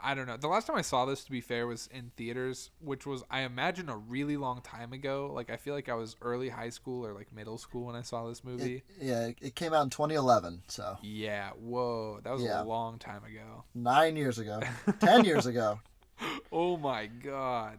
I 0.00 0.14
don't 0.14 0.26
know. 0.26 0.36
The 0.36 0.46
last 0.48 0.66
time 0.68 0.76
I 0.76 0.82
saw 0.82 1.04
this, 1.06 1.24
to 1.24 1.30
be 1.30 1.40
fair, 1.40 1.66
was 1.66 1.88
in 1.92 2.12
theaters, 2.16 2.70
which 2.80 3.04
was 3.04 3.22
I 3.30 3.40
imagine 3.40 3.88
a 3.88 3.96
really 3.96 4.36
long 4.36 4.60
time 4.62 4.92
ago. 4.92 5.30
Like, 5.34 5.50
I 5.50 5.56
feel 5.56 5.74
like 5.74 5.88
I 5.88 5.94
was 5.94 6.14
early 6.22 6.48
high 6.48 6.68
school 6.70 7.04
or 7.04 7.12
like 7.12 7.34
middle 7.34 7.58
school 7.58 7.84
when 7.86 7.96
I 7.96 8.02
saw 8.02 8.26
this 8.28 8.44
movie. 8.44 8.76
It, 8.76 9.02
yeah, 9.02 9.30
it 9.40 9.54
came 9.56 9.74
out 9.74 9.82
in 9.82 9.90
2011, 9.90 10.62
so 10.68 10.96
yeah, 11.02 11.50
whoa, 11.58 12.20
that 12.22 12.32
was 12.32 12.42
Yeah. 12.42 12.62
a 12.62 12.64
long 12.64 12.98
time 12.98 13.24
ago. 13.24 13.64
nine 13.74 14.14
years 14.16 14.38
ago, 14.38 14.60
ten 15.00 15.24
years 15.24 15.46
ago. 15.46 15.80
Oh 16.50 16.76
my 16.76 17.06
god. 17.06 17.78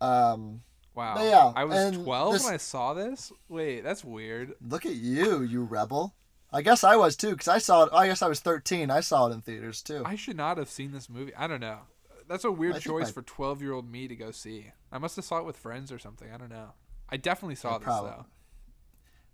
Um, 0.00 0.62
Wow. 0.96 1.14
But 1.14 1.24
yeah, 1.24 1.52
I 1.54 1.64
was 1.64 1.76
and 1.78 2.04
12 2.04 2.32
this- 2.32 2.44
when 2.44 2.54
I 2.54 2.56
saw 2.56 2.94
this. 2.94 3.30
Wait, 3.48 3.82
that's 3.82 4.02
weird. 4.02 4.54
Look 4.66 4.86
at 4.86 4.94
you, 4.94 5.42
you 5.42 5.62
rebel. 5.62 6.14
I 6.52 6.62
guess 6.62 6.82
I 6.84 6.96
was 6.96 7.16
too, 7.16 7.32
because 7.32 7.48
I 7.48 7.58
saw 7.58 7.84
it. 7.84 7.90
I 7.92 8.06
guess 8.06 8.22
I 8.22 8.28
was 8.28 8.40
13. 8.40 8.90
I 8.90 9.00
saw 9.00 9.26
it 9.28 9.34
in 9.34 9.42
theaters 9.42 9.82
too. 9.82 10.02
I 10.06 10.16
should 10.16 10.36
not 10.36 10.56
have 10.56 10.70
seen 10.70 10.92
this 10.92 11.10
movie. 11.10 11.34
I 11.36 11.46
don't 11.46 11.60
know. 11.60 11.80
That's 12.28 12.44
a 12.44 12.50
weird 12.50 12.76
I 12.76 12.78
choice 12.78 13.06
my- 13.08 13.12
for 13.12 13.22
12 13.22 13.60
year 13.62 13.72
old 13.72 13.90
me 13.90 14.08
to 14.08 14.16
go 14.16 14.30
see. 14.30 14.72
I 14.90 14.98
must 14.98 15.16
have 15.16 15.24
saw 15.24 15.38
it 15.38 15.44
with 15.44 15.56
friends 15.58 15.92
or 15.92 15.98
something. 15.98 16.28
I 16.32 16.38
don't 16.38 16.48
know. 16.50 16.72
I 17.10 17.18
definitely 17.18 17.56
saw 17.56 17.72
Yeah, 17.72 17.78
this 17.78 17.84
probably. 17.84 18.10
though. 18.12 18.26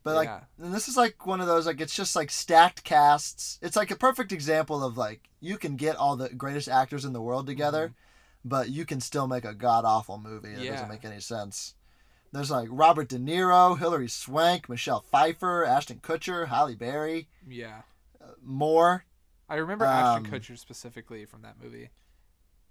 but 0.03 0.15
like, 0.17 0.29
yeah. 0.29 0.41
and 0.65 0.75
this 0.75 0.89
is 0.89 0.97
like 0.97 1.25
one 1.27 1.41
of 1.41 1.47
those 1.47 1.65
like 1.65 1.81
it's 1.81 1.95
just 1.95 2.17
like 2.17 2.31
stacked 2.31 2.83
casts. 2.83 3.59
It's 3.63 3.77
like 3.77 3.91
a 3.93 3.97
perfect 3.97 4.33
example 4.33 4.83
of 4.83 4.99
like 4.99 5.29
you 5.41 5.57
can 5.59 5.77
get 5.77 5.95
all 5.97 6.17
the 6.17 6.29
greatest 6.31 6.69
actors 6.69 7.05
in 7.05 7.13
the 7.13 7.23
world 7.23 7.47
together, 7.47 7.89
mm-hmm. 7.89 7.95
But 8.45 8.69
you 8.71 8.85
can 8.85 9.01
still 9.01 9.27
make 9.27 9.45
a 9.45 9.55
god 9.55 9.85
awful 9.85 10.19
movie. 10.19 10.53
It. 10.53 10.59
Yeah. 10.61 10.73
doesn't 10.73 10.89
make 10.89 11.05
any 11.05 11.21
sense. 11.21 11.75
There's 12.33 12.51
like 12.51 12.69
Robert 12.71 13.09
De 13.09 13.19
Niro, 13.19 13.79
Hilary 13.79 14.09
Swank, 14.09 14.69
Michelle 14.69 15.01
Pfeiffer, 15.03 15.65
Ashton 15.65 15.99
Kutcher, 16.01 16.49
Halle 16.49 16.75
Berry, 16.75 17.29
Yeah. 17.47 17.83
more. 18.43 19.05
I 19.49 19.57
remember 19.57 19.85
Ashton 19.85 20.27
Um, 20.27 20.33
Kutcher 20.33 20.59
specifically 20.59 21.27
from 21.27 21.43
that 21.43 21.61
movie. 21.63 21.91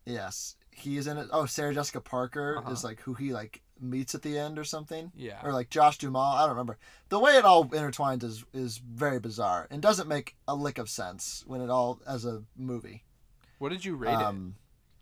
Yes, 0.06 0.56
he 0.72 0.98
is 0.98 1.06
in 1.06 1.18
it. 1.18 1.30
Oh, 1.32 1.46
Sarah 1.46 1.74
Jessica 1.76 2.02
Parker 2.02 2.58
Uh-huh. 2.58 2.72
is 2.72 2.84
like 2.84 3.02
who 3.02 3.14
he 3.14 3.32
like 3.34 3.62
meets 3.80 4.16
at 4.16 4.24
the 4.24 4.38
end 4.38 4.58
or 4.58 4.64
something. 4.64 5.12
Yeah. 5.16 5.40
Or 5.44 5.54
like 5.54 5.70
Josh 5.70 6.00
Duhamel. 6.00 6.22
I 6.22 6.42
don't 6.42 6.50
remember. 6.52 6.80
The 7.10 7.20
way 7.20 7.38
it 7.38 7.46
all 7.46 7.66
intertwines 7.66 8.24
is 8.24 8.44
is 8.54 8.78
very 8.78 9.20
bizarre 9.20 9.68
and 9.70 9.80
doesn't 9.82 10.08
make 10.08 10.36
a 10.48 10.56
lick 10.56 10.80
of 10.80 10.90
sense 10.90 11.44
when 11.46 11.62
it 11.62 11.70
all 11.70 12.02
as 12.08 12.26
a 12.26 12.44
movie. 12.56 13.04
What 13.60 13.70
did 13.70 13.86
you 13.86 13.96
rate 13.96 14.14
it? 14.14 14.22
Um, 14.22 14.56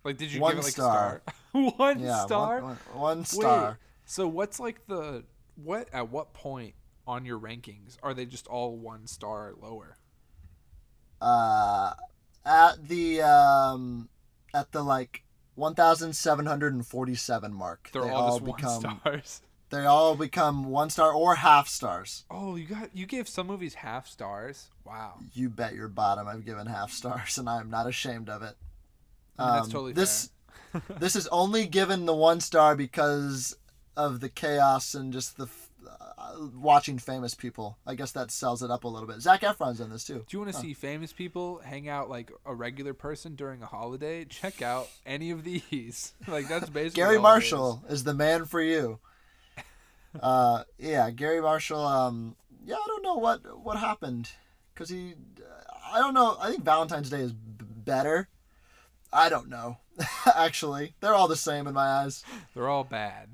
Like, 0.04 0.18
did 0.18 0.32
you 0.32 0.42
one 0.42 0.52
give 0.52 0.60
it 0.60 0.64
like 0.64 0.74
star. 0.74 1.22
a 1.28 1.32
star? 1.52 1.72
one 1.78 2.00
yeah, 2.00 2.26
star? 2.26 2.62
One, 2.62 2.64
one, 2.64 3.00
one 3.02 3.26
star. 3.26 3.70
Wait. 3.70 3.78
So 4.06 4.28
what's 4.28 4.60
like 4.60 4.88
the 4.88 5.24
what 5.56 5.88
at 5.94 6.10
what 6.10 6.34
point 6.34 6.74
on 7.06 7.26
your 7.26 7.40
rankings 7.40 7.98
are 8.02 8.14
they 8.14 8.26
just 8.26 8.48
all 8.48 8.76
one 8.78 9.08
star 9.08 9.54
lower? 9.60 9.98
Uh, 11.22 11.94
at 12.46 12.88
the 12.88 13.22
um, 13.22 14.10
at 14.54 14.72
the 14.72 14.84
like 14.84 15.24
one 15.56 15.76
thousand 15.76 16.14
seven 16.14 16.46
hundred 16.46 16.74
and 16.74 16.86
forty 16.86 17.16
seven 17.16 17.54
mark, 17.54 17.90
They're 17.92 18.04
they 18.04 18.10
all, 18.10 18.32
all, 18.32 18.40
become 18.40 18.82
one 18.82 19.00
stars. 19.02 19.42
they 19.70 19.86
all 19.86 20.16
become 20.16 20.66
one 20.66 20.90
star 20.90 21.12
or 21.12 21.36
half 21.36 21.68
stars. 21.68 22.26
Oh, 22.32 22.56
you 22.56 22.66
got 22.66 22.96
you 22.96 23.06
gave 23.06 23.28
some 23.28 23.48
movies 23.48 23.76
half 23.76 24.08
stars. 24.08 24.70
Wow. 24.86 25.16
You 25.34 25.50
bet 25.50 25.76
your 25.76 25.88
bottom 25.88 26.28
I've 26.28 26.46
given 26.46 26.68
half 26.68 26.92
stars, 26.92 27.38
and 27.40 27.50
I 27.50 27.60
am 27.60 27.70
not 27.70 27.88
ashamed 27.88 28.30
of 28.30 28.42
it. 28.42 28.56
I 29.40 29.46
mean, 29.46 29.54
that's 29.56 29.66
Um, 29.68 29.72
totally 29.72 29.94
this 29.94 30.30
this 31.00 31.16
is 31.16 31.28
only 31.28 31.66
given 31.66 32.06
the 32.06 32.14
one 32.16 32.40
star 32.42 32.76
because 32.76 33.56
of 33.98 34.20
the 34.20 34.30
chaos 34.30 34.94
and 34.94 35.12
just 35.12 35.38
the 35.38 35.48
uh, 35.88 36.48
watching 36.56 37.00
famous 37.00 37.34
people. 37.34 37.78
I 37.88 37.96
guess 37.96 38.12
that 38.12 38.30
sells 38.30 38.62
it 38.62 38.70
up 38.70 38.84
a 38.84 38.88
little 38.88 39.08
bit. 39.08 39.20
Zac 39.22 39.42
Efron's 39.42 39.80
in 39.82 39.90
this 39.90 40.04
too. 40.04 40.26
Do 40.28 40.38
you 40.38 40.40
want 40.40 40.54
to 40.54 40.60
see 40.60 40.74
famous 40.74 41.12
people 41.12 41.60
hang 41.64 41.90
out 41.90 42.10
like 42.10 42.32
a 42.46 42.54
regular 42.54 42.94
person 42.94 43.36
during 43.36 43.64
a 43.64 43.66
holiday? 43.66 44.26
Check 44.26 44.62
out 44.62 44.88
any 45.06 45.32
of 45.32 45.44
these. 45.44 46.14
like 46.28 46.48
that's 46.48 46.70
basically 46.70 47.02
Garry 47.02 47.18
Marshall 47.20 47.84
is. 47.90 48.04
the 48.04 48.14
man 48.14 48.46
for 48.46 48.62
you. 48.62 49.00
uh, 50.22 50.64
yeah, 50.78 51.10
Garry 51.10 51.42
Marshall. 51.42 51.86
Um, 51.86 52.36
yeah, 52.66 52.76
I 52.76 52.88
don't 52.88 53.04
know 53.04 53.16
what 53.16 53.64
what 53.64 53.78
happened 53.78 54.30
because 54.74 54.90
he. 54.90 55.16
I 55.92 55.98
don't 56.00 56.14
know. 56.14 56.38
I 56.40 56.52
think 56.52 56.64
Valentine's 56.64 57.10
Day 57.10 57.22
is 57.22 57.34
b- 57.34 57.66
better. 57.68 58.28
I 59.12 59.30
don't 59.30 59.50
know. 59.50 59.78
Actually, 60.36 60.94
they're 61.00 61.14
all 61.16 61.28
the 61.28 61.36
same 61.36 61.68
in 61.68 61.74
my 61.74 61.88
eyes. 61.88 62.24
They're 62.54 62.68
all 62.70 62.84
bad. 62.84 63.30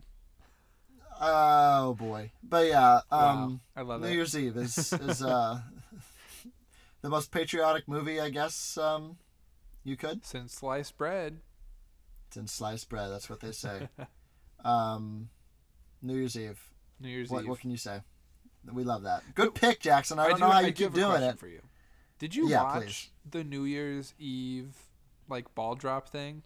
Oh 1.19 1.93
boy, 1.93 2.31
but 2.43 2.67
yeah. 2.67 2.99
Wow, 3.11 3.29
Um, 3.43 3.61
I 3.75 3.81
love 3.81 4.01
New 4.01 4.07
it. 4.07 4.13
Year's 4.13 4.37
Eve 4.37 4.57
is 4.57 4.91
is 4.93 5.21
uh 5.23 5.61
the 7.01 7.09
most 7.09 7.31
patriotic 7.31 7.87
movie, 7.87 8.19
I 8.19 8.29
guess. 8.29 8.77
Um, 8.77 9.17
you 9.83 9.95
could. 9.95 10.25
Since 10.25 10.53
sliced 10.53 10.97
bread. 10.97 11.37
In 12.35 12.47
sliced 12.47 12.89
bread. 12.89 13.09
That's 13.11 13.29
what 13.29 13.39
they 13.39 13.53
say. 13.53 13.87
um, 14.65 15.29
New 16.01 16.15
Year's 16.17 16.35
Eve. 16.37 16.59
New 16.99 17.07
Year's 17.07 17.29
What, 17.29 17.43
Eve. 17.43 17.49
what 17.49 17.59
can 17.61 17.71
you 17.71 17.77
say? 17.77 18.01
We 18.73 18.83
love 18.83 19.03
that. 19.03 19.23
Good 19.35 19.55
pick, 19.55 19.79
Jackson. 19.79 20.19
I 20.19 20.27
don't 20.27 20.35
do- 20.35 20.41
know 20.41 20.49
how 20.51 20.57
I 20.57 20.61
you 20.63 20.71
do 20.73 20.83
keep 20.85 20.93
doing 20.93 21.21
it. 21.23 21.39
For 21.39 21.47
you. 21.47 21.61
Did 22.19 22.35
you 22.35 22.49
Yeah, 22.49 22.63
watch 22.63 22.83
please. 22.83 23.09
the 23.31 23.43
New 23.45 23.63
Year's 23.63 24.13
Eve 24.19 24.75
like 25.29 25.53
ball 25.55 25.75
drop 25.75 26.09
thing? 26.09 26.43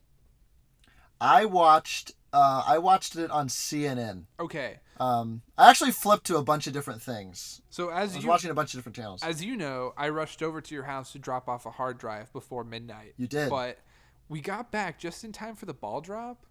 I 1.22 1.46
watched. 1.46 2.14
Uh, 2.32 2.64
I 2.66 2.78
watched 2.78 3.16
it 3.16 3.32
on 3.32 3.48
CNN. 3.48 4.26
Okay. 4.40 4.80
Um, 5.00 5.42
I 5.58 5.70
actually 5.70 5.92
flipped 5.92 6.26
to 6.28 6.38
a 6.38 6.44
bunch 6.44 6.68
of 6.68 6.74
different 6.74 7.02
things. 7.02 7.62
So 7.70 7.90
I 7.90 8.02
as 8.02 8.16
was 8.16 8.24
you 8.24 8.30
watching 8.30 8.52
a 8.52 8.54
bunch 8.54 8.74
of 8.74 8.78
different 8.80 8.96
channels. 8.96 9.24
as 9.24 9.44
you 9.44 9.56
know, 9.58 9.94
I 9.98 10.10
rushed 10.10 10.44
over 10.44 10.62
to 10.62 10.76
your 10.76 10.84
house 10.84 11.12
to 11.14 11.20
drop 11.20 11.48
off 11.50 11.66
a 11.66 11.72
hard 11.72 11.98
drive 11.98 12.32
before 12.34 12.64
midnight. 12.64 13.14
You 13.18 13.28
did. 13.28 13.50
But 13.50 13.80
we 14.28 14.42
got 14.42 14.72
back 14.72 15.00
just 15.00 15.24
in 15.24 15.32
time 15.32 15.56
for 15.56 15.66
the 15.66 15.74
ball 15.74 16.02
drop, 16.02 16.46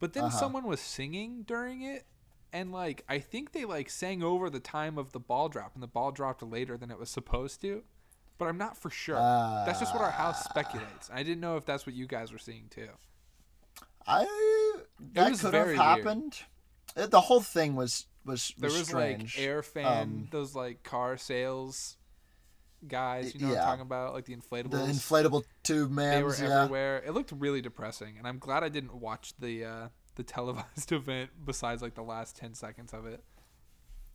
but 0.00 0.14
then 0.14 0.24
Uh-huh. 0.24 0.38
someone 0.38 0.64
was 0.66 0.80
singing 0.80 1.42
during 1.46 1.82
it, 1.82 2.06
and 2.52 2.72
like 2.72 3.04
I 3.08 3.18
think 3.20 3.52
they 3.52 3.64
like 3.64 3.88
sang 3.90 4.22
over 4.22 4.50
the 4.50 4.60
time 4.60 4.98
of 4.98 5.12
the 5.12 5.20
ball 5.20 5.48
drop, 5.48 5.74
and 5.74 5.82
the 5.82 5.86
ball 5.86 6.10
dropped 6.10 6.42
later 6.42 6.76
than 6.76 6.90
it 6.90 6.98
was 6.98 7.10
supposed 7.10 7.60
to. 7.60 7.84
But 8.40 8.48
I'm 8.48 8.56
not 8.56 8.78
for 8.78 8.88
sure. 8.88 9.16
that's 9.16 9.80
just 9.80 9.94
what 9.94 10.02
our 10.02 10.10
house 10.10 10.42
speculates. 10.44 11.10
I 11.12 11.22
didn't 11.22 11.40
know 11.40 11.58
if 11.58 11.66
that's 11.66 11.86
what 11.86 11.94
you 11.94 12.06
guys 12.06 12.32
were 12.32 12.38
seeing 12.38 12.68
too. 12.70 12.88
I 14.06 14.26
that 15.12 15.30
was 15.30 15.42
could 15.42 15.52
have 15.52 15.74
happened. 15.74 16.38
It, 16.96 17.10
the 17.10 17.20
whole 17.20 17.42
thing 17.42 17.76
was 17.76 18.06
was, 18.24 18.54
There 18.56 18.70
was 18.70 18.88
strange. 18.88 19.36
like 19.36 19.46
air 19.46 19.62
fan, 19.62 19.86
Um, 19.86 20.28
those 20.30 20.54
like 20.54 20.82
car 20.82 21.18
sales 21.18 21.98
guys. 22.88 23.34
You 23.34 23.42
know 23.42 23.48
what. 23.48 23.58
I'm 23.58 23.64
talking 23.64 23.82
about, 23.82 24.14
like 24.14 24.24
the 24.24 24.34
inflatables. 24.34 24.70
the 24.70 24.78
inflatable 24.78 25.44
tube 25.62 25.90
man. 25.90 26.16
they 26.16 26.22
were 26.22 26.34
yeah. 26.34 26.62
everywhere. 26.62 27.02
It 27.04 27.12
looked 27.12 27.32
really 27.32 27.60
depressing, 27.60 28.16
and 28.16 28.26
I'm 28.26 28.38
glad 28.38 28.64
I 28.64 28.70
didn't 28.70 28.94
watch 28.94 29.34
the 29.38 29.66
uh, 29.66 29.88
the 30.14 30.22
televised 30.22 30.92
event. 30.92 31.28
Besides, 31.44 31.82
like 31.82 31.94
the 31.94 32.02
last 32.02 32.36
ten 32.36 32.54
seconds 32.54 32.94
of 32.94 33.04
it. 33.04 33.22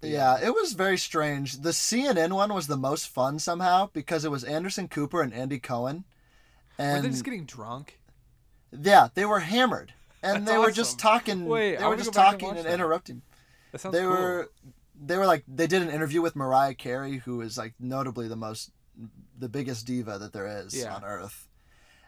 Yeah, 0.10 0.40
it 0.42 0.54
was 0.54 0.74
very 0.74 0.98
strange. 0.98 1.62
The 1.62 1.72
CNN 1.72 2.34
one 2.34 2.54
was 2.54 2.68
the 2.68 2.78
most 2.78 3.08
fun 3.10 3.40
somehow 3.40 3.90
because 3.94 4.26
it 4.26 4.32
was 4.32 4.44
Anderson 4.44 4.88
Cooper 4.88 5.22
and 5.22 5.34
Andy 5.34 5.60
Cohen. 5.60 6.06
Were 6.78 6.86
And 6.86 7.06
they 7.06 7.10
just 7.10 7.24
getting 7.24 7.46
drunk? 7.46 8.00
yeah, 8.72 9.10
they 9.14 9.26
were 9.26 9.40
hammered. 9.40 9.94
And 10.22 10.46
That's 10.46 10.52
they 10.52 10.58
were 10.58 10.72
just 10.72 10.98
talking 11.00 11.46
Wait, 11.46 11.78
they 11.78 11.84
I 11.84 11.88
were 11.88 11.98
just 11.98 12.14
back 12.14 12.34
and 12.34 12.42
talking 12.42 12.58
and 12.58 12.68
interrupting. 12.68 13.22
That 13.72 13.80
sounds 13.80 13.94
They 13.94 14.02
cool. 14.02 14.10
were 14.10 14.52
they 15.00 15.18
were 15.18 15.26
like 15.26 15.44
they 15.48 15.68
did 15.68 15.82
an 15.82 15.90
interview 15.90 16.22
with 16.22 16.36
Mariah 16.36 16.74
Carey 16.74 17.18
who 17.18 17.42
is 17.42 17.58
like 17.58 17.74
notably 17.80 18.28
the 18.28 18.36
most 18.36 18.72
the 19.38 19.50
biggest 19.50 19.86
diva 19.86 20.18
that 20.18 20.32
there 20.34 20.48
is 20.48 20.76
Yeah. 20.76 20.96
on 20.96 21.04
earth. 21.04 21.48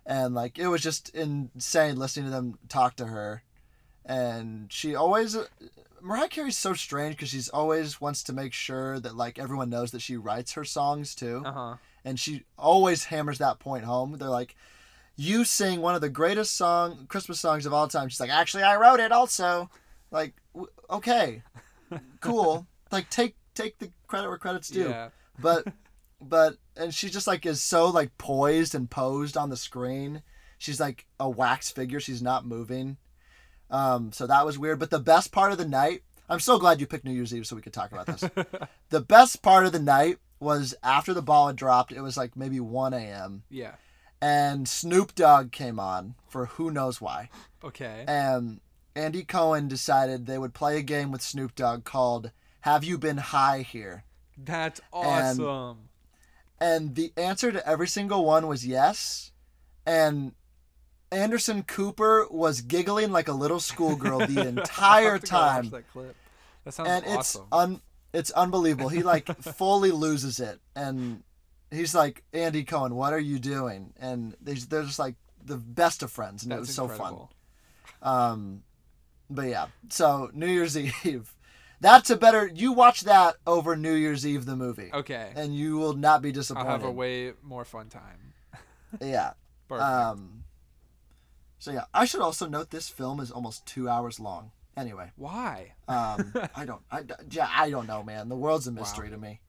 And 0.05 0.33
like 0.33 0.57
it 0.57 0.67
was 0.67 0.81
just 0.81 1.09
insane 1.09 1.97
listening 1.97 2.25
to 2.25 2.31
them 2.31 2.57
talk 2.69 2.95
to 2.95 3.05
her. 3.07 3.43
And 4.07 4.71
she 4.71 4.95
always 4.95 5.35
Mariah 6.01 6.29
Carey's 6.29 6.57
so 6.57 6.73
strange 6.73 7.15
because 7.17 7.29
she's 7.29 7.49
always 7.49 7.99
wants 7.99 8.23
to 8.23 8.33
make 8.33 8.53
sure 8.53 8.99
that 9.01 9.15
like 9.17 9.37
everyone 9.37 9.69
knows 9.69 9.91
that 9.91 10.01
she 10.01 10.15
writes 10.15 10.53
her 10.53 10.63
songs 10.63 11.13
too 11.13 11.43
Uh 11.45 11.51
huh. 11.51 11.75
and 12.05 12.17
she 12.19 12.45
always 12.57 13.03
hammers 13.05 13.37
that 13.39 13.59
point 13.59 13.83
home. 13.83 14.15
They're 14.17 14.29
like, 14.29 14.55
"You 15.17 15.43
sing 15.43 15.81
one 15.81 15.93
of 15.95 16.01
the 16.01 16.09
greatest 16.09 16.55
song 16.55 17.05
Christmas 17.09 17.39
songs 17.41 17.65
of 17.65 17.73
all 17.73 17.87
time." 17.89 18.07
She's 18.07 18.19
like, 18.21 18.29
"Actually, 18.29 18.63
I 18.63 18.77
wrote 18.77 19.01
it 19.01 19.11
also." 19.11 19.69
Like, 20.09 20.35
w- 20.53 20.71
okay, 20.89 21.43
cool. 22.21 22.65
like, 22.91 23.09
take 23.09 23.35
take 23.55 23.77
the 23.79 23.91
credit 24.07 24.29
where 24.29 24.37
credit's 24.37 24.69
due. 24.69 24.87
Yeah. 24.87 25.09
But 25.37 25.65
but 26.21 26.55
and 26.77 26.93
she 26.93 27.09
just 27.09 27.27
like 27.27 27.45
is 27.45 27.61
so 27.61 27.89
like 27.89 28.17
poised 28.17 28.73
and 28.73 28.89
posed 28.89 29.35
on 29.35 29.49
the 29.49 29.57
screen. 29.57 30.21
She's 30.59 30.79
like 30.79 31.05
a 31.19 31.29
wax 31.29 31.69
figure. 31.71 31.99
She's 31.99 32.21
not 32.21 32.45
moving. 32.45 32.95
Um, 33.69 34.11
so 34.11 34.27
that 34.27 34.45
was 34.45 34.57
weird. 34.57 34.79
But 34.79 34.89
the 34.89 34.99
best 34.99 35.31
part 35.31 35.51
of 35.51 35.57
the 35.57 35.67
night, 35.67 36.03
I'm 36.29 36.39
so 36.39 36.57
glad 36.59 36.79
you 36.79 36.87
picked 36.87 37.05
New 37.05 37.11
Year's 37.13 37.33
Eve 37.33 37.45
so 37.47 37.55
we 37.55 37.61
could 37.61 37.73
talk 37.73 37.91
about 37.91 38.05
this. 38.05 38.21
the 38.89 39.01
best 39.01 39.41
part 39.41 39.65
of 39.65 39.71
the 39.71 39.79
night 39.79 40.17
was 40.39 40.75
after 40.83 41.13
the 41.13 41.21
ball 41.21 41.47
had 41.47 41.55
dropped. 41.55 41.91
It 41.91 42.01
was 42.01 42.17
like 42.17 42.35
maybe 42.35 42.59
1 42.59 42.93
a.m. 42.93 43.43
Yeah. 43.49 43.73
and 44.21 44.67
Snoop 44.67 45.15
Dogg 45.15 45.51
came 45.51 45.79
on 45.79 46.15
for 46.27 46.45
who 46.45 46.71
knows 46.71 47.01
why. 47.01 47.29
Okay. 47.63 48.03
And 48.07 48.59
Andy 48.95 49.23
Cohen 49.23 49.67
decided 49.67 50.25
they 50.25 50.37
would 50.37 50.53
play 50.53 50.77
a 50.77 50.81
game 50.81 51.11
with 51.11 51.21
Snoop 51.21 51.55
Dogg 51.55 51.83
called 51.83 52.31
"Have 52.61 52.83
You 52.83 52.97
Been 52.97 53.17
High 53.17 53.61
Here?" 53.61 54.03
That's 54.37 54.79
and- 54.93 55.39
awesome. 55.41 55.77
And 56.59 56.95
the 56.95 57.13
answer 57.15 57.51
to 57.51 57.67
every 57.67 57.87
single 57.87 58.25
one 58.25 58.47
was 58.47 58.65
yes. 58.65 59.31
And 59.85 60.33
Anderson 61.11 61.63
Cooper 61.63 62.27
was 62.29 62.61
giggling 62.61 63.11
like 63.11 63.27
a 63.27 63.33
little 63.33 63.59
schoolgirl 63.59 64.19
the 64.27 64.41
entire 64.47 65.13
have 65.13 65.21
to 65.23 65.31
go 65.31 65.37
watch 65.37 65.53
time. 65.53 65.69
That 65.69 65.91
clip. 65.91 66.15
That 66.65 66.71
sounds 66.73 66.89
and 66.89 67.05
awesome. 67.05 67.41
it's 67.43 67.53
un 67.53 67.81
it's 68.13 68.31
unbelievable. 68.31 68.89
He 68.89 69.03
like 69.03 69.27
fully 69.41 69.91
loses 69.91 70.39
it, 70.39 70.59
and 70.75 71.23
he's 71.71 71.93
like, 71.95 72.23
"Andy 72.33 72.63
Cohen, 72.63 72.95
what 72.95 73.13
are 73.13 73.19
you 73.19 73.39
doing?" 73.39 73.93
And 73.99 74.35
they 74.41 74.53
they're 74.53 74.83
just 74.83 74.99
like 74.99 75.15
the 75.43 75.57
best 75.57 76.03
of 76.03 76.11
friends, 76.11 76.43
and 76.43 76.51
it 76.51 76.55
That's 76.57 76.67
was 76.67 76.75
so 76.75 76.87
fun. 76.87 77.27
Um, 78.01 78.63
but 79.29 79.47
yeah, 79.47 79.67
so 79.89 80.29
New 80.33 80.47
Year's 80.47 80.77
Eve, 81.05 81.33
that's 81.79 82.09
a 82.09 82.17
better. 82.17 82.47
You 82.53 82.73
watch 82.73 83.01
that 83.01 83.35
over 83.45 83.75
New 83.75 83.93
Year's 83.93 84.25
Eve, 84.27 84.45
the 84.45 84.55
movie, 84.55 84.89
Okay. 84.93 85.31
and 85.35 85.55
you 85.55 85.77
will 85.77 85.93
not 85.93 86.21
be 86.21 86.31
disappointed. 86.31 86.67
I'll 86.67 86.79
have 86.79 86.83
a 86.85 86.91
way 86.91 87.33
more 87.43 87.65
fun 87.65 87.89
time. 87.89 88.33
Yeah. 89.01 89.33
Perfect. 89.67 89.83
Um. 89.89 90.43
So 91.59 91.71
yeah, 91.71 91.85
I 91.93 92.05
should 92.05 92.21
also 92.21 92.47
note 92.47 92.69
this 92.69 92.89
film 92.89 93.19
is 93.19 93.31
almost 93.31 93.65
two 93.65 93.89
hours 93.89 94.19
long. 94.19 94.51
Anyway, 94.75 95.11
Why? 95.15 95.73
um, 95.87 96.33
I 96.55 96.65
don't, 96.65 96.81
I, 96.91 97.03
yeah, 97.31 97.49
I 97.51 97.69
don't 97.71 97.87
know, 97.87 98.03
man. 98.03 98.29
The 98.29 98.35
world's 98.35 98.67
a 98.67 98.71
mystery 98.71 99.09
to 99.09 99.17
me. 99.17 99.41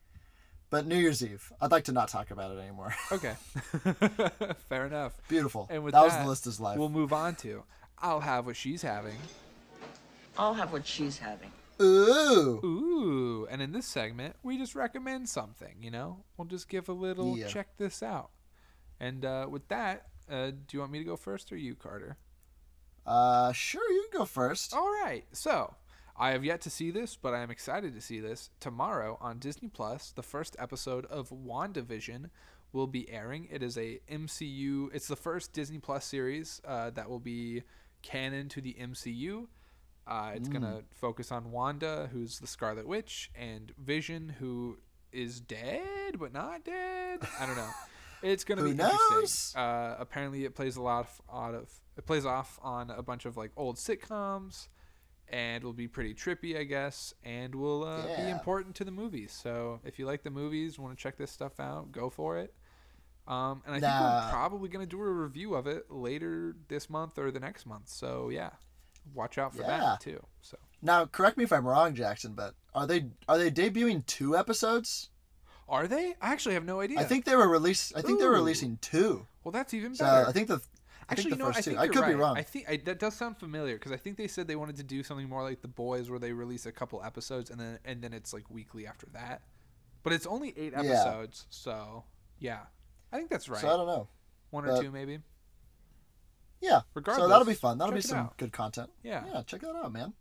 But 0.70 0.86
New 0.86 0.96
Year's 0.96 1.22
Eve, 1.22 1.50
I'd 1.60 1.70
like 1.70 1.84
to 1.84 1.92
not 1.92 2.08
talk 2.08 2.30
about 2.30 2.50
it 2.50 2.58
anymore. 2.58 2.94
Okay. 3.12 3.34
Fair 4.68 4.86
enough. 4.86 5.14
Beautiful. 5.28 5.66
And 5.70 5.82
with 5.82 5.92
that, 5.92 6.00
that, 6.00 6.04
was 6.06 6.16
the 6.16 6.26
list 6.28 6.46
is 6.46 6.60
life. 6.60 6.78
We'll 6.78 6.88
move 6.90 7.12
on 7.12 7.36
to 7.36 7.62
I'll 8.00 8.20
have 8.20 8.46
what 8.46 8.56
she's 8.56 8.82
having. 8.82 9.16
I'll 10.36 10.54
have 10.54 10.72
what 10.72 10.86
she's 10.86 11.18
having. 11.18 11.50
Ooh. 11.80 12.60
Ooh, 12.64 13.46
and 13.50 13.62
in 13.62 13.72
this 13.72 13.86
segment, 13.86 14.36
we 14.42 14.58
just 14.58 14.74
recommend 14.74 15.28
something, 15.28 15.76
you 15.80 15.90
know? 15.90 16.24
We'll 16.36 16.46
just 16.46 16.68
give 16.68 16.88
a 16.88 16.92
little 16.92 17.36
Yeah. 17.36 17.46
check 17.46 17.76
this 17.76 18.02
out. 18.02 18.30
And 19.00 19.24
uh, 19.24 19.46
with 19.48 19.68
that, 19.68 20.06
uh, 20.30 20.50
do 20.50 20.72
you 20.72 20.80
want 20.80 20.92
me 20.92 20.98
to 20.98 21.04
go 21.04 21.16
first 21.16 21.52
or 21.52 21.56
you, 21.56 21.74
Carter? 21.74 22.16
Uh, 23.06 23.52
sure, 23.52 23.90
you 23.90 24.06
can 24.10 24.20
go 24.20 24.24
first. 24.24 24.74
All 24.74 24.90
right. 24.90 25.24
So, 25.32 25.74
I 26.16 26.30
have 26.30 26.44
yet 26.44 26.60
to 26.62 26.70
see 26.70 26.90
this, 26.90 27.16
but 27.16 27.32
I 27.32 27.40
am 27.40 27.50
excited 27.50 27.94
to 27.94 28.00
see 28.00 28.20
this. 28.20 28.50
Tomorrow 28.60 29.18
on 29.20 29.38
Disney 29.38 29.68
Plus, 29.68 30.10
the 30.10 30.22
first 30.22 30.56
episode 30.58 31.06
of 31.06 31.30
WandaVision 31.30 32.30
will 32.72 32.86
be 32.86 33.08
airing. 33.10 33.48
It 33.50 33.62
is 33.62 33.78
a 33.78 34.00
MCU, 34.10 34.88
it's 34.92 35.08
the 35.08 35.16
first 35.16 35.52
Disney 35.52 35.78
Plus 35.78 36.04
series 36.04 36.60
uh, 36.66 36.90
that 36.90 37.08
will 37.08 37.20
be 37.20 37.62
canon 38.02 38.48
to 38.50 38.60
the 38.60 38.76
MCU. 38.80 39.46
Uh, 40.06 40.32
it's 40.34 40.48
going 40.48 40.62
to 40.62 40.82
focus 40.90 41.30
on 41.30 41.50
Wanda, 41.50 42.08
who's 42.12 42.38
the 42.38 42.46
Scarlet 42.46 42.86
Witch, 42.86 43.30
and 43.34 43.72
Vision, 43.78 44.34
who 44.38 44.78
is 45.12 45.40
dead 45.40 46.18
but 46.18 46.32
not 46.32 46.64
dead. 46.64 47.20
I 47.38 47.46
don't 47.46 47.56
know. 47.56 47.70
It's 48.22 48.44
going 48.44 48.58
to 48.58 48.64
Who 48.64 48.70
be 48.70 48.76
knows? 48.76 48.90
interesting. 49.10 49.60
Uh, 49.60 49.96
apparently, 49.98 50.44
it 50.44 50.54
plays 50.54 50.76
a 50.76 50.82
lot 50.82 51.06
of, 51.06 51.20
out 51.32 51.54
of 51.54 51.70
it 51.96 52.06
plays 52.06 52.24
off 52.26 52.58
on 52.62 52.90
a 52.90 53.02
bunch 53.02 53.24
of 53.26 53.36
like 53.36 53.50
old 53.56 53.76
sitcoms, 53.76 54.68
and 55.28 55.62
will 55.64 55.72
be 55.72 55.88
pretty 55.88 56.14
trippy, 56.14 56.58
I 56.58 56.64
guess, 56.64 57.12
and 57.24 57.54
will 57.54 57.84
uh, 57.84 58.06
be 58.16 58.30
important 58.30 58.74
to 58.76 58.84
the 58.84 58.90
movies. 58.90 59.32
So 59.32 59.80
if 59.84 59.98
you 59.98 60.06
like 60.06 60.22
the 60.22 60.30
movies, 60.30 60.78
want 60.78 60.96
to 60.96 61.02
check 61.02 61.16
this 61.18 61.30
stuff 61.30 61.60
out, 61.60 61.92
go 61.92 62.08
for 62.10 62.38
it. 62.38 62.54
Um, 63.26 63.62
and 63.66 63.74
I 63.74 63.80
think 63.80 63.92
we're 64.00 64.30
probably 64.30 64.70
gonna 64.70 64.86
do 64.86 64.98
a 65.02 65.10
review 65.12 65.54
of 65.54 65.66
it 65.66 65.90
later 65.90 66.56
this 66.68 66.88
month 66.88 67.18
or 67.18 67.30
the 67.30 67.40
next 67.40 67.66
month. 67.66 67.88
So 67.90 68.30
yeah, 68.30 68.50
watch 69.12 69.36
out 69.36 69.54
for 69.54 69.62
Yeah. 69.62 69.80
that 69.80 70.00
too. 70.00 70.24
So 70.40 70.56
Now, 70.80 71.04
correct 71.04 71.36
me 71.36 71.44
if 71.44 71.52
I'm 71.52 71.66
wrong, 71.66 71.94
Jackson, 71.94 72.32
but 72.32 72.54
are 72.74 72.86
they 72.86 73.10
are 73.28 73.36
they 73.36 73.50
debuting 73.50 74.06
two 74.06 74.34
episodes? 74.34 75.10
Are 75.68 75.86
they? 75.86 76.14
I 76.20 76.32
actually 76.32 76.54
have 76.54 76.64
no 76.64 76.80
idea. 76.80 76.98
I 77.00 77.04
think 77.04 77.24
they 77.24 77.36
were 77.36 77.48
released. 77.48 77.92
I 77.96 78.02
think 78.02 78.18
they 78.18 78.26
were 78.26 78.32
releasing 78.32 78.78
two. 78.80 79.26
Well, 79.44 79.52
that's 79.52 79.74
even 79.74 79.94
So 79.94 80.04
better. 80.04 80.28
I 80.28 80.32
think 80.32 80.48
the 80.48 80.54
I 81.10 81.12
Actually, 81.12 81.22
think 81.22 81.24
you 81.24 81.30
the 81.30 81.38
know, 81.38 81.46
first 81.46 81.58
I 81.58 81.60
two. 81.62 81.70
think 81.70 81.80
I 81.80 81.84
you're 81.84 81.92
could 81.94 82.06
be 82.06 82.14
wrong. 82.14 82.36
I 82.36 82.42
think 82.42 82.68
I, 82.68 82.76
that 82.84 82.98
does 82.98 83.14
sound 83.14 83.38
familiar 83.38 83.74
because 83.76 83.92
I 83.92 83.96
think 83.96 84.16
they 84.18 84.28
said 84.28 84.46
they 84.46 84.56
wanted 84.56 84.76
to 84.76 84.82
do 84.82 85.02
something 85.02 85.26
more 85.28 85.42
like 85.42 85.62
The 85.62 85.68
Boys, 85.68 86.10
where 86.10 86.18
they 86.18 86.32
release 86.32 86.66
a 86.66 86.72
couple 86.72 87.02
episodes 87.02 87.48
and 87.50 87.58
then 87.58 87.78
and 87.84 88.02
then 88.02 88.12
it's 88.12 88.32
like 88.34 88.50
weekly 88.50 88.86
after 88.86 89.06
that. 89.14 89.40
But 90.02 90.12
it's 90.12 90.26
only 90.26 90.52
eight 90.56 90.72
Yeah. 90.72 90.80
episodes, 90.80 91.46
so 91.50 92.04
yeah, 92.38 92.60
I 93.12 93.16
think 93.16 93.30
that's 93.30 93.48
right. 93.48 93.60
So 93.60 93.68
I 93.68 93.76
don't 93.76 93.86
know. 93.86 94.08
One 94.50 94.64
or 94.64 94.68
but- 94.68 94.82
two 94.82 94.90
maybe. 94.90 95.20
Yeah. 96.60 96.80
Regardless, 96.94 97.24
so 97.24 97.28
that'll 97.28 97.46
be 97.46 97.54
fun. 97.54 97.78
That'll 97.78 97.94
be 97.94 98.00
some 98.00 98.18
out. 98.18 98.36
good 98.36 98.52
content. 98.52 98.90
Yeah. 99.02 99.24
Yeah, 99.32 99.42
check 99.46 99.60
that 99.62 99.76
out, 99.76 99.92
man. 99.92 100.12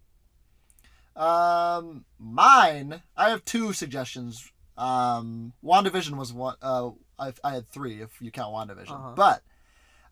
Um, 1.16 2.06
mine. 2.20 3.02
I 3.16 3.30
have 3.32 3.44
two 3.44 3.74
suggestions. 3.74 4.52
Um, 4.78 5.54
WandaVision 5.64 6.18
was 6.18 6.32
one. 6.34 6.56
Uh, 6.62 6.92
I, 7.20 7.34
I 7.44 7.54
had 7.54 7.68
three 7.68 8.02
if 8.02 8.22
you 8.22 8.32
count 8.32 8.54
WandaVision, 8.54 8.92
Uh-huh. 8.92 9.14
but 9.16 9.42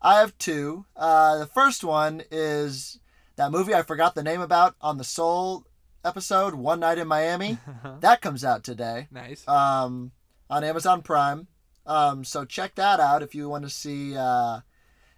I 0.02 0.20
have 0.20 0.36
two. 0.38 0.84
Uh, 0.96 1.38
the 1.38 1.46
first 1.46 1.84
one 1.84 2.22
is 2.30 2.98
that 3.36 3.52
movie 3.52 3.74
I 3.74 3.82
forgot 3.82 4.14
the 4.14 4.22
name 4.22 4.40
about 4.40 4.74
on 4.80 4.98
the 4.98 5.04
Soul 5.04 5.64
episode, 6.04 6.54
One 6.54 6.80
Night 6.80 6.98
in 6.98 7.06
Miami. 7.08 7.58
that 8.00 8.20
comes 8.20 8.44
out 8.44 8.64
today 8.64 9.08
Nice. 9.10 9.46
um, 9.48 10.12
on 10.50 10.64
Amazon 10.64 11.02
Prime. 11.02 11.46
Um, 11.86 12.24
so 12.24 12.44
check 12.44 12.74
that 12.74 12.98
out 12.98 13.22
if 13.22 13.34
you 13.34 13.48
want 13.48 13.64
to 13.64 13.70
see. 13.70 14.16
Uh, 14.16 14.60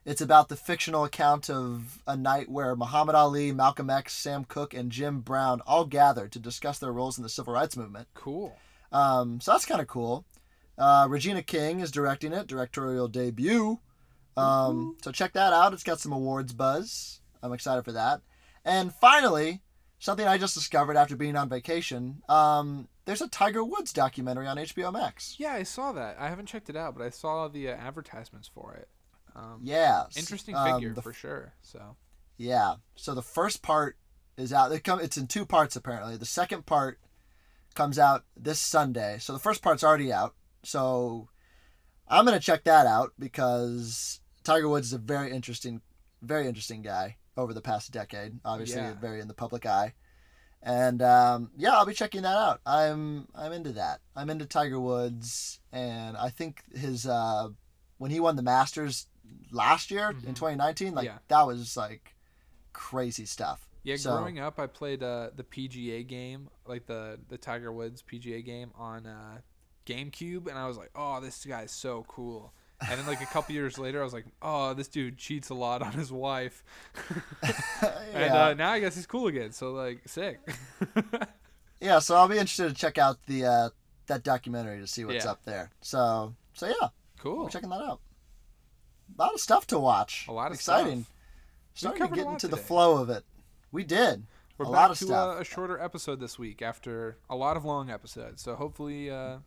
it's 0.04 0.20
about 0.20 0.48
the 0.48 0.56
fictional 0.56 1.04
account 1.04 1.50
of 1.50 2.02
a 2.06 2.16
night 2.16 2.48
where 2.50 2.74
Muhammad 2.76 3.14
Ali, 3.14 3.52
Malcolm 3.52 3.90
X, 3.90 4.14
Sam 4.14 4.44
Cooke, 4.44 4.72
and 4.74 4.90
Jim 4.92 5.20
Brown 5.20 5.60
all 5.66 5.84
gathered 5.84 6.32
to 6.32 6.38
discuss 6.38 6.78
their 6.78 6.92
roles 6.92 7.16
in 7.18 7.22
the 7.22 7.28
civil 7.30 7.52
rights 7.54 7.76
movement. 7.76 8.08
cool. 8.14 8.56
Um, 8.92 9.40
so 9.40 9.52
that's 9.52 9.66
kind 9.66 9.80
of 9.80 9.86
cool. 9.86 10.24
Uh, 10.76 11.06
Regina 11.10 11.42
King 11.42 11.80
is 11.80 11.90
directing 11.90 12.32
it, 12.32 12.46
directorial 12.46 13.08
debut. 13.08 13.80
Um, 14.36 14.96
so 15.02 15.10
check 15.10 15.32
that 15.32 15.52
out. 15.52 15.72
It's 15.72 15.82
got 15.82 15.98
some 15.98 16.12
awards 16.12 16.52
buzz. 16.52 17.20
I'm 17.42 17.52
excited 17.52 17.84
for 17.84 17.92
that. 17.92 18.20
And 18.64 18.94
finally, 18.94 19.62
something 19.98 20.26
I 20.26 20.38
just 20.38 20.54
discovered 20.54 20.96
after 20.96 21.16
being 21.16 21.36
on 21.36 21.48
vacation. 21.48 22.22
Um, 22.28 22.88
there's 23.04 23.22
a 23.22 23.28
Tiger 23.28 23.64
Woods 23.64 23.92
documentary 23.92 24.46
on 24.46 24.56
HBO 24.56 24.92
Max. 24.92 25.36
Yeah, 25.38 25.54
I 25.54 25.62
saw 25.62 25.92
that. 25.92 26.16
I 26.18 26.28
haven't 26.28 26.46
checked 26.46 26.70
it 26.70 26.76
out, 26.76 26.94
but 26.96 27.04
I 27.04 27.10
saw 27.10 27.48
the 27.48 27.70
uh, 27.70 27.72
advertisements 27.72 28.48
for 28.48 28.74
it. 28.74 28.88
Um, 29.34 29.60
Yeah. 29.62 30.04
Interesting 30.16 30.54
um, 30.54 30.74
figure 30.74 30.94
the 30.94 31.02
for 31.02 31.12
sure. 31.12 31.54
So 31.62 31.96
Yeah. 32.36 32.74
So 32.96 33.14
the 33.14 33.22
first 33.22 33.62
part 33.62 33.96
is 34.36 34.52
out. 34.52 34.72
It 34.72 34.84
come, 34.84 35.00
it's 35.00 35.16
in 35.16 35.26
two 35.26 35.46
parts 35.46 35.74
apparently. 35.74 36.16
The 36.16 36.26
second 36.26 36.66
part 36.66 37.00
comes 37.78 37.98
out 37.98 38.24
this 38.36 38.58
Sunday. 38.60 39.18
So 39.20 39.32
the 39.32 39.38
first 39.38 39.62
part's 39.62 39.84
already 39.84 40.12
out. 40.12 40.34
So 40.64 41.28
I'm 42.08 42.24
gonna 42.24 42.40
check 42.40 42.64
that 42.64 42.86
out 42.86 43.12
because 43.18 44.20
Tiger 44.42 44.68
Woods 44.68 44.88
is 44.88 44.92
a 44.94 44.98
very 44.98 45.30
interesting, 45.30 45.80
very 46.20 46.46
interesting 46.48 46.82
guy 46.82 47.16
over 47.36 47.54
the 47.54 47.60
past 47.60 47.92
decade. 47.92 48.40
Obviously, 48.44 48.82
Yeah. 48.82 48.94
very 49.00 49.20
in 49.20 49.28
the 49.28 49.34
public 49.34 49.64
eye. 49.64 49.94
And 50.60 51.00
um, 51.02 51.52
yeah, 51.56 51.70
I'll 51.76 51.86
be 51.86 51.94
checking 51.94 52.22
that 52.22 52.36
out. 52.36 52.60
I'm 52.66 53.28
I'm 53.34 53.52
into 53.52 53.72
that. 53.74 54.00
I'm 54.16 54.28
into 54.28 54.44
Tiger 54.44 54.80
Woods, 54.80 55.60
and 55.72 56.16
I 56.16 56.30
think 56.30 56.64
his 56.74 57.06
uh, 57.06 57.50
when 57.98 58.10
he 58.10 58.18
won 58.18 58.34
the 58.34 58.42
Masters 58.42 59.06
last 59.52 59.92
year 59.92 60.10
in 60.10 60.34
2019, 60.34 60.94
like 60.94 61.06
Mm-hmm. 61.06 61.14
Yeah. 61.14 61.18
that 61.28 61.46
was 61.46 61.76
like 61.76 62.16
crazy 62.72 63.24
stuff. 63.24 63.67
Yeah, 63.82 63.96
So- 63.96 64.16
growing 64.16 64.38
up, 64.38 64.58
I 64.58 64.66
played 64.66 65.02
uh, 65.02 65.30
the 65.36 65.44
PGA 65.44 66.06
game, 66.06 66.48
like 66.66 66.86
the 66.86 67.18
the 67.28 67.38
Tiger 67.38 67.72
Woods 67.72 68.02
PGA 68.02 68.44
game 68.44 68.70
on 68.76 69.06
uh, 69.06 69.38
GameCube, 69.86 70.46
and 70.48 70.58
I 70.58 70.66
was 70.66 70.76
like, 70.76 70.90
oh, 70.94 71.20
this 71.20 71.44
guy's 71.44 71.70
so 71.72 72.04
cool. 72.08 72.52
And 72.80 72.98
then 72.98 73.06
like 73.08 73.20
a 73.20 73.26
couple 73.26 73.54
years 73.54 73.76
later, 73.76 74.00
I 74.00 74.04
was 74.04 74.12
like, 74.12 74.26
oh, 74.40 74.72
this 74.72 74.86
dude 74.86 75.16
cheats 75.18 75.48
a 75.50 75.54
lot 75.54 75.82
on 75.82 75.92
his 75.92 76.12
wife. 76.12 76.62
And 78.14 78.32
uh, 78.34 78.54
now 78.54 78.70
I 78.70 78.80
guess 78.80 78.94
he's 78.96 79.06
cool 79.06 79.26
again. 79.28 79.52
So 79.52 79.72
like, 79.72 80.00
sick. 80.06 80.40
yeah, 81.80 81.98
so 82.00 82.16
I'll 82.16 82.28
be 82.28 82.34
interested 82.38 82.68
to 82.68 82.74
check 82.74 82.98
out 82.98 83.18
the 83.26 83.44
uh, 83.46 83.68
that 84.06 84.22
documentary 84.24 84.80
to 84.80 84.86
see 84.86 85.04
what's 85.04 85.24
Yeah. 85.24 85.32
up 85.32 85.44
there. 85.44 85.70
So 85.80 86.34
so 86.54 86.66
yeah, 86.66 86.88
cool. 87.20 87.44
we're 87.44 87.50
checking 87.50 87.68
that 87.70 87.80
out. 87.80 88.00
A 89.18 89.22
lot 89.22 89.34
of 89.34 89.40
stuff 89.40 89.66
to 89.68 89.78
watch. 89.78 90.26
A 90.28 90.32
lot 90.32 90.48
of 90.48 90.54
exciting. 90.54 91.02
stuff. 91.02 91.14
Starting 91.94 92.08
to 92.08 92.14
get 92.14 92.26
into 92.26 92.48
the 92.48 92.56
flow 92.56 92.96
of 93.00 93.08
it. 93.10 93.24
We 93.72 93.84
did. 93.84 94.26
We're 94.56 94.66
a 94.66 94.68
back 94.70 94.76
lot 94.76 94.90
of 94.90 94.98
to 94.98 95.04
stuff. 95.04 95.36
uh, 95.36 95.40
a 95.40 95.44
shorter 95.44 95.78
episode 95.80 96.20
this 96.20 96.38
week 96.38 96.62
after 96.62 97.18
a 97.30 97.36
lot 97.36 97.56
of 97.56 97.64
long 97.64 97.90
episodes. 97.90 98.42
So 98.42 98.54
hopefully, 98.56 99.10
uh, 99.10 99.38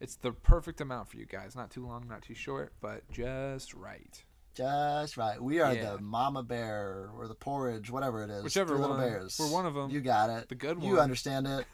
it's 0.00 0.16
the 0.16 0.32
perfect 0.32 0.80
amount 0.80 1.08
for 1.08 1.16
you 1.16 1.26
guys. 1.26 1.56
Not 1.56 1.70
too 1.70 1.84
long, 1.86 2.06
not 2.08 2.22
too 2.22 2.34
short, 2.34 2.72
but 2.80 3.10
just 3.10 3.74
right. 3.74 4.22
Just 4.54 5.16
right. 5.16 5.42
We 5.42 5.60
are 5.60 5.74
Yeah. 5.74 5.92
the 5.96 6.00
mama 6.00 6.42
bear 6.44 7.10
or 7.18 7.26
the 7.26 7.34
porridge, 7.34 7.90
whatever 7.90 8.22
it 8.22 8.30
is. 8.30 8.44
Whichever 8.44 8.78
one. 8.78 9.00
bears. 9.00 9.36
We're 9.40 9.50
one 9.50 9.66
of 9.66 9.74
them. 9.74 9.90
You 9.90 10.00
got 10.00 10.30
it. 10.30 10.48
The 10.48 10.54
good 10.54 10.78
one. 10.78 10.86
You 10.86 11.00
understand 11.00 11.48
it. 11.48 11.66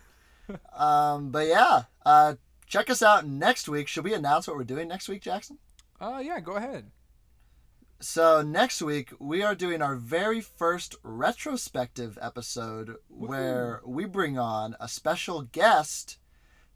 um, 0.75 1.31
but 1.31 1.47
yeah, 1.47 1.83
uh, 2.07 2.37
check 2.67 2.89
us 2.89 3.03
out 3.03 3.27
next 3.27 3.69
week. 3.69 3.89
Should 3.89 4.05
we 4.05 4.15
announce 4.15 4.47
what 4.49 4.57
we're 4.57 4.65
doing 4.65 4.89
next 4.89 5.09
week, 5.09 5.21
Jackson? 5.23 5.59
Uh, 6.01 6.23
yeah, 6.25 6.41
go 6.41 6.53
ahead. 6.53 6.91
So 8.03 8.41
next 8.43 8.81
week 8.81 9.13
we 9.19 9.43
are 9.43 9.55
doing 9.55 9.83
our 9.83 9.95
very 9.95 10.41
first 10.41 10.95
retrospective 11.03 12.19
episode 12.21 12.97
where 13.09 13.83
we 13.85 14.07
bring 14.07 14.39
on 14.39 14.75
a 14.81 14.89
special 14.89 15.43
guest 15.43 16.19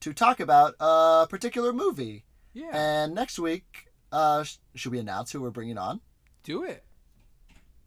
to 0.00 0.12
talk 0.12 0.38
about 0.38 0.74
a 0.80 1.26
particular 1.30 1.72
movie. 1.72 2.24
Yeah, 2.52 2.70
And 2.72 3.14
next 3.14 3.38
week, 3.38 3.86
uh, 4.12 4.44
sh- 4.44 4.58
should 4.74 4.92
we 4.92 4.98
announce 4.98 5.32
who 5.32 5.40
we're 5.40 5.50
bringing 5.50 5.78
on? 5.78 6.00
do 6.42 6.62
it. 6.62 6.84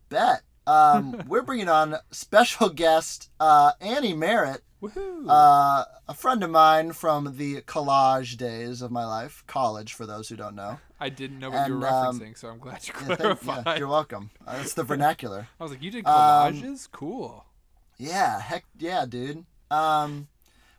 Bet. 0.09 0.41
Um, 0.65 1.21
we're 1.27 1.43
bringing 1.43 1.69
on 1.69 1.97
special 2.09 2.69
guest 2.69 3.29
uh, 3.39 3.73
Annie 3.79 4.13
Merritt, 4.13 4.63
Woohoo! 4.81 5.25
uh, 5.29 5.85
a 6.07 6.13
friend 6.15 6.43
of 6.43 6.49
mine 6.49 6.91
from 6.91 7.37
the 7.37 7.61
collage 7.61 8.35
days 8.35 8.81
of 8.81 8.89
my 8.89 9.05
life, 9.05 9.43
college 9.45 9.93
for 9.93 10.07
those 10.07 10.27
who 10.27 10.35
don't 10.35 10.55
know. 10.55 10.79
I 10.99 11.09
didn't 11.09 11.39
know 11.39 11.51
what 11.51 11.67
you 11.67 11.77
were 11.77 11.85
and, 11.85 11.95
um, 11.95 12.19
referencing, 12.19 12.37
so 12.37 12.47
I'm 12.49 12.59
glad 12.59 12.87
you 12.87 12.93
clarified. 12.93 13.63
yeah, 13.65 13.77
you're 13.77 13.87
welcome. 13.87 14.31
Uh, 14.45 14.59
it's 14.61 14.73
the 14.73 14.83
vernacular. 14.93 15.47
I 15.59 15.63
was 15.63 15.71
like, 15.71 15.81
you 15.83 15.91
did 15.91 16.05
Um, 16.07 16.13
collages? 16.13 16.89
cool. 16.91 17.45
Yeah, 17.97 18.39
heck 18.39 18.65
yeah, 18.77 19.05
dude. 19.07 19.45
Um, 19.71 20.27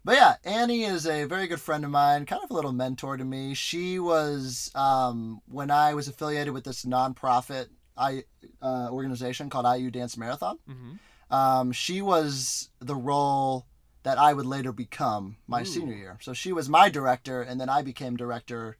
but 0.05 0.16
yeah, 0.16 0.36
Annie 0.45 0.85
is 0.85 1.07
a 1.07 1.24
very 1.24 1.47
good 1.47 1.61
friend 1.61 1.85
of 1.85 1.90
mine, 1.90 2.27
kind 2.27 2.43
of 2.43 2.51
a 2.51 2.55
little 2.55 2.73
mentor 2.73 3.16
to 3.16 3.24
me. 3.24 3.55
She 3.55 3.99
was 3.99 4.70
um, 4.74 5.40
when 5.47 5.70
I 5.70 5.95
was 5.95 6.09
affiliated 6.09 6.53
with 6.55 6.65
this 6.65 6.85
nonprofit 6.85 7.66
I 7.97 8.24
uh, 8.62 8.89
organization 8.90 9.51
called 9.51 9.66
IU 9.78 9.90
Dance 9.90 10.16
Marathon. 10.16 10.59
hmm 10.66 10.93
Um, 11.31 11.73
she 11.73 12.01
was 12.01 12.70
the 12.81 12.95
role 12.95 13.66
that 14.05 14.16
I 14.19 14.32
would 14.32 14.47
later 14.47 14.73
become 14.73 15.36
my 15.47 15.62
Ooh. 15.62 15.65
senior 15.65 15.95
year. 15.95 16.19
So 16.23 16.32
she 16.32 16.53
was 16.53 16.69
my 16.69 16.89
director, 16.89 17.43
and 17.43 17.61
then 17.61 17.69
I 17.69 17.82
became 17.82 18.16
director 18.16 18.77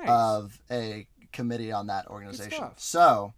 Nice. 0.00 0.08
of 0.08 0.60
a 0.70 1.06
committee 1.32 1.72
on 1.72 1.86
that 1.88 2.06
organization. 2.08 2.70
So, 2.76 3.34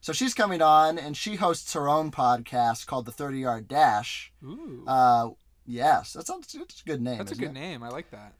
so 0.00 0.12
she's 0.12 0.34
coming 0.34 0.62
on, 0.62 0.98
and 0.98 1.16
she 1.16 1.36
hosts 1.36 1.72
her 1.74 1.88
own 1.88 2.10
podcast 2.10 2.86
called 2.86 3.06
the 3.06 3.12
Thirty 3.12 3.38
Yard 3.40 3.68
Dash. 3.68 4.32
Ooh, 4.44 4.84
Uh, 4.86 5.30
yes, 5.66 6.12
that 6.14 6.26
sounds 6.26 6.54
it's 6.54 6.82
a 6.82 6.84
good 6.84 7.02
name. 7.02 7.18
that's 7.18 7.32
a 7.32 7.36
good 7.36 7.48
it? 7.50 7.52
name. 7.54 7.82
I 7.82 7.88
like 7.88 8.10
that. 8.10 8.34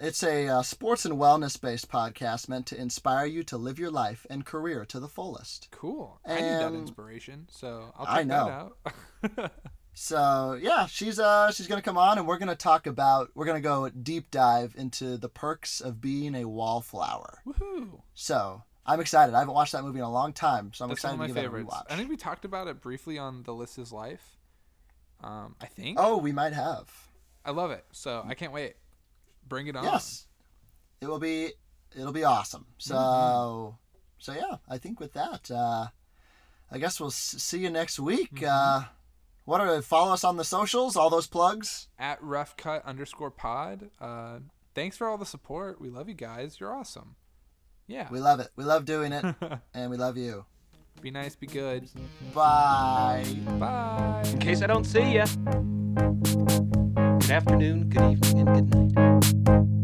It's 0.00 0.22
a 0.22 0.48
uh, 0.48 0.62
sports 0.62 1.04
and 1.04 1.14
wellness 1.18 1.60
based 1.60 1.90
podcast 1.90 2.48
meant 2.48 2.64
to 2.68 2.80
inspire 2.80 3.26
you 3.26 3.42
to 3.44 3.58
live 3.58 3.78
your 3.78 3.90
life 3.90 4.26
and 4.30 4.44
career 4.44 4.86
to 4.86 4.98
the 4.98 5.06
fullest. 5.08 5.68
Cool. 5.70 6.18
I 6.24 6.34
need 6.36 6.40
that 6.42 6.66
And- 6.68 6.76
inspiration, 6.76 7.46
so 7.50 7.92
I'll 7.98 8.06
check 8.06 8.14
I 8.16 8.22
know. 8.22 8.72
that 8.84 9.40
out. 9.44 9.52
So 10.04 10.58
yeah, 10.60 10.86
she's 10.86 11.20
uh 11.20 11.52
she's 11.52 11.68
gonna 11.68 11.80
come 11.80 11.96
on, 11.96 12.18
and 12.18 12.26
we're 12.26 12.38
gonna 12.38 12.56
talk 12.56 12.88
about 12.88 13.30
we're 13.36 13.44
gonna 13.46 13.60
go 13.60 13.88
deep 13.88 14.32
dive 14.32 14.74
into 14.76 15.16
the 15.16 15.28
perks 15.28 15.80
of 15.80 16.00
being 16.00 16.34
a 16.34 16.44
wallflower. 16.44 17.38
Woohoo! 17.46 18.00
So 18.12 18.64
I'm 18.84 18.98
excited. 18.98 19.32
I 19.32 19.38
haven't 19.38 19.54
watched 19.54 19.70
that 19.70 19.84
movie 19.84 20.00
in 20.00 20.04
a 20.04 20.10
long 20.10 20.32
time, 20.32 20.72
so 20.74 20.84
I'm 20.84 20.88
That's 20.88 21.04
one 21.04 21.12
excited 21.12 21.14
of 21.14 21.18
to 21.18 21.20
my 21.20 21.26
give 21.28 21.36
favorites. 21.36 21.70
that 21.72 21.76
a 21.76 21.84
rewatch. 21.84 21.92
I 21.94 21.96
think 21.96 22.10
we 22.10 22.16
talked 22.16 22.44
about 22.44 22.66
it 22.66 22.80
briefly 22.80 23.16
on 23.16 23.44
the 23.44 23.54
list 23.54 23.78
is 23.78 23.92
life. 23.92 24.38
Um, 25.22 25.54
I 25.60 25.66
think. 25.66 25.98
Oh, 26.00 26.16
we 26.16 26.32
might 26.32 26.52
have. 26.52 26.90
I 27.44 27.52
love 27.52 27.70
it. 27.70 27.84
So 27.92 28.24
I 28.26 28.34
can't 28.34 28.52
wait. 28.52 28.74
Bring 29.48 29.68
it 29.68 29.76
on. 29.76 29.84
Yes, 29.84 30.26
it 31.00 31.06
will 31.06 31.20
be. 31.20 31.52
It'll 31.96 32.10
be 32.10 32.24
awesome. 32.24 32.66
So, 32.78 32.96
Mm-hmm. 32.96 33.76
so 34.18 34.32
yeah. 34.32 34.56
I 34.68 34.78
think 34.78 34.98
with 34.98 35.12
that, 35.12 35.48
uh, 35.48 35.86
I 36.72 36.78
guess 36.78 36.98
we'll 36.98 37.10
s- 37.10 37.36
see 37.38 37.58
you 37.60 37.70
next 37.70 38.00
week. 38.00 38.34
Mm-hmm. 38.34 38.46
Uh, 38.48 38.84
what 39.44 39.60
are 39.60 39.82
follow 39.82 40.12
us 40.12 40.24
on 40.24 40.36
the 40.36 40.44
socials? 40.44 40.96
All 40.96 41.10
those 41.10 41.26
plugs. 41.26 41.88
At 41.98 42.22
rough 42.22 42.56
cut 42.56 42.84
underscore 42.84 43.30
pod. 43.30 43.90
Uh, 44.00 44.38
thanks 44.74 44.96
for 44.96 45.08
all 45.08 45.18
the 45.18 45.26
support. 45.26 45.80
We 45.80 45.88
love 45.88 46.08
you 46.08 46.14
guys. 46.14 46.60
You're 46.60 46.72
awesome. 46.74 47.16
Yeah. 47.86 48.08
We 48.10 48.20
love 48.20 48.40
it. 48.40 48.48
We 48.56 48.64
love 48.64 48.84
doing 48.84 49.12
it, 49.12 49.24
and 49.74 49.90
we 49.90 49.96
love 49.96 50.16
you. 50.16 50.44
be 51.00 51.10
nice. 51.10 51.34
Be 51.34 51.46
good. 51.46 51.88
Bye. 52.32 53.24
Bye. 53.58 54.22
In 54.26 54.38
case 54.38 54.62
I 54.62 54.66
don't 54.66 54.84
see 54.84 55.14
ya. 55.14 55.26
Good 57.22 57.30
afternoon, 57.30 57.88
good 57.88 58.12
evening, 58.12 58.48
and 58.48 58.70
good 58.70 58.94
night. 58.94 59.81